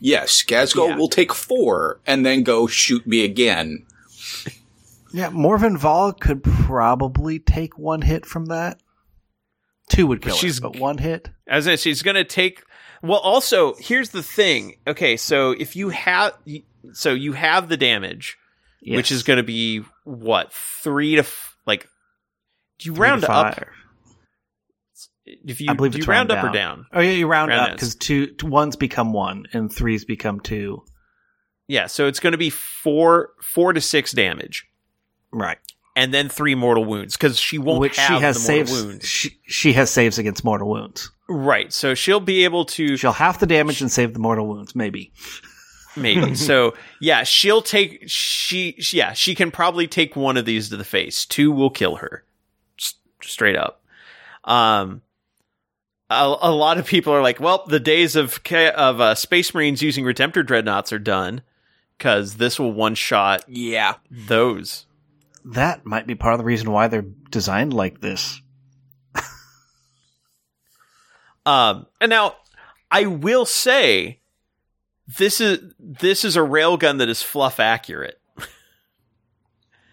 Yes, 0.00 0.42
Ghazghkull 0.42 0.88
Yeah. 0.88 0.96
will 0.96 1.08
take 1.08 1.32
four 1.32 2.00
and 2.06 2.24
then 2.26 2.42
go 2.42 2.66
shoot 2.66 3.06
me 3.06 3.22
again. 3.24 3.84
yeah, 5.12 5.28
Morvenn 5.30 5.76
Vahl 5.78 6.18
could 6.18 6.42
probably 6.42 7.38
take 7.38 7.78
one 7.78 8.00
hit 8.02 8.24
from 8.26 8.46
that. 8.46 8.80
Two 9.88 10.06
would 10.06 10.22
kill 10.22 10.36
she's- 10.36 10.56
her, 10.56 10.62
but 10.68 10.78
one 10.78 10.98
hit. 10.98 11.30
As 11.46 11.66
in, 11.66 11.76
she's 11.76 12.02
going 12.02 12.16
to 12.16 12.24
take. 12.24 12.62
Well, 13.02 13.18
also, 13.18 13.74
here's 13.78 14.10
the 14.10 14.22
thing. 14.22 14.76
Okay, 14.86 15.16
so 15.16 15.52
if 15.52 15.76
you 15.76 15.88
have. 15.90 16.34
So 16.92 17.12
you 17.12 17.32
have 17.32 17.68
the 17.68 17.76
damage, 17.76 18.38
which 18.86 19.10
is 19.12 19.22
going 19.22 19.36
to 19.38 19.42
be 19.42 19.82
what? 20.04 20.52
Three 20.52 21.14
to. 21.14 21.20
F- 21.20 21.56
like. 21.66 21.88
Do 22.78 22.90
you 22.90 22.94
round 22.94 23.24
up? 23.24 23.58
If 25.26 25.60
you, 25.60 25.70
I 25.70 25.74
believe 25.74 25.92
do 25.92 25.98
you 25.98 26.04
round 26.04 26.30
round 26.30 26.44
up 26.44 26.50
or 26.50 26.54
down? 26.54 26.86
Oh 26.92 27.00
yeah, 27.00 27.10
you 27.10 27.26
round, 27.26 27.50
Round 27.50 27.72
up 27.72 27.76
because 27.76 27.94
two 27.94 28.34
ones 28.42 28.76
become 28.76 29.12
one 29.12 29.46
and 29.52 29.72
threes 29.72 30.04
become 30.04 30.40
two. 30.40 30.84
Yeah, 31.66 31.86
so 31.86 32.06
it's 32.06 32.18
going 32.18 32.32
to 32.32 32.38
be 32.38 32.48
four, 32.50 33.30
four 33.42 33.74
to 33.74 33.80
six 33.80 34.12
damage, 34.12 34.66
Right. 35.30 35.58
And 35.98 36.14
then 36.14 36.28
three 36.28 36.54
mortal 36.54 36.84
wounds 36.84 37.16
because 37.16 37.38
she 37.38 37.58
won't 37.58 37.80
Which 37.80 37.96
have 37.98 38.18
she 38.18 38.22
has 38.22 38.46
the 38.46 38.52
mortal 38.52 38.66
saves. 38.74 38.84
wounds. 38.86 39.04
She, 39.06 39.38
she 39.44 39.72
has 39.74 39.90
saves 39.90 40.18
against 40.18 40.44
mortal 40.44 40.68
wounds. 40.70 41.10
Right, 41.28 41.72
so 41.72 41.94
she'll 41.94 42.20
be 42.20 42.44
able 42.44 42.64
to 42.66 42.96
She'll 42.96 43.12
half 43.12 43.38
the 43.40 43.46
damage 43.46 43.80
and 43.82 43.92
save 43.92 44.14
the 44.14 44.18
mortal 44.18 44.46
wounds, 44.46 44.74
maybe. 44.74 45.12
maybe. 45.96 46.34
so 46.36 46.74
yeah, 47.00 47.24
she'll 47.24 47.60
take 47.62 48.04
she 48.06 48.76
yeah 48.92 49.12
she 49.12 49.34
can 49.34 49.50
probably 49.50 49.86
take 49.86 50.16
one 50.16 50.36
of 50.36 50.44
these 50.46 50.70
to 50.70 50.76
the 50.76 50.84
face. 50.84 51.26
Two 51.26 51.50
will 51.52 51.70
kill 51.70 51.96
her, 51.96 52.24
S- 52.78 52.94
straight 53.22 53.56
up. 53.56 53.82
Um, 54.44 55.02
a, 56.10 56.34
a 56.40 56.50
lot 56.50 56.78
of 56.78 56.86
people 56.86 57.12
are 57.12 57.20
like, 57.20 57.38
well, 57.40 57.64
the 57.66 57.80
days 57.80 58.16
of 58.16 58.40
of 58.50 59.00
uh, 59.00 59.14
Space 59.14 59.52
Marines 59.52 59.82
using 59.82 60.04
Redemptor 60.04 60.46
dreadnoughts 60.46 60.92
are 60.94 60.98
done 60.98 61.42
because 61.98 62.36
this 62.36 62.58
will 62.58 62.72
one 62.72 62.94
shot 62.94 63.44
Yeah. 63.48 63.96
those. 64.10 64.86
That 65.44 65.86
might 65.86 66.06
be 66.06 66.14
part 66.14 66.34
of 66.34 66.38
the 66.38 66.44
reason 66.44 66.70
why 66.70 66.88
they're 66.88 67.02
designed 67.30 67.72
like 67.72 68.00
this. 68.00 68.40
Um, 71.46 71.86
and 71.98 72.10
now 72.10 72.36
I 72.90 73.06
will 73.06 73.46
say 73.46 74.20
this 75.06 75.40
is 75.40 75.60
this 75.78 76.22
is 76.22 76.36
a 76.36 76.40
railgun 76.40 76.98
that 76.98 77.08
is 77.08 77.22
fluff 77.22 77.58
accurate. 77.58 78.20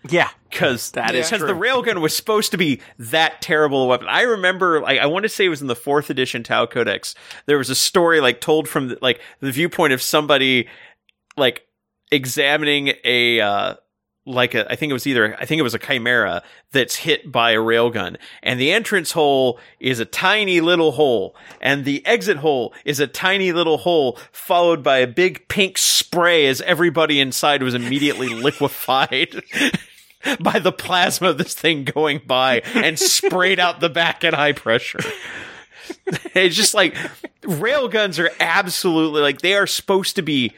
Yeah. 0.09 0.29
because 0.49 0.91
That 0.91 1.15
is 1.15 1.29
because 1.29 1.47
the 1.47 1.53
railgun 1.53 2.01
was 2.01 2.15
supposed 2.15 2.51
to 2.51 2.57
be 2.57 2.81
that 2.99 3.41
terrible 3.41 3.83
a 3.83 3.87
weapon. 3.87 4.07
I 4.09 4.21
remember, 4.21 4.81
like, 4.81 4.99
I 4.99 5.05
want 5.05 5.23
to 5.23 5.29
say 5.29 5.45
it 5.45 5.49
was 5.49 5.61
in 5.61 5.67
the 5.67 5.75
fourth 5.75 6.09
edition 6.09 6.43
Tau 6.43 6.65
Codex. 6.65 7.15
There 7.45 7.57
was 7.57 7.69
a 7.69 7.75
story 7.75 8.19
like 8.19 8.41
told 8.41 8.67
from 8.67 8.89
the, 8.89 8.99
like 9.01 9.21
the 9.39 9.51
viewpoint 9.51 9.93
of 9.93 10.01
somebody 10.01 10.67
like 11.37 11.67
examining 12.11 12.93
a 13.03 13.39
uh 13.39 13.75
like 14.25 14.55
a 14.55 14.71
I 14.71 14.75
think 14.75 14.89
it 14.89 14.93
was 14.93 15.05
either 15.05 15.35
I 15.39 15.45
think 15.45 15.59
it 15.59 15.63
was 15.63 15.73
a 15.73 15.79
chimera 15.79 16.43
that's 16.71 16.95
hit 16.95 17.31
by 17.31 17.51
a 17.51 17.57
railgun 17.57 18.17
and 18.41 18.59
the 18.59 18.71
entrance 18.71 19.11
hole 19.11 19.59
is 19.79 19.99
a 19.99 20.05
tiny 20.05 20.61
little 20.61 20.93
hole 20.93 21.35
and 21.61 21.85
the 21.85 22.05
exit 22.05 22.37
hole 22.37 22.73
is 22.85 22.99
a 22.99 23.07
tiny 23.07 23.51
little 23.51 23.77
hole 23.77 24.17
followed 24.31 24.83
by 24.83 24.97
a 24.97 25.07
big 25.07 25.47
pink 25.47 25.77
spray 25.77 26.47
as 26.47 26.61
everybody 26.61 27.19
inside 27.19 27.61
was 27.61 27.73
immediately 27.73 28.29
liquefied 28.29 29.41
by 30.39 30.59
the 30.59 30.71
plasma 30.71 31.29
of 31.29 31.37
this 31.37 31.53
thing 31.53 31.83
going 31.83 32.21
by 32.25 32.61
and 32.73 32.97
sprayed 32.97 33.59
out 33.59 33.79
the 33.79 33.89
back 33.89 34.23
at 34.23 34.33
high 34.33 34.53
pressure. 34.53 34.99
it's 36.33 36.55
just 36.55 36.73
like 36.73 36.95
railguns 37.41 38.23
are 38.23 38.31
absolutely 38.39 39.21
like 39.21 39.41
they 39.41 39.53
are 39.53 39.67
supposed 39.67 40.15
to 40.15 40.21
be 40.21 40.51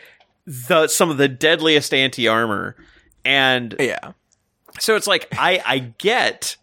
the 0.45 0.88
some 0.88 1.10
of 1.10 1.18
the 1.18 1.27
deadliest 1.27 1.94
anti 1.94 2.27
armor, 2.27 2.76
and 3.27 3.75
Yeah. 3.79 4.13
so 4.79 4.95
it's 4.95 5.07
like 5.07 5.27
I 5.33 5.61
I 5.65 5.79
get 5.79 6.57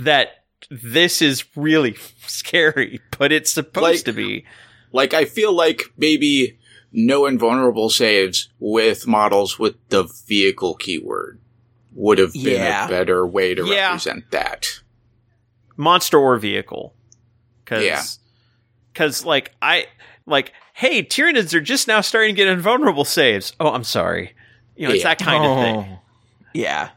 that 0.00 0.44
this 0.70 1.20
is 1.20 1.44
really 1.56 1.96
scary, 2.26 3.00
but 3.18 3.32
it's 3.32 3.52
supposed 3.52 3.82
Like- 3.82 4.04
to 4.06 4.12
be. 4.12 4.44
Like, 4.92 5.12
I 5.12 5.24
feel 5.24 5.52
like 5.52 5.82
maybe 5.98 6.56
no 6.92 7.26
invulnerable 7.26 7.90
saves 7.90 8.48
with 8.60 9.08
models 9.08 9.58
with 9.58 9.74
the 9.88 10.04
vehicle 10.28 10.74
keyword 10.76 11.40
would 11.92 12.18
have 12.18 12.32
been 12.32 12.60
Yeah. 12.62 12.86
a 12.86 12.88
better 12.88 13.26
way 13.26 13.54
to 13.56 13.66
Yeah. 13.66 13.88
represent 13.88 14.30
that. 14.30 14.80
monster 15.76 16.16
or 16.18 16.36
vehicle. 16.38 16.94
Cause, 17.64 17.82
Yeah. 17.82 18.02
cause 18.94 19.24
like 19.24 19.50
I, 19.60 19.86
like, 20.26 20.52
hey, 20.74 21.02
Tyranids 21.02 21.52
are 21.54 21.60
just 21.60 21.88
now 21.88 22.00
starting 22.00 22.36
to 22.36 22.36
get 22.36 22.46
invulnerable 22.46 23.04
saves. 23.04 23.52
Oh, 23.58 23.70
I'm 23.72 23.82
sorry. 23.82 24.36
You 24.76 24.88
know, 24.88 24.94
it's 24.94 25.02
Yeah. 25.04 25.08
that 25.08 25.18
kind 25.18 25.44
of 25.44 25.50
oh. 25.50 25.62
thing. 25.62 25.76
Oh. 25.76 25.98
Yeah. 26.52 26.90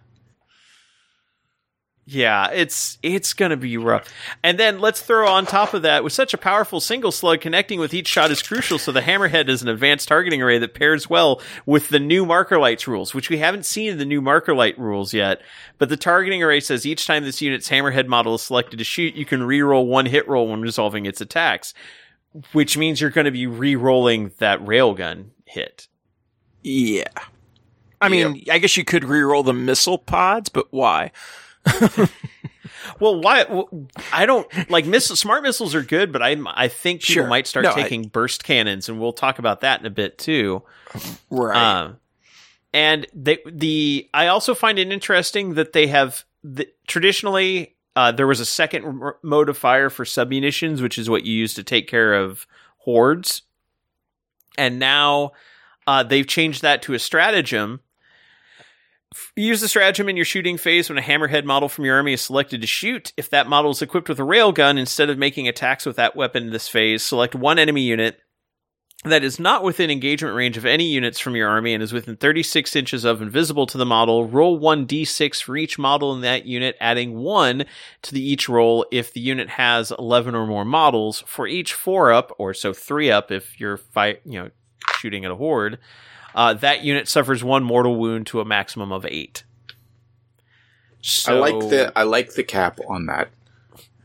Yeah, 2.10 2.52
it's 2.52 2.98
it's 3.04 3.34
gonna 3.34 3.58
be 3.58 3.76
rough. 3.76 4.08
And 4.42 4.58
then 4.58 4.80
let's 4.80 5.02
throw 5.02 5.28
on 5.28 5.46
top 5.46 5.74
of 5.74 5.82
that 5.82 6.06
with 6.06 6.14
such 6.14 6.34
a 6.34 6.38
powerful 6.38 6.80
single 6.80 7.12
slug 7.12 7.42
connecting 7.42 7.82
with 7.82 7.94
each 7.94 8.08
shot 8.08 8.32
is 8.32 8.42
crucial. 8.42 8.80
So 8.80 8.94
the 8.94 9.02
hammerhead 9.02 9.50
is 9.50 9.62
an 9.62 9.68
advanced 9.68 10.08
targeting 10.08 10.42
array 10.42 10.58
that 10.58 10.74
pairs 10.74 11.10
well 11.10 11.42
with 11.66 11.90
the 11.90 12.00
new 12.00 12.26
marker 12.26 12.58
lights 12.58 12.88
rules, 12.88 13.14
which 13.14 13.30
we 13.30 13.40
haven't 13.40 13.66
seen 13.66 13.92
in 13.92 13.98
the 13.98 14.06
new 14.06 14.22
marker 14.22 14.56
light 14.56 14.80
rules 14.80 15.14
yet. 15.14 15.42
But 15.80 15.90
the 15.90 15.98
targeting 15.98 16.42
array 16.42 16.62
says 16.62 16.86
each 16.86 17.06
time 17.06 17.26
this 17.26 17.42
unit's 17.42 17.68
hammerhead 17.68 18.08
model 18.08 18.36
is 18.36 18.42
selected 18.42 18.78
to 18.78 18.86
shoot, 18.86 19.16
you 19.16 19.26
can 19.26 19.44
re-roll 19.44 19.86
one 19.86 20.06
hit 20.06 20.30
roll 20.30 20.48
when 20.48 20.62
resolving 20.62 21.06
its 21.06 21.20
attacks, 21.20 21.74
which 22.54 22.78
means 22.78 23.02
you're 23.02 23.10
going 23.10 23.26
to 23.26 23.32
be 23.32 23.48
re-rolling 23.48 24.32
that 24.38 24.62
railgun 24.62 25.32
hit. 25.44 25.90
Yeah. 26.64 27.04
I 28.02 28.10
mean, 28.10 28.44
I 28.52 28.60
guess 28.60 28.78
you 28.78 28.84
could 28.84 29.04
re-roll 29.04 29.44
the 29.44 29.54
missile 29.54 29.98
pods, 29.98 30.50
but 30.50 30.68
why? 30.72 31.12
Well, 33.00 33.20
why? 33.22 33.46
I 34.14 34.26
don't 34.26 34.48
like 34.70 34.86
miss, 34.86 35.08
smart 35.08 35.44
missiles 35.44 35.76
are 35.76 35.82
good, 35.84 36.12
but 36.12 36.22
I 36.22 36.36
I 36.54 36.68
think 36.68 37.02
people 37.02 37.14
Sure. 37.14 37.28
might 37.28 37.48
start 37.48 37.64
No, 37.66 37.72
I- 37.72 37.82
taking 37.82 38.04
burst 38.04 38.44
cannons, 38.44 38.88
and 38.90 39.00
we'll 39.00 39.14
talk 39.14 39.40
about 39.40 39.62
that 39.62 39.80
in 39.80 39.86
a 39.86 39.90
bit 39.90 40.18
too. 40.18 40.64
Right. 41.30 41.58
Um, 41.58 41.98
and 42.74 43.06
they, 43.14 43.40
the 43.46 44.10
I 44.14 44.28
also 44.28 44.54
find 44.56 44.80
it 44.80 44.92
interesting 44.92 45.56
that 45.56 45.74
they 45.74 45.88
have 45.88 46.24
the, 46.44 46.68
traditionally 46.88 47.76
uh, 47.96 48.12
there 48.12 48.28
was 48.28 48.40
a 48.40 48.46
second 48.46 49.02
r- 49.02 49.18
mode 49.22 49.50
of 49.50 49.58
fire 49.58 49.90
for 49.90 50.06
submunitions, 50.06 50.82
which 50.82 50.98
is 50.98 51.10
what 51.10 51.26
you 51.26 51.34
use 51.34 51.54
to 51.56 51.64
take 51.64 51.88
care 51.88 52.14
of 52.14 52.46
hordes, 52.78 53.42
and 54.58 54.80
now 54.80 55.32
uh, 55.88 56.04
they've 56.04 56.28
changed 56.28 56.62
that 56.62 56.82
to 56.84 56.94
a 56.94 57.00
stratagem. 57.00 57.82
Use 59.36 59.62
the 59.62 59.68
stratagem 59.68 60.10
in 60.10 60.16
your 60.16 60.26
shooting 60.26 60.58
phase 60.58 60.90
when 60.90 60.98
a 60.98 61.02
hammerhead 61.02 61.46
model 61.46 61.70
from 61.70 61.86
your 61.86 61.96
army 61.96 62.14
is 62.14 62.22
selected 62.22 62.62
to 62.62 62.68
shoot. 62.68 63.14
If 63.16 63.30
that 63.30 63.48
model 63.48 63.72
is 63.72 63.82
equipped 63.82 64.10
with 64.10 64.20
a 64.20 64.24
railgun, 64.24 64.78
instead 64.78 65.10
of 65.10 65.18
making 65.18 65.48
attacks 65.48 65.86
with 65.86 65.96
that 65.96 66.16
weapon 66.16 66.44
in 66.44 66.50
this 66.52 66.68
phase, 66.68 67.04
select 67.04 67.34
one 67.34 67.58
enemy 67.58 67.82
unit 67.82 68.20
that 69.06 69.24
is 69.24 69.40
not 69.40 69.64
within 69.64 69.92
engagement 69.92 70.36
range 70.36 70.58
of 70.58 70.66
any 70.66 70.86
units 70.86 71.20
from 71.20 71.36
your 71.36 71.48
army 71.48 71.74
and 71.74 71.84
is 71.84 71.94
within 71.94 72.18
36 72.18 72.76
inches 72.76 73.06
of 73.06 73.22
invisible 73.22 73.68
to 73.68 73.78
the 73.78 73.86
model. 73.86 74.28
Roll 74.28 74.60
1d6 74.60 75.42
for 75.42 75.56
each 75.56 75.78
model 75.78 76.14
in 76.14 76.22
that 76.22 76.46
unit, 76.46 76.76
adding 76.82 77.16
1 77.16 77.66
to 78.02 78.14
the 78.14 78.22
each 78.22 78.50
roll 78.50 78.86
if 78.92 79.14
the 79.14 79.22
unit 79.22 79.50
has 79.50 79.94
11 79.98 80.36
or 80.36 80.48
more 80.48 80.66
models. 80.66 81.24
For 81.28 81.48
each 81.48 81.74
4 81.74 82.12
up, 82.12 82.32
or 82.40 82.54
so 82.54 82.74
3 82.74 83.12
up 83.12 83.32
if 83.32 83.60
you're 83.60 83.78
fight, 83.78 84.22
you 84.26 84.42
know, 84.42 84.50
shooting 84.96 85.24
at 85.26 85.32
a 85.32 85.36
horde, 85.36 85.78
uh, 86.36 86.54
that 86.56 86.84
unit 86.84 87.08
suffers 87.08 87.44
one 87.44 87.64
mortal 87.64 87.96
wound 87.96 88.28
to 88.28 88.40
a 88.42 88.46
maximum 88.46 88.92
of 88.92 89.06
8. 89.06 89.44
So, 91.02 91.36
I 91.36 91.40
like 91.52 91.70
the 91.70 91.92
I 91.96 92.04
like 92.04 92.34
the 92.34 92.44
cap 92.44 92.80
on 92.88 93.06
that. 93.06 93.30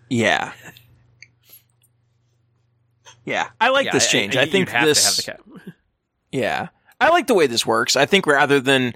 yeah. 0.09 0.53
Yeah. 3.25 3.49
I 3.61 3.69
like 3.71 3.87
Yeah, 3.87 3.93
this 3.93 4.11
change. 4.11 4.37
I, 4.37 4.43
you'd 4.43 4.53
think 4.53 4.69
have 4.71 4.87
this. 4.87 5.23
to 5.25 5.31
have 5.33 5.39
the 5.47 5.53
cap. 5.63 5.75
Yeah. 6.33 6.69
I 7.01 7.11
like 7.11 7.27
the 7.27 7.35
way 7.35 7.47
this 7.47 7.67
works. 7.67 7.97
I 7.97 8.07
think 8.07 8.27
rather 8.27 8.61
than 8.61 8.95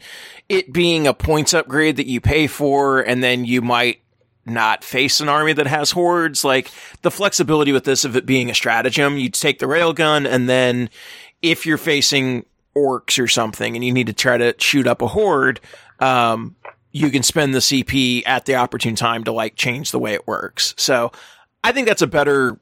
it 0.49 0.73
being 0.73 1.07
a 1.07 1.15
points 1.15 1.55
upgrade 1.55 1.97
that 1.97 2.07
you 2.07 2.21
pay 2.21 2.47
for 2.47 3.01
and 3.01 3.23
then 3.23 3.45
you 3.45 3.63
might 3.63 4.01
not 4.45 4.85
face 4.85 5.21
an 5.21 5.29
army 5.29 5.53
that 5.53 5.67
has 5.67 5.91
hordes, 5.91 6.45
like 6.45 6.71
the 7.03 7.11
flexibility 7.11 7.73
with 7.73 7.85
this 7.85 8.05
of 8.05 8.17
it 8.17 8.27
being 8.27 8.49
a 8.51 8.55
stratagem, 8.55 9.17
you 9.19 9.29
take 9.29 9.59
the 9.59 9.67
railgun 9.67 10.27
and 10.29 10.49
then 10.49 10.89
if 11.43 11.67
you're 11.67 11.79
facing 11.79 12.45
orcs 12.77 13.23
or 13.23 13.27
something 13.27 13.75
and 13.75 13.85
you 13.85 13.93
need 13.93 14.07
to 14.09 14.13
try 14.13 14.37
to 14.37 14.55
shoot 14.59 14.87
up 14.87 15.03
a 15.03 15.07
horde, 15.07 15.61
um, 16.01 16.55
you 16.93 17.11
can 17.11 17.23
spend 17.23 17.55
the 17.55 17.59
CP 17.59 18.23
at 18.27 18.45
the 18.47 18.55
opportune 18.55 18.95
time 18.95 19.25
to 19.25 19.33
like 19.33 19.57
change 19.57 19.91
the 19.91 19.99
way 19.99 20.15
it 20.15 20.27
works. 20.27 20.75
So 20.77 21.13
I 21.65 21.73
think 21.73 21.89
that's 21.89 22.03
a 22.03 22.07
better 22.07 22.59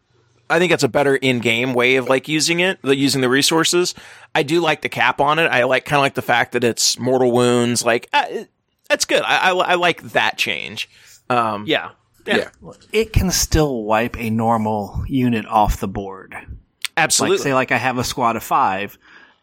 I 0.51 0.59
think 0.59 0.71
that's 0.71 0.83
a 0.83 0.89
better 0.89 1.17
in-game 1.17 1.73
way 1.73 1.97
of 1.97 2.09
like 2.09 2.29
using 2.29 2.61
it, 2.61 2.79
like 2.83 2.99
using 2.99 3.23
the 3.23 3.31
resources. 3.31 3.95
I 4.35 4.43
do 4.43 4.61
like 4.61 4.83
the 4.83 4.91
cap 4.91 5.21
on 5.21 5.39
it. 5.39 5.47
I 5.47 5.65
like 5.65 5.87
kind 5.87 5.99
of 5.99 6.03
like 6.03 6.15
the 6.15 6.23
fact 6.23 6.53
that 6.53 6.63
it's 6.65 6.99
mortal 6.99 7.33
wounds. 7.33 7.85
Like 7.85 8.09
uh, 8.13 8.27
that's 8.89 9.07
good. 9.07 9.23
I, 9.23 9.51
I, 9.51 9.55
I 9.55 9.75
like 9.75 10.03
that 10.13 10.37
change. 10.37 10.91
Um, 11.31 11.65
Yeah. 11.67 11.91
Yeah. 12.27 12.51
It 12.93 13.13
can 13.13 13.31
still 13.31 13.85
wipe 13.85 14.19
a 14.19 14.31
normal 14.31 15.05
unit 15.07 15.47
off 15.47 15.81
the 15.81 15.89
board. 15.89 16.35
absolutely. 16.97 17.39
Like 17.39 17.43
say 17.43 17.55
like 17.55 17.73
I 17.73 17.77
have 17.77 17.99
a 17.99 18.05
squad 18.05 18.37
of 18.37 18.43
five 18.43 18.99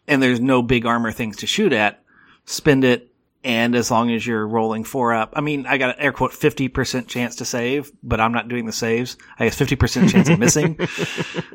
and 0.08 0.22
there's 0.22 0.40
no 0.40 0.62
big 0.62 0.86
armor 0.86 1.12
things 1.12 1.38
to 1.38 1.46
shoot 1.46 1.72
at, 1.72 2.02
spend 2.44 2.84
it 2.84 3.08
and 3.44 3.74
as 3.74 3.90
long 3.90 4.12
as 4.12 4.24
you're 4.24 4.46
rolling 4.46 4.84
four 4.84 5.12
up, 5.12 5.32
I 5.34 5.40
mean, 5.40 5.66
I 5.66 5.76
got 5.76 5.96
an 5.96 6.00
air 6.04 6.12
quote 6.12 6.30
50% 6.30 7.08
chance 7.08 7.34
to 7.36 7.44
save, 7.44 7.90
but 8.00 8.20
I'm 8.20 8.30
not 8.30 8.46
doing 8.46 8.66
the 8.66 8.72
saves. 8.72 9.16
I 9.36 9.44
have 9.44 9.52
50% 9.54 10.08
chance 10.10 10.28
of 10.28 10.38
missing. 10.38 10.78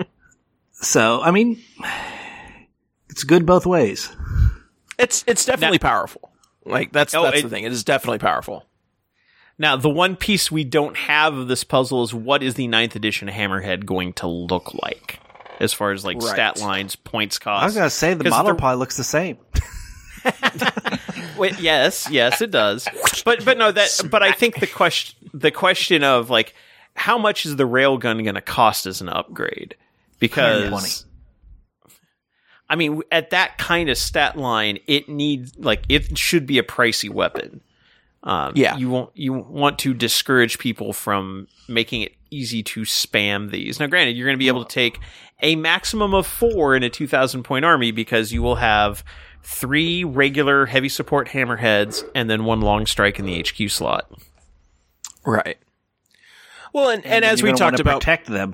so, 0.74 1.22
I 1.22 1.32
mean, 1.32 1.62
it's 3.10 3.24
good 3.24 3.46
both 3.46 3.66
ways. 3.66 4.10
it's 5.00 5.24
it's 5.28 5.46
definitely 5.46 5.80
powerful. 5.80 6.32
Like 6.66 6.92
that's 6.92 7.16
Oh, 7.16 7.24
that's 7.24 7.40
it- 7.40 7.44
the 7.44 7.50
thing. 7.50 7.64
It 7.64 7.72
is 7.72 7.84
definitely 7.86 8.20
powerful. 8.20 8.66
Now, 9.60 9.76
the 9.76 9.90
one 9.90 10.16
piece 10.18 10.52
we 10.52 10.64
don't 10.64 10.96
have 10.96 11.36
of 11.36 11.48
this 11.48 11.64
puzzle 11.64 12.04
is 12.04 12.14
what 12.14 12.44
is 12.44 12.54
the 12.56 12.68
ninth 12.68 12.96
edition 12.96 13.28
Hammerhead 13.28 13.86
going 13.86 14.14
to 14.14 14.28
look 14.28 14.74
like? 14.84 15.20
As 15.60 15.74
far 15.74 15.92
as 15.92 16.06
like 16.06 16.18
Right. 16.18 16.34
stat 16.34 16.60
lines, 16.60 16.96
points 16.96 17.40
cost. 17.40 17.62
I 17.64 17.66
was 17.66 17.74
going 17.76 17.86
to 17.86 17.90
say 17.90 18.14
the 18.14 18.30
model 18.30 18.54
the- 18.54 18.60
probably 18.60 18.78
looks 18.80 18.98
the 18.98 19.04
same. 19.04 19.38
Wait, 21.38 21.60
yes, 21.60 22.08
yes, 22.10 22.42
it 22.42 22.52
does. 22.52 22.88
But 23.24 23.46
but 23.46 23.58
no, 23.58 23.72
that 23.72 24.02
but 24.12 24.24
I 24.24 24.32
think 24.32 24.60
the 24.60 24.68
question 24.68 25.30
the 25.34 25.52
question 25.52 26.04
of 26.04 26.30
like 26.30 26.54
how 26.96 27.18
much 27.18 27.46
is 27.46 27.56
the 27.56 27.68
railgun 27.68 28.24
going 28.24 28.36
to 28.36 28.42
cost 28.42 28.86
as 28.88 29.02
an 29.02 29.10
upgrade? 29.10 29.76
Because 30.20 31.06
I 32.70 32.76
mean, 32.76 33.02
at 33.12 33.30
that 33.30 33.58
kind 33.58 33.90
of 33.90 33.98
stat 33.98 34.38
line, 34.38 34.80
it 34.88 35.08
needs 35.08 35.54
like 35.58 35.84
it 35.90 36.18
should 36.18 36.46
be 36.46 36.58
a 36.58 36.64
pricey 36.64 37.10
weapon. 37.10 37.62
Um, 38.24 38.54
Yeah. 38.56 38.76
you 38.78 38.90
want 38.90 39.12
you 39.14 39.34
want 39.34 39.80
to 39.80 39.94
discourage 39.94 40.58
people 40.60 40.92
from 40.92 41.48
making 41.70 42.02
it 42.02 42.14
easy 42.32 42.64
to 42.64 42.82
spam 42.82 43.52
these. 43.52 43.80
Now, 43.80 43.88
granted, 43.88 44.18
you're 44.18 44.28
going 44.28 44.36
to 44.38 44.40
be 44.40 44.50
able 44.50 44.66
to 44.66 44.74
take 44.74 45.00
a 45.42 45.56
maximum 45.56 46.14
of 46.14 46.26
four 46.26 46.76
in 46.76 46.84
a 46.84 46.90
2,000 46.90 47.44
point 47.44 47.66
army 47.66 47.92
because 47.92 48.32
you 48.34 48.42
will 48.42 48.56
have 48.56 49.04
three 49.44 50.04
regular 50.04 50.66
heavy 50.66 50.90
support 50.90 51.30
hammerheads 51.30 52.04
and 52.16 52.30
then 52.30 52.44
one 52.46 52.62
long 52.62 52.86
strike 52.86 53.20
in 53.20 53.26
the 53.26 53.42
HQ 53.44 53.70
slot. 53.70 54.12
Right. 55.26 55.58
Well, 56.74 56.90
and, 56.90 57.06
and, 57.06 57.24
as 57.24 57.42
we 57.42 57.54
talked 57.54 57.80
about, 57.80 58.02
protect 58.02 58.28
them 58.28 58.54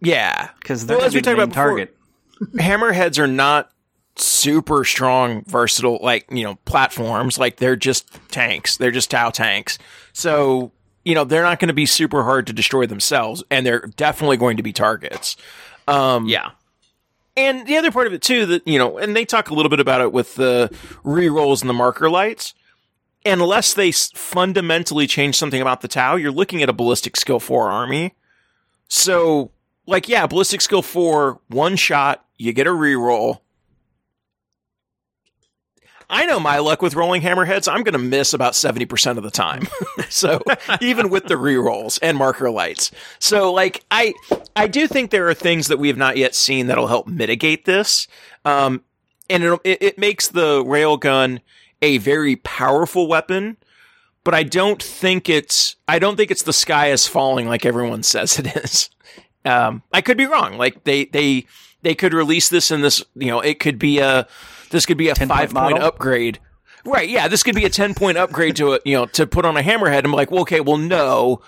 yeah, 0.00 0.50
because 0.60 0.86
they're 0.86 0.96
Well, 0.96 1.06
as 1.06 1.14
we 1.14 1.20
the 1.20 1.24
talked 1.24 1.38
main 1.38 1.44
about 1.44 1.54
before- 1.54 1.64
target. 1.64 1.96
hammerheads 2.56 3.18
are 3.18 3.26
not 3.26 3.70
super 4.16 4.84
strong, 4.84 5.44
versatile, 5.46 5.98
like, 6.02 6.26
you 6.30 6.44
know, 6.44 6.56
platforms. 6.64 7.38
Like, 7.38 7.56
they're 7.56 7.76
just 7.76 8.08
tanks. 8.30 8.76
They're 8.76 8.90
just 8.90 9.10
Tau 9.10 9.30
tanks. 9.30 9.78
So, 10.12 10.72
you 11.08 11.14
know, 11.14 11.24
they're 11.24 11.42
not 11.42 11.58
going 11.58 11.68
to 11.68 11.74
be 11.74 11.86
super 11.86 12.22
hard 12.22 12.46
to 12.48 12.52
destroy 12.52 12.84
themselves, 12.84 13.42
and 13.50 13.64
they're 13.64 13.86
definitely 13.96 14.36
going 14.36 14.58
to 14.58 14.62
be 14.62 14.74
targets. 14.74 15.38
Um, 15.86 16.28
Yeah. 16.28 16.50
And 17.34 17.66
the 17.66 17.78
other 17.78 17.90
part 17.90 18.06
of 18.06 18.12
it, 18.12 18.20
too, 18.20 18.44
that, 18.44 18.68
you 18.68 18.78
know, 18.78 18.98
and 18.98 19.16
they 19.16 19.24
talk 19.24 19.48
a 19.48 19.54
little 19.54 19.70
bit 19.70 19.80
about 19.80 20.02
it 20.02 20.12
with 20.12 20.34
the 20.34 20.70
re-rolls 21.04 21.62
and 21.62 21.70
the 21.70 21.74
marker 21.74 22.10
lights. 22.10 22.52
Unless 23.24 23.72
they 23.72 23.90
fundamentally 23.90 25.06
change 25.06 25.36
something 25.36 25.62
about 25.62 25.80
the 25.80 25.88
Tau, 25.88 26.16
you're 26.16 26.30
looking 26.30 26.62
at 26.62 26.68
a 26.68 26.74
ballistic 26.74 27.16
skill 27.16 27.40
4 27.40 27.70
army. 27.70 28.14
So, 28.88 29.50
like, 29.86 30.10
yeah, 30.10 30.26
ballistic 30.26 30.60
skill 30.60 30.82
4, 30.82 31.40
one 31.48 31.76
shot, 31.76 32.22
you 32.36 32.52
get 32.52 32.66
a 32.66 32.70
reroll. 32.70 33.40
I 36.10 36.24
know 36.24 36.40
my 36.40 36.58
luck 36.58 36.80
with 36.80 36.94
rolling 36.94 37.20
hammerheads. 37.20 37.70
I'm 37.70 37.82
going 37.82 37.92
to 37.92 37.98
miss 37.98 38.32
about 38.32 38.54
70% 38.54 39.18
of 39.18 39.22
the 39.22 39.30
time. 39.30 39.68
so 40.08 40.42
even 40.80 41.10
with 41.10 41.26
the 41.26 41.34
rerolls 41.34 41.98
and 42.00 42.16
marker 42.16 42.50
lights. 42.50 42.90
So 43.18 43.52
like, 43.52 43.84
I, 43.90 44.14
I 44.56 44.68
do 44.68 44.86
think 44.86 45.10
there 45.10 45.28
are 45.28 45.34
things 45.34 45.68
that 45.68 45.78
we 45.78 45.88
have 45.88 45.98
not 45.98 46.16
yet 46.16 46.34
seen 46.34 46.66
that'll 46.66 46.86
help 46.86 47.08
mitigate 47.08 47.66
this. 47.66 48.08
Um, 48.44 48.82
and 49.28 49.44
it, 49.64 49.82
it, 49.82 49.98
makes 49.98 50.28
the 50.28 50.64
railgun 50.64 51.40
a 51.82 51.98
very 51.98 52.36
powerful 52.36 53.06
weapon, 53.06 53.58
but 54.24 54.32
I 54.32 54.44
don't 54.44 54.82
think 54.82 55.28
it's, 55.28 55.76
I 55.86 55.98
don't 55.98 56.16
think 56.16 56.30
it's 56.30 56.44
the 56.44 56.54
sky 56.54 56.90
is 56.90 57.06
falling 57.06 57.46
like 57.46 57.66
everyone 57.66 58.02
says 58.02 58.38
it 58.38 58.56
is. 58.56 58.88
Um, 59.44 59.82
I 59.92 60.00
could 60.00 60.16
be 60.16 60.26
wrong. 60.26 60.56
Like 60.56 60.84
they, 60.84 61.04
they, 61.04 61.46
they 61.82 61.94
could 61.94 62.14
release 62.14 62.48
this 62.48 62.70
in 62.70 62.80
this, 62.80 63.04
you 63.14 63.26
know, 63.26 63.40
it 63.40 63.60
could 63.60 63.78
be 63.78 63.98
a, 63.98 64.26
this 64.70 64.86
could 64.86 64.98
be 64.98 65.08
a 65.08 65.14
five 65.14 65.52
point, 65.52 65.52
model? 65.52 65.82
upgrade. 65.82 66.38
Right. 66.84 67.08
Yeah. 67.08 67.28
This 67.28 67.42
could 67.42 67.54
be 67.54 67.64
a 67.64 67.70
10 67.70 67.94
point 67.94 68.18
upgrade 68.18 68.56
to 68.56 68.74
a, 68.74 68.80
you 68.84 68.94
know, 68.94 69.06
to 69.06 69.26
put 69.26 69.44
on 69.44 69.56
a 69.56 69.62
hammerhead. 69.62 70.04
I'm 70.04 70.12
like, 70.12 70.30
well, 70.30 70.42
okay, 70.42 70.60
well, 70.60 70.76
no, 70.76 71.42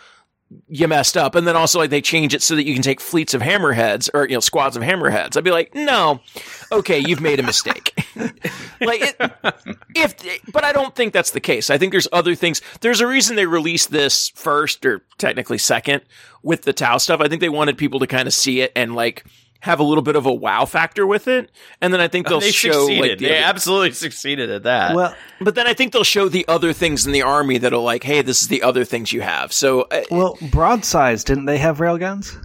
you 0.69 0.89
messed 0.89 1.17
up. 1.17 1.35
And 1.35 1.47
then 1.47 1.57
also 1.57 1.79
like 1.79 1.91
they 1.91 2.01
change 2.01 2.35
it 2.35 2.43
so 2.43 2.57
that 2.57 2.67
you 2.67 2.75
can 2.75 2.83
take 2.83 3.01
fleets 3.01 3.35
of 3.35 3.41
hammerheads 3.41 4.11
or, 4.13 4.27
you 4.27 4.35
know, 4.35 4.41
squads 4.41 4.77
of 4.77 4.83
hammerheads. 4.83 5.37
I'd 5.37 5.45
be 5.45 5.53
like, 5.53 5.75
no, 5.75 6.21
okay, 6.73 6.99
you've 6.99 7.21
made 7.21 7.39
a 7.39 7.43
mistake. 7.43 7.93
like 8.81 9.01
it, 9.03 9.33
if, 9.95 10.15
but 10.53 10.65
I 10.65 10.73
don't 10.73 10.95
think 10.95 11.13
that's 11.13 11.31
the 11.31 11.41
case. 11.41 11.71
I 11.71 11.79
think 11.79 11.93
there's 11.93 12.09
other 12.13 12.35
things. 12.35 12.61
There's 12.81 13.01
a 13.01 13.07
reason 13.07 13.37
they 13.37 13.47
released 13.47 13.91
this 13.91 14.31
first 14.31 14.85
or 14.85 15.03
technically 15.19 15.59
second 15.59 16.03
with 16.43 16.63
the 16.63 16.73
Tau 16.73 16.99
stuff. 16.99 17.21
I 17.21 17.29
think 17.29 17.41
they 17.41 17.49
wanted 17.49 17.79
people 17.79 18.01
to 18.01 18.07
kind 18.07 18.27
of 18.27 18.35
see 18.35 18.61
it 18.61 18.73
and 18.75 18.95
like, 18.95 19.25
have 19.61 19.79
a 19.79 19.83
little 19.83 20.03
bit 20.03 20.17
of 20.17 20.25
a 20.27 20.33
wow 20.33 20.65
factor 20.65 21.07
with 21.07 21.29
it, 21.29 21.51
and 21.81 21.93
then 21.93 22.01
I 22.01 22.09
think 22.09 22.27
they'll 22.29 22.41
they 22.41 22.51
show 22.51 22.73
succeeded. 22.73 23.01
like 23.11 23.19
the 23.19 23.25
they 23.27 23.37
other- 23.39 23.47
absolutely 23.47 23.93
succeeded 23.93 24.51
at 24.51 24.63
that. 24.65 24.95
Well, 24.97 25.15
but 25.41 25.55
then 25.55 25.67
I 25.67 25.75
think 25.75 25.93
they'll 25.93 26.03
show 26.05 26.29
the 26.29 26.47
other 26.49 26.73
things 26.73 27.07
in 27.07 27.13
the 27.13 27.23
army 27.23 27.59
that'll 27.59 27.83
like, 27.83 28.03
hey, 28.03 28.23
this 28.23 28.43
is 28.43 28.49
the 28.49 28.63
other 28.63 28.85
things 28.85 29.13
you 29.13 29.21
have. 29.21 29.53
So 29.53 29.83
uh, 29.83 30.03
well, 30.11 30.39
broadsides 30.51 31.25
didn't 31.25 31.45
they 31.47 31.59
have 31.59 31.79
railguns? 31.79 32.37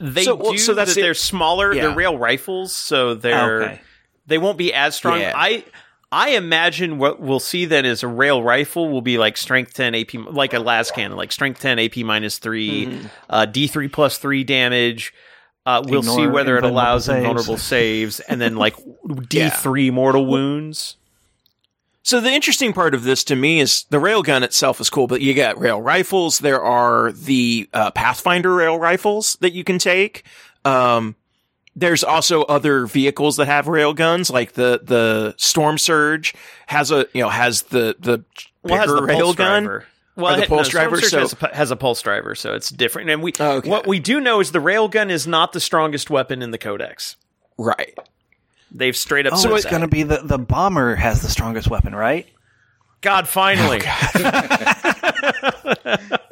they 0.00 0.24
so- 0.24 0.34
well, 0.34 0.52
do. 0.52 0.58
so 0.58 0.74
that's 0.74 0.94
that 0.94 1.00
they're 1.00 1.14
smaller. 1.14 1.72
Yeah. 1.72 1.82
They're 1.88 1.94
rail 1.96 2.18
rifles, 2.18 2.72
so 2.74 3.14
they're 3.14 3.62
Okay. 3.62 3.80
they 4.26 4.38
won't 4.38 4.58
be 4.58 4.72
as 4.72 4.94
strong. 4.96 5.20
Yeah. 5.20 5.32
I 5.36 5.64
I 6.10 6.30
imagine 6.30 6.98
what 6.98 7.20
we'll 7.20 7.40
see 7.40 7.64
then 7.64 7.86
is 7.86 8.02
a 8.02 8.08
rail 8.08 8.42
rifle 8.42 8.88
will 8.90 9.00
be 9.00 9.16
like 9.16 9.36
strength 9.36 9.74
ten 9.74 9.94
AP, 9.94 10.14
like 10.14 10.52
a 10.54 10.58
las 10.58 10.90
cannon, 10.90 11.16
like 11.16 11.30
strength 11.32 11.60
ten 11.60 11.78
AP 11.78 11.98
minus 11.98 12.38
3 12.38 12.86
Mm-hmm. 12.86 13.06
uh, 13.30 13.46
D 13.46 13.66
three 13.66 13.88
plus 13.88 14.18
three 14.18 14.44
damage. 14.44 15.14
Uh, 15.64 15.82
we'll 15.86 16.02
see 16.02 16.26
whether 16.26 16.56
it 16.58 16.64
allows 16.64 17.04
saves. 17.04 17.18
invulnerable 17.18 17.56
saves, 17.56 18.20
and 18.20 18.40
then 18.40 18.56
like 18.56 18.76
D 19.28 19.48
three 19.50 19.90
mortal 19.90 20.26
wounds. 20.26 20.96
So 22.04 22.20
the 22.20 22.32
interesting 22.32 22.72
part 22.72 22.94
of 22.94 23.04
this 23.04 23.22
to 23.24 23.36
me 23.36 23.60
is 23.60 23.84
the 23.90 23.98
railgun 23.98 24.42
itself 24.42 24.80
is 24.80 24.90
cool, 24.90 25.06
but 25.06 25.20
you 25.20 25.34
got 25.34 25.60
rail 25.60 25.80
rifles. 25.80 26.40
There 26.40 26.60
are 26.60 27.12
the 27.12 27.68
uh, 27.72 27.92
Pathfinder 27.92 28.52
rail 28.52 28.76
rifles 28.78 29.36
that 29.40 29.52
you 29.52 29.62
can 29.62 29.78
take. 29.78 30.24
Um, 30.64 31.14
there's 31.76 32.02
also 32.02 32.42
other 32.42 32.86
vehicles 32.86 33.36
that 33.36 33.46
have 33.46 33.68
rail 33.68 33.94
guns, 33.94 34.30
like 34.30 34.52
the 34.52 34.80
the 34.82 35.34
Storm 35.38 35.78
Surge 35.78 36.34
has 36.66 36.90
a 36.90 37.06
you 37.14 37.22
know 37.22 37.28
has 37.28 37.62
the 37.62 37.96
the 37.98 38.24
Well, 38.62 38.74
it 38.74 38.78
has 38.78 38.90
bigger 39.06 39.32
the 39.80 39.86
rail 40.16 40.36
pulse 40.36 40.36
gun. 40.36 40.36
driver. 40.36 40.36
Well, 40.36 40.36
the 40.40 40.46
pulse 40.46 40.66
Storm 40.68 40.90
driver, 40.90 41.00
so- 41.02 41.18
has, 41.20 41.36
a, 41.42 41.54
has 41.56 41.70
a 41.70 41.76
pulse 41.76 42.02
driver, 42.02 42.34
so 42.34 42.54
it's 42.54 42.70
different. 42.70 43.10
And 43.10 43.22
we, 43.22 43.32
Okay. 43.38 43.68
what 43.68 43.86
we 43.86 43.98
do 44.00 44.20
know 44.20 44.40
is 44.40 44.52
the 44.52 44.58
railgun 44.60 45.10
is 45.10 45.26
not 45.26 45.52
the 45.52 45.60
strongest 45.60 46.10
weapon 46.10 46.42
in 46.42 46.50
the 46.50 46.58
Codex. 46.58 47.16
Right. 47.58 47.96
They've 48.70 48.96
straight 48.96 49.26
up 49.26 49.34
Oh, 49.34 49.36
said 49.36 49.52
it's 49.52 49.66
going 49.66 49.82
to 49.82 49.88
be 49.88 50.02
the 50.02 50.20
the 50.24 50.38
bomber 50.38 50.94
has 50.94 51.20
the 51.22 51.28
strongest 51.28 51.68
weapon, 51.68 51.94
right? 51.94 52.26
God, 53.02 53.28
finally. 53.28 53.80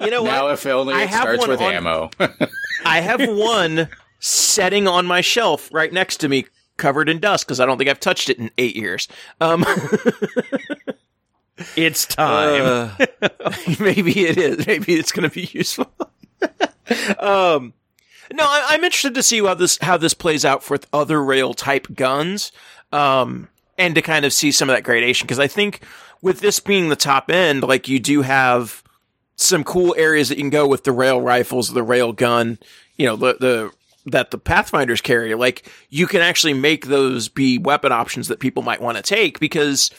You 0.00 0.10
know 0.10 0.24
Now, 0.24 0.44
what? 0.46 0.54
if 0.54 0.66
only 0.66 0.94
it 0.94 1.10
starts 1.10 1.46
with 1.46 1.60
on- 1.60 1.74
ammo. 1.74 2.10
I 2.86 3.00
have 3.00 3.20
one 3.28 3.88
setting 4.18 4.88
on 4.88 5.04
my 5.06 5.20
shelf 5.20 5.68
right 5.72 5.92
next 5.92 6.18
to 6.18 6.28
me, 6.28 6.46
covered 6.78 7.08
in 7.10 7.18
dust 7.20 7.46
because 7.46 7.60
I 7.60 7.66
don't 7.66 7.76
think 7.76 7.90
I've 7.90 8.00
touched 8.00 8.30
it 8.30 8.38
in 8.38 8.50
eight 8.56 8.76
years. 8.76 9.08
Um, 9.42 9.64
it's 11.76 12.06
time. 12.06 12.96
Uh, 13.00 13.30
maybe 13.80 14.26
it 14.26 14.38
is. 14.38 14.66
Maybe 14.66 14.94
it's 14.94 15.12
going 15.12 15.28
to 15.28 15.34
be 15.34 15.48
useful. 15.52 15.90
um, 17.18 17.74
no, 18.32 18.44
I, 18.44 18.66
I'm 18.70 18.84
interested 18.84 19.14
to 19.14 19.22
see 19.22 19.42
how 19.44 19.54
this 19.54 19.78
how 19.80 19.96
this 19.96 20.14
plays 20.14 20.44
out 20.44 20.62
for 20.62 20.78
other 20.92 21.22
rail 21.22 21.54
type 21.54 21.86
guns, 21.94 22.52
um, 22.92 23.48
and 23.78 23.94
to 23.94 24.02
kind 24.02 24.24
of 24.24 24.32
see 24.32 24.52
some 24.52 24.68
of 24.70 24.76
that 24.76 24.84
gradation 24.84 25.26
because 25.26 25.38
I 25.38 25.46
think 25.46 25.82
with 26.22 26.40
this 26.40 26.60
being 26.60 26.88
the 26.88 26.96
top 26.96 27.30
end, 27.30 27.62
like 27.62 27.88
you 27.88 27.98
do 27.98 28.22
have 28.22 28.82
some 29.36 29.64
cool 29.64 29.94
areas 29.96 30.28
that 30.28 30.36
you 30.36 30.44
can 30.44 30.50
go 30.50 30.66
with 30.66 30.84
the 30.84 30.92
rail 30.92 31.20
rifles, 31.20 31.72
the 31.72 31.82
rail 31.82 32.12
gun, 32.12 32.58
you 32.96 33.06
know, 33.06 33.16
the 33.16 33.36
the 33.40 33.72
that 34.06 34.30
the 34.30 34.38
Pathfinders 34.38 35.00
carry. 35.00 35.34
Like 35.34 35.70
you 35.88 36.06
can 36.06 36.20
actually 36.20 36.54
make 36.54 36.86
those 36.86 37.28
be 37.28 37.58
weapon 37.58 37.92
options 37.92 38.28
that 38.28 38.40
people 38.40 38.62
might 38.62 38.80
want 38.80 38.96
to 38.96 39.02
take 39.02 39.40
because 39.40 39.90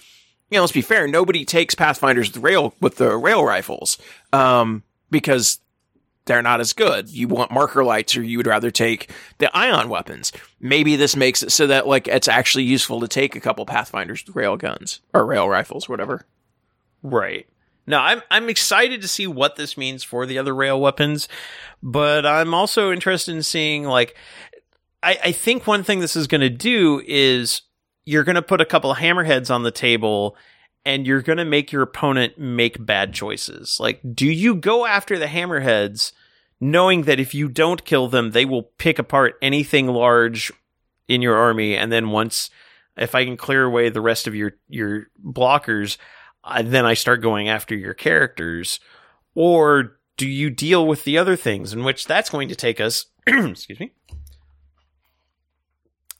you 0.51 0.57
know, 0.57 0.61
let's 0.61 0.73
be 0.73 0.81
fair, 0.81 1.07
nobody 1.07 1.45
takes 1.45 1.73
Pathfinders 1.73 2.33
with 2.33 2.43
rail 2.43 2.75
with 2.81 2.97
the 2.97 3.15
rail 3.17 3.43
rifles 3.43 3.97
um, 4.33 4.83
because 5.09 5.59
they're 6.25 6.41
not 6.41 6.59
as 6.59 6.73
good. 6.73 7.09
You 7.09 7.29
want 7.29 7.51
marker 7.51 7.83
lights, 7.83 8.15
or 8.15 8.21
you 8.21 8.37
would 8.37 8.47
rather 8.47 8.69
take 8.69 9.09
the 9.39 9.55
ion 9.55 9.89
weapons. 9.89 10.31
Maybe 10.59 10.95
this 10.97 11.15
makes 11.15 11.41
it 11.41 11.51
so 11.51 11.67
that 11.67 11.87
like 11.87 12.07
it's 12.07 12.27
actually 12.27 12.65
useful 12.65 12.99
to 12.99 13.07
take 13.07 13.35
a 13.35 13.39
couple 13.39 13.65
Pathfinders 13.65 14.25
with 14.25 14.35
rail 14.35 14.57
guns 14.57 14.99
or 15.13 15.25
rail 15.25 15.47
rifles, 15.47 15.87
whatever. 15.87 16.25
Right. 17.01 17.47
No, 17.87 17.99
I'm 17.99 18.21
I'm 18.29 18.49
excited 18.49 19.01
to 19.01 19.07
see 19.07 19.27
what 19.27 19.55
this 19.55 19.77
means 19.77 20.03
for 20.03 20.25
the 20.25 20.37
other 20.37 20.53
rail 20.53 20.79
weapons, 20.79 21.29
but 21.81 22.25
I'm 22.25 22.53
also 22.53 22.91
interested 22.91 23.33
in 23.33 23.41
seeing 23.41 23.85
like 23.85 24.15
I, 25.01 25.17
I 25.23 25.31
think 25.31 25.65
one 25.65 25.83
thing 25.83 26.01
this 26.01 26.15
is 26.15 26.27
gonna 26.27 26.49
do 26.49 27.01
is 27.07 27.61
you're 28.05 28.23
gonna 28.23 28.41
put 28.41 28.61
a 28.61 28.65
couple 28.65 28.91
of 28.91 28.97
hammerheads 28.97 29.53
on 29.53 29.63
the 29.63 29.71
table 29.71 30.35
and 30.85 31.05
you're 31.05 31.21
gonna 31.21 31.45
make 31.45 31.71
your 31.71 31.81
opponent 31.81 32.37
make 32.37 32.83
bad 32.85 33.13
choices. 33.13 33.77
Like, 33.79 33.99
do 34.13 34.25
you 34.25 34.55
go 34.55 34.85
after 34.85 35.17
the 35.17 35.27
hammerheads 35.27 36.11
knowing 36.61 37.01
that 37.03 37.19
if 37.19 37.33
you 37.33 37.49
don't 37.49 37.83
kill 37.83 38.07
them, 38.07 38.31
they 38.31 38.45
will 38.45 38.63
pick 38.63 38.99
apart 38.99 39.37
anything 39.41 39.87
large 39.87 40.51
in 41.07 41.21
your 41.21 41.35
army, 41.35 41.75
and 41.75 41.91
then 41.91 42.11
once 42.11 42.49
if 42.95 43.15
I 43.15 43.25
can 43.25 43.35
clear 43.35 43.63
away 43.63 43.89
the 43.89 43.99
rest 43.99 44.27
of 44.27 44.35
your 44.35 44.53
your 44.69 45.07
blockers, 45.23 45.97
uh, 46.43 46.61
then 46.61 46.85
I 46.85 46.93
start 46.93 47.21
going 47.21 47.49
after 47.49 47.75
your 47.75 47.93
characters, 47.93 48.79
or 49.35 49.97
do 50.17 50.27
you 50.27 50.49
deal 50.49 50.85
with 50.85 51.03
the 51.03 51.17
other 51.17 51.35
things? 51.35 51.73
In 51.73 51.83
which 51.83 52.05
that's 52.05 52.29
going 52.29 52.47
to 52.49 52.55
take 52.55 52.79
us. 52.79 53.07
excuse 53.27 53.79
me. 53.79 53.93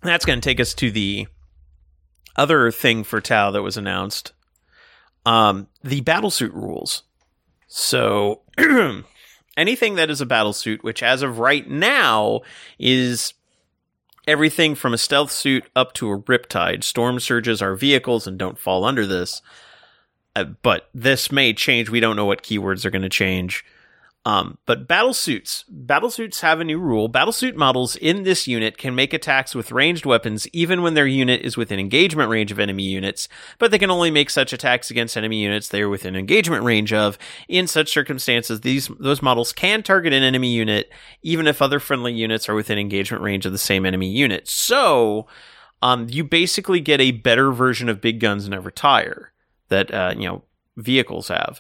That's 0.02 0.26
going 0.26 0.42
to 0.42 0.44
take 0.44 0.60
us 0.60 0.74
to 0.76 0.90
the 0.90 1.28
other 2.36 2.72
thing 2.72 3.04
for 3.04 3.22
Tau 3.22 3.52
that 3.52 3.62
was 3.62 3.78
announced. 3.78 4.34
Um, 5.26 5.68
the 5.84 6.02
battlesuit 6.02 6.54
rules. 6.54 7.04
So 7.68 8.42
anything 9.58 9.96
that 9.96 10.10
is 10.10 10.22
a 10.22 10.26
battlesuit, 10.26 10.84
which 10.84 11.04
as 11.04 11.22
of 11.22 11.40
right 11.40 11.70
now 11.70 12.42
is 12.80 13.34
everything 14.28 14.76
from 14.76 14.94
a 14.94 14.98
stealth 14.98 15.32
suit 15.32 15.66
up 15.76 15.94
to 15.94 16.12
a 16.12 16.20
riptide. 16.20 16.84
Storm 16.84 17.20
surges 17.20 17.62
are 17.62 17.76
vehicles 17.76 18.28
and 18.28 18.38
don't 18.38 18.60
fall 18.60 18.84
under 18.84 19.06
this. 19.06 19.42
Uh, 20.36 20.46
but 20.46 20.90
this 20.94 21.32
may 21.32 21.54
change. 21.54 21.90
We 21.90 22.00
don't 22.00 22.16
know 22.16 22.26
what 22.26 22.44
keywords 22.44 22.86
are 22.86 22.90
going 22.90 23.02
to 23.02 23.10
change. 23.10 23.66
Um, 24.24 24.60
but 24.68 24.88
battlesuits, 24.88 25.64
battlesuits 25.68 26.42
have 26.42 26.60
a 26.60 26.64
new 26.64 26.78
rule. 26.78 27.10
Battlesuit 27.10 27.56
models 27.56 27.96
in 27.96 28.22
this 28.22 28.48
unit 28.48 28.78
can 28.78 28.94
make 28.94 29.14
attacks 29.14 29.56
with 29.56 29.72
ranged 29.72 30.06
weapons 30.06 30.48
even 30.54 30.84
when 30.84 30.94
their 30.94 31.08
unit 31.08 31.42
is 31.42 31.58
within 31.58 31.80
engagement 31.80 32.30
range 32.30 32.52
of 32.52 32.60
enemy 32.60 32.84
units, 32.84 33.28
but 33.58 33.72
they 33.72 33.80
can 33.80 33.90
only 33.90 34.12
make 34.12 34.30
such 34.30 34.54
attacks 34.54 34.92
against 34.92 35.18
enemy 35.18 35.42
units 35.42 35.70
they 35.70 35.82
are 35.82 35.90
within 35.90 36.16
engagement 36.16 36.64
range 36.64 36.94
of. 36.94 37.18
In 37.48 37.66
such 37.66 37.90
circumstances, 37.90 38.62
these 38.62 38.90
those 39.00 39.24
models 39.24 39.54
can 39.54 39.82
target 39.82 40.14
an 40.14 40.22
enemy 40.22 40.52
unit 40.52 40.92
even 41.24 41.48
if 41.48 41.60
other 41.60 41.80
friendly 41.80 42.14
units 42.14 42.48
are 42.48 42.56
within 42.56 42.78
engagement 42.78 43.24
range 43.24 43.48
of 43.48 43.52
the 43.52 43.58
same 43.58 43.88
enemy 43.88 44.10
unit. 44.10 44.48
So, 44.48 45.26
um, 45.82 46.06
you 46.10 46.24
basically 46.24 46.80
get 46.80 47.02
a 47.02 47.10
better 47.10 47.52
version 47.52 47.90
of 47.90 48.02
big 48.02 48.20
guns 48.20 48.48
never 48.48 48.70
tire 48.70 49.34
that 49.70 49.92
uh, 49.92 50.14
you 50.16 50.28
know 50.28 50.44
vehicles 50.78 51.30
have 51.30 51.60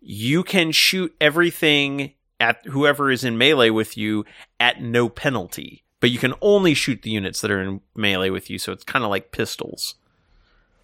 you 0.00 0.42
can 0.42 0.72
shoot 0.72 1.14
everything 1.20 2.12
at 2.38 2.64
whoever 2.66 3.10
is 3.10 3.22
in 3.24 3.36
melee 3.36 3.70
with 3.70 3.96
you 3.96 4.24
at 4.58 4.80
no 4.80 5.08
penalty, 5.08 5.84
but 6.00 6.10
you 6.10 6.18
can 6.18 6.34
only 6.40 6.72
shoot 6.74 7.02
the 7.02 7.10
units 7.10 7.40
that 7.42 7.50
are 7.50 7.60
in 7.60 7.80
melee 7.94 8.30
with 8.30 8.48
you. 8.48 8.58
So 8.58 8.72
it's 8.72 8.84
kind 8.84 9.04
of 9.04 9.10
like 9.10 9.32
pistols, 9.32 9.96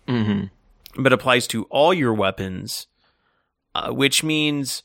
Mm-hmm. 0.06 1.02
but 1.02 1.12
applies 1.12 1.46
to 1.48 1.64
all 1.64 1.92
your 1.92 2.14
weapons, 2.14 2.86
uh, 3.74 3.90
which 3.90 4.22
means 4.22 4.82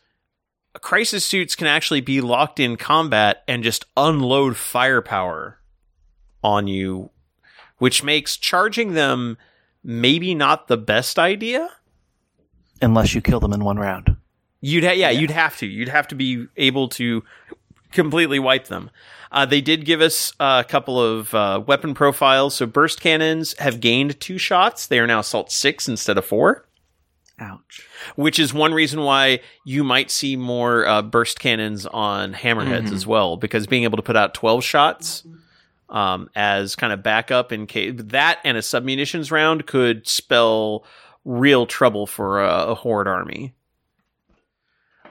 crisis 0.80 1.26
suits 1.26 1.56
can 1.56 1.68
actually 1.68 2.02
be 2.02 2.22
locked 2.22 2.60
in 2.60 2.78
combat 2.78 3.44
and 3.48 3.64
just 3.64 3.86
unload 3.98 4.56
firepower 4.58 5.60
on 6.44 6.68
you, 6.68 7.12
which 7.78 8.04
makes 8.04 8.38
charging 8.38 8.94
them 8.94 9.38
maybe 9.84 10.34
not 10.34 10.68
the 10.68 10.78
best 10.78 11.20
idea. 11.20 11.70
Unless 12.82 13.14
you 13.14 13.22
kill 13.22 13.40
them 13.40 13.54
in 13.54 13.64
one 13.64 13.78
round. 13.78 14.16
You'd 14.62 14.84
ha- 14.84 14.92
yeah, 14.92 15.10
you'd 15.10 15.32
have 15.32 15.58
to. 15.58 15.66
You'd 15.66 15.90
have 15.90 16.08
to 16.10 16.16
be 16.16 16.46
able 16.56 16.88
to 16.90 17.24
completely 17.92 18.40
wipe 18.40 18.68
them. 18.68 18.90
Uh, 19.32 19.46
they 19.46 19.62
did 19.62 19.86
give 19.86 20.02
us 20.02 20.34
a 20.40 20.66
couple 20.68 21.02
of 21.02 21.34
uh, 21.34 21.64
weapon 21.66 21.94
profiles. 21.94 22.56
So 22.56 22.66
burst 22.66 23.02
cannons 23.02 23.58
have 23.60 23.80
gained 23.80 24.20
two 24.20 24.38
shots. 24.38 24.88
They 24.88 25.00
are 25.00 25.08
now 25.08 25.20
assault 25.20 25.52
six 25.52 25.88
instead 25.88 26.18
of 26.18 26.26
four, 26.26 26.68
Ouch. 27.40 27.88
which 28.16 28.40
is 28.40 28.54
one 28.54 28.74
reason 28.74 29.02
why 29.02 29.40
you 29.66 29.84
might 29.84 30.12
see 30.12 30.36
more 30.36 30.86
uh, 30.86 31.02
burst 31.02 31.40
cannons 31.40 31.86
on 31.86 32.34
hammerheads 32.34 32.92
as 32.92 33.08
well, 33.08 33.38
because 33.38 33.68
being 33.68 33.84
able 33.84 33.98
to 33.98 34.04
put 34.04 34.18
out 34.18 34.34
twelve 34.34 34.64
shots 34.64 35.26
um, 35.90 36.30
as 36.36 36.76
kind 36.76 36.94
of 36.94 37.02
backup 37.02 37.52
in 37.52 37.68
case 37.68 37.94
that 37.98 38.40
and 38.44 38.58
a 38.58 38.62
submunitions 38.62 39.32
round 39.32 39.66
could 39.66 40.08
spell 40.08 40.86
real 41.26 41.66
trouble 41.66 42.06
for 42.06 42.44
a, 42.44 42.72
a 42.72 42.76
horde 42.76 43.08
army. 43.08 43.54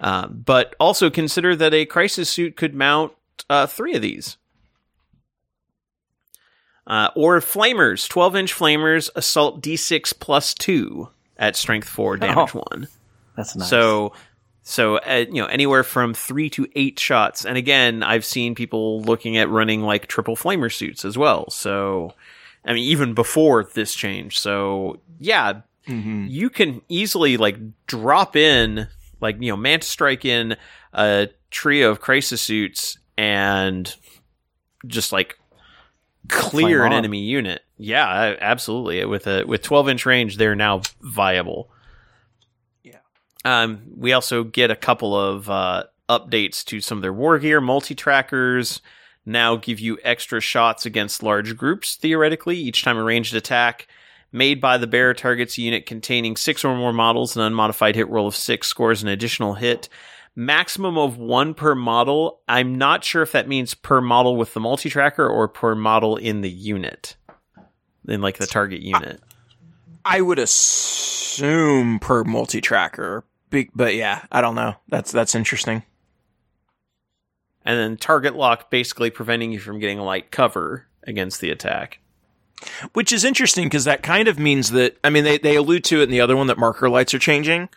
Uh, 0.01 0.27
but 0.28 0.74
also 0.81 1.10
consider 1.10 1.55
that 1.55 1.74
a 1.74 1.85
crisis 1.85 2.31
suit 2.31 2.56
could 2.56 2.74
mount 2.74 3.12
uh, 3.48 3.66
three 3.66 3.94
of 3.94 4.02
these. 4.02 4.39
Uh, 6.86 7.10
or 7.14 7.39
flamers, 7.40 8.09
12 8.09 8.36
inch 8.36 8.55
flamers, 8.55 9.10
assault 9.14 9.62
d6 9.62 10.18
plus 10.18 10.55
2 10.55 11.09
at 11.36 11.55
strength 11.55 11.89
4, 11.89 12.16
damage 12.16 12.55
1. 12.55 12.89
That's 13.36 13.55
nice. 13.55 13.68
So, 13.68 14.12
so 14.62 14.97
uh, 14.98 15.27
you 15.28 15.40
know, 15.40 15.47
anywhere 15.47 15.85
from 15.85 16.14
three 16.14 16.51
to 16.51 16.66
eight 16.74 16.98
shots. 16.98 17.44
And 17.44 17.56
again, 17.56 18.02
I've 18.02 18.24
seen 18.24 18.55
people 18.55 19.02
looking 19.02 19.36
at 19.36 19.48
running 19.48 19.82
like 19.82 20.06
triple 20.06 20.36
flamer 20.36 20.72
suits 20.72 21.05
as 21.05 21.16
well. 21.16 21.48
So, 21.51 22.14
I 22.64 22.72
mean, 22.72 22.85
even 22.85 23.14
before 23.14 23.64
this 23.64 23.94
change. 23.94 24.39
So, 24.39 25.01
yeah, 25.18 25.60
you 26.28 26.51
can 26.51 26.82
easily 26.89 27.36
like 27.36 27.56
drop 27.86 28.36
in, 28.36 28.89
like 29.20 29.36
you 29.40 29.51
know, 29.52 29.56
Manta 29.56 29.86
Strike 29.86 30.24
in 30.24 30.56
a 30.92 31.28
trio 31.51 31.90
of 31.90 32.01
crisis 32.01 32.40
suits 32.40 32.98
and 33.16 33.94
just 34.86 35.12
like 35.12 35.38
clear 36.28 36.84
an 36.84 36.92
enemy 36.92 37.20
unit. 37.20 37.62
Yeah, 37.76 38.36
absolutely. 38.40 39.05
With 39.05 39.26
a 39.26 39.44
with 39.44 39.62
12 39.62 39.88
inch 39.88 40.06
range, 40.06 40.36
they're 40.36 40.56
now 40.56 40.82
viable. 41.01 41.70
Yeah. 42.82 42.98
Um, 43.44 43.82
we 43.97 44.12
also 44.12 44.44
get 44.44 44.70
a 44.70 44.76
couple 44.76 45.18
of 45.18 45.48
uh, 45.48 45.84
updates 46.09 46.64
to 46.66 46.80
some 46.80 46.98
of 46.98 47.02
their 47.02 47.12
war 47.12 47.38
gear. 47.38 47.60
Multi 47.60 47.94
trackers 47.94 48.80
now 49.26 49.56
give 49.56 49.80
you 49.80 49.98
extra 50.02 50.40
shots 50.40 50.86
against 50.86 51.22
large 51.22 51.56
groups, 51.56 51.97
theoretically, 51.97 52.56
each 52.56 52.82
time 52.82 52.97
a 52.97 53.02
ranged 53.02 53.34
attack 53.34 53.86
made 54.32 54.61
by 54.61 54.78
the 54.78 54.86
bearer 54.86 55.15
targets 55.15 55.59
unit 55.59 55.86
containing 55.86 56.36
six 56.36 56.65
or 56.65 56.77
more 56.77 56.93
models. 56.93 57.36
An 57.36 57.43
unmodified 57.43 57.94
hit 57.94 58.09
roll 58.09 58.27
of 58.27 58.36
six 58.36 58.69
scores 58.69 59.02
an 59.02 59.09
additional 59.09 59.55
hit. 59.55 59.89
Maximum 60.36 60.97
of 60.97 61.19
one 61.19 61.55
per 61.55 61.74
model. 61.74 62.40
I'm 62.48 62.77
not 62.78 63.05
sure 63.05 63.23
if 63.23 63.32
that 63.32 63.48
means 63.48 63.74
per 63.74 64.01
model 64.01 64.36
with 64.36 64.55
the 64.55 64.61
multi 64.61 64.89
tracker 64.89 65.27
or 65.28 65.48
per 65.48 65.74
model 65.74 66.16
in 66.16 66.40
the 66.40 66.51
unit, 66.51 67.16
in 68.07 68.20
like 68.23 68.39
the 68.39 68.47
target 68.47 68.81
unit. 68.81 69.20
I 70.05 70.20
would 70.20 70.39
assume 70.39 71.98
per 71.98 72.24
multi 72.24 72.61
tracker, 72.61 73.24
but 73.74 73.94
yeah, 73.94 74.24
I 74.32 74.40
don't 74.40 74.55
know. 74.55 74.74
That's 74.89 75.12
that's 75.12 75.35
interesting. 75.35 75.82
and 77.65 77.78
then 77.78 77.97
target 77.97 78.35
lock 78.35 78.70
basically 78.70 79.11
preventing 79.11 79.52
you 79.52 79.59
from 79.61 79.78
getting 79.78 79.98
light 79.98 80.31
cover 80.31 80.86
against 81.07 81.40
the 81.40 81.51
attack. 81.51 81.99
Which 82.93 83.12
is 83.12 83.24
interesting 83.24 83.66
because 83.66 83.85
that 83.85 84.03
kind 84.03 84.28
of 84.28 84.39
means 84.39 84.70
that 84.70 84.97
I 85.03 85.11
mean 85.11 85.24
they 85.24 85.39
they 85.39 85.57
allude 85.57 85.85
to 85.85 86.01
it 86.01 86.05
in 86.05 86.11
the 86.11 86.20
other 86.20 86.37
one 86.37 86.47
that 86.49 86.59
marker 86.59 86.89
lights 86.89 87.15
are 87.15 87.19
changing, 87.19 87.69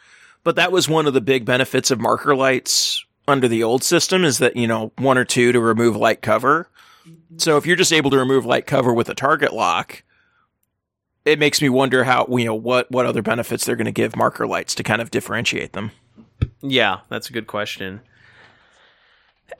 but 0.43 0.55
that 0.55 0.71
was 0.71 0.89
one 0.89 1.07
of 1.07 1.13
the 1.13 1.21
big 1.21 1.45
benefits 1.45 1.91
of 1.91 1.99
marker 1.99 2.35
lights 2.35 3.05
under 3.27 3.47
the 3.47 3.63
old 3.63 3.83
system 3.83 4.23
is 4.23 4.39
that 4.39 4.55
you 4.55 4.67
know 4.67 4.91
one 4.97 5.17
or 5.17 5.25
two 5.25 5.51
to 5.51 5.59
remove 5.59 5.95
light 5.95 6.21
cover. 6.21 6.67
So 7.37 7.57
if 7.57 7.65
you're 7.65 7.75
just 7.75 7.93
able 7.93 8.11
to 8.11 8.17
remove 8.17 8.45
light 8.45 8.67
cover 8.67 8.93
with 8.93 9.09
a 9.09 9.15
target 9.15 9.53
lock, 9.53 10.03
it 11.25 11.39
makes 11.39 11.61
me 11.61 11.69
wonder 11.69 12.03
how 12.03 12.27
you 12.29 12.45
know 12.45 12.55
what 12.55 12.91
what 12.91 13.05
other 13.05 13.21
benefits 13.21 13.65
they're 13.65 13.75
going 13.75 13.85
to 13.85 13.91
give 13.91 14.15
marker 14.15 14.45
lights 14.45 14.75
to 14.75 14.83
kind 14.83 15.01
of 15.01 15.11
differentiate 15.11 15.73
them. 15.73 15.91
Yeah, 16.61 16.99
that's 17.09 17.29
a 17.29 17.33
good 17.33 17.47
question. 17.47 18.01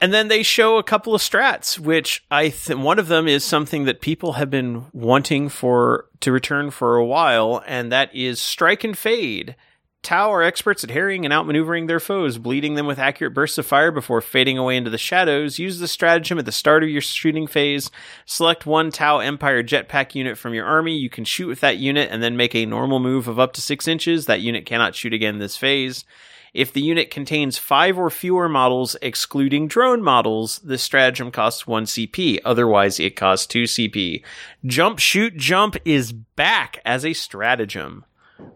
And 0.02 0.14
then 0.14 0.28
they 0.28 0.44
show 0.44 0.78
a 0.78 0.84
couple 0.84 1.16
of 1.16 1.22
strats, 1.22 1.80
which 1.80 2.26
I 2.30 2.50
th- 2.50 2.78
one 2.78 3.00
of 3.00 3.08
them 3.08 3.28
is 3.28 3.44
something 3.44 3.86
that 3.86 4.02
people 4.02 4.34
have 4.34 4.50
been 4.50 4.86
wanting 4.94 5.50
for 5.50 6.06
to 6.22 6.32
return 6.32 6.72
for 6.72 6.96
a 6.96 7.06
while, 7.06 7.64
and 7.68 7.92
that 7.92 8.14
is 8.14 8.42
strike 8.42 8.84
and 8.84 8.98
fade. 8.98 9.56
Tau 10.04 10.34
are 10.34 10.44
experts 10.44 10.84
at 10.84 10.90
harrying 10.90 11.24
and 11.24 11.34
outmaneuvering 11.34 11.88
their 11.88 12.02
foes, 12.02 12.38
bleeding 12.38 12.76
them 12.76 12.86
with 12.86 13.00
accurate 13.00 13.34
bursts 13.34 13.58
of 13.58 13.66
fire 13.66 13.90
before 13.90 14.20
fading 14.20 14.58
away 14.58 14.76
into 14.76 14.90
the 14.90 14.98
shadows. 14.98 15.60
Use 15.60 15.80
the 15.80 15.88
stratagem 15.88 16.38
at 16.38 16.44
the 16.44 16.52
start 16.52 16.84
of 16.84 16.90
your 16.90 17.02
shooting 17.02 17.48
phase. 17.48 17.90
Select 18.26 18.66
one 18.66 18.92
Tau 18.92 19.20
Empire 19.20 19.64
jetpack 19.64 20.14
unit 20.14 20.38
from 20.38 20.54
your 20.54 20.66
army. 20.66 20.98
You 20.98 21.10
can 21.10 21.24
shoot 21.24 21.48
with 21.48 21.62
that 21.62 21.78
unit 21.78 22.10
and 22.12 22.22
then 22.22 22.36
make 22.36 22.54
a 22.54 22.66
normal 22.66 23.00
move 23.00 23.30
of 23.30 23.40
up 23.40 23.54
to 23.54 23.62
six 23.62 23.88
inches. 23.88 24.26
That 24.26 24.42
unit 24.42 24.66
cannot 24.66 24.94
shoot 24.94 25.14
again 25.14 25.40
this 25.40 25.56
phase. 25.56 26.04
If 26.54 26.72
the 26.72 26.82
unit 26.82 27.10
contains 27.10 27.58
five 27.58 27.98
or 27.98 28.12
fewer 28.12 28.48
models, 28.48 28.96
excluding 29.02 29.68
drone 29.68 30.04
models, 30.04 30.60
the 30.60 30.78
stratagem 30.78 31.32
costs 31.32 31.66
1 31.66 31.86
CP. 31.86 32.40
Otherwise, 32.46 33.00
it 33.00 33.16
costs 33.16 33.48
2 33.48 33.64
CP. 33.64 34.24
Jump, 34.64 35.00
shoot, 35.00 35.36
jump 35.36 35.78
is 35.84 36.12
back 36.12 36.80
as 36.86 37.04
a 37.04 37.14
stratagem, 37.14 38.06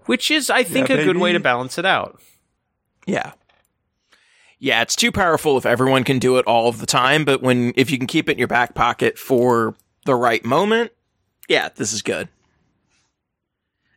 which 0.06 0.30
is, 0.30 0.52
I 0.52 0.64
think, 0.64 0.90
Yeah, 0.90 0.98
a 0.98 1.06
good 1.06 1.18
way 1.18 1.34
to 1.34 1.40
balance 1.40 1.80
it 1.80 1.86
out. 1.86 2.22
Yeah. 3.08 3.32
Yeah, 4.60 4.82
it's 4.84 4.96
too 4.96 5.12
powerful 5.12 5.58
if 5.58 5.66
everyone 5.66 6.04
can 6.04 6.20
do 6.20 6.38
it 6.38 6.46
all 6.46 6.68
of 6.68 6.80
the 6.80 6.88
time, 6.88 7.26
but 7.26 7.42
when 7.42 7.74
if 7.76 7.90
you 7.92 7.98
can 7.98 8.08
keep 8.08 8.30
it 8.30 8.34
in 8.34 8.40
your 8.40 8.48
back 8.48 8.76
pocket 8.76 9.18
for 9.18 9.76
the 10.06 10.16
right 10.16 10.44
moment, 10.44 10.92
yeah, 11.48 11.70
this 11.76 11.94
is 11.94 12.02
good. 12.02 12.28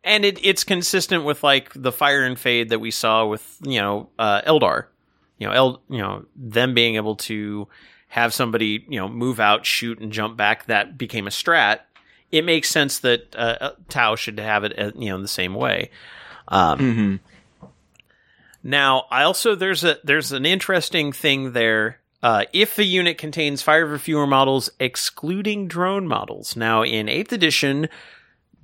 And 0.02 0.24
it, 0.24 0.38
it's 0.44 0.64
consistent 0.64 1.24
with 1.24 1.42
like 1.42 1.70
the 1.74 1.92
fire 1.92 2.24
and 2.24 2.38
fade 2.38 2.70
that 2.70 2.78
we 2.78 2.90
saw 2.90 3.26
with, 3.26 3.58
you 3.62 3.80
know, 3.80 4.08
uh, 4.18 4.42
Eldar. 4.42 4.86
You 5.38 5.46
know, 5.46 5.52
El, 5.52 5.82
you 5.88 5.98
know, 5.98 6.26
them 6.36 6.74
being 6.74 6.96
able 6.96 7.16
to 7.16 7.66
have 8.08 8.34
somebody, 8.34 8.84
you 8.88 8.98
know, 9.00 9.08
move 9.08 9.40
out, 9.40 9.64
shoot, 9.64 9.98
and 9.98 10.12
jump 10.12 10.36
back. 10.36 10.66
That 10.66 10.98
became 10.98 11.26
a 11.26 11.30
strat. 11.30 11.80
It 12.30 12.44
makes 12.44 12.68
sense 12.68 12.98
that 13.00 13.34
uh, 13.34 13.56
uh, 13.60 13.70
Tau 13.88 14.16
should 14.16 14.38
have 14.38 14.64
it, 14.64 14.78
uh, 14.78 14.92
you 14.96 15.08
know, 15.08 15.16
in 15.16 15.22
the 15.22 15.28
same 15.28 15.54
way. 15.54 15.90
Um, 16.48 16.78
Mm-hmm. 16.78 17.16
Now, 18.62 19.06
I 19.10 19.22
also 19.22 19.54
there's 19.54 19.84
a 19.84 19.98
there's 20.04 20.32
an 20.32 20.44
interesting 20.44 21.12
thing 21.12 21.52
there. 21.52 22.00
Uh, 22.22 22.44
if 22.52 22.76
the 22.76 22.84
unit 22.84 23.16
contains 23.16 23.62
five 23.62 23.84
or 23.84 23.96
fewer 23.98 24.26
models, 24.26 24.68
excluding 24.78 25.66
drone 25.66 26.06
models. 26.06 26.54
Now, 26.54 26.82
in 26.82 27.08
Eighth 27.08 27.32
Edition, 27.32 27.88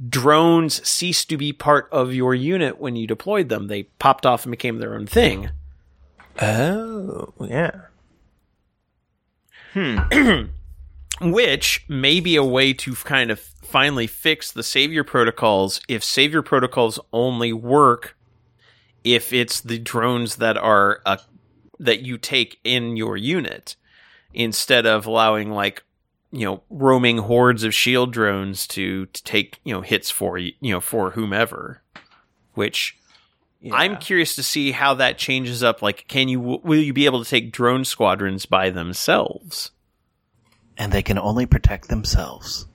drones 0.08 0.86
ceased 0.86 1.28
to 1.30 1.36
be 1.36 1.52
part 1.52 1.88
of 1.90 2.14
your 2.14 2.34
unit 2.34 2.78
when 2.78 2.96
you 2.96 3.06
deployed 3.06 3.48
them. 3.48 3.68
They 3.68 3.84
popped 3.84 4.26
off 4.26 4.44
and 4.44 4.50
became 4.50 4.78
their 4.78 4.94
own 4.94 5.06
thing. 5.06 5.50
Oh, 6.40 7.32
yeah. 7.40 7.82
Hmm. 9.72 10.42
which 11.20 11.84
may 11.88 12.20
be 12.20 12.36
a 12.36 12.44
way 12.44 12.72
to 12.72 12.94
kind 12.94 13.30
of 13.30 13.40
finally 13.40 14.06
fix 14.06 14.52
the 14.52 14.62
savior 14.62 15.02
protocols 15.02 15.80
if 15.88 16.04
savior 16.04 16.42
protocols 16.42 17.00
only 17.12 17.52
work 17.52 18.16
if 19.02 19.32
it's 19.32 19.60
the 19.60 19.78
drones 19.78 20.36
that 20.36 20.56
are 20.56 21.00
uh, 21.06 21.16
that 21.78 22.00
you 22.00 22.18
take 22.18 22.58
in 22.64 22.96
your 22.96 23.16
unit 23.16 23.76
instead 24.34 24.84
of 24.84 25.06
allowing 25.06 25.50
like 25.50 25.82
you 26.38 26.44
know 26.44 26.62
roaming 26.70 27.18
hordes 27.18 27.64
of 27.64 27.74
shield 27.74 28.12
drones 28.12 28.66
to, 28.68 29.06
to 29.06 29.24
take 29.24 29.58
you 29.64 29.72
know 29.74 29.80
hits 29.80 30.10
for 30.10 30.36
you 30.38 30.52
you 30.60 30.72
know 30.72 30.80
for 30.80 31.10
whomever 31.12 31.82
which 32.54 32.96
I'm 33.72 33.96
curious 33.96 34.36
to 34.36 34.42
see 34.44 34.70
how 34.70 34.94
that 34.94 35.18
changes 35.18 35.62
up 35.62 35.82
like 35.82 36.06
can 36.08 36.28
you 36.28 36.38
will 36.40 36.78
you 36.78 36.92
be 36.92 37.06
able 37.06 37.24
to 37.24 37.28
take 37.28 37.50
drone 37.52 37.84
squadrons 37.84 38.46
by 38.46 38.70
themselves 38.70 39.70
and 40.78 40.92
they 40.92 41.02
can 41.02 41.18
only 41.18 41.46
protect 41.46 41.88
themselves. 41.88 42.66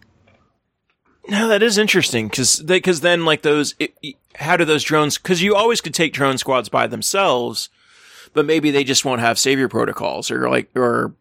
No, 1.27 1.47
that 1.49 1.61
is 1.61 1.77
interesting 1.77 2.27
because 2.27 2.59
because 2.61 3.01
then 3.01 3.25
like 3.25 3.43
those, 3.43 3.75
it, 3.79 3.93
it- 4.01 4.15
how 4.35 4.57
do 4.57 4.65
those 4.65 4.83
drones? 4.83 5.17
Because 5.17 5.41
you 5.43 5.55
always 5.55 5.81
could 5.81 5.93
take 5.93 6.13
drone 6.13 6.37
squads 6.37 6.67
by 6.69 6.87
themselves, 6.87 7.69
but 8.33 8.45
maybe 8.45 8.71
they 8.71 8.83
just 8.83 9.05
won't 9.05 9.21
have 9.21 9.37
savior 9.37 9.67
protocols 9.67 10.31
or 10.31 10.49
like 10.49 10.69
or 10.75 11.13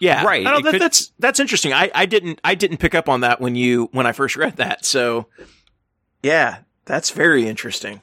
yeah, 0.00 0.24
Right, 0.24 0.46
I 0.46 0.50
don't- 0.50 0.60
it 0.60 0.62
that- 0.64 0.70
could- 0.72 0.80
that's 0.82 1.12
that's 1.18 1.40
interesting. 1.40 1.72
I 1.72 1.90
I 1.94 2.06
didn't 2.06 2.40
I 2.44 2.54
didn't 2.54 2.78
pick 2.78 2.94
up 2.94 3.08
on 3.08 3.20
that 3.22 3.40
when 3.40 3.54
you 3.54 3.88
when 3.92 4.06
I 4.06 4.12
first 4.12 4.36
read 4.36 4.56
that. 4.56 4.84
So 4.84 5.26
yeah, 6.22 6.58
that's 6.84 7.10
very 7.10 7.46
interesting. 7.48 8.02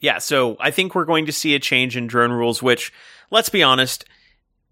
Yeah, 0.00 0.18
so 0.18 0.56
I 0.60 0.70
think 0.70 0.94
we're 0.94 1.04
going 1.04 1.26
to 1.26 1.32
see 1.32 1.54
a 1.54 1.58
change 1.58 1.94
in 1.96 2.06
drone 2.06 2.32
rules, 2.32 2.62
which, 2.62 2.90
let's 3.30 3.50
be 3.50 3.62
honest, 3.62 4.06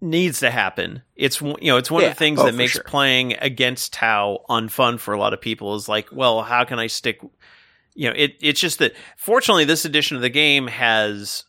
needs 0.01 0.39
to 0.39 0.49
happen. 0.49 1.03
It's 1.15 1.39
one- 1.41 1.57
you 1.61 1.71
know 1.71 1.77
it's 1.77 1.91
one 1.91 2.03
of 2.03 2.09
the 2.09 2.15
things 2.15 2.39
Oh, 2.39 2.45
that 2.45 2.55
makes 2.55 2.71
sure. 2.73 2.83
playing 2.83 3.35
against 3.39 3.93
Tau 3.93 4.39
unfun 4.49 4.99
for 4.99 5.13
a 5.13 5.19
lot 5.19 5.33
of 5.33 5.41
people. 5.41 5.75
Is 5.75 5.87
like, 5.87 6.07
well, 6.11 6.41
how 6.41 6.63
can 6.63 6.79
I 6.79 6.87
stick? 6.87 7.19
you 7.95 8.07
know, 8.09 8.13
it 8.15 8.37
it's 8.41 8.61
just 8.61 8.79
that 8.79 8.93
fortunately 9.17 9.65
this 9.65 9.83
edition 9.85 10.15
of 10.15 10.21
the 10.21 10.29
game 10.29 10.67
has 10.67 11.43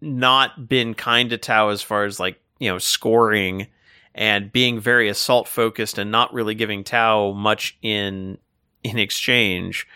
not 0.00 0.68
been 0.68 0.94
kind 0.94 1.30
to 1.30 1.38
Tau 1.38 1.68
as 1.68 1.80
far 1.80 2.04
as 2.04 2.18
like, 2.20 2.40
you 2.58 2.68
know, 2.68 2.78
scoring 2.78 3.68
and 4.16 4.50
being 4.50 4.80
very 4.80 5.08
assault 5.08 5.46
focused 5.46 5.98
and 5.98 6.10
not 6.10 6.32
really 6.32 6.54
giving 6.54 6.82
Tau 6.82 7.32
much 7.32 7.78
in 7.82 8.38
in 8.82 8.98
exchange. 8.98 9.86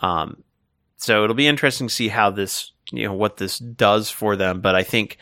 Um, 0.00 0.42
so 0.96 1.24
it'll 1.24 1.36
be 1.36 1.46
interesting 1.46 1.88
to 1.88 1.94
see 1.94 2.08
how 2.08 2.30
this, 2.30 2.72
you 2.92 3.04
know, 3.04 3.12
what 3.12 3.36
this 3.36 3.58
does 3.58 4.08
for 4.10 4.36
them. 4.36 4.60
But 4.60 4.74
I 4.74 4.82
think, 4.82 5.18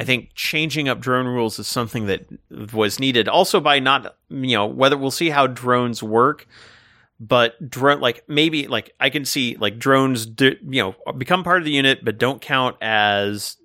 I 0.00 0.04
think 0.04 0.30
changing 0.34 0.88
up 0.88 1.00
drone 1.00 1.26
rules 1.26 1.58
is 1.58 1.66
something 1.66 2.06
that 2.06 2.26
was 2.72 2.98
needed. 2.98 3.28
Also 3.28 3.60
by 3.60 3.78
not, 3.78 4.16
you 4.30 4.56
know, 4.56 4.66
whether 4.66 4.96
we'll 4.96 5.10
see 5.10 5.28
how 5.28 5.46
drones 5.46 6.02
work, 6.02 6.46
but 7.20 7.70
drone 7.70 8.00
like 8.00 8.24
maybe 8.28 8.66
like 8.66 8.94
I 8.98 9.10
can 9.10 9.24
see 9.24 9.56
like 9.60 9.78
drones, 9.78 10.26
do, 10.26 10.56
you 10.66 10.82
know, 10.82 11.12
become 11.12 11.44
part 11.44 11.58
of 11.58 11.64
the 11.64 11.72
unit, 11.72 12.04
but 12.04 12.18
don't 12.18 12.40
count 12.40 12.76
as 12.80 13.58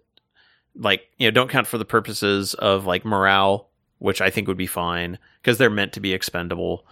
like 0.76 1.04
you 1.18 1.28
know 1.28 1.32
don't 1.32 1.50
count 1.50 1.68
for 1.68 1.78
the 1.78 1.86
purposes 1.86 2.54
of 2.54 2.86
like 2.86 3.06
morale, 3.06 3.71
which 4.02 4.20
I 4.22 4.30
think 4.30 4.48
would 4.48 4.58
be 4.58 4.68
fine 4.68 5.20
because 5.42 5.58
they're 5.58 5.70
meant 5.70 5.94
to 5.94 6.00
be 6.00 6.14
expendable. 6.14 6.86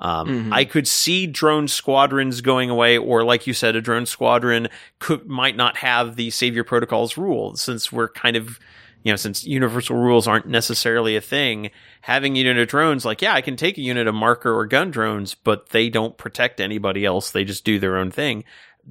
Um, 0.00 0.28
Mhm. 0.28 0.52
I 0.52 0.64
could 0.64 0.86
see 0.86 1.26
drone 1.26 1.66
squadrons 1.68 2.40
going 2.40 2.70
away, 2.70 2.98
or 2.98 3.24
like 3.24 3.46
you 3.46 3.52
said, 3.52 3.74
a 3.76 3.80
drone 3.80 4.06
squadron 4.06 4.68
could 4.98 5.26
might 5.26 5.56
not 5.56 5.78
have 5.78 6.16
the 6.16 6.30
savior 6.30 6.64
protocols 6.64 7.16
rule 7.16 7.56
since 7.56 7.90
we're 7.92 8.08
kind 8.08 8.36
of 8.36 8.60
you 9.02 9.12
know 9.12 9.16
since 9.16 9.44
universal 9.44 9.96
rules 9.96 10.28
aren't 10.28 10.46
necessarily 10.46 11.16
a 11.16 11.20
thing. 11.20 11.70
Having 12.02 12.36
a 12.36 12.40
unit 12.40 12.58
of 12.58 12.68
drones, 12.68 13.04
like 13.04 13.22
yeah, 13.22 13.34
I 13.34 13.40
can 13.40 13.56
take 13.56 13.76
a 13.78 13.82
unit 13.82 14.06
of 14.06 14.14
marker 14.14 14.52
or 14.56 14.66
gun 14.66 14.90
drones, 14.90 15.34
but 15.34 15.70
they 15.70 15.88
don't 15.88 16.16
protect 16.16 16.60
anybody 16.60 17.04
else. 17.04 17.30
They 17.30 17.44
just 17.44 17.64
do 17.64 17.78
their 17.78 17.96
own 17.96 18.10
thing. 18.10 18.44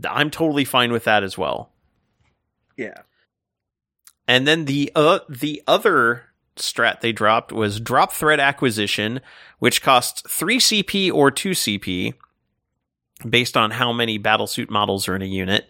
I'm 0.10 0.30
totally 0.30 0.66
fine 0.66 0.92
with 0.92 1.06
that 1.06 1.24
as 1.24 1.38
well. 1.38 1.72
Yeah. 2.76 3.02
And 4.28 4.46
then 4.46 4.66
the 4.66 4.92
uh, 4.94 5.20
the 5.30 5.64
other 5.68 6.26
strat 6.58 7.02
they 7.02 7.12
dropped 7.12 7.52
was 7.52 7.80
drop 7.80 8.12
threat 8.12 8.40
acquisition, 8.40 9.22
which 9.60 9.82
costs 9.82 10.22
3 10.28 10.60
CP 10.60 11.12
or 11.12 11.32
2 11.32 11.52
CP 11.52 12.14
based 13.28 13.58
on 13.58 13.72
how 13.72 13.92
many 13.92 14.20
battlesuit 14.20 14.70
models 14.70 15.08
are 15.08 15.16
in 15.16 15.22
a 15.22 15.26
unit. 15.26 15.70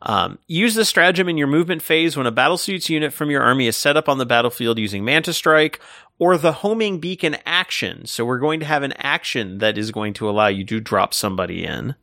Um, 0.00 0.38
use 0.46 0.74
the 0.74 0.84
stratagem 0.84 1.28
in 1.28 1.36
your 1.36 1.48
movement 1.48 1.82
phase 1.82 2.16
when 2.16 2.26
a 2.26 2.32
battlesuits 2.32 2.88
unit 2.88 3.12
from 3.12 3.30
your 3.30 3.42
army 3.42 3.66
is 3.66 3.76
set 3.76 3.96
up 3.96 4.08
on 4.08 4.18
the 4.18 4.26
battlefield 4.26 4.78
using 4.78 5.04
Manta 5.04 5.32
Strike 5.32 5.80
or 6.18 6.36
the 6.36 6.52
homing 6.52 7.00
beacon 7.00 7.36
action. 7.44 8.06
So 8.06 8.24
we're 8.24 8.38
going 8.38 8.60
to 8.60 8.66
have 8.66 8.82
an 8.82 8.92
action 8.96 9.58
that 9.58 9.76
is 9.76 9.90
going 9.90 10.14
to 10.14 10.30
allow 10.30 10.46
you 10.46 10.64
to 10.66 10.80
drop 10.80 11.14
somebody 11.14 11.64
in. 11.64 11.94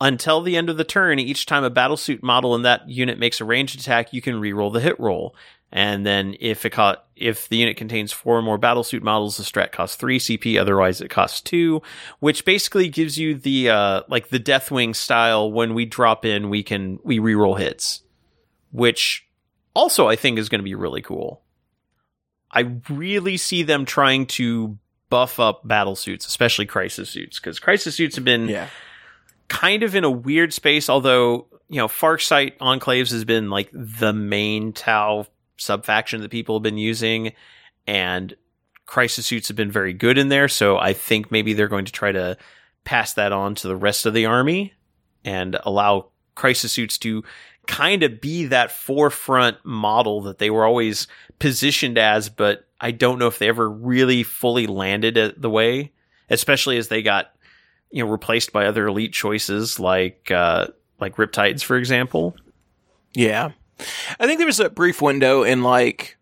Until 0.00 0.40
the 0.40 0.56
end 0.56 0.68
of 0.68 0.76
the 0.76 0.84
turn, 0.84 1.20
each 1.20 1.46
time 1.46 1.62
a 1.62 1.70
battlesuit 1.70 2.22
model 2.22 2.56
in 2.56 2.62
that 2.62 2.88
unit 2.88 3.20
makes 3.20 3.40
a 3.40 3.44
ranged 3.44 3.78
attack, 3.78 4.12
you 4.12 4.20
can 4.20 4.34
reroll 4.34 4.72
the 4.72 4.80
hit 4.80 4.98
roll. 4.98 5.36
And 5.74 6.04
then 6.04 6.36
if 6.38 6.66
it 6.66 6.70
co- 6.70 6.96
if 7.16 7.48
the 7.48 7.56
unit 7.56 7.78
contains 7.78 8.12
four 8.12 8.36
or 8.36 8.42
more 8.42 8.58
battlesuit 8.58 9.00
models, 9.00 9.38
the 9.38 9.42
strat 9.42 9.72
costs 9.72 9.96
three 9.96 10.18
CP. 10.18 10.60
Otherwise, 10.60 11.00
it 11.00 11.08
costs 11.08 11.40
two, 11.40 11.80
which 12.18 12.44
basically 12.44 12.88
gives 12.90 13.16
you 13.16 13.34
the 13.34 13.70
uh, 13.70 14.02
like 14.08 14.28
the 14.28 14.38
Deathwing 14.38 14.94
style. 14.94 15.50
When 15.50 15.72
we 15.72 15.86
drop 15.86 16.26
in, 16.26 16.50
we 16.50 16.62
can 16.62 16.98
we 17.04 17.18
reroll 17.20 17.58
hits, 17.58 18.02
which 18.70 19.26
also 19.74 20.08
I 20.08 20.16
think 20.16 20.38
is 20.38 20.50
going 20.50 20.58
to 20.58 20.64
be 20.64 20.74
really 20.74 21.00
cool. 21.00 21.40
I 22.50 22.70
really 22.90 23.38
see 23.38 23.62
them 23.62 23.86
trying 23.86 24.26
to 24.26 24.76
buff 25.08 25.40
up 25.40 25.66
battle 25.66 25.96
suits, 25.96 26.26
especially 26.26 26.66
crisis 26.66 27.08
suits, 27.08 27.40
because 27.40 27.58
crisis 27.58 27.94
suits 27.96 28.16
have 28.16 28.26
been 28.26 28.48
Yeah. 28.48 28.68
kind 29.48 29.82
of 29.82 29.94
in 29.94 30.04
a 30.04 30.10
weird 30.10 30.52
space, 30.52 30.90
although, 30.90 31.46
you 31.70 31.78
know, 31.78 31.88
Farsight 31.88 32.58
Enclaves 32.58 33.10
has 33.12 33.24
been 33.24 33.48
like 33.48 33.70
the 33.72 34.12
main 34.12 34.74
Tau 34.74 35.26
subfaction 35.62 36.20
that 36.20 36.30
people 36.30 36.56
have 36.56 36.62
been 36.62 36.78
using, 36.78 37.32
and 37.86 38.34
Crisis 38.86 39.26
Suits 39.26 39.48
have 39.48 39.56
been 39.56 39.70
very 39.70 39.92
good 39.92 40.18
in 40.18 40.28
there, 40.28 40.48
so 40.48 40.78
I 40.78 40.92
think 40.92 41.30
maybe 41.30 41.52
they're 41.52 41.68
going 41.68 41.86
to 41.86 41.92
try 41.92 42.12
to 42.12 42.36
pass 42.84 43.14
that 43.14 43.32
on 43.32 43.54
to 43.56 43.68
the 43.68 43.76
rest 43.76 44.06
of 44.06 44.14
the 44.14 44.26
army 44.26 44.74
and 45.24 45.56
allow 45.62 46.08
Crisis 46.34 46.72
Suits 46.72 46.98
to 46.98 47.22
kind 47.66 48.02
of 48.02 48.20
be 48.20 48.46
that 48.46 48.72
forefront 48.72 49.64
model 49.64 50.22
that 50.22 50.38
they 50.38 50.50
were 50.50 50.64
always 50.64 51.06
positioned 51.38 51.96
as, 51.96 52.28
but 52.28 52.66
I 52.80 52.90
don't 52.90 53.18
know 53.18 53.28
if 53.28 53.38
they 53.38 53.48
ever 53.48 53.70
really 53.70 54.24
fully 54.24 54.66
landed 54.66 55.16
it 55.16 55.40
the 55.40 55.50
way, 55.50 55.92
especially 56.28 56.76
as 56.76 56.88
they 56.88 57.02
got 57.02 57.32
you 57.92 58.04
know 58.04 58.10
replaced 58.10 58.52
by 58.52 58.66
other 58.66 58.86
elite 58.86 59.12
choices 59.12 59.78
like 59.78 60.30
uh 60.30 60.66
like 60.98 61.16
Riptides 61.16 61.62
for 61.62 61.76
example. 61.76 62.34
Yeah. 63.14 63.52
I 64.18 64.26
think 64.26 64.38
there 64.38 64.46
was 64.46 64.60
a 64.60 64.70
brief 64.70 65.02
window 65.02 65.42
in 65.42 65.62
like 65.62 66.16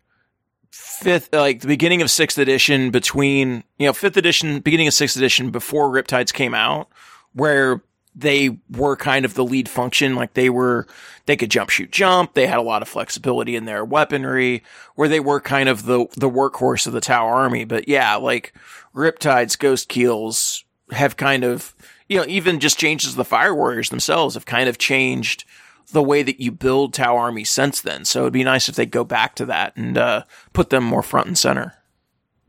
fifth, 0.71 1.33
like 1.33 1.61
the 1.61 1.67
beginning 1.67 2.01
of 2.01 2.11
sixth 2.11 2.37
edition 2.37 2.91
between, 2.91 3.63
you 3.77 3.87
know, 3.87 3.93
fifth 3.93 4.17
edition, 4.17 4.59
beginning 4.59 4.87
of 4.87 4.93
sixth 4.93 5.17
edition 5.17 5.51
before 5.51 5.89
Riptides 5.89 6.33
came 6.33 6.53
out, 6.53 6.89
where 7.33 7.81
they 8.13 8.57
were 8.69 8.97
kind 8.97 9.23
of 9.23 9.33
the 9.35 9.43
lead 9.43 9.69
function. 9.69 10.15
Like 10.15 10.33
they 10.33 10.49
were, 10.49 10.85
they 11.25 11.37
could 11.37 11.49
jump, 11.49 11.69
shoot, 11.69 11.91
jump. 11.91 12.33
They 12.33 12.45
had 12.45 12.59
a 12.59 12.63
lot 12.63 12.81
of 12.81 12.89
flexibility 12.89 13.55
in 13.55 13.65
their 13.65 13.85
weaponry, 13.85 14.63
where 14.95 15.07
they 15.07 15.19
were 15.19 15.39
kind 15.39 15.69
of 15.69 15.85
the, 15.85 16.07
the 16.17 16.29
workhorse 16.29 16.87
of 16.87 16.93
the 16.93 17.01
Tau 17.01 17.25
army. 17.25 17.63
But 17.63 17.87
yeah, 17.87 18.15
like 18.15 18.53
Riptides, 18.93 19.57
Ghost 19.57 19.87
Keels 19.87 20.65
have 20.91 21.15
kind 21.15 21.43
of, 21.43 21.73
you 22.09 22.17
know, 22.17 22.25
even 22.27 22.59
just 22.59 22.77
changes 22.77 23.15
the 23.15 23.23
Fire 23.23 23.55
Warriors 23.55 23.89
themselves 23.89 24.33
have 24.33 24.45
kind 24.45 24.67
of 24.67 24.77
changed 24.77 25.45
the 25.91 26.03
way 26.03 26.23
that 26.23 26.39
you 26.39 26.51
build 26.51 26.93
Tau 26.93 27.17
armies 27.17 27.49
since 27.49 27.81
then. 27.81 28.05
So 28.05 28.21
it'd 28.21 28.33
be 28.33 28.43
nice 28.43 28.69
if 28.69 28.75
they 28.75 28.85
go 28.85 29.03
back 29.03 29.35
to 29.35 29.45
that 29.47 29.75
and 29.75 29.97
uh, 29.97 30.23
put 30.53 30.69
them 30.69 30.83
more 30.83 31.03
front 31.03 31.27
and 31.27 31.37
center. 31.37 31.75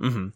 Mm-hmm. 0.00 0.28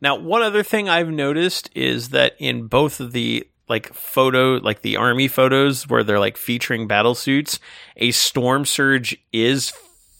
Now, 0.00 0.16
one 0.16 0.42
other 0.42 0.62
thing 0.62 0.88
I've 0.88 1.08
noticed 1.08 1.70
is 1.74 2.10
that 2.10 2.36
in 2.38 2.66
both 2.66 3.00
of 3.00 3.12
the 3.12 3.48
like 3.68 3.92
photo, 3.94 4.56
like 4.56 4.82
the 4.82 4.96
army 4.96 5.28
photos 5.28 5.88
where 5.88 6.04
they're 6.04 6.18
like 6.18 6.36
featuring 6.36 6.86
battle 6.86 7.14
suits, 7.14 7.58
a 7.96 8.10
storm 8.10 8.64
surge 8.64 9.16
is 9.32 9.72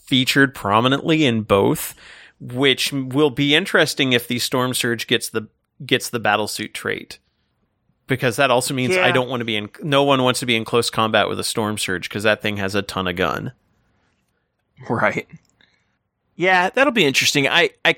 featured 0.07 0.55
prominently 0.55 1.24
in 1.24 1.43
both, 1.43 1.95
which 2.41 2.93
will 2.93 3.31
be 3.31 3.55
interesting 3.55 4.12
if 4.12 4.28
the 4.28 4.39
storm 4.39 4.74
surge 4.74 5.07
gets 5.07 5.28
the 5.28 5.49
gets 5.85 6.09
the 6.09 6.20
battle 6.20 6.49
suit 6.49 6.73
trait. 6.73 7.19
Because 8.06 8.36
that 8.36 8.51
also 8.51 8.74
means 8.74 8.94
Yeah. 8.97 9.05
I 9.06 9.12
don't 9.12 9.28
want 9.31 9.40
to 9.40 9.44
be 9.47 9.56
in. 9.56 9.70
No 9.82 10.02
one 10.05 10.22
wants 10.22 10.40
to 10.40 10.47
be 10.47 10.56
in 10.56 10.64
close 10.64 10.90
combat 10.90 11.28
with 11.28 11.40
a 11.40 11.44
storm 11.44 11.78
surge 11.78 12.09
because 12.09 12.22
that 12.24 12.43
thing 12.43 12.59
has 12.59 12.74
a 12.74 12.82
ton 12.82 13.06
of 13.09 13.16
gun. 13.16 13.52
Right. 14.89 15.26
Yeah, 16.36 16.70
that'll 16.70 16.93
be 16.93 17.05
interesting. 17.05 17.47
I, 17.48 17.70
I, 17.85 17.97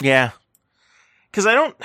yeah, 0.00 0.32
because 1.30 1.46
I 1.46 1.54
don't, 1.54 1.76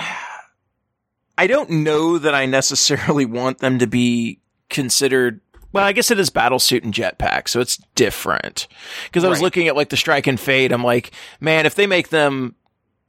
I 1.38 1.46
don't 1.46 1.70
know 1.70 2.18
that 2.18 2.34
I 2.34 2.44
necessarily 2.46 3.24
want 3.24 3.58
them 3.58 3.78
to 3.78 3.86
be 3.86 4.40
considered. 4.68 5.40
Well, 5.72 5.84
I 5.84 5.92
guess 5.92 6.10
it 6.10 6.18
is 6.18 6.30
battlesuit 6.30 6.84
and 6.84 6.92
jetpack, 6.92 7.48
so 7.48 7.60
it's 7.60 7.78
different. 7.94 8.66
Because 9.04 9.24
I 9.24 9.28
was 9.28 9.38
Right. 9.38 9.44
looking 9.44 9.68
at 9.68 9.76
like 9.76 9.88
the 9.90 9.96
strike 9.96 10.26
and 10.26 10.38
fade, 10.38 10.72
I'm 10.72 10.84
like, 10.84 11.12
man, 11.40 11.66
if 11.66 11.74
they 11.76 11.86
make 11.86 12.08
them 12.10 12.54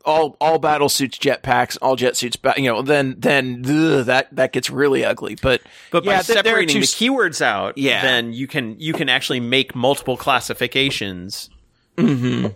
all 0.05 0.37
all 0.39 0.59
battle 0.59 0.89
suits 0.89 1.17
jetpacks, 1.17 1.77
all 1.81 1.95
jet 1.95 2.15
suits, 2.15 2.37
you 2.57 2.63
know, 2.63 2.81
then 2.81 3.15
then 3.17 3.63
ugh, 3.65 4.05
that 4.05 4.33
that 4.35 4.53
gets 4.53 4.69
really 4.69 5.03
ugly. 5.03 5.35
But 5.41 5.61
But 5.91 6.03
Yeah, 6.05 6.17
by 6.17 6.23
th- 6.23 6.27
there 6.27 6.37
are 6.37 6.43
separating 6.43 6.73
two 6.75 6.79
the 6.81 6.85
keywords 6.87 7.41
out, 7.41 7.77
Yeah. 7.77 8.01
then 8.01 8.33
you 8.33 8.47
can 8.47 8.79
you 8.79 8.93
can 8.93 9.09
actually 9.09 9.39
make 9.39 9.75
multiple 9.75 10.17
classifications, 10.17 11.49
mhm. 11.97 12.55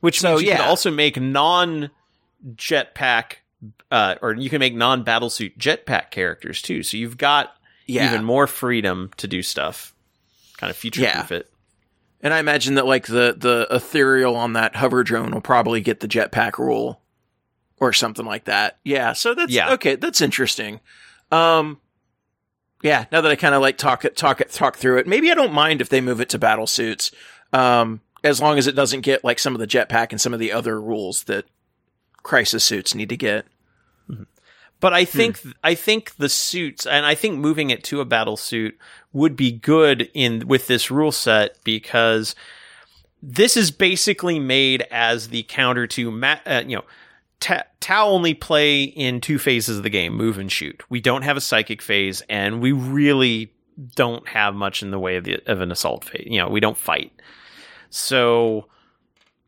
which 0.00 0.20
So, 0.20 0.30
means 0.30 0.42
you 0.42 0.48
yeah. 0.48 0.56
can 0.58 0.68
also 0.68 0.90
make 0.90 1.20
non 1.20 1.90
jetpack, 2.54 3.36
uh, 3.90 4.16
or 4.22 4.34
you 4.34 4.50
can 4.50 4.58
make 4.60 4.74
non 4.74 5.04
battlesuit 5.04 5.56
jetpack 5.58 6.10
characters 6.10 6.62
too. 6.62 6.82
So 6.82 6.96
you've 6.96 7.18
got 7.18 7.54
yeah, 7.86 8.06
even 8.08 8.24
more 8.24 8.46
freedom 8.46 9.10
to 9.18 9.26
do 9.28 9.42
stuff, 9.42 9.94
kind 10.56 10.70
of 10.70 10.76
future 10.76 11.08
proof 11.10 11.32
it. 11.32 11.50
And 12.24 12.34
I 12.34 12.38
imagine 12.40 12.74
that 12.74 12.86
like 12.86 13.06
the 13.06 13.36
the 13.38 13.68
ethereal 13.70 14.34
on 14.34 14.54
that 14.54 14.74
hover 14.74 15.04
drone 15.04 15.30
will 15.32 15.40
probably 15.42 15.80
get 15.82 16.00
the 16.00 16.08
jetpack 16.08 16.58
rule 16.58 17.00
or 17.78 17.92
something 17.92 18.24
like 18.26 18.44
that. 18.44 18.78
Yeah, 18.82 19.12
so 19.12 19.34
that's 19.34 19.52
Yeah. 19.52 19.74
okay, 19.74 19.94
that's 19.94 20.20
interesting. 20.20 20.80
Um 21.30 21.78
yeah, 22.82 23.04
now 23.12 23.20
that 23.20 23.30
I 23.30 23.36
kind 23.36 23.54
of 23.54 23.60
like 23.62 23.78
talk 23.78 24.04
it 24.04 24.16
talk 24.16 24.40
it 24.40 24.50
talk 24.50 24.76
through 24.76 24.98
it, 24.98 25.06
maybe 25.06 25.30
I 25.30 25.34
don't 25.34 25.52
mind 25.52 25.80
if 25.80 25.88
they 25.90 26.00
move 26.00 26.20
it 26.20 26.30
to 26.30 26.38
battle 26.38 26.66
suits. 26.66 27.10
Um 27.52 28.00
as 28.24 28.40
long 28.40 28.56
as 28.56 28.66
it 28.66 28.74
doesn't 28.74 29.02
get 29.02 29.22
like 29.22 29.38
some 29.38 29.54
of 29.54 29.60
the 29.60 29.66
jetpack 29.66 30.08
and 30.10 30.20
some 30.20 30.32
of 30.32 30.40
the 30.40 30.50
other 30.50 30.80
rules 30.80 31.24
that 31.24 31.44
crisis 32.22 32.64
suits 32.64 32.94
need 32.94 33.10
to 33.10 33.18
get. 33.18 33.44
But 34.84 34.92
I 34.92 35.06
think 35.06 35.40
I 35.62 35.74
think 35.74 36.14
the 36.16 36.28
suits, 36.28 36.86
and 36.86 37.06
I 37.06 37.14
think 37.14 37.38
moving 37.38 37.70
it 37.70 37.82
to 37.84 38.02
a 38.02 38.04
battle 38.04 38.36
suit 38.36 38.78
would 39.14 39.34
be 39.34 39.50
good 39.50 40.10
in 40.12 40.46
with 40.46 40.66
this 40.66 40.90
rule 40.90 41.10
set 41.10 41.56
because 41.64 42.34
this 43.22 43.56
is 43.56 43.70
basically 43.70 44.38
made 44.38 44.82
as 44.90 45.28
the 45.28 45.44
counter 45.44 45.86
to 45.86 46.10
ma- 46.10 46.36
uh, 46.44 46.64
you 46.66 46.76
know 46.76 46.84
Ta- 47.40 47.64
Tau 47.80 48.08
only 48.08 48.34
play 48.34 48.82
in 48.82 49.22
two 49.22 49.38
phases 49.38 49.78
of 49.78 49.84
the 49.84 49.88
game: 49.88 50.14
move 50.14 50.36
and 50.36 50.52
shoot. 50.52 50.82
We 50.90 51.00
don't 51.00 51.22
have 51.22 51.38
a 51.38 51.40
psychic 51.40 51.80
phase, 51.80 52.22
and 52.28 52.60
we 52.60 52.72
really 52.72 53.54
don't 53.96 54.28
have 54.28 54.54
much 54.54 54.82
in 54.82 54.90
the 54.90 54.98
way 54.98 55.16
of, 55.16 55.24
the, 55.24 55.40
of 55.50 55.62
an 55.62 55.72
assault 55.72 56.04
phase. 56.04 56.26
You 56.26 56.40
know, 56.40 56.48
we 56.48 56.60
don't 56.60 56.76
fight. 56.76 57.10
So 57.88 58.68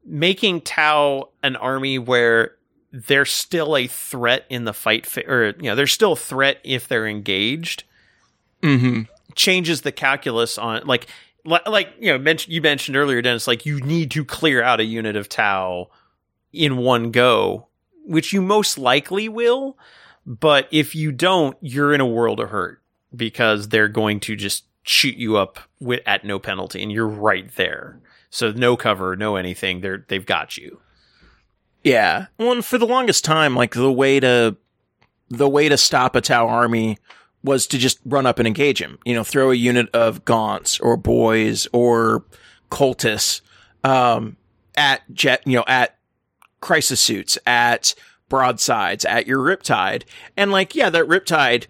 making 0.02 0.62
Tau 0.62 1.28
an 1.42 1.56
army 1.56 1.98
where 1.98 2.56
they're 2.92 3.24
still 3.24 3.76
a 3.76 3.86
threat 3.86 4.44
in 4.48 4.64
the 4.64 4.72
fight, 4.72 5.06
fa- 5.06 5.26
or 5.28 5.46
you 5.58 5.64
know, 5.64 5.74
they're 5.74 5.86
still 5.86 6.12
a 6.12 6.16
threat 6.16 6.58
if 6.64 6.88
they're 6.88 7.06
engaged, 7.06 7.84
Mm-hmm. 8.62 9.02
changes 9.34 9.82
the 9.82 9.92
calculus 9.92 10.56
on 10.58 10.86
like 10.86 11.06
like 11.44 11.90
you 12.00 12.10
know 12.12 12.18
mention, 12.18 12.52
you 12.52 12.60
mentioned 12.60 12.96
earlier, 12.96 13.20
Dennis. 13.22 13.46
Like 13.46 13.66
you 13.66 13.80
need 13.80 14.10
to 14.12 14.24
clear 14.24 14.62
out 14.62 14.80
a 14.80 14.84
unit 14.84 15.14
of 15.14 15.28
Tau 15.28 15.90
in 16.52 16.78
one 16.78 17.10
go, 17.10 17.68
which 18.04 18.32
you 18.32 18.40
most 18.42 18.78
likely 18.78 19.28
will. 19.28 19.76
But 20.24 20.68
if 20.72 20.94
you 20.94 21.12
don't, 21.12 21.56
you're 21.60 21.94
in 21.94 22.00
a 22.00 22.06
world 22.06 22.40
of 22.40 22.50
hurt 22.50 22.80
because 23.14 23.68
they're 23.68 23.88
going 23.88 24.18
to 24.20 24.34
just 24.34 24.64
shoot 24.82 25.16
you 25.16 25.36
up 25.36 25.60
wi- 25.80 26.02
at 26.06 26.24
no 26.24 26.38
penalty, 26.40 26.82
and 26.82 26.90
you're 26.90 27.06
right 27.06 27.54
there. 27.56 28.00
So 28.30 28.50
no 28.50 28.76
cover, 28.76 29.14
no 29.16 29.36
anything. 29.36 29.82
They're 29.82 30.04
they've 30.08 30.26
got 30.26 30.56
you. 30.56 30.80
Yeah. 31.86 32.26
Well, 32.36 32.50
and 32.50 32.64
for 32.64 32.78
the 32.78 32.86
longest 32.86 33.24
time, 33.24 33.54
like 33.54 33.74
the 33.74 33.92
way 33.92 34.18
to 34.18 34.56
the 35.28 35.48
way 35.48 35.68
to 35.68 35.76
stop 35.76 36.16
a 36.16 36.20
Tau 36.20 36.48
army 36.48 36.98
was 37.44 37.68
to 37.68 37.78
just 37.78 38.00
run 38.04 38.26
up 38.26 38.40
and 38.40 38.48
engage 38.48 38.82
him. 38.82 38.98
You 39.04 39.14
know, 39.14 39.22
throw 39.22 39.52
a 39.52 39.54
unit 39.54 39.88
of 39.94 40.24
gaunts 40.24 40.80
or 40.80 40.96
boys 40.96 41.68
or 41.72 42.24
cultists 42.72 43.40
um, 43.84 44.36
at 44.76 45.02
jet. 45.14 45.42
You 45.46 45.58
know, 45.58 45.64
at 45.68 45.96
crisis 46.60 47.00
suits, 47.00 47.38
at 47.46 47.94
broadsides, 48.28 49.04
at 49.04 49.28
your 49.28 49.38
riptide, 49.38 50.02
and 50.36 50.50
like, 50.50 50.74
yeah, 50.74 50.90
that 50.90 51.06
riptide 51.06 51.68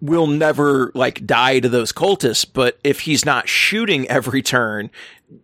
will 0.00 0.26
never 0.26 0.90
like 0.94 1.26
die 1.26 1.60
to 1.60 1.68
those 1.68 1.92
cultists, 1.92 2.46
but 2.50 2.78
if 2.82 3.00
he's 3.00 3.24
not 3.26 3.48
shooting 3.48 4.08
every 4.08 4.42
turn, 4.42 4.90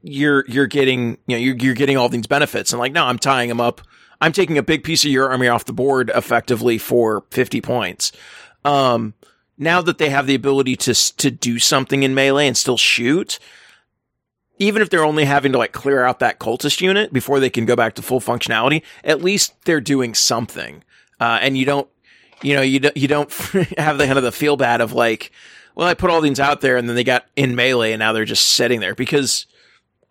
you're 0.03 0.45
you're 0.49 0.67
getting 0.67 1.19
you 1.27 1.37
know 1.37 1.39
you're 1.39 1.57
you're 1.57 1.75
getting 1.75 1.97
all 1.97 2.09
these 2.09 2.27
benefits. 2.27 2.73
And 2.73 2.81
like, 2.81 2.93
no, 2.93 3.05
I'm 3.05 3.19
tying 3.19 3.49
them 3.49 3.61
up. 3.61 3.81
I'm 4.21 4.33
taking 4.33 4.59
a 4.59 4.63
big 4.63 4.83
piece 4.83 5.05
of 5.05 5.11
your 5.11 5.31
army 5.31 5.49
off 5.49 5.65
the 5.65 5.73
board 5.73 6.11
effectively 6.15 6.77
for 6.77 7.25
50 7.31 7.61
points. 7.61 8.11
Um, 8.65 9.15
now 9.57 9.81
that 9.81 9.99
they 9.99 10.11
have 10.11 10.27
the 10.27 10.35
ability 10.35 10.77
to 10.77 10.95
to 11.17 11.31
do 11.31 11.59
something 11.59 12.03
in 12.03 12.15
melee 12.15 12.47
and 12.47 12.57
still 12.57 12.77
shoot, 12.77 13.39
even 14.59 14.83
if 14.83 14.91
they're 14.91 15.05
only 15.05 15.25
having 15.25 15.53
to 15.53 15.59
like 15.59 15.73
clear 15.73 16.05
out 16.05 16.19
that 16.19 16.39
cultist 16.39 16.81
unit 16.81 17.13
before 17.13 17.41
they 17.41 17.51
can 17.51 17.65
go 17.65 17.77
back 17.77 17.95
to 17.95 18.03
full 18.03 18.21
functionality, 18.21 18.83
at 19.05 19.23
least 19.23 19.55
they're 19.65 19.81
doing 19.81 20.15
something. 20.15 20.83
Uh, 21.21 21.39
and 21.41 21.57
you 21.57 21.65
don't, 21.65 21.89
you 22.43 22.55
know, 22.55 22.63
you 22.63 22.81
don't, 22.81 22.97
you 22.97 23.09
don't 23.09 23.33
have 23.79 23.99
the 23.99 24.07
kind 24.07 24.19
of 24.19 24.25
the 24.25 24.33
feel 24.33 24.57
bad 24.57 24.81
of 24.81 24.93
like, 24.93 25.33
well, 25.75 25.89
I 25.89 25.95
put 25.95 26.11
all 26.11 26.21
these 26.21 26.41
out 26.41 26.61
there 26.61 26.77
and 26.77 26.89
then 26.89 26.97
they 26.97 27.05
got 27.05 27.27
in 27.37 27.55
melee 27.55 27.93
and 27.93 28.01
now 28.01 28.13
they're 28.13 28.25
just 28.25 28.47
sitting 28.47 28.81
there 28.81 28.95
because 28.95 29.47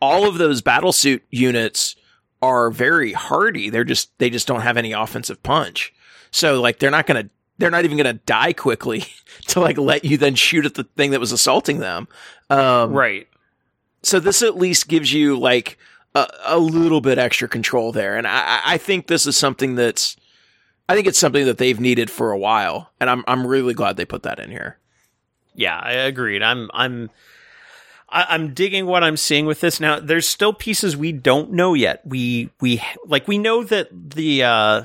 all 0.02 0.28
of 0.28 0.38
those 0.38 0.62
battle 0.62 0.92
suit 0.92 1.24
units 1.30 1.96
are 2.42 2.70
very 2.70 3.14
hardy. 3.14 3.70
They're 3.70 3.84
just, 3.84 4.18
they 4.20 4.30
just 4.30 4.48
don't 4.48 4.62
have 4.62 4.78
any 4.78 4.92
offensive 4.92 5.42
punch. 5.44 5.94
So 6.32 6.62
like, 6.62 6.80
they're 6.80 6.92
not 6.92 7.08
going 7.08 7.24
to, 7.26 7.30
they're 7.58 7.72
not 7.72 7.86
even 7.86 7.98
going 7.98 8.06
to 8.16 8.22
die 8.26 8.54
quickly 8.54 9.06
to 9.48 9.60
like 9.60 9.78
let 9.78 10.06
you 10.06 10.18
then 10.18 10.36
shoot 10.36 10.66
at 10.66 10.76
the 10.76 10.84
thing 10.84 11.12
that 11.12 11.20
was 11.20 11.32
assaulting 11.32 11.80
them. 11.80 12.08
Um, 12.50 12.94
Right. 12.94 13.28
so 14.04 14.20
this 14.20 14.42
at 14.44 14.56
least 14.58 14.88
gives 14.88 15.12
you 15.12 15.38
like 15.40 15.78
a, 16.16 16.28
a 16.46 16.60
little 16.60 17.02
bit 17.02 17.18
extra 17.18 17.48
control 17.48 17.92
there, 17.92 18.16
and 18.16 18.26
I, 18.28 18.40
I- 18.40 18.62
I 18.74 18.78
think 18.78 19.08
this 19.08 19.26
is 19.28 19.36
something 19.38 19.76
that's, 19.76 20.16
I 20.90 20.96
think 20.96 21.06
it's 21.08 21.20
something 21.20 21.46
that 21.46 21.58
they've 21.58 21.80
needed 21.80 22.10
for 22.10 22.32
a 22.32 22.38
while, 22.38 22.92
and 23.02 23.10
I'm 23.10 23.24
I'm 23.28 23.46
really 23.46 23.74
glad 23.74 23.98
they 23.98 24.06
put 24.06 24.24
that 24.24 24.40
in 24.40 24.50
here. 24.52 24.78
Yeah, 25.54 25.78
I 25.78 25.92
agreed. 25.92 26.42
I'm 26.42 26.70
I'm 26.74 27.10
I, 28.10 28.26
I'm 28.30 28.54
digging 28.54 28.86
what 28.86 29.04
I'm 29.04 29.18
seeing 29.18 29.46
with 29.46 29.62
this. 29.62 29.80
Now, 29.80 30.00
there's 30.00 30.28
still 30.28 30.54
pieces 30.54 30.96
we 30.96 31.12
don't 31.12 31.52
know 31.52 31.74
yet. 31.74 32.02
We 32.06 32.50
we 32.62 32.82
like 33.06 33.28
we 33.28 33.38
know 33.38 33.64
that 33.64 33.90
the 33.92 34.44
uh 34.44 34.84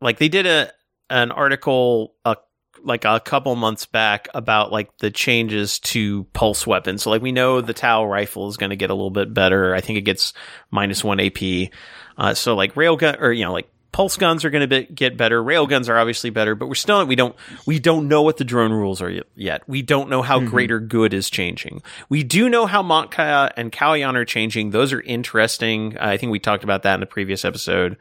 like 0.00 0.18
they 0.18 0.28
did 0.28 0.46
a 0.46 0.72
an 1.10 1.30
article 1.30 2.14
a 2.24 2.36
like 2.82 3.04
a 3.04 3.18
couple 3.20 3.54
months 3.56 3.86
back 3.86 4.28
about 4.34 4.70
like 4.70 4.96
the 4.98 5.10
changes 5.10 5.78
to 5.80 6.24
pulse 6.32 6.66
weapons. 6.66 7.02
So 7.02 7.10
like 7.10 7.22
we 7.22 7.32
know 7.32 7.60
the 7.60 7.74
Tau 7.74 8.04
rifle 8.04 8.48
is 8.48 8.56
going 8.56 8.70
to 8.70 8.76
get 8.76 8.90
a 8.90 8.94
little 8.94 9.10
bit 9.10 9.32
better. 9.32 9.74
I 9.74 9.80
think 9.80 9.98
it 9.98 10.02
gets 10.02 10.32
minus 10.70 11.02
1 11.02 11.20
AP. 11.20 11.70
Uh 12.16 12.34
so 12.34 12.54
like 12.54 12.74
railgun 12.74 13.20
or 13.20 13.32
you 13.32 13.44
know 13.44 13.52
like 13.52 13.68
pulse 13.96 14.18
guns 14.18 14.44
are 14.44 14.50
going 14.50 14.68
to 14.68 14.82
be, 14.82 14.94
get 14.94 15.16
better. 15.16 15.42
Railguns 15.42 15.88
are 15.88 15.96
obviously 15.96 16.28
better, 16.28 16.54
but 16.54 16.66
we're 16.68 16.74
still 16.74 17.06
we 17.06 17.16
don't 17.16 17.34
we 17.64 17.78
don't 17.78 18.08
know 18.08 18.20
what 18.20 18.36
the 18.36 18.44
drone 18.44 18.70
rules 18.70 19.00
are 19.00 19.22
yet. 19.34 19.66
We 19.66 19.80
don't 19.80 20.10
know 20.10 20.20
how 20.20 20.38
greater 20.38 20.78
good 20.80 21.14
is 21.14 21.30
changing. 21.30 21.82
We 22.10 22.22
do 22.22 22.50
know 22.50 22.66
how 22.66 22.82
Mont'ka 22.82 23.52
and 23.56 23.72
Kauyon 23.72 24.14
are 24.14 24.26
changing. 24.26 24.68
Those 24.68 24.92
are 24.92 25.00
interesting. 25.00 25.96
I 25.96 26.18
think 26.18 26.30
we 26.30 26.38
talked 26.38 26.62
about 26.62 26.82
that 26.82 26.92
in 26.92 27.00
the 27.00 27.06
previous 27.06 27.42
episode. 27.42 27.96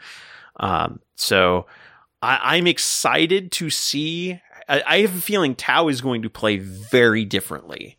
Um, 0.58 1.00
so 1.16 1.66
I, 2.22 2.58
I'm 2.58 2.68
excited 2.68 3.54
to 3.54 3.70
see. 3.70 4.42
I, 4.68 4.84
I 4.86 4.98
have 4.98 5.16
a 5.16 5.22
feeling 5.22 5.56
Tau 5.56 5.88
is 5.88 6.02
going 6.02 6.24
to 6.24 6.30
play 6.30 6.58
very 6.58 7.24
differently 7.24 7.98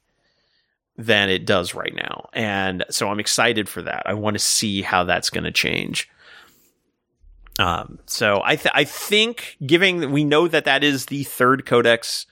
than 0.98 1.30
it 1.30 1.46
does 1.46 1.74
right 1.74 1.94
now, 1.94 2.28
and 2.34 2.84
so 2.90 3.08
I'm 3.08 3.20
excited 3.20 3.70
for 3.70 3.80
that. 3.80 4.02
I 4.04 4.12
want 4.12 4.34
to 4.34 4.38
see 4.38 4.82
how 4.82 5.04
that's 5.04 5.30
going 5.30 5.44
to 5.44 5.50
change. 5.50 6.10
Um, 7.58 7.98
so 8.06 8.42
I 8.44 8.56
th- 8.56 8.72
I 8.74 8.84
think 8.84 9.56
giving 9.64 10.10
we 10.12 10.24
know 10.24 10.46
that 10.48 10.64
that 10.66 10.84
is 10.84 11.06
the 11.06 11.24
third 11.24 11.64
codex 11.64 12.26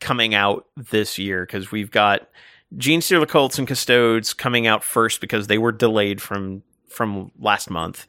coming 0.00 0.34
out 0.34 0.66
this 0.76 1.18
year 1.18 1.46
because 1.46 1.72
we've 1.72 1.90
got 1.90 2.28
Gene 2.76 3.00
Stealer 3.00 3.26
Cults 3.26 3.58
and 3.58 3.66
Custodes 3.66 4.34
coming 4.34 4.66
out 4.66 4.84
first 4.84 5.20
because 5.20 5.46
they 5.46 5.56
were 5.58 5.72
delayed 5.72 6.20
from 6.20 6.62
from 6.88 7.30
last 7.38 7.70
month. 7.70 8.06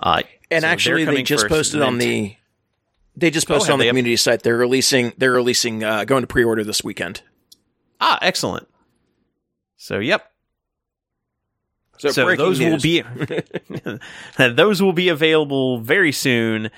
Uh, 0.00 0.22
And 0.50 0.62
so 0.62 0.68
actually, 0.68 1.04
they 1.04 1.22
just 1.22 1.44
first, 1.44 1.50
posted 1.50 1.82
on 1.82 1.98
the, 1.98 2.36
they 3.16 3.30
just 3.30 3.48
posted 3.48 3.72
on 3.72 3.78
the 3.78 3.86
community 3.88 4.16
site. 4.16 4.42
They're 4.42 4.56
releasing, 4.56 5.12
they're 5.18 5.32
releasing, 5.32 5.82
uh, 5.84 6.04
going 6.04 6.22
to 6.22 6.26
pre-order 6.26 6.64
this 6.64 6.82
weekend. 6.84 7.22
Ah, 8.00 8.18
excellent. 8.22 8.68
So, 9.76 9.98
yep. 9.98 10.30
So, 11.98 12.10
So, 12.10 12.36
those 12.36 12.60
will 12.60 12.78
be 12.78 13.02
those 14.38 14.82
will 14.82 14.92
be 14.92 15.08
available 15.08 15.78
very 15.80 16.12
soon, 16.12 16.70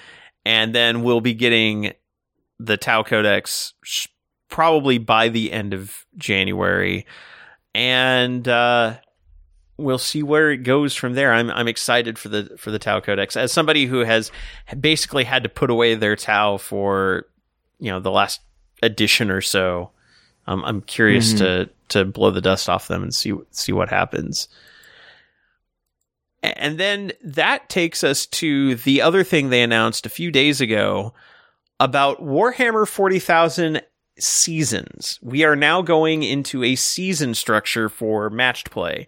and 0.44 0.74
then 0.74 1.02
we'll 1.02 1.20
be 1.20 1.34
getting 1.34 1.92
the 2.58 2.76
Tau 2.76 3.02
Codex 3.02 3.74
sh- 3.84 4.06
probably 4.48 4.98
by 4.98 5.28
the 5.28 5.52
end 5.52 5.74
of 5.74 6.04
January, 6.16 7.06
and 7.74 8.46
uh, 8.48 8.96
we'll 9.76 9.98
see 9.98 10.22
where 10.22 10.50
it 10.50 10.58
goes 10.58 10.94
from 10.94 11.14
there. 11.14 11.32
I'm 11.32 11.50
I'm 11.50 11.68
excited 11.68 12.18
for 12.18 12.28
the 12.28 12.56
for 12.58 12.70
the 12.70 12.78
Tau 12.78 13.00
Codex 13.00 13.36
as 13.36 13.52
somebody 13.52 13.86
who 13.86 14.00
has 14.00 14.30
basically 14.78 15.24
had 15.24 15.42
to 15.42 15.48
put 15.48 15.70
away 15.70 15.94
their 15.94 16.16
Tau 16.16 16.56
for 16.56 17.26
you 17.78 17.90
know 17.90 18.00
the 18.00 18.10
last 18.10 18.40
edition 18.82 19.30
or 19.30 19.40
so. 19.40 19.90
Um, 20.46 20.64
I'm 20.64 20.80
curious 20.80 21.34
Mhm. 21.34 21.38
to 21.38 21.70
to 21.90 22.04
blow 22.04 22.30
the 22.30 22.40
dust 22.40 22.68
off 22.68 22.88
them 22.88 23.02
and 23.02 23.14
see 23.14 23.32
see 23.50 23.72
what 23.72 23.88
happens. 23.88 24.48
And 26.42 26.78
then 26.78 27.12
that 27.22 27.68
takes 27.68 28.02
us 28.02 28.26
to 28.26 28.76
the 28.76 29.02
other 29.02 29.22
thing 29.22 29.50
they 29.50 29.62
announced 29.62 30.06
a 30.06 30.10
few 30.10 30.30
days 30.30 30.60
ago 30.60 31.12
about 31.78 32.22
Warhammer 32.22 32.88
40,000 32.88 33.82
seasons. 34.18 35.18
We 35.22 35.44
are 35.44 35.56
now 35.56 35.82
going 35.82 36.22
into 36.22 36.62
a 36.64 36.76
season 36.76 37.34
structure 37.34 37.88
for 37.88 38.30
matched 38.30 38.70
play. 38.70 39.06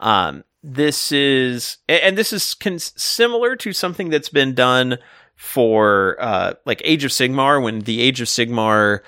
Um, 0.00 0.44
this 0.62 1.12
is, 1.12 1.78
and 1.88 2.16
this 2.16 2.32
is 2.32 2.54
cons- 2.54 2.92
similar 2.96 3.56
to 3.56 3.72
something 3.72 4.10
that's 4.10 4.28
been 4.28 4.54
done 4.54 4.98
for, 5.36 6.16
uh, 6.20 6.54
like 6.66 6.82
Age 6.84 7.04
of 7.04 7.10
Sigmar 7.10 7.62
when 7.62 7.80
the 7.80 8.00
Age 8.02 8.20
of 8.20 8.28
Sigmar, 8.28 9.00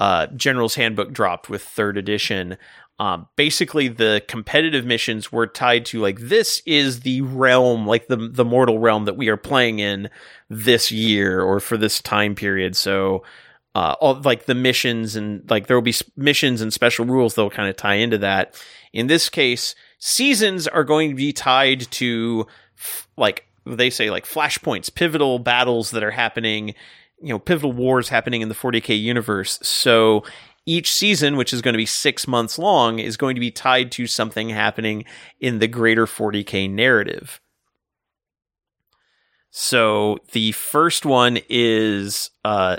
uh, 0.00 0.26
General's 0.28 0.74
Handbook 0.74 1.12
dropped 1.12 1.48
with 1.48 1.62
third 1.62 1.96
edition. 1.98 2.56
Um, 3.00 3.26
basically 3.34 3.88
the 3.88 4.22
competitive 4.28 4.84
missions 4.84 5.32
were 5.32 5.48
tied 5.48 5.84
to 5.86 6.00
like, 6.00 6.20
this 6.20 6.62
is 6.64 7.00
the 7.00 7.22
realm, 7.22 7.86
like 7.86 8.06
the, 8.06 8.16
the 8.16 8.44
mortal 8.44 8.78
realm 8.78 9.04
that 9.06 9.16
we 9.16 9.28
are 9.28 9.36
playing 9.36 9.80
in 9.80 10.08
this 10.48 10.92
year 10.92 11.42
or 11.42 11.58
for 11.58 11.76
this 11.76 12.00
time 12.00 12.36
period. 12.36 12.76
So, 12.76 13.24
uh, 13.74 13.96
all 14.00 14.20
like 14.20 14.46
the 14.46 14.54
missions 14.54 15.16
and 15.16 15.48
like 15.50 15.66
there 15.66 15.76
will 15.76 15.82
be 15.82 15.94
missions 16.16 16.60
and 16.60 16.72
special 16.72 17.04
rules 17.04 17.34
that 17.34 17.42
will 17.42 17.50
kind 17.50 17.68
of 17.68 17.76
tie 17.76 17.94
into 17.94 18.18
that. 18.18 18.54
In 18.92 19.08
this 19.08 19.28
case, 19.28 19.74
seasons 19.98 20.68
are 20.68 20.84
going 20.84 21.10
to 21.10 21.16
be 21.16 21.32
tied 21.32 21.80
to 21.92 22.46
f- 22.78 23.08
like 23.16 23.46
they 23.66 23.90
say 23.90 24.10
like 24.10 24.26
flashpoints, 24.26 24.94
pivotal 24.94 25.38
battles 25.40 25.90
that 25.90 26.04
are 26.04 26.12
happening, 26.12 26.68
you 27.20 27.30
know, 27.30 27.38
pivotal 27.38 27.72
wars 27.72 28.08
happening 28.08 28.42
in 28.42 28.48
the 28.48 28.54
40k 28.54 29.00
universe. 29.00 29.58
So 29.62 30.22
each 30.66 30.92
season, 30.92 31.36
which 31.36 31.52
is 31.52 31.62
going 31.62 31.74
to 31.74 31.78
be 31.78 31.86
six 31.86 32.26
months 32.26 32.58
long, 32.58 32.98
is 32.98 33.16
going 33.16 33.34
to 33.34 33.40
be 33.40 33.50
tied 33.50 33.92
to 33.92 34.06
something 34.06 34.48
happening 34.48 35.04
in 35.40 35.58
the 35.58 35.68
greater 35.68 36.06
40k 36.06 36.70
narrative. 36.70 37.40
So 39.50 40.18
the 40.32 40.52
first 40.52 41.06
one 41.06 41.38
is 41.48 42.30
uh, 42.44 42.78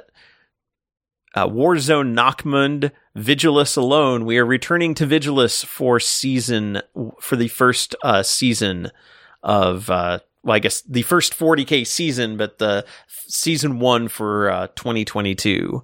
uh, 1.34 1.48
Warzone 1.48 2.14
Nachmund 2.14 2.92
Vigilus 3.16 3.78
alone. 3.78 4.26
We 4.26 4.38
are 4.40 4.46
returning 4.46 4.94
to 4.96 5.08
Vigilus 5.08 5.64
for 5.64 6.00
season 6.00 6.82
for 7.22 7.36
the 7.36 7.48
first 7.48 7.96
uh, 8.04 8.24
season 8.24 8.92
of 9.42 9.90
uh, 9.90 10.20
well, 10.44 10.56
I 10.56 10.60
guess 10.60 10.82
the 10.82 11.02
first 11.02 11.38
40k 11.38 11.88
season, 11.88 12.38
but 12.38 12.60
the 12.60 12.86
season 13.08 13.80
one 13.80 14.08
for 14.08 14.52
uh, 14.52 14.68
2022. 14.76 15.84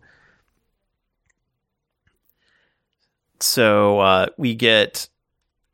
So 3.44 4.00
uh, 4.00 4.28
we 4.38 4.56
get 4.56 5.10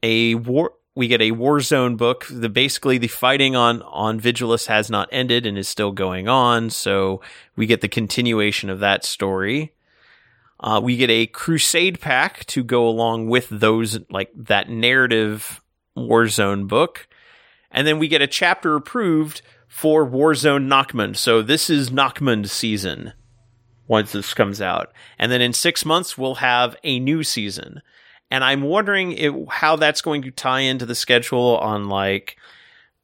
a 0.04 0.36
war 0.36 0.74
we 0.96 1.08
get 1.08 1.22
a 1.22 1.32
Warzone 1.32 1.96
book. 1.96 2.26
The 2.30 2.50
basically 2.50 2.98
the 2.98 3.08
fighting 3.08 3.56
on 3.56 3.84
on 3.84 4.20
Vigilus 4.20 4.66
has 4.66 4.90
not 4.90 5.10
ended 5.12 5.46
and 5.46 5.58
is 5.58 5.68
still 5.68 5.92
going 5.92 6.28
on. 6.28 6.72
So 6.72 7.22
we 7.56 7.68
get 7.68 7.82
the 7.82 7.88
continuation 7.88 8.70
of 8.70 8.80
that 8.80 9.06
story. 9.06 9.74
Uh, 10.60 10.82
we 10.84 10.98
get 10.98 11.12
a 11.12 11.28
Crusade 11.28 12.02
pack 12.02 12.46
to 12.46 12.64
go 12.64 12.88
along 12.88 13.28
with 13.28 13.48
those 13.50 14.00
like 14.10 14.32
that 14.36 14.70
narrative 14.70 15.62
Warzone 15.96 16.68
book, 16.68 17.08
and 17.70 17.86
then 17.86 18.00
we 18.00 18.08
get 18.08 18.24
a 18.24 18.28
chapter 18.28 18.76
approved 18.76 19.44
for 19.68 20.04
Warzone 20.04 20.68
Nachmund. 20.68 21.16
So 21.16 21.44
this 21.44 21.70
is 21.70 21.92
Nachmund 21.92 22.50
season 22.50 23.14
once 23.88 24.12
this 24.12 24.34
comes 24.34 24.62
out, 24.62 24.92
and 25.18 25.32
then 25.32 25.42
in 25.42 25.54
six 25.54 25.86
months 25.86 26.18
we'll 26.18 26.36
have 26.36 26.76
a 26.84 27.00
new 27.00 27.24
season 27.24 27.82
and 28.30 28.44
I'm 28.44 28.62
wondering 28.62 29.48
how 29.50 29.78
that's 29.78 30.02
going 30.02 30.22
to 30.24 30.32
tie 30.32 30.62
into 30.62 30.86
the 30.86 30.96
schedule 30.96 31.58
on 31.58 31.88
like, 31.88 32.38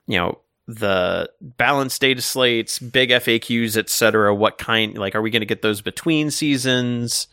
you 0.06 0.18
know, 0.18 0.40
the 0.68 1.30
balanced 1.42 2.02
data 2.02 2.22
slates, 2.22 2.80
big 2.80 3.10
FAQs, 3.10 3.78
etc. 3.78 4.34
What 4.34 4.58
kind? 4.58 4.98
Like, 4.98 5.16
are 5.16 5.22
we 5.22 5.30
going 5.30 5.42
to 5.42 5.46
get 5.46 5.62
those 5.62 5.82
between 5.82 6.30
seasons? 6.32 7.28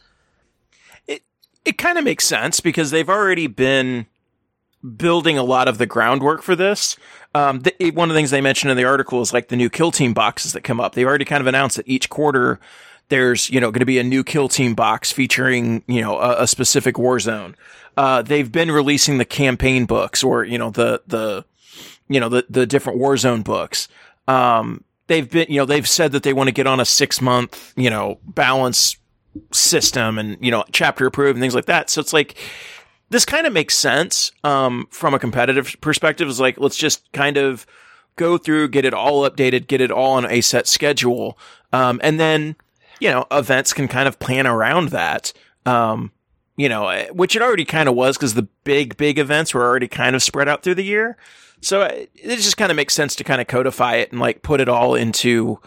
It 1.06 1.22
it 1.64 1.78
kind 1.78 1.98
of 1.98 2.04
makes 2.04 2.24
sense 2.24 2.60
because 2.60 2.90
they've 2.90 3.08
already 3.08 3.46
been 3.46 4.06
building 4.96 5.36
a 5.36 5.42
lot 5.42 5.68
of 5.68 5.78
the 5.78 5.86
groundwork 5.86 6.42
for 6.42 6.56
this. 6.56 6.96
Um, 7.34 7.60
the, 7.60 7.90
one 7.90 8.08
of 8.08 8.14
the 8.14 8.18
things 8.18 8.30
they 8.30 8.40
mentioned 8.40 8.70
in 8.70 8.76
the 8.76 8.84
article 8.84 9.20
is 9.20 9.32
like 9.32 9.48
the 9.48 9.56
new 9.56 9.68
kill 9.68 9.92
team 9.92 10.14
boxes 10.14 10.52
that 10.54 10.62
come 10.62 10.80
up. 10.80 10.94
They've 10.94 11.06
already 11.06 11.24
kind 11.24 11.40
of 11.40 11.46
announced 11.46 11.76
that 11.76 11.88
each 11.88 12.08
quarter 12.08 12.58
there's, 13.10 13.50
you 13.50 13.60
know, 13.60 13.70
going 13.70 13.80
to 13.80 13.86
be 13.86 13.98
a 13.98 14.04
new 14.04 14.24
kill 14.24 14.48
team 14.48 14.74
box 14.74 15.12
featuring, 15.12 15.84
you 15.86 16.00
know, 16.00 16.18
a, 16.18 16.44
a 16.44 16.46
specific 16.46 16.98
war 16.98 17.20
zone. 17.20 17.54
Uh, 17.96 18.22
they've 18.22 18.50
been 18.50 18.70
releasing 18.70 19.18
the 19.18 19.24
campaign 19.24 19.84
books 19.84 20.24
or, 20.24 20.44
you 20.44 20.56
know, 20.56 20.70
the, 20.70 21.02
the, 21.06 21.44
you 22.08 22.18
know, 22.18 22.28
the, 22.28 22.46
the 22.48 22.66
different 22.66 22.98
Warzone 22.98 23.44
books. 23.44 23.88
Um, 24.26 24.84
they've 25.08 25.30
been, 25.30 25.46
you 25.48 25.58
know, 25.58 25.66
they've 25.66 25.88
said 25.88 26.12
that 26.12 26.22
they 26.22 26.32
want 26.32 26.48
to 26.48 26.52
get 26.52 26.66
on 26.66 26.80
a 26.80 26.84
six 26.84 27.20
month, 27.20 27.74
you 27.76 27.90
know, 27.90 28.18
balance 28.24 28.96
system 29.52 30.18
and, 30.18 30.36
you 30.40 30.50
know, 30.50 30.64
chapter 30.72 31.06
approved 31.06 31.36
and 31.36 31.42
things 31.42 31.54
like 31.54 31.66
that. 31.66 31.90
So 31.90 32.00
it's 32.00 32.12
like, 32.12 32.36
this 33.10 33.24
kind 33.24 33.46
of 33.46 33.52
makes 33.52 33.74
sense, 33.74 34.30
um, 34.44 34.86
from 34.90 35.14
a 35.14 35.18
competitive 35.18 35.76
perspective. 35.80 36.28
Is 36.28 36.38
like, 36.38 36.58
let's 36.58 36.76
just 36.76 37.10
kind 37.12 37.36
of 37.36 37.66
go 38.14 38.38
through, 38.38 38.68
get 38.68 38.84
it 38.84 38.94
all 38.94 39.28
updated, 39.28 39.66
get 39.66 39.80
it 39.80 39.90
all 39.90 40.12
on 40.12 40.30
a 40.30 40.40
set 40.40 40.68
schedule. 40.68 41.36
Um, 41.72 42.00
and 42.04 42.20
then, 42.20 42.54
you 43.00 43.10
know, 43.10 43.26
events 43.30 43.72
can 43.72 43.88
kind 43.88 44.06
of 44.06 44.18
plan 44.18 44.46
around 44.46 44.90
that. 44.90 45.32
Um, 45.66 46.12
you 46.56 46.68
know, 46.68 46.88
eh, 46.88 47.08
which 47.08 47.34
it 47.34 47.42
already 47.42 47.64
kind 47.64 47.88
of 47.88 47.94
was 47.94 48.16
because 48.16 48.34
the 48.34 48.48
big, 48.64 48.96
big 48.96 49.18
events 49.18 49.54
were 49.54 49.64
already 49.64 49.88
kind 49.88 50.14
of 50.14 50.22
spread 50.22 50.48
out 50.48 50.62
through 50.62 50.74
the 50.74 50.84
year. 50.84 51.16
So 51.62 51.82
it, 51.82 52.10
eh, 52.22 52.32
it 52.32 52.36
just 52.36 52.56
kind 52.56 52.70
of 52.70 52.76
makes 52.76 52.94
sense 52.94 53.16
to 53.16 53.24
kind 53.24 53.40
of 53.40 53.46
codify 53.46 53.96
it 53.96 54.12
and 54.12 54.20
like 54.20 54.42
put 54.42 54.60
it 54.60 54.68
all 54.68 54.94
into 54.94 55.58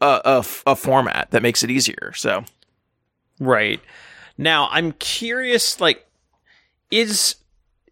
a, 0.00 0.20
a, 0.24 0.44
a 0.66 0.76
format 0.76 1.28
that 1.32 1.42
makes 1.42 1.62
it 1.62 1.70
easier. 1.70 2.12
So, 2.14 2.44
right 3.40 3.80
now, 4.36 4.68
I'm 4.70 4.92
curious, 4.92 5.80
like, 5.80 6.06
is 6.90 7.36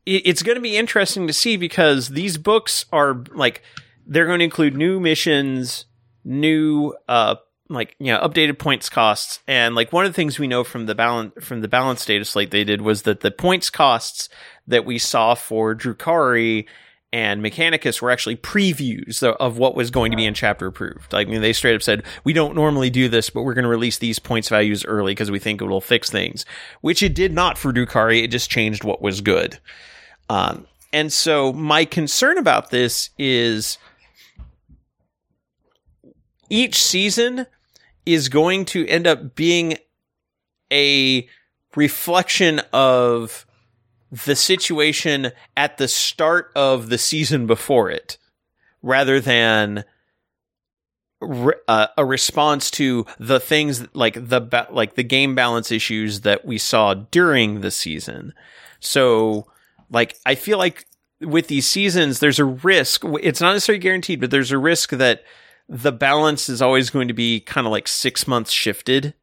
it's 0.04 0.42
going 0.42 0.54
to 0.54 0.62
be 0.62 0.76
interesting 0.76 1.26
to 1.26 1.32
see 1.32 1.56
because 1.56 2.10
these 2.10 2.38
books 2.38 2.84
are 2.92 3.24
like 3.34 3.62
they're 4.06 4.26
going 4.26 4.38
to 4.38 4.44
include 4.44 4.76
new 4.76 5.00
missions, 5.00 5.86
new 6.24 6.94
uh 7.08 7.34
like 7.68 7.96
you 7.98 8.12
know 8.12 8.20
updated 8.20 8.58
points 8.58 8.88
costs 8.88 9.40
and 9.48 9.74
like 9.74 9.92
one 9.92 10.04
of 10.04 10.12
the 10.12 10.16
things 10.16 10.38
we 10.38 10.46
know 10.46 10.62
from 10.62 10.86
the 10.86 10.94
balance 10.94 11.32
from 11.40 11.60
the 11.60 11.68
balance 11.68 12.04
data 12.04 12.24
slate 12.24 12.50
they 12.50 12.64
did 12.64 12.80
was 12.80 13.02
that 13.02 13.20
the 13.20 13.30
points 13.30 13.70
costs 13.70 14.28
that 14.66 14.84
we 14.84 14.98
saw 14.98 15.34
for 15.34 15.74
Drukhari 15.74 16.66
and 17.12 17.42
Mechanicus 17.42 18.02
were 18.02 18.10
actually 18.10 18.36
previews 18.36 19.22
of 19.22 19.58
what 19.58 19.74
was 19.74 19.90
going 19.90 20.10
to 20.10 20.16
be 20.16 20.26
in 20.26 20.34
chapter 20.34 20.66
approved. 20.66 21.12
Like 21.12 21.28
I 21.28 21.30
mean, 21.30 21.40
they 21.40 21.52
straight 21.52 21.74
up 21.74 21.82
said, 21.82 22.02
"We 22.24 22.32
don't 22.32 22.54
normally 22.54 22.90
do 22.90 23.08
this, 23.08 23.30
but 23.30 23.42
we're 23.42 23.54
going 23.54 23.62
to 23.62 23.70
release 23.70 23.98
these 23.98 24.18
points 24.18 24.48
values 24.48 24.84
early 24.84 25.12
because 25.12 25.30
we 25.30 25.38
think 25.38 25.62
it 25.62 25.66
will 25.66 25.80
fix 25.80 26.10
things." 26.10 26.44
Which 26.80 27.02
it 27.02 27.14
did 27.14 27.32
not 27.32 27.58
for 27.58 27.72
Drukhari. 27.72 28.22
It 28.22 28.28
just 28.28 28.50
changed 28.50 28.84
what 28.84 29.00
was 29.00 29.20
good. 29.20 29.58
Um, 30.28 30.66
and 30.92 31.12
so 31.12 31.52
my 31.52 31.84
concern 31.84 32.38
about 32.38 32.70
this 32.70 33.10
is 33.18 33.78
each 36.50 36.82
season 36.82 37.46
is 38.06 38.28
going 38.28 38.64
to 38.64 38.86
end 38.86 39.06
up 39.06 39.34
being 39.34 39.76
a 40.72 41.28
reflection 41.74 42.60
of 42.72 43.46
the 44.24 44.36
situation 44.36 45.32
at 45.56 45.78
the 45.78 45.88
start 45.88 46.50
of 46.54 46.88
the 46.88 46.98
season 46.98 47.46
before 47.46 47.90
it 47.90 48.18
rather 48.82 49.20
than 49.20 49.84
re- 51.20 51.54
uh, 51.66 51.88
a 51.98 52.04
response 52.04 52.70
to 52.70 53.04
the 53.18 53.40
things 53.40 53.84
like 53.94 54.28
the 54.28 54.40
ba- 54.40 54.68
like 54.70 54.94
the 54.94 55.02
game 55.02 55.34
balance 55.34 55.72
issues 55.72 56.20
that 56.20 56.44
we 56.44 56.56
saw 56.56 56.94
during 56.94 57.60
the 57.60 57.70
season. 57.70 58.32
So 58.80 59.46
like 59.90 60.16
i 60.26 60.34
feel 60.34 60.58
like 60.58 60.86
with 61.20 61.46
these 61.48 61.66
seasons 61.66 62.20
there's 62.20 62.38
a 62.38 62.44
risk. 62.44 63.02
It's 63.22 63.40
not 63.40 63.52
necessarily 63.52 63.80
guaranteed 63.80 64.20
but 64.20 64.30
there's 64.30 64.52
a 64.52 64.58
risk 64.58 64.90
that 64.90 65.24
the 65.68 65.92
balance 65.92 66.48
is 66.48 66.62
always 66.62 66.90
going 66.90 67.08
to 67.08 67.14
be 67.14 67.40
kind 67.40 67.66
of 67.66 67.70
like 67.70 67.88
six 67.88 68.26
months 68.26 68.52
shifted, 68.52 69.14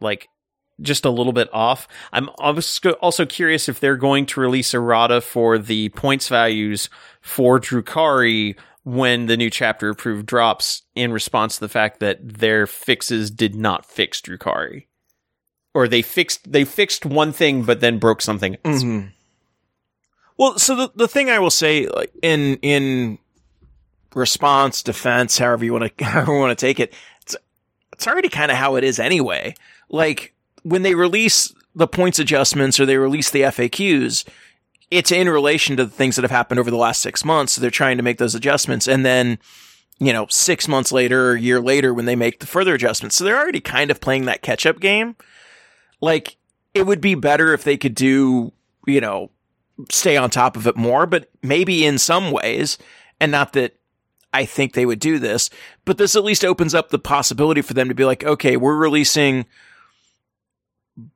like 0.00 0.28
just 0.80 1.04
a 1.04 1.10
little 1.10 1.32
bit 1.32 1.48
off. 1.52 1.88
I'm 2.12 2.30
also 2.38 3.26
curious 3.26 3.68
if 3.68 3.80
they're 3.80 3.96
going 3.96 4.26
to 4.26 4.40
release 4.40 4.74
errata 4.74 5.20
for 5.20 5.58
the 5.58 5.90
points 5.90 6.28
values 6.28 6.88
for 7.20 7.60
Drukhari 7.60 8.56
when 8.84 9.26
the 9.26 9.36
new 9.36 9.50
chapter 9.50 9.90
approved 9.90 10.26
drops 10.26 10.82
in 10.94 11.12
response 11.12 11.54
to 11.54 11.60
the 11.60 11.68
fact 11.68 12.00
that 12.00 12.18
their 12.22 12.66
fixes 12.66 13.30
did 13.30 13.54
not 13.54 13.84
fix 13.84 14.20
Drukhari. 14.20 14.86
Or 15.74 15.86
they 15.86 16.02
fixed 16.02 16.50
they 16.50 16.64
fixed 16.64 17.06
one 17.06 17.32
thing 17.32 17.62
but 17.62 17.80
then 17.80 17.98
broke 17.98 18.22
something 18.22 18.56
else. 18.64 18.82
Mm-hmm. 18.82 19.08
Well, 20.36 20.58
so 20.58 20.74
the 20.74 20.90
the 20.96 21.08
thing 21.08 21.30
I 21.30 21.38
will 21.38 21.50
say 21.50 21.86
like 21.86 22.12
in 22.22 22.56
in 22.56 23.18
response, 24.14 24.82
defense, 24.82 25.38
however 25.38 25.64
you 25.64 25.72
want 25.72 25.96
to, 25.96 26.04
however 26.04 26.32
you 26.32 26.38
want 26.38 26.58
to 26.58 26.66
take 26.66 26.80
it. 26.80 26.94
It's, 27.22 27.36
it's 27.92 28.06
already 28.06 28.28
kind 28.28 28.50
of 28.50 28.56
how 28.56 28.76
it 28.76 28.84
is 28.84 28.98
anyway. 28.98 29.54
Like 29.88 30.34
when 30.62 30.82
they 30.82 30.94
release 30.94 31.52
the 31.74 31.86
points 31.86 32.18
adjustments 32.18 32.80
or 32.80 32.86
they 32.86 32.96
release 32.96 33.30
the 33.30 33.42
FAQs, 33.42 34.26
it's 34.90 35.12
in 35.12 35.28
relation 35.28 35.76
to 35.76 35.84
the 35.84 35.90
things 35.90 36.16
that 36.16 36.22
have 36.22 36.30
happened 36.30 36.58
over 36.58 36.70
the 36.70 36.76
last 36.76 37.00
six 37.00 37.24
months. 37.24 37.52
So 37.52 37.60
they're 37.60 37.70
trying 37.70 37.96
to 37.96 38.02
make 38.02 38.18
those 38.18 38.34
adjustments. 38.34 38.88
And 38.88 39.06
then, 39.06 39.38
you 39.98 40.12
know, 40.12 40.26
six 40.28 40.66
months 40.66 40.90
later 40.90 41.30
or 41.30 41.34
a 41.34 41.40
year 41.40 41.60
later 41.60 41.94
when 41.94 42.06
they 42.06 42.16
make 42.16 42.40
the 42.40 42.46
further 42.46 42.74
adjustments. 42.74 43.16
So 43.16 43.24
they're 43.24 43.38
already 43.38 43.60
kind 43.60 43.90
of 43.90 44.00
playing 44.00 44.24
that 44.24 44.42
catch 44.42 44.66
up 44.66 44.80
game. 44.80 45.14
Like 46.00 46.36
it 46.74 46.86
would 46.86 47.00
be 47.00 47.14
better 47.14 47.52
if 47.52 47.62
they 47.62 47.76
could 47.76 47.94
do, 47.94 48.52
you 48.86 49.00
know, 49.00 49.30
stay 49.90 50.16
on 50.16 50.30
top 50.30 50.56
of 50.56 50.66
it 50.66 50.76
more, 50.76 51.06
but 51.06 51.30
maybe 51.42 51.86
in 51.86 51.98
some 51.98 52.30
ways, 52.30 52.76
and 53.20 53.32
not 53.32 53.52
that 53.52 53.76
I 54.32 54.44
think 54.44 54.72
they 54.72 54.86
would 54.86 55.00
do 55.00 55.18
this, 55.18 55.50
but 55.84 55.98
this 55.98 56.14
at 56.14 56.24
least 56.24 56.44
opens 56.44 56.74
up 56.74 56.90
the 56.90 56.98
possibility 56.98 57.62
for 57.62 57.74
them 57.74 57.88
to 57.88 57.94
be 57.94 58.04
like, 58.04 58.24
okay, 58.24 58.56
we're 58.56 58.76
releasing 58.76 59.46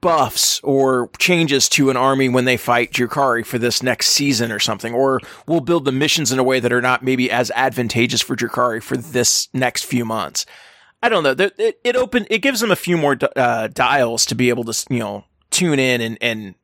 buffs 0.01 0.61
or 0.63 1.11
changes 1.19 1.69
to 1.69 1.91
an 1.91 1.97
army 1.97 2.29
when 2.29 2.45
they 2.45 2.57
fight 2.57 2.93
Drukhari 2.93 3.45
for 3.45 3.59
this 3.59 3.83
next 3.83 4.09
season 4.09 4.51
or 4.51 4.59
something, 4.59 4.95
or 4.95 5.21
we'll 5.47 5.61
build 5.61 5.85
the 5.85 5.93
missions 5.93 6.33
in 6.33 6.39
a 6.39 6.45
way 6.45 6.61
that 6.61 6.73
are 6.73 6.83
not 6.83 7.05
maybe 7.05 7.31
as 7.31 7.51
advantageous 7.55 8.23
for 8.23 8.37
Drukhari 8.37 8.83
for 8.83 8.97
this 8.97 9.49
next 9.53 9.85
few 9.85 10.05
months. 10.05 10.47
I 11.03 11.09
don't 11.09 11.23
know. 11.23 11.35
It, 11.39 11.81
it 11.85 11.97
open 11.97 12.27
it 12.31 12.39
gives 12.39 12.61
them 12.61 12.71
a 12.71 12.77
few 12.77 12.97
more 12.97 13.19
uh, 13.37 13.69
dials 13.69 14.25
to 14.27 14.35
be 14.35 14.49
able 14.49 14.65
to 14.65 14.87
you 14.89 15.01
know 15.01 15.25
tune 15.51 15.79
in 15.79 16.01
and 16.01 16.19
and 16.21 16.55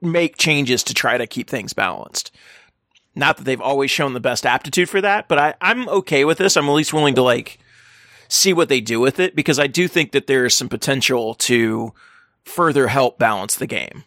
make 0.00 0.36
changes 0.36 0.84
to 0.84 0.94
try 0.94 1.18
to 1.18 1.26
keep 1.26 1.50
things 1.50 1.72
balanced. 1.72 2.30
Not 3.14 3.36
that 3.36 3.44
they've 3.44 3.60
always 3.60 3.90
shown 3.90 4.14
the 4.14 4.20
best 4.20 4.46
aptitude 4.46 4.88
for 4.88 5.00
that, 5.00 5.28
but 5.28 5.38
I, 5.38 5.54
I'm 5.60 5.88
okay 5.88 6.24
with 6.24 6.38
this. 6.38 6.56
I'm 6.56 6.68
at 6.68 6.72
least 6.72 6.94
willing 6.94 7.14
to 7.16 7.22
like 7.22 7.58
see 8.28 8.52
what 8.54 8.70
they 8.70 8.80
do 8.80 8.98
with 8.98 9.20
it 9.20 9.36
because 9.36 9.58
I 9.58 9.66
do 9.66 9.86
think 9.86 10.12
that 10.12 10.26
there 10.26 10.46
is 10.46 10.54
some 10.54 10.68
potential 10.68 11.34
to 11.34 11.92
further 12.44 12.88
help 12.88 13.18
balance 13.18 13.56
the 13.56 13.66
game. 13.66 14.04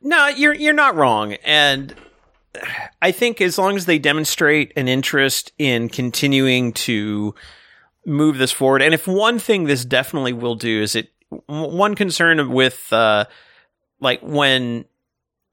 No, 0.00 0.28
you're 0.28 0.54
you're 0.54 0.72
not 0.72 0.94
wrong, 0.94 1.32
and 1.44 1.92
I 3.02 3.10
think 3.10 3.40
as 3.40 3.58
long 3.58 3.76
as 3.76 3.86
they 3.86 3.98
demonstrate 3.98 4.72
an 4.76 4.86
interest 4.86 5.52
in 5.58 5.88
continuing 5.88 6.72
to 6.74 7.34
move 8.06 8.38
this 8.38 8.52
forward, 8.52 8.82
and 8.82 8.94
if 8.94 9.08
one 9.08 9.40
thing 9.40 9.64
this 9.64 9.84
definitely 9.84 10.32
will 10.32 10.54
do 10.54 10.80
is 10.80 10.94
it 10.94 11.10
one 11.46 11.96
concern 11.96 12.52
with 12.52 12.92
uh, 12.92 13.24
like 14.00 14.20
when 14.20 14.84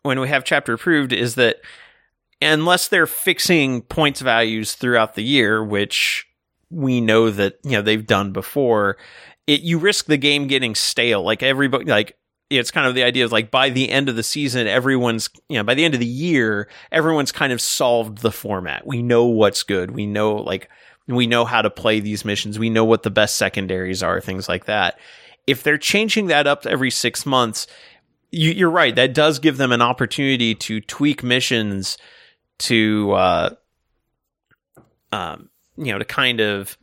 when 0.04 0.20
we 0.20 0.28
have 0.28 0.44
chapter 0.44 0.74
approved 0.74 1.12
is 1.12 1.36
that 1.36 1.58
unless 2.42 2.88
they're 2.88 3.08
fixing 3.08 3.82
points 3.82 4.22
values 4.22 4.74
throughout 4.74 5.16
the 5.16 5.24
year, 5.24 5.64
which 5.64 6.28
we 6.70 7.02
know 7.02 7.30
that 7.30 7.58
you 7.64 7.72
know 7.72 7.82
they've 7.82 8.06
done 8.06 8.32
before, 8.32 8.98
it 9.48 9.62
you 9.62 9.78
risk 9.78 10.06
the 10.06 10.18
game 10.18 10.48
getting 10.48 10.76
stale. 10.76 11.24
Like 11.24 11.44
everybody, 11.44 11.86
like 11.86 12.18
it's 12.50 12.72
kind 12.72 12.88
of 12.88 12.96
the 12.96 13.04
idea 13.04 13.26
of 13.26 13.32
like 13.32 13.52
by 13.52 13.70
the 13.70 13.90
end 13.90 14.10
of 14.10 14.16
the 14.16 14.24
season, 14.24 14.68
everyone's 14.68 15.30
you 15.50 15.58
know 15.58 15.64
by 15.64 15.74
the 15.74 15.86
end 15.86 15.94
of 15.94 16.00
the 16.00 16.06
year, 16.06 16.70
everyone's 16.92 17.32
kind 17.32 17.54
of 17.54 17.62
solved 17.62 18.20
the 18.20 18.32
format. 18.32 18.86
We 18.86 19.02
know 19.02 19.26
what's 19.26 19.64
good. 19.64 19.92
We 19.92 20.06
know 20.06 20.36
like 20.36 20.70
we 21.08 21.28
know 21.28 21.46
how 21.46 21.62
to 21.62 21.70
play 21.70 22.00
these 22.00 22.26
missions. 22.26 22.58
We 22.58 22.70
know 22.70 22.86
what 22.86 23.04
the 23.04 23.12
best 23.12 23.36
secondaries 23.36 24.02
are, 24.02 24.20
things 24.20 24.50
like 24.50 24.66
that. 24.66 25.00
If 25.46 25.62
they're 25.62 25.78
changing 25.78 26.28
that 26.28 26.48
up 26.48 26.66
every 26.66 26.90
six 26.90 27.26
months, 27.26 27.68
you, 28.32 28.68
are 28.68 28.72
right. 28.72 28.96
That 28.96 29.14
does 29.14 29.38
give 29.38 29.58
them 29.58 29.72
an 29.72 29.84
opportunity 29.84 30.56
to 30.56 30.82
tweak 30.82 31.24
missions 31.24 32.00
to, 32.60 33.12
uh, 33.12 33.50
um, 35.12 35.50
you 35.78 35.92
know, 35.92 36.00
to 36.00 36.06
kind 36.06 36.40
of, 36.40 36.78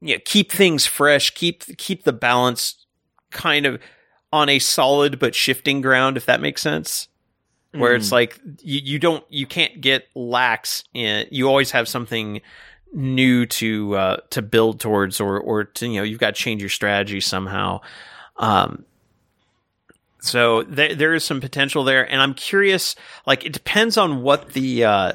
you 0.00 0.14
know, 0.14 0.20
keep 0.24 0.50
things 0.50 0.86
fresh, 0.86 1.30
keep 1.34 1.76
keep 1.76 2.04
the 2.04 2.12
balance 2.12 2.86
kind 3.30 3.66
of 3.66 3.80
on 4.32 4.48
a 4.48 4.58
solid 4.58 5.18
but 5.18 5.34
shifting 5.34 5.80
ground, 5.80 6.16
if 6.16 6.26
that 6.26 6.40
makes 6.40 6.62
sense. 6.62 7.08
Where 7.72 7.92
mm. 7.92 7.96
it's 7.96 8.10
like 8.10 8.40
you, 8.62 8.80
you 8.82 8.98
don't 8.98 9.24
you 9.28 9.46
can't 9.46 9.80
get 9.80 10.08
lax 10.14 10.82
in 10.92 11.26
you 11.30 11.48
always 11.48 11.70
have 11.70 11.86
something 11.86 12.40
new 12.92 13.46
to 13.46 13.94
uh, 13.94 14.16
to 14.30 14.42
build 14.42 14.80
towards 14.80 15.20
or 15.20 15.38
or 15.38 15.64
to 15.64 15.86
you 15.86 15.98
know 15.98 16.02
you've 16.02 16.18
got 16.18 16.34
to 16.34 16.40
change 16.40 16.62
your 16.62 16.70
strategy 16.70 17.20
somehow. 17.20 17.80
Um, 18.38 18.84
so 20.20 20.62
there 20.64 20.94
there 20.94 21.14
is 21.14 21.24
some 21.24 21.40
potential 21.40 21.84
there, 21.84 22.10
and 22.10 22.20
I'm 22.20 22.34
curious. 22.34 22.94
Like 23.26 23.44
it 23.44 23.52
depends 23.52 23.96
on 23.96 24.22
what 24.22 24.50
the 24.52 24.84
uh, 24.84 25.12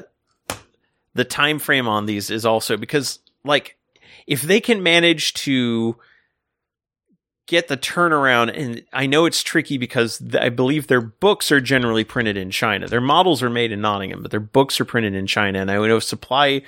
the 1.14 1.24
time 1.24 1.58
frame 1.58 1.88
on 1.88 2.06
these 2.06 2.30
is 2.30 2.44
also 2.44 2.76
because 2.76 3.20
like 3.44 3.76
if 4.26 4.42
they 4.42 4.60
can 4.60 4.82
manage 4.82 5.34
to 5.34 5.96
get 7.46 7.68
the 7.68 7.76
turnaround 7.76 8.52
and 8.56 8.82
I 8.92 9.06
know 9.06 9.24
it's 9.24 9.42
tricky 9.42 9.78
because 9.78 10.20
I 10.34 10.48
believe 10.48 10.88
their 10.88 11.00
books 11.00 11.52
are 11.52 11.60
generally 11.60 12.02
printed 12.02 12.36
in 12.36 12.50
China. 12.50 12.88
Their 12.88 13.00
models 13.00 13.42
are 13.42 13.50
made 13.50 13.70
in 13.70 13.80
Nottingham, 13.80 14.20
but 14.22 14.32
their 14.32 14.40
books 14.40 14.80
are 14.80 14.84
printed 14.84 15.14
in 15.14 15.28
China 15.28 15.60
and 15.60 15.70
I 15.70 15.76
know 15.76 16.00
supply 16.00 16.62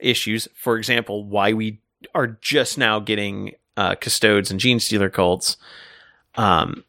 issues, 0.00 0.48
for 0.54 0.76
example, 0.76 1.24
why 1.24 1.52
we 1.52 1.80
are 2.14 2.26
just 2.26 2.76
now 2.76 2.98
getting 2.98 3.54
uh, 3.76 3.94
custodes 3.94 4.50
and 4.50 4.60
genestealer 4.60 5.12
cults. 5.12 5.56
Um, 6.34 6.84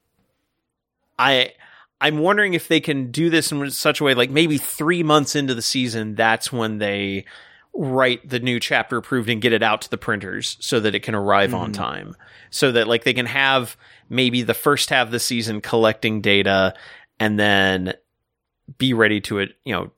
I 1.18 1.54
I'm 2.00 2.20
wondering 2.20 2.54
if 2.54 2.68
they 2.68 2.80
can 2.80 3.12
do 3.12 3.30
this 3.30 3.52
in 3.52 3.72
such 3.72 4.02
a 4.02 4.04
way, 4.04 4.14
like 4.14 4.30
maybe 4.30 4.58
three 4.58 5.04
months 5.04 5.36
into 5.36 5.56
the 5.56 5.62
season, 5.62 6.16
that's 6.16 6.52
when 6.52 6.78
they 6.78 7.26
write 7.74 8.28
the 8.28 8.40
new 8.40 8.60
chapter 8.60 8.98
approved 8.98 9.30
and 9.30 9.42
get 9.42 9.54
it 9.54 9.64
out 9.64 9.82
to 9.82 9.90
the 9.90 9.98
printers 9.98 10.58
so 10.60 10.80
that 10.80 10.96
it 10.96 11.04
can 11.04 11.16
arrive 11.16 11.52
mm. 11.52 11.60
on 11.60 11.72
mm-hmm. 11.72 11.82
time. 11.82 12.16
So 12.50 12.72
that 12.72 12.88
like 12.88 13.04
they 13.04 13.14
can 13.14 13.26
have 13.26 13.76
maybe 14.10 14.42
the 14.44 14.54
first 14.54 14.90
half 14.90 15.08
of 15.08 15.12
the 15.12 15.20
season 15.20 15.62
collecting 15.62 16.22
data 16.22 16.76
and 17.20 17.40
then 17.40 17.94
be 18.78 18.94
ready 18.94 19.22
to 19.22 19.40
it, 19.40 19.56
you 19.64 19.74
know, 19.74 19.92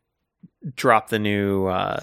drop 0.75 1.09
the 1.09 1.19
new 1.19 1.67
uh, 1.67 2.01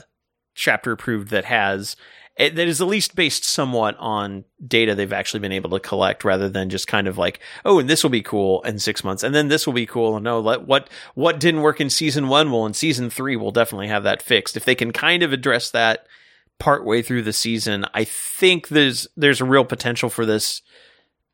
chapter 0.55 0.93
approved 0.93 1.31
that 1.31 1.45
has 1.45 1.97
that 2.39 2.59
is 2.59 2.81
at 2.81 2.87
least 2.87 3.17
based 3.17 3.45
somewhat 3.45 3.97
on 3.99 4.45
data 4.67 4.95
they've 4.95 5.13
actually 5.13 5.41
been 5.41 5.53
able 5.53 5.71
to 5.71 5.81
collect 5.81 6.25
rather 6.25 6.49
than 6.49 6.69
just 6.69 6.87
kind 6.87 7.09
of 7.09 7.17
like, 7.17 7.41
oh, 7.65 7.79
and 7.79 7.89
this 7.89 8.03
will 8.03 8.11
be 8.11 8.23
cool 8.23 8.61
in 8.63 8.79
six 8.79 9.03
months, 9.03 9.23
and 9.23 9.35
then 9.35 9.49
this 9.49 9.67
will 9.67 9.73
be 9.73 9.87
cool. 9.87 10.17
And 10.17 10.25
no, 10.25 10.41
let 10.41 10.67
what 10.67 10.91
what 11.15 11.41
didn't 11.41 11.63
work 11.63 11.81
in 11.81 11.89
season 11.91 12.29
one 12.29 12.51
will 12.51 12.67
in 12.67 12.75
season 12.75 13.09
three 13.09 13.37
we'll 13.37 13.53
definitely 13.53 13.89
have 13.89 14.05
that 14.05 14.23
fixed. 14.23 14.57
If 14.57 14.65
they 14.65 14.75
can 14.75 14.93
kind 14.93 15.23
of 15.23 15.33
address 15.33 15.71
that 15.71 16.07
partway 16.59 17.03
through 17.03 17.23
the 17.23 17.33
season, 17.33 17.87
I 17.95 18.05
think 18.05 18.69
there's 18.69 19.09
there's 19.17 19.41
a 19.41 19.47
real 19.47 19.65
potential 19.65 20.11
for 20.11 20.27
this 20.27 20.61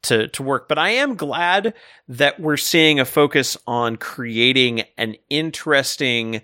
to 0.03 0.29
to 0.29 0.43
work. 0.43 0.69
But 0.69 0.79
I 0.79 0.91
am 0.91 1.17
glad 1.17 1.75
that 2.09 2.39
we're 2.39 2.57
seeing 2.57 3.01
a 3.01 3.05
focus 3.05 3.57
on 3.67 3.97
creating 3.97 4.85
an 4.97 5.17
interesting 5.31 6.43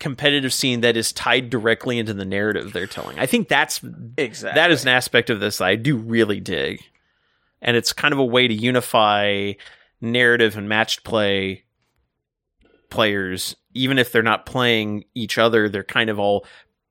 competitive 0.00 0.52
scene 0.52 0.80
that 0.80 0.96
is 0.96 1.12
tied 1.12 1.50
directly 1.50 1.98
into 1.98 2.14
the 2.14 2.24
narrative 2.24 2.72
they're 2.72 2.86
telling. 2.86 3.18
I 3.18 3.26
think 3.26 3.48
that's 3.48 3.80
exactly 4.16 4.60
that 4.60 4.70
is 4.70 4.82
an 4.82 4.88
aspect 4.88 5.30
of 5.30 5.38
this 5.38 5.58
that 5.58 5.66
I 5.68 5.76
do 5.76 5.96
really 5.96 6.40
dig. 6.40 6.82
And 7.62 7.76
it's 7.76 7.92
kind 7.92 8.12
of 8.12 8.18
a 8.18 8.24
way 8.24 8.48
to 8.48 8.54
unify 8.54 9.52
narrative 10.00 10.56
and 10.56 10.68
matched 10.68 11.04
play 11.04 11.64
players 12.88 13.54
even 13.74 13.98
if 13.98 14.12
they're 14.12 14.22
not 14.22 14.46
playing 14.46 15.04
each 15.14 15.38
other, 15.38 15.68
they're 15.68 15.84
kind 15.84 16.10
of 16.10 16.18
all 16.18 16.44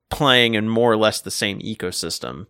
playing 0.10 0.54
in 0.54 0.70
more 0.70 0.92
or 0.92 0.98
less 0.98 1.22
the 1.22 1.32
same 1.32 1.60
ecosystem. 1.60 2.48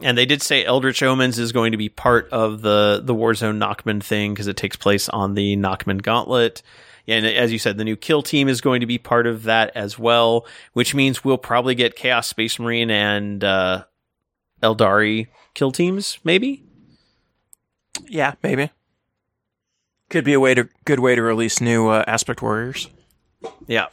And 0.00 0.16
they 0.16 0.26
did 0.26 0.42
say 0.42 0.64
Eldritch 0.64 1.02
Omens 1.02 1.38
is 1.38 1.52
going 1.52 1.72
to 1.72 1.78
be 1.78 1.88
part 1.88 2.28
of 2.30 2.62
the 2.62 3.00
the 3.04 3.14
Warzone 3.14 3.58
Nachmund 3.58 4.02
thing 4.02 4.32
because 4.32 4.46
it 4.46 4.56
takes 4.56 4.76
place 4.76 5.08
on 5.08 5.34
the 5.34 5.56
Nachmund 5.56 6.02
Gauntlet 6.02 6.62
and 7.08 7.26
as 7.26 7.52
you 7.52 7.58
said, 7.58 7.78
the 7.78 7.84
new 7.84 7.96
kill 7.96 8.22
team 8.22 8.48
is 8.48 8.60
going 8.60 8.80
to 8.80 8.86
be 8.86 8.98
part 8.98 9.26
of 9.26 9.44
that 9.44 9.72
as 9.74 9.98
well, 9.98 10.46
which 10.72 10.94
means 10.94 11.24
we'll 11.24 11.38
probably 11.38 11.74
get 11.74 11.96
Chaos 11.96 12.28
Space 12.28 12.58
Marine 12.58 12.90
and 12.90 13.42
uh, 13.42 13.84
Aeldari 14.62 15.28
kill 15.54 15.72
teams, 15.72 16.18
maybe. 16.24 16.64
Yeah, 18.06 18.34
maybe. 18.42 18.70
Could 20.10 20.24
be 20.24 20.34
a 20.34 20.40
way 20.40 20.54
to 20.54 20.68
good 20.84 21.00
way 21.00 21.14
to 21.14 21.22
release 21.22 21.60
new 21.60 21.88
uh, 21.88 22.04
aspect 22.06 22.42
warriors. 22.42 22.88
Yeah. 23.66 23.86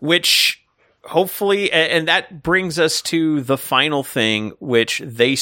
Which 0.00 0.62
hopefully 1.04 1.70
and 1.72 2.08
that 2.08 2.42
brings 2.42 2.78
us 2.78 3.00
to 3.00 3.40
the 3.42 3.56
final 3.56 4.02
thing 4.02 4.52
which 4.58 5.00
they 5.04 5.36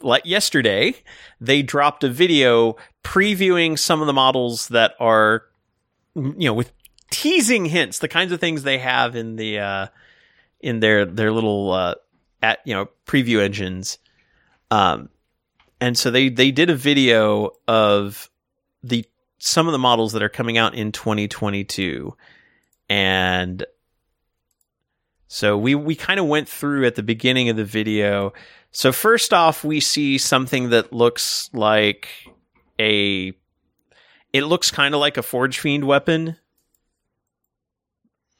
like 0.00 0.24
yesterday 0.24 0.94
they 1.38 1.62
dropped 1.62 2.02
a 2.02 2.08
video 2.08 2.76
previewing 3.02 3.78
some 3.78 4.00
of 4.00 4.06
the 4.06 4.12
models 4.12 4.68
that 4.68 4.94
are, 5.00 5.44
you 6.14 6.34
know, 6.48 6.54
with 6.54 6.72
teasing 7.10 7.66
hints, 7.66 7.98
the 7.98 8.08
kinds 8.08 8.32
of 8.32 8.40
things 8.40 8.62
they 8.62 8.78
have 8.78 9.16
in 9.16 9.36
the 9.36 9.58
uh, 9.58 9.86
in 10.60 10.80
their 10.80 11.04
their 11.04 11.32
little 11.32 11.72
uh, 11.72 11.94
at 12.42 12.60
you 12.64 12.74
know 12.74 12.88
preview 13.06 13.42
engines. 13.42 13.98
Um, 14.70 15.10
and 15.80 15.96
so 15.96 16.10
they 16.10 16.28
they 16.28 16.50
did 16.50 16.70
a 16.70 16.76
video 16.76 17.50
of 17.66 18.30
the 18.82 19.04
some 19.38 19.66
of 19.66 19.72
the 19.72 19.78
models 19.78 20.12
that 20.12 20.22
are 20.22 20.28
coming 20.28 20.58
out 20.58 20.74
in 20.74 20.92
2022, 20.92 22.16
and 22.88 23.64
so 25.28 25.56
we 25.56 25.74
we 25.74 25.94
kind 25.94 26.20
of 26.20 26.26
went 26.26 26.48
through 26.48 26.86
at 26.86 26.94
the 26.94 27.02
beginning 27.02 27.48
of 27.48 27.56
the 27.56 27.64
video. 27.64 28.32
So 28.72 28.92
first 28.92 29.32
off, 29.32 29.64
we 29.64 29.80
see 29.80 30.18
something 30.18 30.70
that 30.70 30.92
looks 30.92 31.50
like 31.52 32.08
a 32.80 33.32
it 34.32 34.42
looks 34.42 34.70
kind 34.70 34.94
of 34.94 35.00
like 35.00 35.16
a 35.16 35.22
forge 35.22 35.58
fiend 35.58 35.84
weapon 35.84 36.36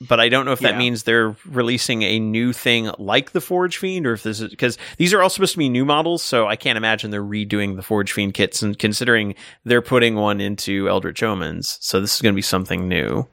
but 0.06 0.18
I 0.18 0.30
don't 0.30 0.46
know 0.46 0.52
if 0.52 0.60
that 0.60 0.72
yeah. 0.72 0.78
means 0.78 1.02
they're 1.02 1.36
releasing 1.44 2.02
a 2.02 2.18
new 2.18 2.54
thing 2.54 2.90
like 2.98 3.32
the 3.32 3.40
Forge 3.40 3.76
Fiend, 3.76 4.06
or 4.06 4.14
if 4.14 4.22
this 4.22 4.40
is 4.40 4.48
because 4.48 4.78
these 4.96 5.12
are 5.12 5.20
all 5.20 5.28
supposed 5.28 5.52
to 5.52 5.58
be 5.58 5.68
new 5.68 5.84
models, 5.84 6.22
so 6.22 6.46
I 6.46 6.56
can't 6.56 6.78
imagine 6.78 7.10
they're 7.10 7.22
redoing 7.22 7.76
the 7.76 7.82
Forge 7.82 8.12
Fiend 8.12 8.32
kits. 8.32 8.62
And 8.62 8.78
considering 8.78 9.34
they're 9.64 9.82
putting 9.82 10.14
one 10.14 10.40
into 10.40 10.88
Eldritch 10.88 11.22
Omens, 11.22 11.76
so 11.82 12.00
this 12.00 12.14
is 12.14 12.22
going 12.22 12.32
to 12.32 12.36
be 12.36 12.42
something 12.42 12.88
new. 12.88 13.28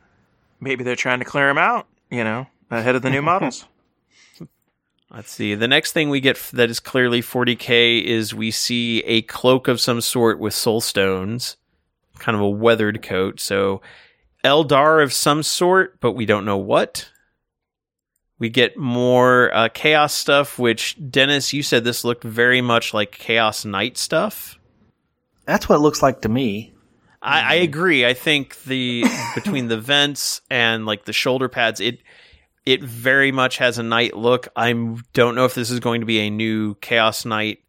Maybe 0.59 0.83
they're 0.83 0.97
trying 0.97 1.19
to 1.19 1.25
clear 1.25 1.47
them 1.47 1.57
out, 1.57 1.87
you 2.11 2.23
know, 2.23 2.47
ahead 2.69 2.95
of 2.95 3.01
the 3.01 3.09
new 3.09 3.21
models. 3.21 3.65
Let's 5.17 5.31
see. 5.31 5.55
The 5.55 5.67
next 5.67 5.93
thing 5.93 6.11
we 6.11 6.19
get 6.19 6.37
that 6.53 6.69
is 6.69 6.79
clearly 6.79 7.23
40k 7.23 8.03
is 8.03 8.35
we 8.35 8.51
see 8.51 8.99
a 8.99 9.23
cloak 9.23 9.67
of 9.67 9.81
some 9.81 9.99
sort 9.99 10.37
with 10.37 10.53
soul 10.53 10.79
stones, 10.79 11.57
kind 12.19 12.35
of 12.35 12.41
a 12.41 12.47
weathered 12.47 13.01
coat. 13.01 13.39
So 13.39 13.81
Eldar 14.45 15.01
of 15.01 15.11
some 15.11 15.41
sort, 15.41 15.99
but 16.01 16.11
we 16.11 16.27
don't 16.27 16.45
know 16.45 16.57
what. 16.57 17.09
We 18.37 18.49
get 18.49 18.77
more 18.77 19.51
uh, 19.55 19.69
chaos 19.73 20.13
stuff, 20.13 20.59
which 20.59 20.95
Dennis, 21.09 21.51
you 21.51 21.63
said 21.63 21.83
this 21.83 22.03
looked 22.03 22.23
very 22.23 22.61
much 22.61 22.93
like 22.93 23.11
Chaos 23.11 23.65
Knight 23.65 23.97
stuff. 23.97 24.59
That's 25.45 25.67
what 25.67 25.77
it 25.77 25.81
looks 25.81 26.03
like 26.03 26.21
to 26.21 26.29
me. 26.29 26.75
I, 27.23 27.41
I 27.41 27.53
agree. 27.55 28.05
I 28.05 28.13
think 28.13 28.61
the 28.65 29.03
between 29.33 29.67
the 29.67 29.79
vents 29.79 30.41
and 30.51 30.85
like 30.85 31.05
the 31.05 31.13
shoulder 31.13 31.49
pads, 31.49 31.81
it 31.81 32.01
it 32.67 32.83
very 32.83 33.31
much 33.31 33.57
has 33.59 33.77
a 33.77 33.83
knight 33.83 34.13
look. 34.17 34.49
I 34.53 34.73
don't 35.13 35.35
know 35.35 35.45
if 35.45 35.55
this 35.55 35.69
is 35.71 35.79
going 35.79 36.01
to 36.01 36.05
be 36.05 36.19
a 36.19 36.29
new 36.29 36.75
Chaos 36.75 37.23
Knight 37.23 37.59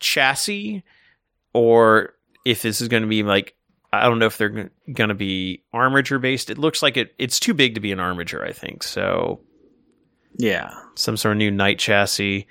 chassis 0.00 0.82
or 1.52 2.14
if 2.44 2.62
this 2.62 2.80
is 2.80 2.88
going 2.88 3.02
to 3.04 3.08
be 3.08 3.22
like 3.22 3.54
I 3.92 4.02
don't 4.08 4.18
know 4.18 4.26
if 4.26 4.38
they're 4.38 4.70
going 4.92 5.08
to 5.08 5.14
be 5.14 5.62
armature 5.72 6.18
based. 6.18 6.50
It 6.50 6.58
looks 6.58 6.82
like 6.82 6.96
it. 6.96 7.14
It's 7.18 7.38
too 7.38 7.54
big 7.54 7.74
to 7.76 7.80
be 7.80 7.92
an 7.92 8.00
armature. 8.00 8.44
I 8.44 8.50
think 8.52 8.82
so. 8.82 9.40
Yeah. 10.36 10.72
Some 10.96 11.16
sort 11.16 11.32
of 11.32 11.38
new 11.38 11.50
knight 11.52 11.78
chassis. 11.78 12.46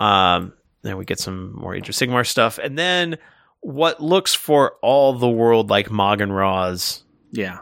Um, 0.00 0.54
then 0.82 0.96
we 0.96 1.04
get 1.04 1.18
some 1.20 1.54
more 1.54 1.74
Age 1.74 1.88
of 1.90 1.94
Sigmar 1.94 2.26
stuff, 2.26 2.58
and 2.58 2.78
then 2.78 3.18
what 3.60 4.02
looks 4.02 4.34
for 4.34 4.76
all 4.82 5.12
the 5.12 5.28
world 5.28 5.68
like 5.70 5.90
Maugan 5.90 6.32
Ra's 6.32 7.04
Yeah. 7.30 7.58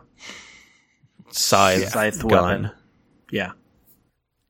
scythe, 1.30 1.88
Scythe 1.90 2.26
gun. 2.26 2.62
weapon. 2.62 2.70
Yeah. 3.30 3.52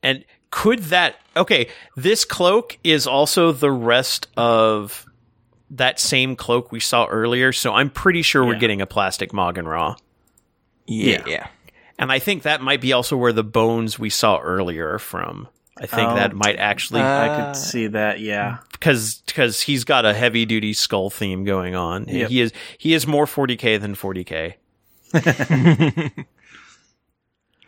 And 0.03 0.25
could 0.51 0.81
that 0.85 1.17
okay? 1.37 1.69
This 1.97 2.25
cloak 2.25 2.79
is 2.83 3.07
also 3.07 3.53
the 3.53 3.71
rest 3.71 4.27
of 4.37 5.07
that 5.71 6.01
same 6.01 6.35
cloak 6.37 6.73
we 6.73 6.81
saw 6.81 7.07
earlier, 7.07 7.53
so 7.53 7.73
I'm 7.75 7.91
pretty 7.91 8.23
sure 8.23 8.45
we're 8.45 8.59
getting 8.59 8.81
a 8.81 8.87
plastic 8.87 9.33
Maugan 9.33 9.69
Ra. 9.69 9.95
Yeah. 10.87 11.23
Yeah. 11.27 11.47
And 11.99 12.11
I 12.11 12.19
think 12.19 12.43
that 12.43 12.61
might 12.63 12.81
be 12.81 12.93
also 12.93 13.17
where 13.17 13.33
the 13.33 13.45
bones 13.45 13.99
we 13.99 14.11
saw 14.11 14.39
earlier 14.41 14.95
are 14.95 14.99
from. 14.99 15.47
I 15.79 15.87
think 15.87 16.11
Oh. 16.11 16.15
that 16.17 16.35
might 16.35 16.57
actually 16.59 17.01
I 17.03 17.29
Uh, 17.29 17.47
could 17.47 17.57
see 17.57 17.87
that. 17.89 18.21
Yeah. 18.21 18.59
because 18.73 19.23
because 19.27 19.61
he's 19.61 19.85
got 19.85 20.05
a 20.05 20.13
heavy 20.13 20.45
duty 20.47 20.73
skull 20.73 21.09
theme 21.11 21.45
going 21.45 21.75
on. 21.75 22.07
Yep. 22.09 22.29
He 22.31 22.41
is 22.41 22.53
he 22.79 22.93
is 22.95 23.07
more 23.07 23.27
40k 23.27 23.79
than 23.81 23.95
40k. 23.95 24.55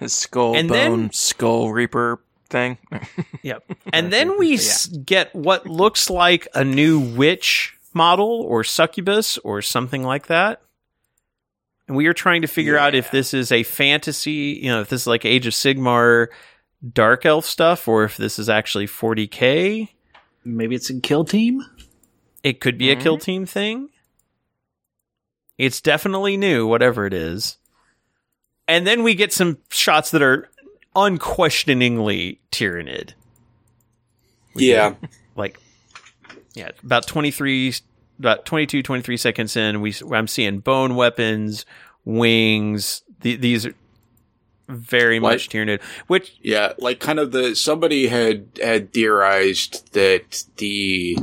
His 0.03 0.15
skull 0.15 0.57
And 0.57 0.69
bone 0.69 1.01
then- 1.01 1.13
skull 1.13 1.73
reaper 1.73 2.21
thing. 2.49 2.79
Yep. 3.43 3.65
And 3.93 4.13
then 4.13 4.39
we 4.39 4.55
s- 4.55 4.87
get 4.87 5.35
what 5.35 5.67
looks 5.67 6.09
like 6.09 6.47
a 6.55 6.65
new 6.65 7.01
witch 7.01 7.77
model 7.93 8.43
or 8.43 8.63
succubus 8.65 9.37
or 9.39 9.63
something 9.63 10.03
like 10.05 10.29
that. 10.29 10.63
And 11.89 11.97
we 11.97 12.07
are 12.07 12.13
trying 12.15 12.43
to 12.43 12.49
figure 12.49 12.79
out 12.79 12.95
if 12.95 13.11
this 13.11 13.35
is 13.35 13.51
a 13.51 13.65
fantasy, 13.65 14.61
you 14.63 14.71
know, 14.71 14.81
if 14.81 14.89
this 14.89 15.03
is 15.03 15.07
like 15.07 15.25
Age 15.25 15.47
of 15.47 15.53
Sigmar 15.53 16.29
dark 16.93 17.27
elf 17.27 17.45
stuff 17.45 17.89
or 17.89 18.05
if 18.05 18.17
this 18.17 18.39
is 18.39 18.49
actually 18.49 18.87
40k. 18.87 19.89
Maybe 20.45 20.75
it's 20.75 20.91
a 20.91 21.01
kill 21.01 21.25
team. 21.25 21.63
It 22.43 22.61
could 22.61 22.79
be 22.79 22.91
a 22.91 22.97
kill 22.97 23.17
mm-hmm. 23.17 23.25
team 23.25 23.47
thing. 23.47 23.89
It's 25.59 25.81
definitely 25.81 26.37
new, 26.37 26.67
whatever 26.67 27.07
it 27.07 27.15
is. 27.15 27.59
And 28.73 28.87
then 28.87 29.03
we 29.03 29.15
get 29.15 29.35
some 29.35 29.59
shots 29.69 30.13
that 30.13 30.23
are 30.23 30.49
unquestioningly 30.97 32.41
Tyranid. 32.51 33.13
Yeah. 34.57 34.95
Like, 35.37 35.59
yeah, 36.55 36.71
about 36.83 37.07
23, 37.07 37.75
about 38.19 38.47
22, 38.47 38.83
23 38.83 39.17
seconds 39.19 39.57
in, 39.59 39.83
we 39.83 39.95
I'm 40.11 40.27
seeing 40.27 40.61
bone 40.61 40.97
weapons, 40.97 41.67
wings. 42.07 43.03
The, 43.21 43.37
these 43.37 43.67
are 43.67 43.75
very 44.69 45.21
much 45.21 45.51
Tyranid, 45.51 45.83
which 46.07 46.39
Yeah, 46.41 46.73
like 46.79 46.99
kind 46.99 47.19
of 47.19 47.33
the 47.33 47.55
somebody 47.55 48.07
had 48.07 48.59
had 48.63 48.95
theorized 48.95 49.93
that 49.93 50.45
the 50.57 51.19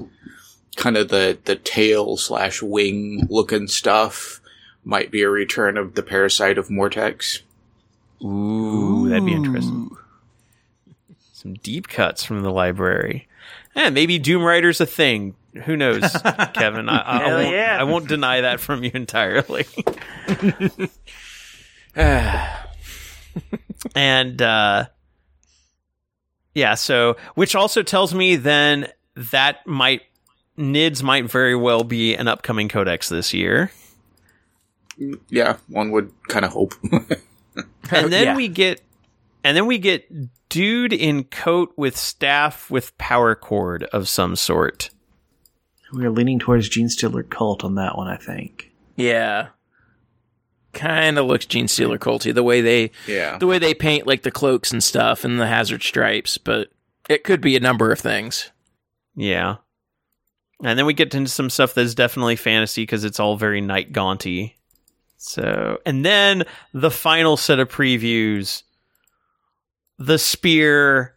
kind 0.76 0.98
of 0.98 1.10
the 1.10 1.40
the 1.46 1.56
tail 1.56 2.16
slash 2.16 2.62
wing 2.62 3.26
looking 3.28 3.68
stuff 3.68 4.39
might 4.90 5.11
be 5.11 5.22
a 5.22 5.30
return 5.30 5.78
of 5.78 5.94
the 5.94 6.03
parasite 6.03 6.57
of 6.57 6.68
Mortrex. 6.68 7.41
Ooh, 8.24 9.07
that'd 9.07 9.26
be 9.26 9.34
interesting. 9.34 9.90
Some 11.32 11.53
deep 11.53 11.88
cuts 11.88 12.24
from 12.24 12.41
the 12.41 12.52
library. 12.52 13.28
Eh, 13.76 13.91
maybe 13.91 14.18
Doom 14.18 14.44
Rider's 14.44 14.82
a 14.82 14.86
thing. 14.86 15.36
Who 15.66 15.78
knows, 15.78 16.02
Kevin? 16.53 16.90
I, 16.90 16.98
I, 16.98 17.18
I, 17.18 17.28
Hell 17.28 17.38
won't, 17.38 17.56
yeah. 17.56 17.78
I 17.80 17.84
won't 17.84 18.07
deny 18.07 18.41
that 18.41 18.60
from 18.60 18.84
you 18.84 18.91
entirely. 18.94 19.66
and 23.95 24.41
uh, 24.41 24.86
yeah, 26.53 26.76
so 26.76 27.16
which 27.36 27.56
also 27.56 27.84
tells 27.84 28.14
me 28.14 28.36
then 28.36 28.88
that 29.16 29.66
might 29.66 30.02
Nids 30.57 31.02
might 31.02 31.32
very 31.32 31.56
well 31.56 31.86
be 31.86 32.16
an 32.16 32.28
upcoming 32.28 32.68
codex 32.68 33.07
this 33.07 33.34
year. 33.34 33.72
Yeah, 35.30 35.58
one 35.68 35.92
would 35.92 36.12
kind 36.28 36.46
of 36.46 36.52
hope. 36.52 36.74
and 37.92 38.12
then 38.12 38.24
Yeah. 38.24 38.36
we 38.36 38.48
get 38.48 38.82
and 39.44 39.56
then 39.56 39.66
we 39.66 39.78
get 39.78 40.08
dude 40.50 40.92
in 40.94 41.24
coat 41.26 41.74
with 41.78 41.96
staff 41.96 42.70
with 42.70 42.98
power 42.98 43.36
cord 43.36 43.84
of 43.86 44.08
some 44.10 44.36
sort 44.36 44.90
We 45.94 46.06
are 46.06 46.10
leaning 46.12 46.40
towards 46.40 46.68
Gene 46.70 46.90
Stealer 46.90 47.24
cult 47.24 47.64
on 47.64 47.76
that 47.76 47.98
one. 47.98 48.08
I 48.08 48.18
think. 48.18 48.72
yeah. 48.96 49.50
Kind 50.72 51.18
of 51.18 51.26
looks 51.26 51.48
Gene 51.48 51.68
Stealer 51.68 51.98
culty 51.98 52.32
the 52.34 52.44
way 52.44 52.62
they 52.62 52.92
yeah. 53.08 53.38
the 53.40 53.48
way 53.48 53.58
they 53.58 53.74
paint 53.74 54.06
like 54.06 54.22
the 54.22 54.30
cloaks 54.32 54.72
and 54.72 54.84
stuff 54.84 55.24
and 55.26 55.40
the 55.40 55.48
hazard 55.48 55.82
stripes, 55.82 56.38
but 56.38 56.70
it 57.10 57.24
could 57.24 57.42
be 57.42 57.56
a 57.56 57.60
number 57.60 57.92
of 57.92 58.00
things. 58.00 58.52
yeah 59.16 59.56
and 60.64 60.78
then 60.78 60.86
we 60.86 60.94
get 60.94 61.16
into 61.16 61.30
some 61.32 61.50
stuff 61.50 61.74
that's 61.74 61.96
definitely 61.96 62.36
fantasy 62.36 62.84
because 62.84 63.04
it's 63.06 63.20
all 63.20 63.36
very 63.38 63.62
night 63.62 63.92
gaunty 63.94 64.59
so 65.20 65.80
and 65.86 66.06
then 66.06 66.46
the 66.74 66.90
final 66.90 67.38
set 67.38 67.60
of 67.60 67.68
previews. 67.70 68.64
The 70.00 70.18
spear 70.18 71.16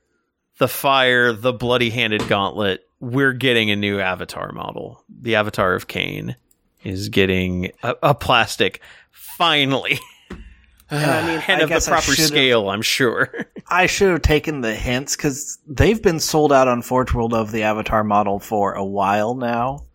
the 0.59 0.69
fire 0.69 1.33
the 1.33 1.53
bloody 1.53 1.91
handed 1.91 2.27
gauntlet. 2.29 2.85
We're 3.01 3.33
getting 3.33 3.70
a 3.70 3.77
new 3.77 4.01
avatar 4.01 4.53
model. 4.53 5.03
The 5.09 5.37
avatar 5.37 5.74
of 5.74 5.89
Khaine 5.89 6.37
is 6.85 7.09
getting 7.09 7.73
a, 7.83 7.95
a 8.03 8.15
plastic 8.15 8.81
finally. 9.11 9.99
And 10.91 11.11
I 11.11 11.27
mean, 11.27 11.43
and 11.49 11.61
I 11.62 11.65
of 11.65 11.70
the 11.70 11.91
proper 11.91 12.12
scale 12.12 12.69
i'm 12.69 12.83
sure. 12.83 13.47
I 13.70 13.87
should 13.87 14.11
have 14.11 14.20
taken 14.20 14.61
the 14.61 14.74
hints 14.74 15.16
because 15.16 15.59
they've 15.66 16.03
been 16.03 16.20
sold 16.20 16.53
out 16.53 16.69
on 16.69 16.83
Forge 16.83 17.15
World 17.15 17.33
of 17.33 17.51
the 17.51 17.62
Avatar 17.62 18.05
model 18.05 18.39
for 18.39 18.74
a 18.74 18.85
while 18.85 19.35
now. 19.35 19.87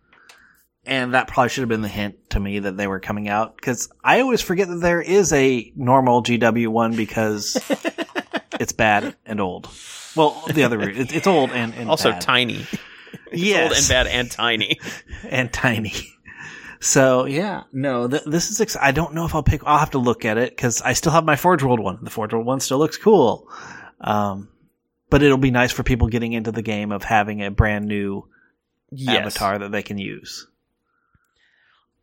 And 0.88 1.12
that 1.12 1.28
probably 1.28 1.50
should 1.50 1.60
have 1.60 1.68
been 1.68 1.82
the 1.82 1.88
hint 1.88 2.30
to 2.30 2.40
me 2.40 2.60
that 2.60 2.76
they 2.78 2.86
were 2.86 2.98
coming 2.98 3.28
out 3.28 3.56
because 3.56 3.90
I 4.02 4.20
always 4.20 4.40
forget 4.40 4.68
that 4.68 4.80
there 4.80 5.02
is 5.02 5.32
a 5.34 5.70
normal 5.76 6.22
GW 6.22 6.68
one 6.68 6.96
because 6.96 7.56
it's 8.58 8.72
bad 8.72 9.14
and 9.26 9.38
old. 9.40 9.68
Well, 10.16 10.42
the 10.52 10.64
other 10.64 10.78
route, 10.78 10.96
it, 10.96 11.14
it's 11.14 11.26
old 11.26 11.50
and, 11.50 11.74
and 11.74 11.90
also 11.90 12.12
bad. 12.12 12.22
tiny 12.22 12.66
yes, 13.32 13.62
old 13.70 13.78
and 13.78 13.88
bad 13.88 14.06
and 14.06 14.30
tiny 14.30 14.80
and 15.28 15.52
tiny. 15.52 15.92
So 16.80 17.26
yeah, 17.26 17.64
no, 17.70 18.08
th- 18.08 18.24
this 18.24 18.50
is. 18.50 18.60
Ex- 18.60 18.76
I 18.80 18.90
don't 18.92 19.12
know 19.12 19.26
if 19.26 19.34
I'll 19.34 19.42
pick. 19.42 19.60
I'll 19.66 19.78
have 19.78 19.90
to 19.90 19.98
look 19.98 20.24
at 20.24 20.38
it 20.38 20.50
because 20.56 20.80
I 20.80 20.94
still 20.94 21.12
have 21.12 21.24
my 21.24 21.36
Forge 21.36 21.62
World 21.62 21.80
one. 21.80 21.98
The 22.02 22.10
Forge 22.10 22.32
World 22.32 22.46
one 22.46 22.60
still 22.60 22.78
looks 22.78 22.96
cool. 22.96 23.46
Um, 24.00 24.48
but 25.10 25.22
it'll 25.22 25.36
be 25.36 25.50
nice 25.50 25.70
for 25.70 25.82
people 25.82 26.08
getting 26.08 26.32
into 26.32 26.50
the 26.50 26.62
game 26.62 26.92
of 26.92 27.04
having 27.04 27.42
a 27.42 27.50
brand 27.50 27.86
new 27.86 28.26
Yes. 28.90 29.18
avatar 29.20 29.58
that 29.58 29.70
they 29.70 29.82
can 29.82 29.98
use. 29.98 30.46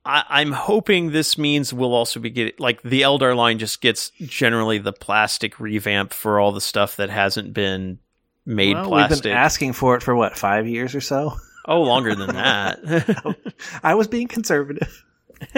I, 0.06 0.24
I'm 0.30 0.52
hoping 0.52 1.12
this 1.12 1.38
means 1.38 1.74
we'll 1.74 1.94
also 1.96 2.20
be 2.20 2.30
getting 2.30 2.54
like 2.60 2.82
the 2.84 3.02
Eldar 3.02 3.36
line 3.36 3.58
just 3.58 3.82
gets 3.82 4.12
generally 4.22 4.78
the 4.78 4.94
plastic 4.94 5.60
revamp 5.60 6.14
for 6.14 6.40
all 6.40 6.52
the 6.52 6.62
stuff 6.62 6.98
that 6.98 7.10
hasn't 7.10 7.54
been 7.54 8.00
made 8.46 8.76
Well, 8.76 8.86
plastic. 8.88 9.16
We've 9.16 9.24
been 9.24 9.38
asking 9.38 9.74
for 9.74 9.96
it 9.96 10.04
for 10.04 10.16
what 10.16 10.38
five 10.38 10.68
years 10.68 10.94
or 10.94 11.02
so. 11.02 11.34
oh, 11.68 11.82
longer 11.82 12.14
than 12.14 12.36
that. 12.36 13.36
I 13.84 13.96
was 13.96 14.08
being 14.08 14.28
conservative. 14.28 15.04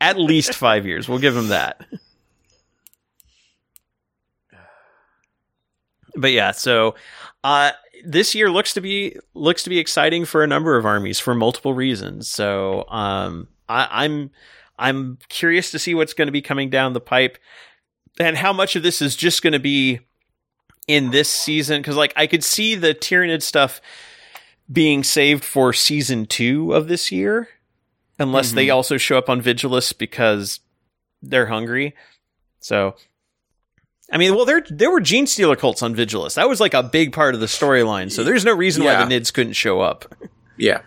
At 0.00 0.16
least 0.18 0.54
five 0.54 0.86
years. 0.86 1.08
We'll 1.08 1.18
give 1.18 1.36
him 1.36 1.48
that. 1.48 1.84
But 6.14 6.32
yeah, 6.32 6.52
so 6.52 6.94
uh, 7.44 7.72
this 8.04 8.34
year 8.34 8.50
looks 8.50 8.74
to 8.74 8.80
be 8.80 9.16
looks 9.34 9.64
to 9.64 9.70
be 9.70 9.78
exciting 9.78 10.24
for 10.24 10.42
a 10.42 10.46
number 10.46 10.76
of 10.76 10.86
armies 10.86 11.18
for 11.18 11.34
multiple 11.34 11.74
reasons. 11.74 12.28
So 12.28 12.86
um, 12.88 13.48
I, 13.68 14.04
I'm 14.04 14.30
I'm 14.78 15.18
curious 15.28 15.70
to 15.70 15.78
see 15.78 15.94
what's 15.94 16.14
going 16.14 16.26
to 16.26 16.32
be 16.32 16.42
coming 16.42 16.70
down 16.70 16.92
the 16.92 17.00
pipe 17.00 17.38
and 18.18 18.36
how 18.36 18.52
much 18.52 18.76
of 18.76 18.82
this 18.82 19.00
is 19.00 19.16
just 19.16 19.42
going 19.42 19.52
to 19.52 19.58
be 19.58 20.00
in 20.86 21.10
this 21.10 21.28
season 21.28 21.80
because 21.80 21.96
like 21.96 22.12
I 22.16 22.26
could 22.26 22.44
see 22.44 22.74
the 22.74 22.94
Tyranid 22.94 23.42
stuff 23.42 23.80
being 24.70 25.02
saved 25.02 25.44
for 25.44 25.72
season 25.72 26.26
two 26.26 26.72
of 26.72 26.88
this 26.88 27.10
year 27.10 27.48
unless 28.18 28.52
they 28.52 28.66
mm-hmm. 28.66 28.76
also 28.76 28.96
show 28.96 29.18
up 29.18 29.28
on 29.28 29.42
Vigilus 29.42 29.96
because 29.96 30.60
they're 31.22 31.46
hungry. 31.46 31.94
So, 32.60 32.96
I 34.10 34.18
mean, 34.18 34.34
well, 34.34 34.44
there 34.44 34.64
there 34.68 34.90
were 34.90 35.00
Gene 35.00 35.26
Stealer 35.26 35.56
cults 35.56 35.82
on 35.82 35.94
Vigilus. 35.94 36.34
That 36.34 36.48
was 36.48 36.60
like 36.60 36.74
a 36.74 36.82
big 36.82 37.12
part 37.12 37.34
of 37.34 37.40
the 37.40 37.46
storyline. 37.46 38.10
So 38.10 38.24
there's 38.24 38.44
no 38.44 38.54
reason 38.54 38.84
why 38.84 39.04
the 39.04 39.14
Nids 39.14 39.32
couldn't 39.32 39.54
show 39.54 39.80
up. 39.80 40.14
Yeah. 40.56 40.80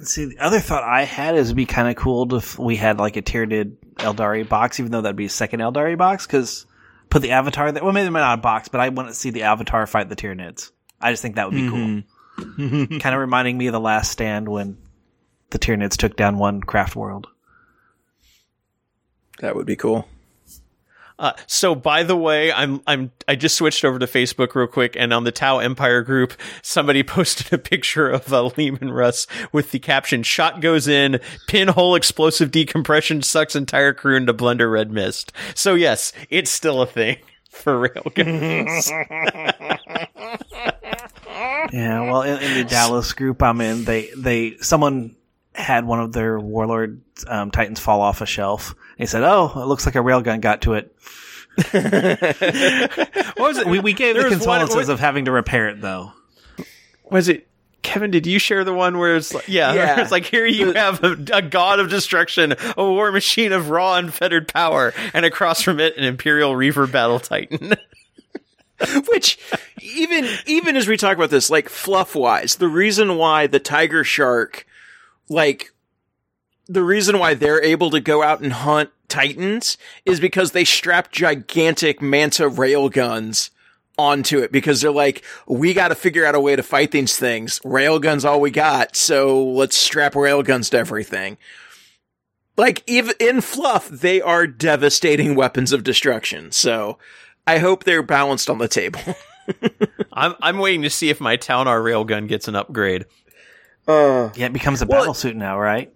See, 0.00 0.26
the 0.26 0.38
other 0.38 0.60
thought 0.60 0.84
I 0.84 1.04
had 1.04 1.34
is 1.34 1.48
it'd 1.48 1.56
be 1.56 1.66
kind 1.66 1.88
of 1.88 1.96
cool 1.96 2.32
if 2.34 2.58
we 2.58 2.76
had 2.76 2.98
like 2.98 3.16
a 3.16 3.22
Tyranid 3.22 3.76
Aeldari 3.96 4.48
box, 4.48 4.78
even 4.78 4.92
though 4.92 5.00
that'd 5.00 5.16
be 5.16 5.24
a 5.24 5.30
second 5.30 5.60
Aeldari 5.60 5.98
box, 5.98 6.26
because 6.26 6.66
put 7.10 7.22
the 7.22 7.32
Avatar 7.32 7.72
there. 7.72 7.82
Well, 7.82 7.92
maybe 7.92 8.10
not 8.10 8.38
a 8.38 8.40
box, 8.40 8.68
but 8.68 8.80
I 8.80 8.90
want 8.90 9.08
to 9.08 9.14
see 9.14 9.30
the 9.30 9.42
Avatar 9.42 9.86
fight 9.86 10.08
the 10.08 10.16
Tyranids. 10.16 10.70
I 11.00 11.12
just 11.12 11.22
think 11.22 11.36
that 11.36 11.50
would 11.50 11.56
be 11.56 11.68
cool. 11.68 12.02
Mm-hmm. 12.38 12.98
kind 12.98 13.14
of 13.14 13.20
reminding 13.20 13.58
me 13.58 13.66
of 13.66 13.72
the 13.72 13.80
Last 13.80 14.12
Stand 14.12 14.48
when 14.48 14.78
the 15.50 15.58
Tyranids 15.58 15.96
took 15.96 16.16
down 16.16 16.38
one 16.38 16.60
craft 16.60 16.94
world. 16.94 17.26
That 19.40 19.56
would 19.56 19.66
be 19.66 19.76
cool. 19.76 20.08
Uh, 21.18 21.32
so 21.46 21.74
by 21.74 22.02
the 22.02 22.16
way, 22.16 22.52
I'm 22.52 22.80
I'm 22.86 23.10
I 23.26 23.34
just 23.34 23.56
switched 23.56 23.84
over 23.84 23.98
to 23.98 24.06
Facebook 24.06 24.54
real 24.54 24.66
quick, 24.66 24.94
and 24.96 25.12
on 25.12 25.24
the 25.24 25.32
Tau 25.32 25.58
Empire 25.58 26.02
group, 26.02 26.32
somebody 26.62 27.02
posted 27.04 27.52
a 27.52 27.58
picture 27.58 28.08
of 28.08 28.32
uh, 28.32 28.50
Leman 28.56 28.92
Russ 28.92 29.26
with 29.52 29.72
the 29.72 29.78
caption 29.78 30.22
"Shot 30.22 30.60
goes 30.60 30.86
in, 30.86 31.20
pinhole 31.48 31.94
explosive 31.94 32.50
decompression 32.50 33.22
sucks 33.22 33.56
entire 33.56 33.92
crew 33.92 34.16
into 34.16 34.32
blender 34.32 34.70
red 34.70 34.92
mist." 34.92 35.32
So 35.54 35.74
yes, 35.74 36.12
it's 36.30 36.50
still 36.50 36.82
a 36.82 36.86
thing 36.86 37.18
for 37.50 37.88
railguns. 37.88 38.88
Yeah, 41.72 42.10
well, 42.10 42.22
in, 42.22 42.42
in 42.42 42.54
the 42.54 42.64
Dallas 42.64 43.12
group 43.12 43.42
I'm 43.42 43.60
in, 43.60 43.84
they 43.84 44.10
they 44.16 44.56
someone 44.58 45.14
had 45.58 45.84
one 45.86 46.00
of 46.00 46.12
their 46.12 46.38
warlord 46.40 47.00
um, 47.26 47.50
titans 47.50 47.80
fall 47.80 48.00
off 48.00 48.20
a 48.20 48.26
shelf. 48.26 48.74
They 48.98 49.06
said, 49.06 49.22
"Oh, 49.22 49.52
it 49.56 49.66
looks 49.66 49.86
like 49.86 49.94
a 49.94 49.98
railgun 50.00 50.40
got 50.40 50.62
to 50.62 50.74
it." 50.74 50.94
what 51.72 53.38
was 53.38 53.58
it? 53.58 53.66
We 53.66 53.80
we 53.80 53.92
gave 53.92 54.14
the 54.14 54.20
There 54.22 54.30
was 54.30 54.46
one- 54.46 54.60
consolences 54.60 54.88
of 54.88 55.00
having 55.00 55.24
to 55.26 55.32
repair 55.32 55.68
it 55.68 55.80
though. 55.80 56.12
was 57.10 57.28
it 57.28 57.48
Kevin? 57.82 58.10
Did 58.10 58.26
you 58.26 58.38
share 58.38 58.64
the 58.64 58.74
one 58.74 58.98
where 58.98 59.16
it's 59.16 59.32
like, 59.34 59.48
yeah, 59.48 59.72
Yeah. 59.72 60.00
it's 60.02 60.10
like 60.10 60.24
here 60.24 60.46
you 60.46 60.72
have 60.72 61.02
a, 61.02 61.12
a 61.32 61.42
god 61.42 61.80
of 61.80 61.88
destruction, 61.90 62.54
a 62.76 62.84
war 62.84 63.10
machine 63.12 63.52
of 63.52 63.70
raw 63.70 63.94
unfettered 63.94 64.48
power, 64.48 64.92
and 65.14 65.24
across 65.24 65.62
from 65.62 65.80
it 65.80 65.96
an 65.96 66.04
Imperial 66.04 66.54
Reaver 66.54 66.86
battle 66.86 67.18
titan. 67.20 67.74
Which 69.08 69.38
even 69.80 70.28
even 70.46 70.76
as 70.76 70.86
we 70.86 70.96
talk 70.96 71.16
about 71.16 71.30
this, 71.30 71.50
like 71.50 71.68
fluff 71.68 72.14
wise, 72.14 72.54
the 72.56 72.68
reason 72.68 73.16
why 73.16 73.48
the 73.48 73.58
tiger 73.58 74.04
shark, 74.04 74.67
like 75.28 75.72
the 76.66 76.82
reason 76.82 77.18
why 77.18 77.34
they're 77.34 77.62
able 77.62 77.90
to 77.90 78.00
go 78.00 78.22
out 78.22 78.40
and 78.40 78.52
hunt 78.52 78.90
titans 79.08 79.78
is 80.04 80.20
because 80.20 80.52
they 80.52 80.64
strap 80.64 81.10
gigantic 81.10 82.02
manta 82.02 82.48
railguns 82.48 83.50
onto 83.98 84.38
it 84.38 84.52
because 84.52 84.80
they're 84.80 84.90
like, 84.90 85.24
we 85.46 85.74
got 85.74 85.88
to 85.88 85.94
figure 85.94 86.24
out 86.24 86.34
a 86.34 86.40
way 86.40 86.54
to 86.54 86.62
fight 86.62 86.92
these 86.92 87.18
things. 87.18 87.58
Railguns 87.60 88.24
all 88.24 88.40
we 88.40 88.50
got, 88.50 88.94
so 88.94 89.44
let's 89.44 89.76
strap 89.76 90.12
railguns 90.12 90.70
to 90.70 90.78
everything. 90.78 91.36
Like 92.56 92.82
even 92.86 93.14
in 93.20 93.40
fluff, 93.40 93.88
they 93.88 94.20
are 94.20 94.46
devastating 94.46 95.34
weapons 95.34 95.72
of 95.72 95.84
destruction. 95.84 96.52
So 96.52 96.98
I 97.46 97.58
hope 97.58 97.84
they're 97.84 98.02
balanced 98.02 98.50
on 98.50 98.58
the 98.58 98.68
table. 98.68 99.00
I'm 100.12 100.34
I'm 100.40 100.58
waiting 100.58 100.82
to 100.82 100.90
see 100.90 101.08
if 101.08 101.20
my 101.20 101.36
Taunar 101.36 101.80
railgun 101.80 102.28
gets 102.28 102.48
an 102.48 102.56
upgrade. 102.56 103.06
Uh, 103.88 104.30
yeah, 104.36 104.46
it 104.46 104.52
becomes 104.52 104.82
a 104.82 104.86
Well- 104.86 105.00
battle 105.00 105.14
suit 105.14 105.34
now, 105.36 105.58
right? 105.58 105.92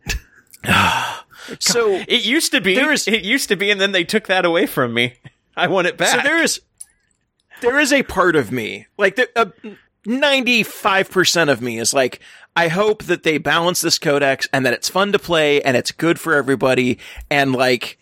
so 1.59 1.91
It 2.09 2.25
used 2.25 2.53
to 2.53 2.61
be. 2.61 2.75
There 2.75 2.93
is- 2.93 3.07
it 3.07 3.23
used 3.23 3.49
to 3.51 3.57
be, 3.57 3.71
and 3.71 3.81
then 3.81 3.93
they 3.93 4.05
took 4.05 4.27
that 4.29 4.45
away 4.45 4.67
from 4.67 4.95
me. 4.95 5.15
I 5.57 5.67
want 5.69 5.87
it 5.87 5.97
back. 5.99 6.09
So 6.17 6.23
there 6.23 6.43
is, 6.43 6.61
there 7.61 7.79
is 7.79 7.93
a 7.93 8.03
part 8.03 8.35
of 8.37 8.51
me, 8.51 8.87
like 8.97 9.17
the 9.17 9.29
uh, 9.37 9.51
ninety-five 10.07 11.11
percent 11.11 11.51
of 11.51 11.61
me 11.61 11.79
is 11.79 11.93
like, 11.93 12.21
I 12.57 12.69
hope 12.69 13.05
that 13.05 13.23
they 13.23 13.37
balance 13.39 13.83
this 13.83 13.99
codex 13.99 14.49
and 14.53 14.65
that 14.65 14.73
it's 14.73 14.89
fun 14.89 15.13
to 15.13 15.19
play 15.19 15.61
and 15.63 15.77
it's 15.77 15.93
good 15.93 16.19
for 16.19 16.35
everybody 16.35 16.99
and 17.31 17.53
like, 17.53 17.99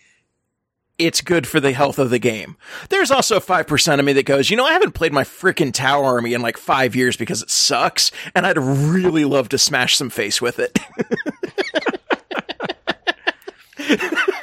it's 1.00 1.20
good 1.20 1.46
for 1.46 1.60
the 1.60 1.72
health 1.72 1.98
of 1.98 2.10
the 2.10 2.18
game. 2.18 2.56
There's 2.88 3.10
also 3.10 3.40
five 3.40 3.66
percent 3.66 3.98
of 4.00 4.04
me 4.04 4.12
that 4.14 4.26
goes, 4.26 4.50
you 4.50 4.56
know, 4.56 4.66
I 4.66 4.72
haven't 4.72 4.92
played 4.92 5.12
my 5.12 5.24
freaking 5.24 5.72
Tau 5.72 6.04
army 6.04 6.34
in 6.34 6.42
like 6.42 6.56
five 6.56 6.94
years 6.94 7.16
because 7.16 7.42
it 7.42 7.50
sucks, 7.50 8.10
and 8.34 8.46
I'd 8.46 8.58
really 8.58 9.24
love 9.24 9.48
to 9.50 9.58
smash 9.58 9.96
some 9.96 10.10
face 10.10 10.40
with 10.40 10.58
it. 10.58 10.78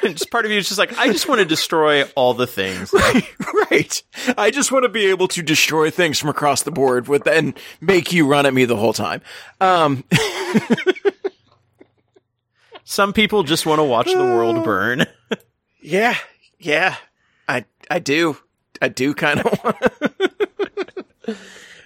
just 0.02 0.30
part 0.30 0.44
of 0.44 0.50
you 0.50 0.58
is 0.58 0.68
just 0.68 0.78
like 0.78 0.96
I 0.98 1.06
just 1.08 1.28
want 1.28 1.40
to 1.40 1.44
destroy 1.44 2.04
all 2.16 2.34
the 2.34 2.46
things. 2.46 2.92
right. 3.70 4.02
I 4.36 4.50
just 4.50 4.72
want 4.72 4.84
to 4.84 4.88
be 4.88 5.06
able 5.06 5.28
to 5.28 5.42
destroy 5.42 5.90
things 5.90 6.18
from 6.18 6.30
across 6.30 6.62
the 6.62 6.70
board 6.70 7.08
with 7.08 7.26
and 7.26 7.58
make 7.80 8.12
you 8.12 8.26
run 8.26 8.46
at 8.46 8.54
me 8.54 8.64
the 8.64 8.76
whole 8.76 8.92
time. 8.92 9.22
Um, 9.60 10.04
Some 12.84 13.12
people 13.12 13.42
just 13.42 13.66
want 13.66 13.80
to 13.80 13.84
watch 13.84 14.10
the 14.10 14.18
world 14.18 14.64
burn. 14.64 15.06
yeah, 15.82 16.16
yeah, 16.58 16.96
I, 17.48 17.64
I 17.90 17.98
do, 17.98 18.36
I 18.80 18.88
do 18.88 19.14
kind 19.14 19.40
of 19.40 19.60
want. 19.64 19.76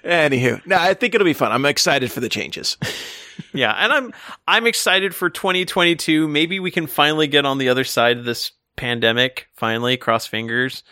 Anywho, 0.05 0.65
no, 0.66 0.77
I 0.77 0.94
think 0.94 1.15
it'll 1.15 1.24
be 1.24 1.32
fun. 1.32 1.53
I'm 1.53 1.65
excited 1.65 2.11
for 2.11 2.20
the 2.20 2.28
changes. 2.28 2.77
yeah, 3.53 3.73
and 3.73 3.93
I'm 3.93 4.12
I'm 4.49 4.66
excited 4.66 5.15
for 5.15 5.31
2022. 5.31 6.27
Maybe 6.27 6.59
we 6.59 6.70
can 6.70 6.86
finally 6.86 7.28
get 7.28 7.47
on 7.47 7.59
the 7.59 7.69
other 7.69 7.85
side 7.85 8.19
of 8.19 8.24
this 8.24 8.53
pandemic. 8.77 9.47
Finally, 9.55 9.99
cross 9.99 10.27
fingers, 10.27 10.82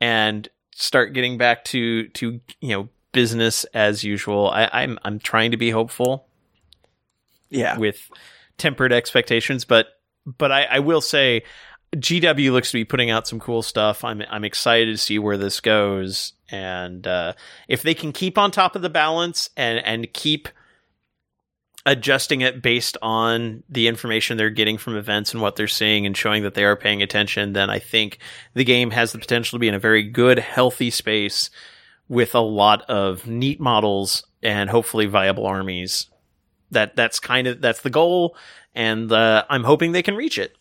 and 0.00 0.48
start 0.74 1.14
getting 1.14 1.38
back 1.38 1.64
to 1.64 2.08
to 2.08 2.40
you 2.60 2.68
know 2.68 2.88
business 3.12 3.64
as 3.72 4.04
usual. 4.04 4.50
I, 4.50 4.68
I'm 4.70 4.98
I'm 5.02 5.18
trying 5.18 5.52
to 5.52 5.56
be 5.56 5.70
hopeful. 5.70 6.26
Yeah, 7.48 7.78
with 7.78 8.10
tempered 8.58 8.92
expectations, 8.92 9.64
but 9.64 9.86
but 10.26 10.52
I, 10.52 10.64
I 10.64 10.78
will 10.80 11.00
say 11.00 11.44
GW 11.96 12.52
looks 12.52 12.70
to 12.70 12.78
be 12.78 12.84
putting 12.84 13.10
out 13.10 13.26
some 13.26 13.40
cool 13.40 13.62
stuff. 13.62 14.04
I'm 14.04 14.22
I'm 14.28 14.44
excited 14.44 14.92
to 14.92 14.98
see 14.98 15.18
where 15.18 15.38
this 15.38 15.60
goes, 15.60 16.34
and 16.50 17.06
uh, 17.06 17.32
if 17.66 17.82
they 17.82 17.94
can 17.94 18.12
keep 18.12 18.36
on 18.36 18.50
top 18.50 18.76
of 18.76 18.82
the 18.82 18.90
balance 18.90 19.48
and 19.56 19.78
and 19.84 20.12
keep 20.12 20.48
adjusting 21.86 22.42
it 22.42 22.60
based 22.60 22.98
on 23.00 23.62
the 23.70 23.88
information 23.88 24.36
they're 24.36 24.50
getting 24.50 24.76
from 24.76 24.96
events 24.96 25.32
and 25.32 25.40
what 25.40 25.56
they're 25.56 25.66
seeing 25.66 26.04
and 26.04 26.14
showing 26.14 26.42
that 26.42 26.52
they 26.52 26.64
are 26.64 26.76
paying 26.76 27.02
attention, 27.02 27.54
then 27.54 27.70
I 27.70 27.78
think 27.78 28.18
the 28.52 28.64
game 28.64 28.90
has 28.90 29.12
the 29.12 29.18
potential 29.18 29.56
to 29.56 29.60
be 29.60 29.68
in 29.68 29.74
a 29.74 29.78
very 29.78 30.02
good, 30.02 30.38
healthy 30.38 30.90
space 30.90 31.48
with 32.06 32.34
a 32.34 32.40
lot 32.40 32.82
of 32.90 33.26
neat 33.26 33.60
models 33.60 34.26
and 34.42 34.68
hopefully 34.68 35.06
viable 35.06 35.46
armies. 35.46 36.08
That 36.70 36.96
that's 36.96 37.18
kind 37.18 37.46
of 37.46 37.62
that's 37.62 37.80
the 37.80 37.90
goal. 37.90 38.36
And 38.74 39.10
uh, 39.10 39.44
i'm 39.48 39.64
hoping 39.64 39.90
they 39.92 40.02
can 40.02 40.14
reach 40.14 40.38
it 40.38 40.57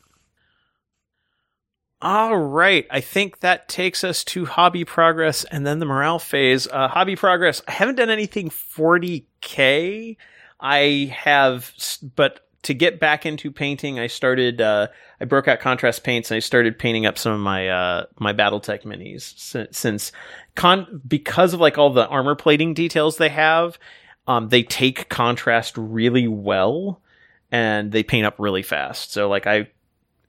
all 2.01 2.37
right 2.37 2.85
i 2.91 3.01
think 3.01 3.39
that 3.39 3.67
takes 3.67 4.03
us 4.03 4.23
to 4.23 4.45
hobby 4.45 4.85
progress 4.85 5.43
and 5.45 5.65
then 5.65 5.79
the 5.79 5.85
morale 5.85 6.19
phase 6.19 6.67
uh, 6.67 6.87
hobby 6.87 7.15
progress 7.15 7.61
i 7.67 7.71
haven't 7.71 7.95
done 7.95 8.09
anything 8.09 8.49
40k 8.49 10.15
i 10.59 11.13
have 11.15 11.73
but 12.15 12.41
to 12.63 12.73
get 12.73 12.99
back 12.99 13.25
into 13.25 13.51
painting 13.51 13.99
i 13.99 14.07
started 14.07 14.61
uh, 14.61 14.87
i 15.19 15.25
broke 15.25 15.47
out 15.47 15.59
contrast 15.59 16.03
paints 16.03 16.29
and 16.29 16.35
i 16.35 16.39
started 16.39 16.77
painting 16.77 17.05
up 17.05 17.17
some 17.17 17.31
of 17.33 17.39
my 17.39 17.67
uh, 17.67 18.05
my 18.19 18.33
battletech 18.33 18.83
minis 18.83 19.37
since, 19.37 19.77
since 19.77 20.11
con 20.55 21.01
because 21.07 21.53
of 21.53 21.59
like 21.59 21.77
all 21.77 21.91
the 21.91 22.07
armor 22.07 22.35
plating 22.35 22.73
details 22.73 23.17
they 23.17 23.29
have 23.29 23.79
um, 24.27 24.49
they 24.49 24.61
take 24.61 25.09
contrast 25.09 25.77
really 25.77 26.27
well 26.27 27.01
and 27.51 27.91
they 27.91 28.03
paint 28.03 28.25
up 28.25 28.35
really 28.39 28.61
fast. 28.61 29.13
So 29.13 29.29
like 29.29 29.47
I, 29.47 29.69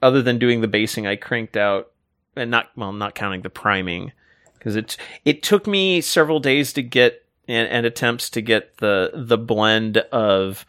other 0.03 0.23
than 0.23 0.39
doing 0.39 0.61
the 0.61 0.69
basing, 0.69 1.07
I 1.07 1.17
cranked 1.17 1.57
out 1.57 1.91
and 2.37 2.51
not 2.51 2.71
well, 2.77 2.93
not 2.93 3.15
counting 3.15 3.43
the 3.43 3.51
priming 3.51 4.13
because 4.55 4.77
it 4.77 4.97
it 5.25 5.43
took 5.43 5.67
me 5.67 6.01
several 6.01 6.41
days 6.41 6.73
to 6.75 6.83
get 6.83 7.25
and, 7.47 7.69
and 7.69 7.87
attempts 7.87 8.31
to 8.31 8.41
get 8.41 8.79
the 8.79 9.11
the 9.15 9.39
blend 9.39 9.99
of 10.13 10.67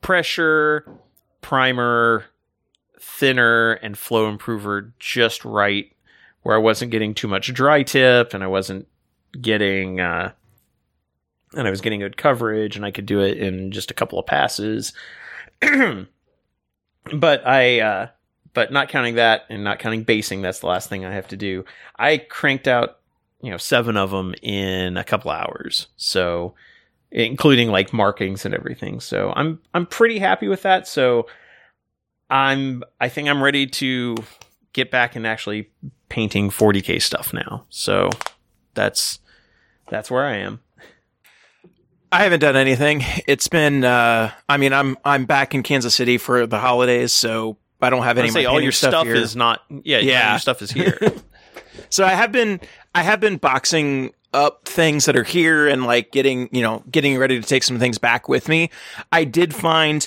pressure, 0.00 0.86
primer, 1.40 2.26
thinner, 3.00 3.72
and 3.72 3.98
flow 3.98 4.28
improver 4.28 4.92
just 4.98 5.44
right, 5.44 5.92
where 6.42 6.56
I 6.56 6.60
wasn't 6.60 6.90
getting 6.90 7.14
too 7.14 7.28
much 7.28 7.52
dry 7.52 7.82
tip 7.82 8.34
and 8.34 8.44
I 8.44 8.48
wasn't 8.48 8.86
getting. 9.40 10.00
Uh, 10.00 10.32
and 11.54 11.66
I 11.66 11.70
was 11.70 11.80
getting 11.80 12.00
good 12.00 12.18
coverage 12.18 12.76
and 12.76 12.84
I 12.84 12.90
could 12.90 13.06
do 13.06 13.20
it 13.20 13.38
in 13.38 13.72
just 13.72 13.90
a 13.90 13.94
couple 13.94 14.18
of 14.18 14.26
passes. 14.26 14.92
but 15.60 16.06
I 17.46 17.80
uh 17.80 18.08
but 18.58 18.72
not 18.72 18.88
counting 18.88 19.14
that 19.14 19.46
and 19.48 19.62
not 19.62 19.78
counting 19.78 20.02
basing, 20.02 20.42
that's 20.42 20.58
the 20.58 20.66
last 20.66 20.88
thing 20.88 21.04
I 21.04 21.12
have 21.12 21.28
to 21.28 21.36
do. 21.36 21.64
I 21.96 22.16
cranked 22.18 22.66
out, 22.66 22.98
you 23.40 23.52
know, 23.52 23.56
seven 23.56 23.96
of 23.96 24.10
them 24.10 24.34
in 24.42 24.96
a 24.96 25.04
couple 25.04 25.30
hours. 25.30 25.86
So 25.96 26.54
including 27.12 27.70
like 27.70 27.92
markings 27.92 28.44
and 28.44 28.52
everything. 28.52 28.98
So 28.98 29.32
I'm 29.36 29.60
I'm 29.74 29.86
pretty 29.86 30.18
happy 30.18 30.48
with 30.48 30.62
that. 30.62 30.88
So 30.88 31.28
I'm 32.30 32.82
I 33.00 33.08
think 33.08 33.28
I'm 33.28 33.44
ready 33.44 33.64
to 33.68 34.16
get 34.72 34.90
back 34.90 35.14
and 35.14 35.24
actually 35.24 35.70
painting 36.08 36.50
40k 36.50 37.00
stuff 37.00 37.32
now. 37.32 37.64
So 37.68 38.10
that's 38.74 39.20
that's 39.88 40.10
where 40.10 40.26
I 40.26 40.38
am. 40.38 40.58
I 42.10 42.24
haven't 42.24 42.40
done 42.40 42.56
anything. 42.56 43.04
It's 43.28 43.46
been, 43.46 43.84
uh, 43.84 44.32
I 44.48 44.56
mean, 44.56 44.72
I'm 44.72 44.98
I'm 45.04 45.26
back 45.26 45.54
in 45.54 45.62
Kansas 45.62 45.94
City 45.94 46.18
for 46.18 46.44
the 46.44 46.58
holidays, 46.58 47.12
so 47.12 47.56
I 47.80 47.90
don't 47.90 48.02
have 48.02 48.18
any. 48.18 48.26
I 48.26 48.28
of 48.28 48.34
my 48.34 48.40
say 48.40 48.44
all 48.46 48.60
your 48.60 48.72
stuff, 48.72 49.06
here. 49.06 49.14
is 49.14 49.36
not 49.36 49.62
yeah, 49.70 49.98
yeah 49.98 50.00
Yeah. 50.00 50.30
your 50.32 50.38
stuff 50.40 50.62
is 50.62 50.70
here. 50.70 50.98
So 51.90 52.04
I 52.04 52.10
have 52.10 52.32
been 52.32 52.60
I 52.94 53.02
have 53.02 53.20
been 53.20 53.36
boxing 53.36 54.12
up 54.34 54.66
things 54.68 55.06
that 55.06 55.16
are 55.16 55.24
here 55.24 55.68
and 55.68 55.86
like 55.86 56.10
getting, 56.12 56.48
you 56.52 56.60
know, 56.60 56.82
getting 56.90 57.16
ready 57.16 57.40
to 57.40 57.46
take 57.46 57.62
some 57.62 57.78
things 57.78 57.98
back 57.98 58.28
with 58.28 58.48
me. 58.48 58.70
I 59.10 59.24
did 59.24 59.54
find 59.54 60.06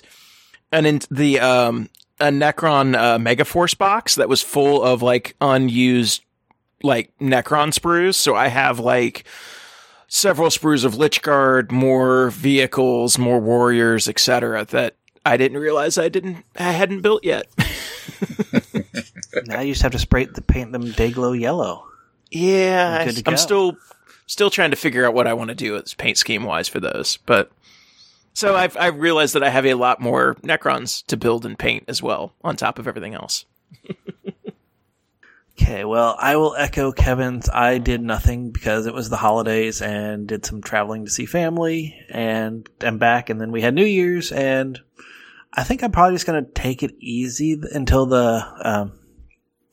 an 0.72 0.86
in, 0.86 1.00
the 1.10 1.40
um 1.40 1.90
a 2.20 2.26
Necron 2.26 2.96
uh, 2.96 3.18
Megaforce 3.18 3.76
box 3.76 4.16
that 4.16 4.30
was 4.30 4.44
full 4.44 4.84
of 4.84 5.02
like 5.02 5.36
unused 5.42 6.24
like 6.84 7.18
Necron 7.20 7.74
sprues. 7.74 8.16
So 8.16 8.36
I 8.36 8.48
have 8.48 8.80
like 8.80 9.24
several 10.08 10.50
sprues 10.50 10.86
of 10.86 10.94
Lychguard, 10.96 11.72
more 11.72 12.30
vehicles, 12.32 13.18
more 13.18 13.40
warriors, 13.40 14.08
etc. 14.08 14.66
That 14.66 14.96
I 15.26 15.38
didn't 15.38 15.60
realize 15.60 15.98
I 15.98 16.10
didn't 16.10 16.44
I 16.58 16.72
hadn't 16.72 17.02
built 17.02 17.24
yet. 17.24 17.48
now 19.46 19.62
you 19.62 19.74
just 19.74 19.84
have 19.84 19.92
to 19.92 20.00
spray 20.00 20.26
the 20.26 20.42
paint 20.42 20.72
them 20.72 20.92
day 20.92 21.12
glow 21.12 21.34
yellow. 21.34 21.88
Yeah, 22.32 23.12
I'm 23.26 23.38
still 23.38 23.78
still 24.26 24.50
trying 24.50 24.72
to 24.72 24.78
figure 24.78 25.06
out 25.06 25.14
what 25.14 25.28
I 25.28 25.34
want 25.34 25.50
to 25.50 25.56
do 25.56 25.76
as 25.76 25.94
paint 25.94 26.18
scheme 26.18 26.44
wise 26.44 26.68
for 26.68 26.80
those. 26.80 27.18
But 27.18 27.52
so 28.34 28.56
I've 28.56 28.78
I've 28.78 29.00
realized 29.00 29.36
that 29.36 29.44
I 29.44 29.50
have 29.50 29.66
a 29.66 29.76
lot 29.76 30.00
more 30.00 30.36
Necrons 30.36 31.06
to 31.08 31.18
build 31.18 31.46
and 31.46 31.60
paint 31.60 31.84
as 31.88 32.02
well 32.02 32.34
on 32.44 32.56
top 32.56 32.80
of 32.80 32.88
everything 32.88 33.14
else. 33.14 33.46
Okay, 35.62 35.86
well, 35.86 36.16
I 36.18 36.38
will 36.38 36.56
echo 36.56 36.92
Kevin's. 36.92 37.48
I 37.48 37.78
did 37.78 38.02
nothing 38.02 38.50
because 38.50 38.88
it 38.88 38.96
was 38.96 39.10
the 39.10 39.18
holidays 39.18 39.82
and 39.82 40.26
did 40.26 40.44
some 40.44 40.62
traveling 40.62 41.06
to 41.06 41.12
see 41.12 41.26
family 41.28 41.96
and 42.10 42.68
am 42.82 42.98
back. 42.98 43.30
And 43.30 43.40
then 43.40 43.52
we 43.52 43.62
had 43.62 43.76
New 43.76 43.86
Year's, 43.86 44.32
and 44.32 44.80
I 45.54 45.64
think 45.64 45.84
I'm 45.84 45.92
probably 45.92 46.16
just 46.16 46.26
going 46.26 46.44
to 46.44 46.52
take 46.52 46.82
it 46.82 46.96
easy 47.00 47.62
until 47.74 48.06
the 48.06 48.46
um, 48.64 48.94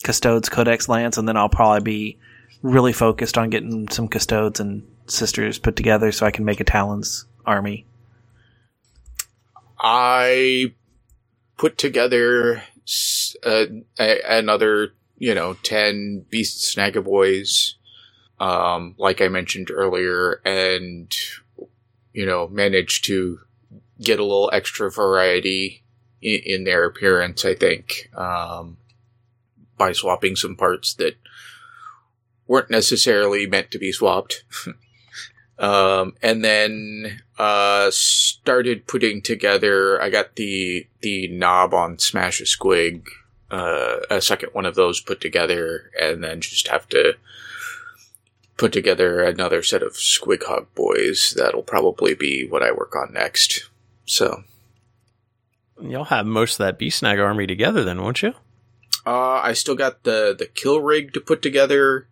Custodes 0.03 0.49
Codex 0.49 0.89
lands, 0.89 1.19
and 1.19 1.29
then 1.29 1.37
I'll 1.37 1.49
probably 1.49 1.81
be 1.81 2.19
really 2.63 2.93
focused 2.93 3.39
on 3.39 3.51
getting 3.51 3.89
some 3.89 4.09
Custodes 4.09 4.61
and 4.61 4.87
Sisters 5.07 5.59
put 5.59 5.77
together 5.77 6.13
so 6.13 6.27
I 6.27 6.31
can 6.31 6.45
make 6.45 6.61
a 6.61 6.65
Talon's 6.65 7.25
army. 7.47 7.87
I 9.79 10.75
put 11.57 11.79
together 11.79 12.63
uh, 13.45 13.67
a- 13.99 14.39
another, 14.39 14.93
you 15.17 15.35
know, 15.35 15.55
10 15.63 16.27
Beast 16.29 16.77
Snagga 16.77 17.03
Boyz, 17.03 17.75
um, 18.39 18.95
like 18.99 19.21
I 19.21 19.29
mentioned 19.29 19.71
earlier, 19.71 20.41
and, 20.45 21.15
you 22.13 22.27
know, 22.27 22.49
managed 22.49 23.05
to 23.07 23.41
get 24.01 24.19
a 24.19 24.25
little 24.25 24.51
extra 24.53 24.91
variety 24.91 25.83
in, 26.21 26.41
in 26.45 26.65
their 26.65 26.85
appearance, 26.85 27.45
I 27.45 27.55
think, 27.55 28.11
um, 28.15 28.77
by 29.77 29.93
swapping 29.93 30.37
some 30.37 30.57
parts 30.57 30.95
that 30.95 31.17
weren't 32.47 32.71
necessarily 32.71 33.47
meant 33.47 33.71
to 33.71 33.79
be 33.79 33.93
swapped. 33.93 34.45
um, 35.59 36.15
and 36.23 36.45
then 36.45 37.21
uh, 37.39 37.91
started 37.93 38.87
putting 38.87 39.23
together. 39.23 40.01
I 40.03 40.11
got 40.11 40.37
the 40.37 40.89
the 41.01 41.29
Nob 41.29 41.75
on 41.75 41.97
Smasha 41.97 42.45
Squig, 42.45 43.07
uh, 43.51 43.99
a 44.11 44.21
second 44.21 44.51
one 44.53 44.67
of 44.67 44.75
those 44.75 45.01
put 45.01 45.21
together, 45.21 45.91
and 46.01 46.25
then 46.25 46.41
just 46.41 46.69
have 46.69 46.89
to 46.89 47.15
put 48.57 48.73
together 48.73 49.23
another 49.23 49.63
set 49.63 49.83
of 49.83 49.93
Squighog 49.93 50.67
Boyz. 50.75 51.35
That'll 51.35 51.63
probably 51.63 52.15
be 52.15 52.47
what 52.47 52.63
I 52.63 52.73
work 52.73 52.97
on 52.97 53.13
next. 53.13 53.71
So 54.09 54.43
y'all 55.81 56.05
have 56.05 56.27
most 56.27 56.55
of 56.55 56.67
that 56.67 56.79
Beast 56.79 56.99
Snag 56.99 57.19
army 57.21 57.47
together 57.47 57.85
then, 57.85 58.03
won't 58.03 58.23
you? 58.23 58.35
uh, 59.09 59.41
I 59.43 59.55
still 59.55 59.75
got 59.75 60.03
the 60.03 60.35
the 60.39 60.45
kill 60.47 60.81
rig 60.81 61.15
to 61.15 61.21
put 61.21 61.41
together, 61.41 62.09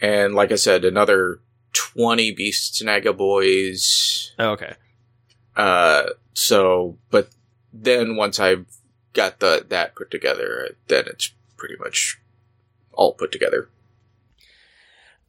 and 0.00 0.34
like 0.34 0.50
I 0.50 0.56
said, 0.56 0.84
another 0.84 1.40
twenty 1.72 2.32
Beast 2.32 2.82
Snagga 2.82 3.16
Boyz. 3.16 4.30
Oh, 4.38 4.50
okay. 4.50 4.74
Uh, 5.56 6.06
so, 6.34 6.96
but 7.10 7.28
then 7.72 8.16
once 8.16 8.40
I've 8.40 8.66
got 9.12 9.38
the 9.38 9.64
that 9.68 9.94
put 9.94 10.10
together, 10.10 10.76
then 10.88 11.04
it's 11.06 11.32
pretty 11.56 11.76
much 11.78 12.20
all 12.92 13.12
put 13.12 13.30
together. 13.30 13.68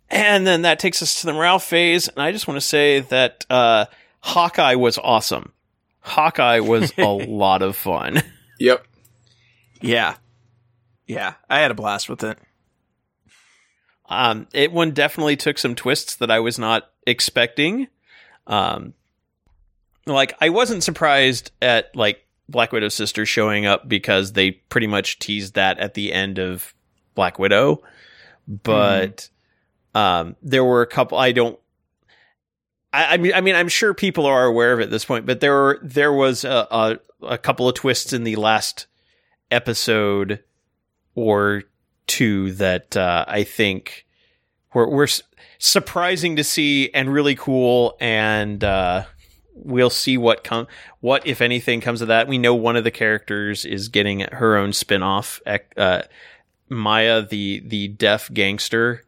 And 0.10 0.48
then 0.48 0.64
that 0.64 0.80
takes 0.80 1.04
us 1.04 1.22
to 1.22 1.28
the 1.28 1.34
morale 1.34 1.60
phase, 1.60 2.08
and 2.08 2.24
I 2.24 2.32
just 2.32 2.48
want 2.48 2.58
to 2.58 2.66
say 2.66 3.02
that 3.02 3.46
uh, 3.52 3.86
Hawkeye 4.22 4.76
was 4.76 4.98
awesome. 4.98 5.54
Hawkeye 6.02 6.60
was 6.60 6.94
a 6.98 7.06
lot 7.08 7.62
of 7.62 7.76
fun. 7.76 8.22
Yep. 8.60 8.86
Yeah, 9.82 10.16
yeah, 11.08 11.34
I 11.50 11.60
had 11.60 11.72
a 11.72 11.76
blast 11.76 12.08
with 12.10 12.24
it. 12.24 12.38
Um, 14.08 14.48
it 14.54 14.72
one 14.72 14.92
definitely 14.92 15.38
took 15.38 15.58
some 15.58 15.74
twists 15.74 16.16
that 16.18 16.30
I 16.30 16.40
was 16.40 16.60
not 16.60 16.92
expecting. 17.08 17.88
Um, 18.46 18.94
like 20.06 20.34
I 20.42 20.50
wasn't 20.50 20.84
surprised 20.84 21.52
at 21.62 21.96
like 21.96 22.26
Black 22.50 22.72
Widow's 22.72 22.94
sister 22.94 23.26
showing 23.26 23.66
up 23.66 23.88
because 23.88 24.34
they 24.34 24.52
pretty 24.52 24.88
much 24.88 25.20
teased 25.20 25.56
that 25.56 25.80
at 25.80 25.94
the 25.94 26.14
end 26.14 26.40
of 26.40 26.74
Black 27.16 27.40
Widow, 27.40 27.82
but 28.48 29.30
um, 29.96 30.36
there 30.42 30.64
were 30.66 30.82
a 30.82 30.88
couple. 30.88 31.18
I 31.18 31.32
don't. 31.32 31.58
I, 32.94 33.14
I 33.14 33.18
mean, 33.18 33.34
I 33.34 33.42
mean, 33.42 33.56
I'm 33.56 33.70
sure 33.70 33.94
people 33.94 34.26
are 34.26 34.46
aware 34.46 34.74
of 34.74 34.80
it 34.80 34.84
at 34.84 34.92
this 34.92 35.06
point, 35.06 35.26
but 35.26 35.40
there 35.40 35.54
were 35.54 35.80
there 35.82 36.14
was 36.14 36.44
a, 36.44 36.68
a, 36.72 37.00
a 37.22 37.38
couple 37.38 37.68
of 37.68 37.76
twists 37.76 38.14
in 38.14 38.24
the 38.24 38.36
last 38.36 38.88
episode 39.50 40.44
or 41.16 41.64
two 42.08 42.52
that 42.54 42.96
uh, 42.98 43.26
I 43.28 43.44
think 43.44 44.06
were, 44.74 44.90
were 44.90 45.08
surprising 45.58 46.36
to 46.36 46.44
see 46.44 46.90
and 46.94 47.14
really 47.14 47.36
cool. 47.36 47.96
And 48.00 48.64
uh, 48.64 49.06
we'll 49.54 49.90
see 49.90 50.18
what 50.18 50.44
come, 50.44 50.68
what 51.00 51.26
if 51.26 51.42
anything 51.42 51.82
comes 51.82 52.02
of 52.02 52.08
that. 52.10 52.28
We 52.28 52.38
know 52.38 52.56
one 52.56 52.76
of 52.76 52.84
the 52.84 52.92
characters 52.92 53.66
is 53.66 53.88
getting 53.88 54.22
her 54.22 54.58
own 54.58 54.74
spin 54.74 55.04
off. 55.04 55.42
Uh, 55.78 56.02
Maya, 56.70 57.22
the 57.22 57.62
the 57.66 57.90
deaf 57.90 58.32
gangster, 58.34 59.04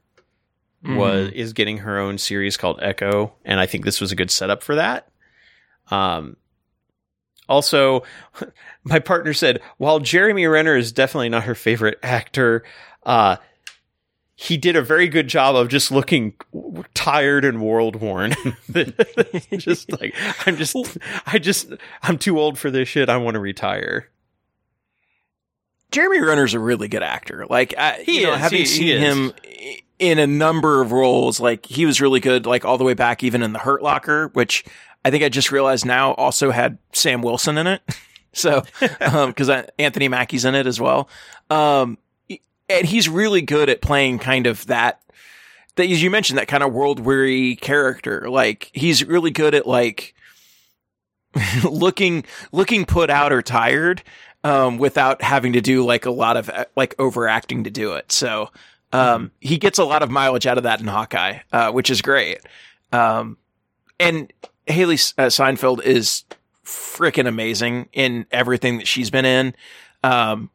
was 0.85 1.31
is 1.31 1.53
getting 1.53 1.77
her 1.79 1.97
own 1.99 2.17
series 2.17 2.57
called 2.57 2.79
Echo, 2.81 3.33
and 3.45 3.59
I 3.59 3.65
think 3.65 3.85
this 3.85 4.01
was 4.01 4.11
a 4.11 4.15
good 4.15 4.29
setup 4.31 4.61
for 4.63 4.75
that. 4.75 5.07
Um, 5.91 6.37
also, 7.47 8.03
my 8.83 8.99
partner 8.99 9.33
said 9.33 9.61
while 9.77 9.99
Jeremy 9.99 10.45
Renner 10.47 10.75
is 10.75 10.91
definitely 10.91 11.29
not 11.29 11.43
her 11.43 11.55
favorite 11.55 11.99
actor, 12.03 12.63
uh, 13.05 13.37
he 14.35 14.57
did 14.57 14.75
a 14.75 14.81
very 14.81 15.07
good 15.07 15.27
job 15.27 15.55
of 15.55 15.69
just 15.69 15.91
looking 15.91 16.33
tired 16.93 17.45
and 17.45 17.61
world 17.61 17.95
worn. 17.97 18.33
just 19.57 19.91
like 20.01 20.13
I'm 20.45 20.57
just, 20.57 20.75
I 21.25 21.37
just, 21.37 21.71
I'm 22.01 22.17
too 22.17 22.39
old 22.39 22.57
for 22.57 22.71
this 22.71 22.89
shit. 22.89 23.09
I 23.09 23.17
want 23.17 23.35
to 23.35 23.39
retire. 23.39 24.09
Jeremy 25.91 26.21
Renner's 26.21 26.55
a 26.55 26.59
really 26.59 26.87
good 26.87 27.03
actor. 27.03 27.45
Like, 27.49 27.75
I, 27.77 28.01
He 28.03 28.21
you 28.21 28.27
know, 28.27 28.33
is. 28.33 28.39
having 28.39 28.57
He- 28.59 28.63
he 28.63 28.69
seen 28.69 28.87
is. 28.89 29.01
him 29.01 29.33
in 29.99 30.19
a 30.19 30.27
number 30.27 30.81
of 30.81 30.91
roles, 30.91 31.39
like 31.39 31.65
he 31.65 31.85
was 31.85 32.01
really 32.01 32.19
good, 32.19 32.45
like 32.45 32.65
all 32.65 32.77
the 32.77 32.83
way 32.83 32.93
back, 32.93 33.23
even 33.23 33.41
in 33.41 33.53
The 33.53 33.59
Hurt 33.59 33.81
Locker, 33.81 34.29
which 34.33 34.65
I 35.05 35.11
think 35.11 35.23
I 35.23 35.29
just 35.29 35.51
realized 35.51 35.85
now 35.85 36.13
also 36.13 36.51
had 36.51 36.77
Sam 36.91 37.21
Wilson 37.21 37.57
in 37.57 37.67
it. 37.67 37.81
so, 38.33 38.63
because 38.79 39.49
Anthony 39.77 40.07
Mackie's 40.07 40.45
in 40.45 40.55
it 40.55 40.67
as 40.67 40.79
well. 40.79 41.09
Um, 41.49 41.97
and 42.69 42.87
he's 42.87 43.09
really 43.09 43.41
good 43.41 43.69
at 43.69 43.81
playing 43.81 44.19
kind 44.19 44.47
of 44.47 44.65
that. 44.67 44.99
That 45.75 45.89
as 45.89 46.03
you 46.03 46.11
mentioned, 46.11 46.37
that 46.37 46.47
kind 46.47 46.63
of 46.63 46.71
world 46.71 46.99
weary 46.99 47.55
character. 47.55 48.29
Like 48.29 48.69
he's 48.73 49.03
really 49.03 49.31
good 49.31 49.55
at 49.55 49.67
like 49.67 50.13
looking 51.63 52.25
looking 52.51 52.85
put 52.85 53.09
out 53.09 53.33
or 53.33 53.41
tired 53.41 54.03
um, 54.43 54.77
without 54.77 55.21
having 55.21 55.53
to 55.53 55.61
do 55.61 55.83
like 55.83 56.05
a 56.05 56.11
lot 56.11 56.37
of 56.37 56.49
like 56.75 56.95
overacting 56.99 57.63
to 57.63 57.69
do 57.69 57.93
it. 57.93 58.11
So 58.11 58.49
um, 58.93 59.31
he 59.41 59.57
gets 59.57 59.79
a 59.79 59.83
lot 59.83 60.03
of 60.03 60.09
mileage 60.11 60.45
out 60.47 60.57
of 60.57 60.63
that 60.63 60.79
in 60.79 60.87
Hawkeye, 60.87 61.39
uh, 61.51 61.71
which 61.71 61.89
is 61.89 62.01
great. 62.01 62.39
Um, 62.91 63.37
and 63.99 64.31
Hailee 64.67 65.13
uh, 65.17 65.29
Steinfeld 65.29 65.83
is 65.83 66.23
freaking 66.63 67.27
amazing 67.27 67.89
in 67.91 68.25
everything 68.31 68.77
that 68.77 68.87
she's 68.87 69.09
been 69.09 69.25
in. 69.25 69.55
Um, 70.03 70.49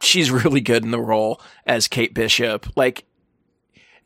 she's 0.00 0.30
really 0.30 0.60
good 0.60 0.84
in 0.84 0.90
the 0.92 1.00
role 1.00 1.40
as 1.66 1.88
Kate 1.88 2.14
Bishop. 2.14 2.66
Like, 2.76 3.04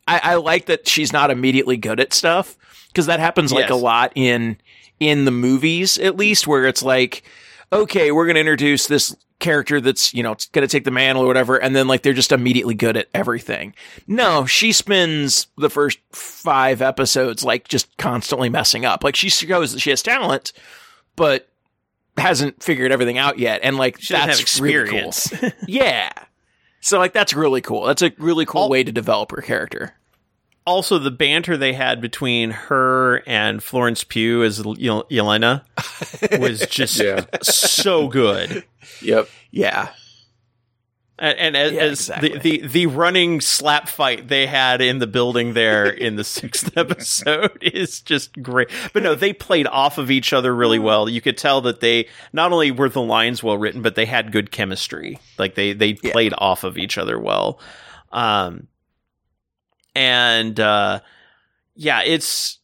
I, 0.07 0.19
I 0.23 0.35
like 0.35 0.65
that 0.65 0.87
she's 0.87 1.13
not 1.13 1.29
immediately 1.31 1.77
good 1.77 1.99
at 1.99 2.13
stuff 2.13 2.57
because 2.87 3.05
that 3.05 3.19
happens 3.19 3.53
like 3.53 3.63
Yes. 3.69 3.71
a 3.71 3.75
lot 3.75 4.11
in 4.15 4.57
in 4.99 5.25
the 5.25 5.31
movies, 5.31 5.97
at 5.97 6.15
least, 6.15 6.45
where 6.47 6.65
it's 6.65 6.83
like, 6.83 7.23
okay, 7.71 8.11
we're 8.11 8.25
going 8.25 8.35
to 8.35 8.41
introduce 8.41 8.87
this 8.87 9.15
character 9.39 9.81
that's 9.81 10.13
you 10.13 10.21
know 10.21 10.35
going 10.51 10.61
to 10.61 10.71
take 10.71 10.83
the 10.83 10.91
mantle 10.91 11.23
or 11.23 11.27
whatever, 11.27 11.57
and 11.57 11.75
then 11.75 11.87
like 11.87 12.03
they're 12.03 12.13
just 12.13 12.31
immediately 12.31 12.75
good 12.75 12.95
at 12.97 13.07
everything. 13.13 13.73
No, 14.07 14.45
she 14.45 14.71
spends 14.71 15.47
the 15.57 15.69
first 15.69 15.99
five 16.11 16.81
episodes 16.81 17.43
like 17.43 17.67
just 17.67 17.95
constantly 17.97 18.49
messing 18.49 18.85
up. 18.85 19.03
Like 19.03 19.15
she 19.15 19.29
shows 19.29 19.73
that 19.73 19.79
she 19.79 19.89
has 19.89 20.03
talent, 20.03 20.53
but 21.15 21.47
hasn't 22.17 22.61
figured 22.61 22.91
everything 22.91 23.17
out 23.17 23.39
yet, 23.39 23.61
and 23.63 23.77
like 23.77 23.99
She 23.99 24.13
that's 24.13 24.59
really 24.59 24.89
cool. 24.89 25.11
Yeah. 25.67 26.11
So 26.81 26.97
like 26.97 27.13
that's 27.13 27.33
really 27.33 27.61
cool. 27.61 27.85
That's 27.85 28.01
a 28.01 28.11
really 28.17 28.45
cool 28.45 28.61
All- 28.63 28.69
way 28.69 28.83
to 28.83 28.91
develop 28.91 29.31
her 29.31 29.41
character. 29.41 29.93
Also 30.65 30.99
the 30.99 31.11
banter 31.11 31.57
they 31.57 31.73
had 31.73 32.01
between 32.01 32.51
her 32.51 33.17
and 33.27 33.61
Florence 33.63 34.03
Pugh 34.03 34.43
as 34.43 34.59
Yel- 34.77 35.05
Yelena 35.05 35.63
was 36.39 36.65
just 36.67 36.99
Yeah. 36.99 37.25
so 37.41 38.07
good. 38.07 38.63
Yep. 39.01 39.27
Yeah. 39.51 39.89
And, 41.19 41.37
and 41.37 41.55
as, 41.57 41.71
Yeah, 41.71 41.79
as 41.81 41.91
exactly. 41.99 42.29
the, 42.29 42.39
the 42.61 42.67
the 42.67 42.85
running 42.87 43.41
slap 43.41 43.87
fight 43.87 44.27
they 44.27 44.47
had 44.47 44.81
in 44.81 44.97
the 44.97 45.05
building 45.05 45.53
there 45.53 45.85
in 45.89 46.15
the 46.15 46.23
sixth 46.23 46.75
episode 46.75 47.57
is 47.61 47.99
just 48.01 48.41
great. 48.41 48.69
But 48.91 49.03
no, 49.03 49.13
they 49.13 49.31
played 49.31 49.67
off 49.67 49.99
of 49.99 50.09
each 50.09 50.33
other 50.33 50.53
really 50.55 50.79
well. 50.79 51.07
You 51.07 51.21
could 51.21 51.37
tell 51.37 51.61
that 51.61 51.79
they 51.79 52.07
not 52.33 52.51
only 52.51 52.71
were 52.71 52.89
the 52.89 53.01
lines 53.03 53.43
well 53.43 53.57
written, 53.57 53.83
but 53.83 53.93
they 53.93 54.05
had 54.07 54.31
good 54.31 54.49
chemistry. 54.51 55.19
Like 55.37 55.53
they 55.53 55.73
they 55.73 55.97
Yeah. 56.01 56.11
played 56.11 56.33
off 56.39 56.63
of 56.63 56.77
each 56.79 56.97
other 56.97 57.19
well. 57.19 57.59
Um, 58.11 58.67
and 59.95 60.59
uh, 60.59 60.99
yeah, 61.75 62.01
it's 62.03 62.59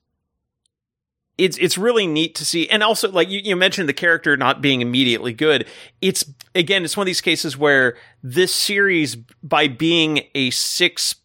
it's 1.38 1.58
it's 1.58 1.78
really 1.78 2.08
neat 2.08 2.36
to 2.36 2.46
see. 2.46 2.70
And 2.70 2.84
also 2.84 3.12
like 3.12 3.30
you, 3.30 3.40
you 3.44 3.56
mentioned 3.56 3.88
the 3.88 3.94
character 3.94 4.36
not 4.38 4.62
being 4.62 4.82
immediately 4.82 5.34
good. 5.34 5.68
It's 6.02 6.26
again 6.56 6.84
it's 6.84 6.98
one 6.98 7.04
of 7.04 7.08
these 7.08 7.22
cases 7.22 7.58
where 7.58 7.98
this 8.24 8.54
series 8.54 9.16
by 9.16 9.68
being 9.68 10.22
a 10.34 10.50
six 10.50 11.16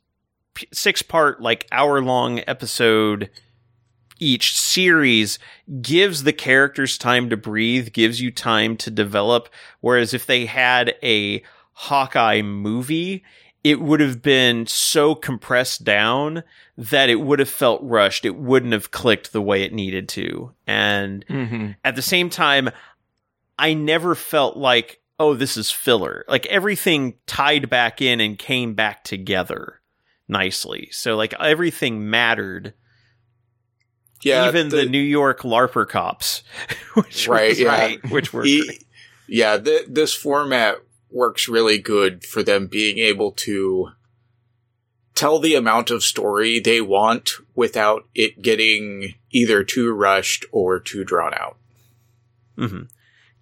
six 0.72 1.02
part 1.02 1.40
like 1.40 1.66
hour 1.72 2.02
long 2.02 2.40
episode 2.46 3.30
each 4.18 4.56
series 4.56 5.38
gives 5.80 6.22
the 6.22 6.32
characters 6.32 6.96
time 6.96 7.30
to 7.30 7.36
breathe 7.36 7.92
gives 7.92 8.20
you 8.20 8.30
time 8.30 8.76
to 8.76 8.90
develop. 8.90 9.48
Whereas 9.80 10.14
if 10.14 10.26
they 10.26 10.46
had 10.46 10.94
a 11.02 11.42
hawkeye 11.72 12.42
movie 12.42 13.24
it 13.64 13.80
would 13.80 14.00
have 14.00 14.22
been 14.22 14.66
so 14.66 15.14
compressed 15.14 15.84
down 15.84 16.42
that 16.76 17.08
it 17.08 17.20
would 17.20 17.38
have 17.38 17.48
felt 17.48 17.80
rushed. 17.82 18.24
It 18.24 18.36
wouldn't 18.36 18.72
have 18.72 18.90
clicked 18.90 19.32
the 19.32 19.42
way 19.42 19.62
it 19.62 19.72
needed 19.72 20.08
to. 20.10 20.52
And 20.66 21.24
Mm-hmm. 21.26 21.70
at 21.84 21.94
the 21.96 22.02
same 22.02 22.28
time, 22.30 22.70
I 23.58 23.74
never 23.74 24.14
felt 24.16 24.56
like, 24.56 25.00
oh, 25.20 25.34
this 25.34 25.56
is 25.56 25.70
filler. 25.70 26.24
Like 26.26 26.46
everything 26.46 27.14
tied 27.26 27.70
back 27.70 28.02
in 28.02 28.20
and 28.20 28.36
came 28.38 28.74
back 28.74 29.04
together 29.04 29.80
nicely. 30.26 30.88
So 30.90 31.14
like 31.16 31.34
everything 31.38 32.10
mattered. 32.10 32.74
Yeah. 34.22 34.48
even 34.48 34.68
the, 34.68 34.86
New 34.86 35.00
York 35.00 35.40
LARPer 35.42 35.88
cops, 35.88 36.42
which 36.94 37.26
Right, 37.28 37.56
yeah. 37.58 37.68
right, 37.68 38.10
which 38.10 38.32
were 38.32 38.44
E- 38.44 38.80
yeah, 39.28 39.58
th- 39.58 39.86
this 39.88 40.14
format 40.14 40.76
works 41.12 41.48
really 41.48 41.78
good 41.78 42.24
for 42.24 42.42
them 42.42 42.66
being 42.66 42.98
able 42.98 43.32
to 43.32 43.90
tell 45.14 45.38
the 45.38 45.54
amount 45.54 45.90
of 45.90 46.02
story 46.02 46.58
they 46.58 46.80
want 46.80 47.32
without 47.54 48.04
it 48.14 48.40
getting 48.42 49.14
either 49.30 49.62
too 49.62 49.92
rushed 49.92 50.44
or 50.52 50.80
too 50.80 51.04
drawn 51.04 51.34
out. 51.34 51.56
hmm 52.56 52.82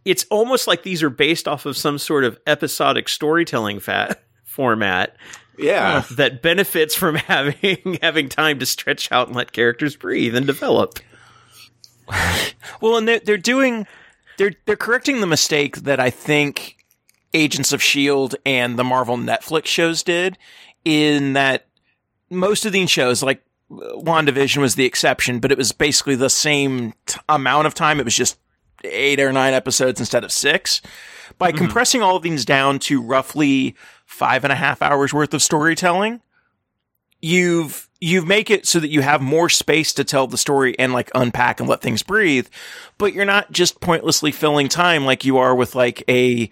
It's 0.05 0.27
almost 0.31 0.67
like 0.67 0.83
these 0.83 1.03
are 1.03 1.11
based 1.11 1.47
off 1.47 1.67
of 1.67 1.77
some 1.77 1.99
sort 1.99 2.25
of 2.25 2.39
episodic 2.47 3.09
storytelling 3.09 3.79
fat 3.81 4.21
format 4.45 5.17
Yeah. 5.57 6.03
that 6.13 6.43
benefits 6.43 6.95
from 6.95 7.15
having 7.33 7.99
having 8.03 8.29
time 8.29 8.59
to 8.59 8.67
stretch 8.67 9.11
out 9.13 9.29
and 9.29 9.37
let 9.37 9.53
characters 9.53 9.95
breathe 9.97 10.35
and 10.35 10.47
develop. 10.47 10.99
Well, 12.81 12.97
and 12.97 13.07
they're, 13.07 13.21
they're 13.21 13.37
doing, 13.37 13.87
they're, 14.37 14.53
they're 14.67 14.75
correcting 14.77 15.21
the 15.21 15.27
mistake 15.29 15.77
that 15.83 16.01
I 16.01 16.11
think 16.11 16.77
Agents 17.33 17.73
of 17.73 17.81
S.H.I.E.L.D. 17.81 18.37
And 18.45 18.79
the 18.79 18.85
Marvel 18.85 19.17
Netflix 19.17 19.67
shows 19.67 20.03
did 20.03 20.39
in 20.85 21.35
that 21.35 21.67
most 22.31 22.65
of 22.65 22.73
these 22.73 22.91
shows, 22.91 23.23
like 23.23 23.43
WandaVision 23.71 24.59
was 24.59 24.75
the 24.75 24.85
exception, 24.85 25.39
but 25.39 25.53
it 25.53 25.59
was 25.59 25.73
basically 25.73 26.17
the 26.17 26.31
same 26.31 26.95
t- 27.07 27.21
amount 27.29 27.67
of 27.67 27.75
time. 27.75 28.01
It 28.01 28.05
was 28.05 28.17
just 28.17 28.39
eight 28.85 29.21
or 29.21 29.33
nine 29.33 29.55
episodes 29.55 30.01
instead 30.01 30.25
of 30.25 30.33
six. 30.33 30.81
By 31.39 31.51
mm-hmm. 31.51 31.59
compressing 31.59 32.03
all 32.03 32.17
of 32.17 32.23
these 32.23 32.45
down 32.45 32.79
to 32.81 33.01
roughly 33.01 33.77
five 34.07 34.45
and 34.45 34.53
a 34.53 34.57
half 34.57 34.83
hours 34.83 35.13
worth 35.13 35.33
of 35.35 35.43
storytelling, 35.43 36.21
you've 37.21 37.89
you 38.01 38.23
make 38.23 38.51
it 38.51 38.67
so 38.67 38.81
that 38.81 38.89
you 38.89 39.03
have 39.03 39.21
more 39.21 39.51
space 39.51 39.93
to 39.93 40.05
tell 40.05 40.27
the 40.27 40.39
story 40.39 40.77
and 40.79 40.95
like 40.95 41.11
unpack 41.15 41.61
and 41.61 41.69
let 41.69 41.83
things 41.83 42.03
breathe, 42.03 42.49
but 42.97 43.13
you're 43.13 43.27
not 43.27 43.53
just 43.53 43.81
pointlessly 43.81 44.33
filling 44.33 44.69
time 44.69 45.05
like 45.05 45.25
you 45.25 45.37
are 45.37 45.55
with 45.55 45.75
like 45.75 46.03
a 46.09 46.51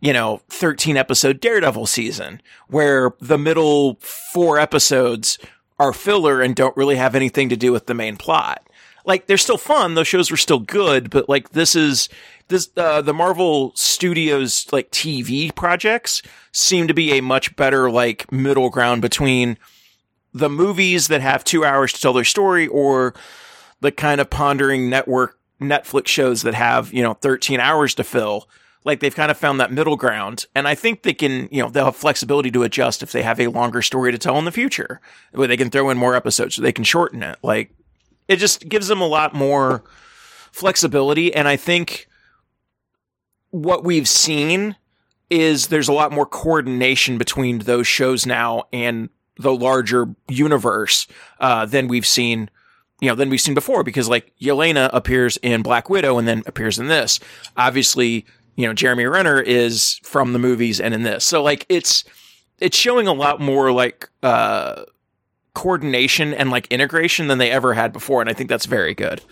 you 0.00 0.12
know 0.12 0.40
13 0.48 0.96
episode 0.96 1.40
Daredevil 1.40 1.86
season 1.86 2.40
where 2.68 3.12
the 3.20 3.38
middle 3.38 3.96
four 4.00 4.58
episodes 4.58 5.38
are 5.78 5.92
filler 5.92 6.42
and 6.42 6.54
don't 6.54 6.76
really 6.76 6.96
have 6.96 7.14
anything 7.14 7.48
to 7.48 7.56
do 7.56 7.72
with 7.72 7.86
the 7.86 7.94
main 7.94 8.16
plot. 8.16 8.66
Like 9.06 9.26
they're 9.26 9.38
still 9.38 9.58
fun, 9.58 9.94
those 9.94 10.08
shows 10.08 10.30
were 10.30 10.36
still 10.36 10.58
good, 10.58 11.10
but 11.10 11.28
like 11.28 11.50
this 11.50 11.74
is 11.74 12.08
this 12.48 12.70
uh, 12.76 13.00
the 13.00 13.14
Marvel 13.14 13.72
Studios 13.74 14.66
like 14.72 14.90
TV 14.90 15.54
projects 15.54 16.20
seem 16.52 16.86
to 16.88 16.94
be 16.94 17.12
a 17.12 17.22
much 17.22 17.54
better 17.56 17.90
like 17.90 18.30
middle 18.30 18.68
ground 18.68 19.00
between 19.02 19.56
the 20.32 20.50
movies 20.50 21.08
that 21.08 21.22
have 21.22 21.44
two 21.44 21.64
hours 21.64 21.92
to 21.92 22.00
tell 22.00 22.12
their 22.12 22.24
story 22.24 22.66
or 22.66 23.14
the 23.80 23.90
kind 23.90 24.20
of 24.20 24.30
pondering 24.30 24.90
network 24.90 25.38
Netflix 25.60 26.08
shows 26.08 26.42
that 26.42 26.54
have, 26.54 26.92
you 26.92 27.02
know, 27.02 27.14
13 27.14 27.60
hours 27.60 27.94
to 27.94 28.04
fill. 28.04 28.48
Like 28.84 29.00
they've 29.00 29.14
kind 29.14 29.30
of 29.30 29.36
found 29.36 29.60
that 29.60 29.72
middle 29.72 29.96
ground. 29.96 30.46
And 30.54 30.66
I 30.66 30.74
think 30.74 31.02
they 31.02 31.12
can, 31.12 31.48
you 31.50 31.62
know, 31.62 31.68
they'll 31.68 31.86
have 31.86 31.96
flexibility 31.96 32.50
to 32.52 32.62
adjust 32.62 33.02
if 33.02 33.12
they 33.12 33.22
have 33.22 33.38
a 33.38 33.48
longer 33.48 33.82
story 33.82 34.10
to 34.10 34.18
tell 34.18 34.38
in 34.38 34.46
the 34.46 34.52
future, 34.52 35.00
where 35.32 35.48
they 35.48 35.56
can 35.56 35.70
throw 35.70 35.90
in 35.90 35.98
more 35.98 36.14
episodes 36.14 36.54
so 36.54 36.62
they 36.62 36.72
can 36.72 36.84
shorten 36.84 37.22
it. 37.22 37.38
Like 37.42 37.72
it 38.26 38.36
just 38.36 38.68
gives 38.68 38.88
them 38.88 39.00
a 39.00 39.06
lot 39.06 39.34
more 39.34 39.84
flexibility. 40.52 41.34
And 41.34 41.46
I 41.46 41.56
think 41.56 42.08
what 43.50 43.84
we've 43.84 44.08
seen 44.08 44.76
is 45.28 45.68
there's 45.68 45.88
a 45.88 45.92
lot 45.92 46.12
more 46.12 46.26
coordination 46.26 47.18
between 47.18 47.60
those 47.60 47.86
shows 47.86 48.26
now 48.26 48.64
and 48.72 49.08
the 49.36 49.54
larger 49.54 50.14
universe 50.28 51.06
uh, 51.38 51.66
than 51.66 51.88
we've 51.88 52.06
seen, 52.06 52.50
you 53.00 53.08
know, 53.08 53.14
than 53.14 53.30
we've 53.30 53.40
seen 53.40 53.54
before. 53.54 53.82
Because 53.82 54.08
like 54.08 54.32
Yelena 54.40 54.90
appears 54.92 55.36
in 55.38 55.62
Black 55.62 55.88
Widow 55.88 56.18
and 56.18 56.26
then 56.26 56.42
appears 56.46 56.78
in 56.78 56.88
this. 56.88 57.20
Obviously, 57.56 58.26
you 58.56 58.66
know, 58.66 58.72
Jeremy 58.72 59.04
Renner 59.04 59.40
is 59.40 60.00
from 60.02 60.32
the 60.32 60.38
movies 60.38 60.80
and 60.80 60.94
in 60.94 61.02
this. 61.02 61.24
So 61.24 61.42
like 61.42 61.66
it's 61.68 62.04
it's 62.58 62.76
showing 62.76 63.06
a 63.06 63.12
lot 63.12 63.40
more 63.40 63.72
like 63.72 64.08
uh, 64.22 64.84
coordination 65.54 66.34
and 66.34 66.50
like 66.50 66.66
integration 66.68 67.28
than 67.28 67.38
they 67.38 67.50
ever 67.50 67.74
had 67.74 67.92
before, 67.92 68.20
and 68.20 68.30
I 68.30 68.34
think 68.34 68.48
that's 68.48 68.66
very 68.66 68.94
good. 68.94 69.22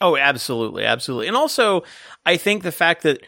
Oh, 0.00 0.16
absolutely, 0.16 0.84
absolutely. 0.84 1.26
And 1.26 1.36
also, 1.36 1.82
I 2.24 2.36
think 2.36 2.62
the 2.62 2.72
fact 2.72 3.02
that 3.02 3.24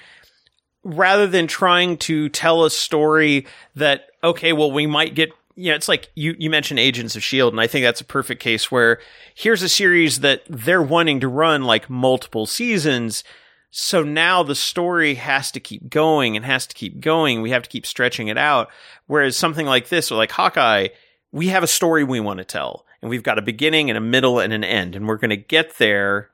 rather 0.85 1.27
than 1.27 1.47
trying 1.47 1.97
to 1.99 2.29
tell 2.29 2.65
a 2.65 2.71
story 2.71 3.47
that 3.75 4.07
okay, 4.23 4.53
well, 4.53 4.71
we 4.71 4.87
might 4.87 5.15
get 5.15 5.31
you 5.57 5.71
know, 5.71 5.77
it's 5.77 5.89
like 5.89 6.11
you 6.15 6.35
you 6.39 6.49
mentioned 6.49 6.79
Agents 6.79 7.17
of 7.17 7.23
Shield, 7.23 7.53
and 7.53 7.61
I 7.61 7.67
think 7.67 7.85
that's 7.85 8.01
a 8.01 8.05
perfect 8.05 8.43
case 8.43 8.71
where 8.71 8.99
here's 9.35 9.63
a 9.63 9.69
series 9.69 10.21
that 10.21 10.43
they're 10.49 10.83
wanting 10.83 11.21
to 11.21 11.29
run 11.29 11.65
like 11.65 11.91
multiple 11.91 12.47
seasons. 12.47 13.25
So 13.71 14.03
now 14.03 14.43
the 14.43 14.55
story 14.55 15.15
has 15.15 15.51
to 15.53 15.61
keep 15.61 15.89
going 15.89 16.37
and 16.37 16.45
has 16.45 16.67
to 16.67 16.75
keep 16.75 17.01
going. 17.01 17.41
We 17.41 17.51
have 17.51 17.63
to 17.63 17.69
keep 17.69 17.87
stretching 17.87 18.29
it 18.29 18.37
out. 18.37 18.69
Whereas 19.07 19.37
something 19.37 19.67
like 19.67 19.89
this 19.89 20.11
or 20.11 20.17
like 20.17 20.33
Hawkeye, 20.33 20.89
we 21.33 21.49
have 21.49 21.63
a 21.63 21.69
story 21.69 22.03
we 22.03 22.19
want 22.19 22.39
to 22.39 22.45
tell, 22.45 22.85
and 23.01 23.09
we've 23.09 23.23
got 23.23 23.39
a 23.39 23.43
beginning 23.43 23.89
and 23.89 23.97
a 23.97 24.01
middle 24.01 24.41
and 24.41 24.53
an 24.53 24.65
end, 24.65 24.97
and 24.97 25.07
we're 25.07 25.17
going 25.17 25.31
to 25.31 25.37
get 25.37 25.79
there 25.79 26.31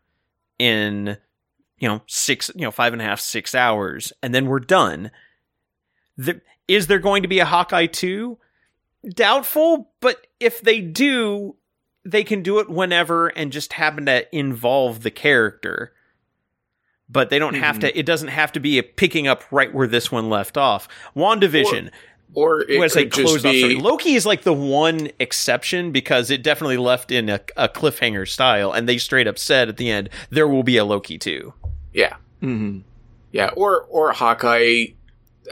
in 0.59 1.19
you 1.79 1.87
know 1.87 2.01
six 2.07 2.51
you 2.55 2.63
know 2.63 2.71
five 2.71 2.95
and 2.95 3.03
a 3.03 3.05
half 3.05 3.21
six 3.21 3.55
hours. 3.55 4.13
And 4.23 4.35
then 4.35 4.47
we're 4.47 4.61
done. 4.61 5.11
The, 6.17 6.41
is 6.67 6.87
there 6.87 6.99
going 6.99 7.23
to 7.23 7.29
be 7.29 7.41
a 7.41 7.45
hawkeye 7.45 7.87
2 7.87 8.39
doubtful. 9.15 9.91
But 10.01 10.27
if 10.41 10.61
they 10.61 10.81
do 10.81 11.57
they 12.05 12.23
can 12.23 12.41
do 12.41 12.61
it 12.61 12.71
whenever 12.71 13.27
and 13.29 13.51
just 13.51 13.73
happen 13.73 14.07
to 14.07 14.37
involve 14.37 15.03
the 15.03 15.11
character 15.11 15.93
but 17.09 17.31
they 17.31 17.39
don't 17.39 17.55
have 17.55 17.79
to 17.79 17.99
it 17.99 18.05
doesn't 18.07 18.29
have 18.29 18.53
to 18.53 18.61
be 18.61 18.79
a 18.79 18.83
picking 18.83 19.27
up 19.29 19.45
right 19.53 19.73
where 19.73 19.87
this 19.87 20.11
one 20.11 20.29
left 20.29 20.57
off 20.57 20.89
wandavision 21.15 21.91
Or 22.35 22.63
it 22.63 22.79
when 22.81 22.89
say 22.91 23.05
could 23.05 23.13
just 23.13 23.27
closed 23.29 23.47
off, 23.47 23.55
sorry, 23.55 23.75
be 23.77 23.81
Loki 23.81 24.15
is 24.15 24.27
like 24.27 24.43
the 24.43 24.53
one 24.53 25.11
exception 25.21 25.93
because 25.93 26.31
it 26.31 26.43
definitely 26.43 26.77
left 26.77 27.11
in 27.13 27.29
a, 27.29 27.41
a 27.57 27.69
cliffhanger 27.69 28.29
style, 28.29 28.73
and 28.73 28.89
they 28.89 28.99
straight 28.99 29.27
up 29.29 29.39
said 29.39 29.69
at 29.69 29.77
the 29.77 29.89
end 29.91 30.11
there 30.31 30.49
will 30.49 30.65
be 30.65 30.77
a 30.77 30.85
Loki 30.85 31.17
too. 31.19 31.55
yeah, 31.95 32.17
Mm-hmm. 32.43 32.81
yeah, 33.33 33.51
or 33.57 33.83
or 33.83 34.13
Hawkeye. 34.13 34.87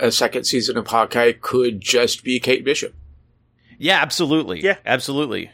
A 0.01 0.11
second 0.11 0.43
season 0.45 0.77
of 0.77 0.89
Hawkeye 0.89 1.33
could 1.41 1.81
just 1.81 2.25
be 2.25 2.41
Kate 2.41 2.65
Bishop. 2.65 2.93
Yeah, 3.79 4.01
absolutely. 4.03 4.61
Yeah. 4.61 4.77
absolutely. 4.85 5.53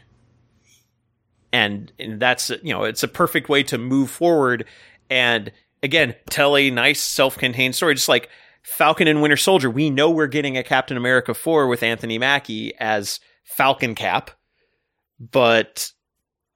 And 1.53 1.91
and 1.99 2.19
that's 2.19 2.49
you 2.49 2.73
know 2.73 2.83
it's 2.85 3.03
a 3.03 3.07
perfect 3.07 3.49
way 3.49 3.61
to 3.63 3.77
move 3.77 4.09
forward 4.09 4.65
and 5.09 5.51
again 5.83 6.15
tell 6.29 6.55
a 6.55 6.69
nice 6.69 7.01
self-contained 7.01 7.75
story, 7.75 7.95
just 7.95 8.09
like 8.09 8.29
Falcon 8.63 9.07
and 9.07 9.21
Winter 9.21 9.37
Soldier. 9.37 9.69
We 9.69 9.89
know 9.89 10.09
we're 10.09 10.27
getting 10.27 10.57
a 10.57 10.63
Captain 10.63 10.97
America 10.97 11.33
four 11.33 11.67
with 11.67 11.83
Anthony 11.83 12.17
Mackie 12.17 12.73
as 12.79 13.19
Falcon 13.43 13.95
Cap, 13.95 14.31
but 15.19 15.91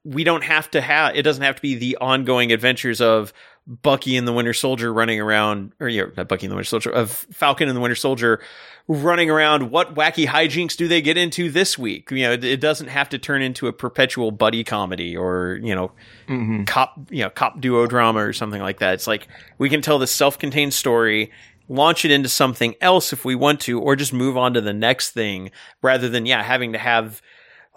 we 0.04 0.22
don't 0.22 0.44
have 0.44 0.70
to 0.70 0.80
have 0.80 1.16
it 1.16 1.22
doesn't 1.22 1.42
have 1.42 1.56
to 1.56 1.62
be 1.62 1.74
the 1.74 1.96
ongoing 1.96 2.52
adventures 2.52 3.00
of 3.00 3.32
Bucky 3.66 4.16
and 4.16 4.28
the 4.28 4.32
Winter 4.32 4.52
Soldier 4.52 4.92
running 4.92 5.20
around, 5.20 5.72
or 5.80 5.88
yeah, 5.88 6.04
not 6.16 6.28
Bucky 6.28 6.46
and 6.46 6.52
the 6.52 6.56
Winter 6.56 6.68
Soldier, 6.68 6.90
of 6.90 7.10
Falcon 7.32 7.68
and 7.68 7.76
the 7.76 7.80
Winter 7.80 7.96
Soldier 7.96 8.40
running 8.86 9.28
around. 9.28 9.70
What 9.72 9.96
wacky 9.96 10.24
hijinks 10.26 10.76
do 10.76 10.86
they 10.86 11.00
get 11.02 11.16
into 11.16 11.50
this 11.50 11.76
week? 11.76 12.10
You 12.12 12.22
know, 12.22 12.32
it, 12.32 12.44
it 12.44 12.60
doesn't 12.60 12.86
have 12.86 13.08
to 13.08 13.18
turn 13.18 13.42
into 13.42 13.66
a 13.66 13.72
perpetual 13.72 14.30
buddy 14.30 14.62
comedy 14.62 15.16
or 15.16 15.58
you 15.62 15.74
know, 15.74 15.90
Mm-hmm. 16.28 16.64
cop 16.64 16.96
you 17.10 17.22
know 17.22 17.30
cop 17.30 17.60
duo 17.60 17.86
drama 17.86 18.20
or 18.20 18.32
something 18.32 18.62
like 18.62 18.78
that. 18.78 18.94
It's 18.94 19.06
like 19.08 19.26
we 19.58 19.68
can 19.68 19.82
tell 19.82 19.98
this 19.98 20.12
self-contained 20.12 20.72
story, 20.74 21.32
launch 21.68 22.04
it 22.04 22.12
into 22.12 22.28
something 22.28 22.74
else 22.80 23.12
if 23.12 23.24
we 23.24 23.34
want 23.34 23.60
to, 23.62 23.80
or 23.80 23.96
just 23.96 24.12
move 24.12 24.36
on 24.36 24.54
to 24.54 24.60
the 24.60 24.72
next 24.74 25.10
thing 25.10 25.50
rather 25.82 26.08
than 26.08 26.24
yeah 26.26 26.42
having 26.42 26.72
to 26.72 26.78
have 26.78 27.20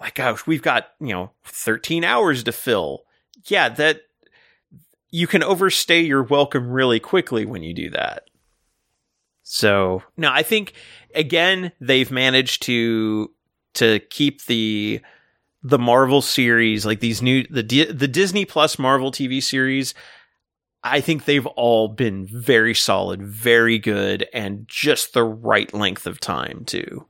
like 0.00 0.14
gosh 0.14 0.46
we've 0.46 0.62
got 0.62 0.88
you 1.00 1.08
know 1.12 1.32
13 1.46 2.04
hours 2.04 2.44
to 2.44 2.52
fill. 2.52 3.02
Yeah, 3.46 3.68
that 3.70 4.02
you 5.10 5.26
can 5.26 5.42
overstay 5.42 6.00
your 6.00 6.22
welcome 6.22 6.70
really 6.70 7.00
quickly 7.00 7.44
when 7.44 7.62
you 7.62 7.74
do 7.74 7.90
that. 7.90 8.24
So 9.42 10.02
no, 10.16 10.30
I 10.30 10.42
think 10.42 10.74
again 11.14 11.72
they've 11.80 12.10
managed 12.10 12.62
to 12.62 13.30
to 13.74 13.98
keep 14.10 14.44
the 14.44 15.00
the 15.62 15.78
Marvel 15.78 16.22
series, 16.22 16.86
like 16.86 17.00
these 17.00 17.20
new 17.20 17.44
the 17.50 17.62
Di- 17.62 17.92
the 17.92 18.08
Disney 18.08 18.44
Plus 18.44 18.78
Marvel 18.78 19.10
TV 19.10 19.42
series. 19.42 19.94
I 20.82 21.02
think 21.02 21.24
they've 21.24 21.46
all 21.46 21.88
been 21.88 22.26
very 22.26 22.74
solid, 22.74 23.22
very 23.22 23.78
good, 23.78 24.26
and 24.32 24.66
just 24.66 25.12
the 25.12 25.24
right 25.24 25.72
length 25.74 26.06
of 26.06 26.20
time 26.20 26.64
too. 26.64 27.06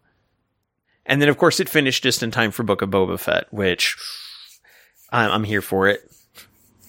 And 1.06 1.22
then, 1.22 1.28
of 1.28 1.38
course, 1.38 1.60
it 1.60 1.68
finished 1.68 2.02
just 2.02 2.22
in 2.22 2.30
time 2.30 2.50
for 2.50 2.62
Book 2.62 2.82
of 2.82 2.90
Boba 2.90 3.18
Fett, 3.18 3.52
which 3.52 3.96
I'm, 5.10 5.30
I'm 5.30 5.44
here 5.44 5.62
for 5.62 5.88
it. 5.88 6.00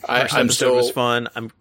I, 0.08 0.22
First 0.22 0.34
I'm 0.34 0.46
episode 0.46 0.54
still. 0.54 0.76
was 0.76 0.92
fun. 0.92 1.28
I'm 1.36 1.52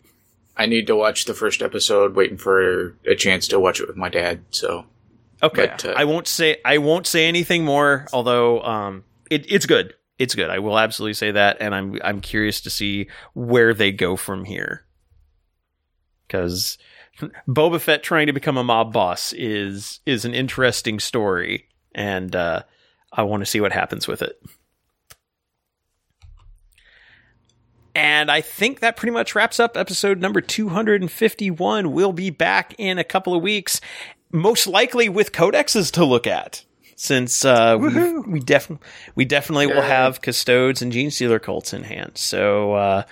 I 0.56 0.66
need 0.66 0.86
to 0.88 0.96
watch 0.96 1.24
the 1.24 1.34
first 1.34 1.62
episode. 1.62 2.14
Waiting 2.14 2.36
for 2.36 2.96
a 3.06 3.14
chance 3.14 3.48
to 3.48 3.60
watch 3.60 3.80
it 3.80 3.88
with 3.88 3.96
my 3.96 4.08
dad. 4.08 4.42
So 4.50 4.84
Okay, 5.42 5.66
But, 5.66 5.84
uh, 5.86 5.94
I 5.96 6.04
won't 6.04 6.28
say 6.28 6.58
I 6.64 6.78
won't 6.78 7.06
say 7.06 7.26
anything 7.26 7.64
more. 7.64 8.06
Although 8.12 8.62
um, 8.62 9.04
it, 9.30 9.50
it's 9.50 9.66
good. 9.66 9.94
It's 10.18 10.34
good. 10.34 10.50
I 10.50 10.58
will 10.58 10.78
absolutely 10.78 11.14
say 11.14 11.30
that, 11.30 11.58
and 11.60 11.74
I'm 11.74 11.98
I'm 12.04 12.20
curious 12.20 12.60
to 12.62 12.70
see 12.70 13.08
where 13.32 13.72
they 13.72 13.90
go 13.90 14.16
from 14.16 14.44
here. 14.44 14.84
Because 16.26 16.76
Boba 17.48 17.80
Fett 17.80 18.02
trying 18.02 18.26
to 18.26 18.32
become 18.32 18.58
a 18.58 18.64
mob 18.64 18.92
boss 18.92 19.32
is 19.32 20.00
is 20.04 20.24
an 20.26 20.34
interesting 20.34 21.00
story, 21.00 21.68
and 21.94 22.36
uh, 22.36 22.62
I 23.10 23.22
want 23.22 23.40
to 23.40 23.46
see 23.46 23.60
what 23.60 23.72
happens 23.72 24.06
with 24.06 24.20
it. 24.20 24.40
And 28.00 28.30
I 28.30 28.40
think 28.40 28.80
that 28.80 28.96
pretty 28.96 29.12
much 29.12 29.34
wraps 29.34 29.60
up 29.60 29.76
episode 29.76 30.20
number 30.20 30.40
251. 30.40 31.92
We'll 31.92 32.14
be 32.14 32.30
back 32.30 32.74
in 32.78 32.96
a 32.96 33.04
couple 33.04 33.34
of 33.34 33.42
weeks, 33.42 33.78
most 34.32 34.66
likely 34.66 35.10
with 35.10 35.32
codexes 35.32 35.92
to 35.92 36.04
look 36.06 36.26
at. 36.26 36.64
Since 36.96 37.44
uh, 37.44 37.76
we 37.78 38.18
we 38.20 38.40
definitely 38.40 38.86
we 39.14 39.26
definitely 39.26 39.66
will 39.66 39.82
have 39.82 40.22
custodes 40.22 40.80
and 40.80 40.90
Genestealer 40.90 41.42
Cults 41.42 41.74
in 41.74 41.82
hand, 41.82 42.12
so 42.16 42.72
uh, 42.72 43.02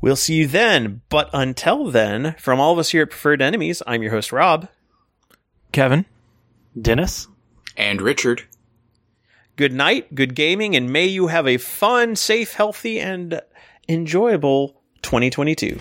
we'll 0.00 0.16
see 0.16 0.36
you 0.36 0.46
then. 0.46 1.02
But 1.10 1.28
until 1.34 1.90
then, 1.90 2.34
from 2.38 2.60
all 2.60 2.72
of 2.72 2.78
us 2.78 2.90
here 2.90 3.02
at 3.02 3.10
Preferred 3.10 3.42
Enemies, 3.42 3.82
I'm 3.86 4.02
your 4.02 4.12
host 4.12 4.32
Rob. 4.32 4.68
Kevin. 5.70 6.06
Dennis? 6.80 7.28
and 7.76 8.00
Richard. 8.00 8.44
Good 9.56 9.74
night, 9.74 10.14
good 10.14 10.34
gaming, 10.34 10.74
and 10.74 10.90
may 10.90 11.06
you 11.06 11.26
have 11.26 11.46
a 11.46 11.58
fun, 11.58 12.16
safe, 12.16 12.54
healthy, 12.54 12.98
and 12.98 13.42
enjoyable 13.88 14.80
2022. 15.02 15.78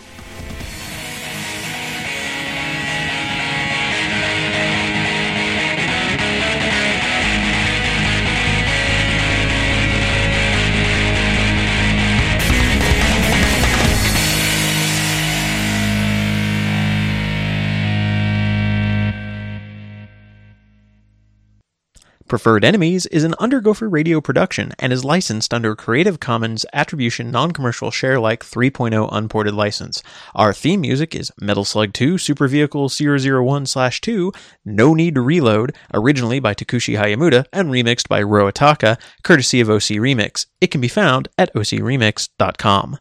Preferred 22.32 22.64
Enemies 22.64 23.08
is 23.08 23.26
an 23.26 23.36
Undergopher 23.41 23.91
radio 23.91 24.22
production 24.22 24.72
and 24.80 24.94
is 24.94 25.03
licensed 25.03 25.53
under 25.53 25.72
a 25.72 25.76
Creative 25.76 26.18
Commons 26.18 26.66
Attribution 26.72 27.30
Non-Commercial 27.30 27.91
Share-alike 27.91 28.40
3.0 28.45 29.10
unported 29.12 29.53
license. 29.53 30.02
Our 30.34 30.53
theme 30.53 30.80
music 30.80 31.14
is 31.14 31.34
Metal 31.41 31.66
Slug 31.66 31.91
2 31.91 32.18
Super 32.18 32.48
Vehicle 32.48 32.88
001/2 32.88 34.34
No 34.64 34.94
Need 34.94 35.16
to 35.16 35.22
Reload, 35.22 35.76
originally 35.94 36.40
by 36.40 36.53
Takushi 36.53 36.98
Hiyamuta 36.98 37.48
and 37.52 37.68
remixed 37.68 38.08
by 38.08 38.24
Roataka, 38.24 38.98
courtesy 39.24 39.60
of 39.60 39.70
OC 39.70 39.99
Remix. 39.99 40.45
It 40.62 40.68
can 40.68 40.80
be 40.80 40.88
found 40.88 41.28
at 41.38 41.53
ocremix.com. 41.53 42.98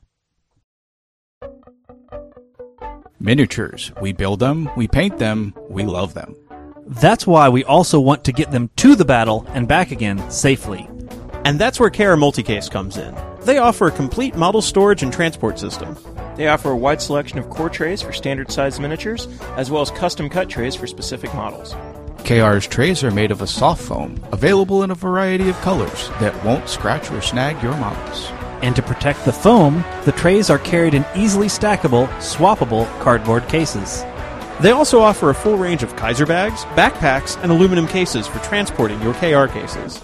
Miniatures. 3.20 3.92
We 4.02 4.12
build 4.12 4.40
them, 4.40 4.68
we 4.76 4.88
paint 4.88 5.18
them, 5.18 5.54
we 5.68 5.84
love 5.84 6.14
them. 6.14 6.34
That's 6.90 7.24
why 7.24 7.48
we 7.48 7.62
also 7.62 8.00
want 8.00 8.24
to 8.24 8.32
get 8.32 8.50
them 8.50 8.68
to 8.76 8.96
the 8.96 9.04
battle 9.04 9.46
and 9.50 9.68
back 9.68 9.92
again 9.92 10.28
safely. 10.28 10.88
And 11.44 11.56
that's 11.56 11.78
where 11.78 11.88
KR 11.88 12.18
Multicase 12.18 12.68
comes 12.68 12.96
in. 12.96 13.16
They 13.42 13.58
offer 13.58 13.86
a 13.86 13.92
complete 13.92 14.34
model 14.34 14.60
storage 14.60 15.04
and 15.04 15.12
transport 15.12 15.60
system. 15.60 15.96
They 16.34 16.48
offer 16.48 16.70
a 16.72 16.76
wide 16.76 17.00
selection 17.00 17.38
of 17.38 17.48
core 17.48 17.70
trays 17.70 18.02
for 18.02 18.12
standard 18.12 18.50
sized 18.50 18.80
miniatures, 18.80 19.28
as 19.56 19.70
well 19.70 19.82
as 19.82 19.92
custom 19.92 20.28
cut 20.28 20.48
trays 20.48 20.74
for 20.74 20.88
specific 20.88 21.32
models. 21.32 21.76
KR's 22.24 22.66
trays 22.66 23.04
are 23.04 23.12
made 23.12 23.30
of 23.30 23.40
a 23.40 23.46
soft 23.46 23.82
foam, 23.82 24.20
available 24.32 24.82
in 24.82 24.90
a 24.90 24.96
variety 24.96 25.48
of 25.48 25.60
colors 25.60 26.08
that 26.18 26.44
won't 26.44 26.68
scratch 26.68 27.08
or 27.12 27.22
snag 27.22 27.62
your 27.62 27.76
models. 27.76 28.26
And 28.62 28.74
to 28.74 28.82
protect 28.82 29.24
the 29.24 29.32
foam, 29.32 29.84
the 30.04 30.12
trays 30.12 30.50
are 30.50 30.58
carried 30.58 30.94
in 30.94 31.06
easily 31.14 31.46
stackable, 31.46 32.08
swappable 32.18 32.86
cardboard 33.00 33.46
cases. 33.48 34.02
They 34.60 34.72
also 34.72 35.00
offer 35.00 35.30
a 35.30 35.34
full 35.34 35.56
range 35.56 35.82
of 35.82 35.96
Kaiser 35.96 36.26
bags, 36.26 36.64
backpacks, 36.76 37.42
and 37.42 37.50
aluminum 37.50 37.86
cases 37.86 38.26
for 38.26 38.40
transporting 38.40 39.00
your 39.00 39.14
KR 39.14 39.50
cases. 39.50 40.02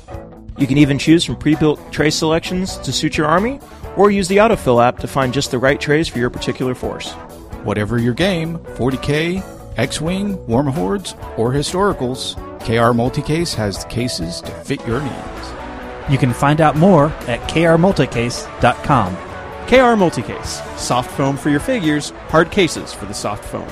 You 0.57 0.67
can 0.67 0.79
even 0.79 0.99
choose 0.99 1.25
from 1.25 1.37
pre 1.37 1.57
built 1.57 1.93
tray 1.93 2.09
selections 2.09 2.79
to 2.79 2.93
suit 2.93 3.19
your 3.19 3.27
army, 3.27 3.61
or 3.97 4.11
use 4.11 4.29
the 4.29 4.39
Autofill 4.39 4.83
app 4.83 4.99
to 5.01 5.07
find 5.07 5.35
just 5.35 5.51
the 5.51 5.59
right 5.59 5.79
trays 5.79 6.09
for 6.09 6.19
your 6.19 6.31
particular 6.31 6.75
force. 6.75 7.13
Whatever 7.65 7.99
your 7.99 8.15
game 8.15 8.59
40k, 8.77 9.45
X 9.77 10.01
Wing, 10.01 10.45
Warm 10.47 10.69
Hordes, 10.69 11.15
or 11.37 11.53
Historicals 11.53 12.35
KR 12.61 12.97
Multicase 12.97 13.55
has 13.55 13.85
the 13.85 13.91
cases 13.91 14.41
to 14.41 14.51
fit 14.51 14.85
your 14.87 15.03
needs. 15.03 15.53
You 16.09 16.17
can 16.17 16.33
find 16.33 16.63
out 16.63 16.77
more 16.77 17.07
at 17.29 17.41
krmulticase.com. 17.51 19.17
KR 19.67 19.97
Multicase. 20.01 20.79
Soft 20.79 21.11
foam 21.11 21.37
for 21.37 21.51
your 21.51 21.61
figures, 21.61 22.11
hard 22.29 22.51
cases 22.51 22.93
for 22.95 23.05
the 23.05 23.15
soft 23.15 23.45
foam. 23.45 23.69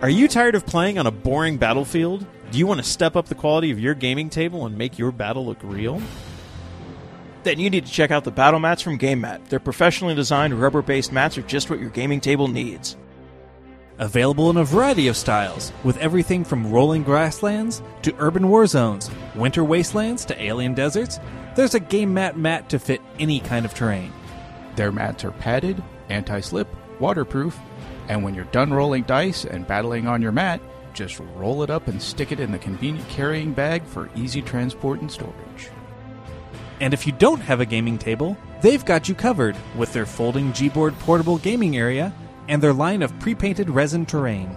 Are 0.00 0.08
you 0.08 0.28
tired 0.28 0.54
of 0.54 0.66
playing 0.66 0.98
on 0.98 1.06
a 1.06 1.10
boring 1.10 1.58
battlefield? 1.58 2.26
Do 2.50 2.58
you 2.58 2.66
want 2.66 2.82
to 2.82 2.88
step 2.88 3.16
up 3.16 3.26
the 3.26 3.34
quality 3.34 3.70
of 3.70 3.78
your 3.78 3.94
gaming 3.94 4.30
table 4.30 4.66
and 4.66 4.76
make 4.76 4.98
your 4.98 5.12
battle 5.12 5.46
look 5.46 5.58
real? 5.62 6.00
Then 7.42 7.58
you 7.58 7.70
need 7.70 7.86
to 7.86 7.92
check 7.92 8.10
out 8.10 8.24
the 8.24 8.30
battle 8.30 8.60
mats 8.60 8.82
from 8.82 8.98
GameMat. 8.98 9.48
Their 9.48 9.60
professionally 9.60 10.14
designed 10.14 10.54
rubber 10.54 10.82
based 10.82 11.12
mats 11.12 11.36
are 11.36 11.42
just 11.42 11.68
what 11.70 11.80
your 11.80 11.90
gaming 11.90 12.20
table 12.20 12.48
needs. 12.48 12.96
Available 13.98 14.48
in 14.48 14.56
a 14.56 14.64
variety 14.64 15.08
of 15.08 15.16
styles, 15.16 15.72
with 15.84 15.98
everything 15.98 16.44
from 16.44 16.72
rolling 16.72 17.02
grasslands 17.02 17.82
to 18.02 18.14
urban 18.18 18.48
war 18.48 18.66
zones, 18.66 19.10
winter 19.34 19.62
wastelands 19.62 20.24
to 20.24 20.42
alien 20.42 20.72
deserts, 20.74 21.20
there's 21.56 21.74
a 21.74 21.80
game 21.80 22.14
mat 22.14 22.38
mat 22.38 22.70
to 22.70 22.78
fit 22.78 23.02
any 23.18 23.38
kind 23.38 23.66
of 23.66 23.74
terrain. 23.74 24.12
Their 24.76 24.90
mats 24.90 25.24
are 25.24 25.32
padded, 25.32 25.82
anti 26.08 26.40
slip, 26.40 26.68
waterproof, 27.02 27.58
and 28.08 28.24
when 28.24 28.34
you're 28.34 28.46
done 28.46 28.72
rolling 28.72 29.02
dice 29.02 29.44
and 29.44 29.66
battling 29.66 30.06
on 30.06 30.22
your 30.22 30.32
mat, 30.32 30.62
just 30.94 31.20
roll 31.36 31.62
it 31.62 31.68
up 31.68 31.88
and 31.88 32.00
stick 32.00 32.32
it 32.32 32.40
in 32.40 32.50
the 32.52 32.58
convenient 32.58 33.06
carrying 33.08 33.52
bag 33.52 33.84
for 33.84 34.08
easy 34.14 34.40
transport 34.40 35.00
and 35.00 35.10
storage. 35.10 35.68
And 36.80 36.94
if 36.94 37.06
you 37.06 37.12
don't 37.12 37.40
have 37.40 37.60
a 37.60 37.66
gaming 37.66 37.98
table, 37.98 38.36
they've 38.60 38.84
got 38.84 39.08
you 39.08 39.14
covered 39.14 39.56
with 39.76 39.92
their 39.92 40.06
folding 40.06 40.52
Gboard 40.52 40.98
portable 41.00 41.38
gaming 41.38 41.76
area 41.76 42.12
and 42.48 42.60
their 42.62 42.72
line 42.72 43.02
of 43.02 43.18
pre-painted 43.20 43.70
resin 43.70 44.06
terrain. 44.06 44.56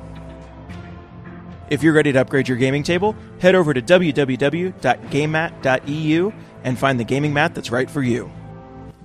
If 1.69 1.83
you're 1.83 1.93
ready 1.93 2.11
to 2.11 2.21
upgrade 2.21 2.47
your 2.47 2.57
gaming 2.57 2.81
table, 2.83 3.15
head 3.39 3.53
over 3.55 3.73
to 3.73 3.81
www.gamemat.eu 3.81 6.31
and 6.63 6.79
find 6.79 6.99
the 6.99 7.03
gaming 7.03 7.33
mat 7.33 7.55
that's 7.55 7.71
right 7.71 7.89
for 7.89 8.03
you. 8.03 8.31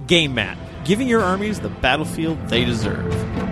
Game 0.06 0.34
Mat, 0.34 0.56
giving 0.84 1.08
your 1.08 1.22
armies 1.22 1.60
the 1.60 1.68
battlefield 1.68 2.48
they 2.48 2.64
deserve. 2.64 3.49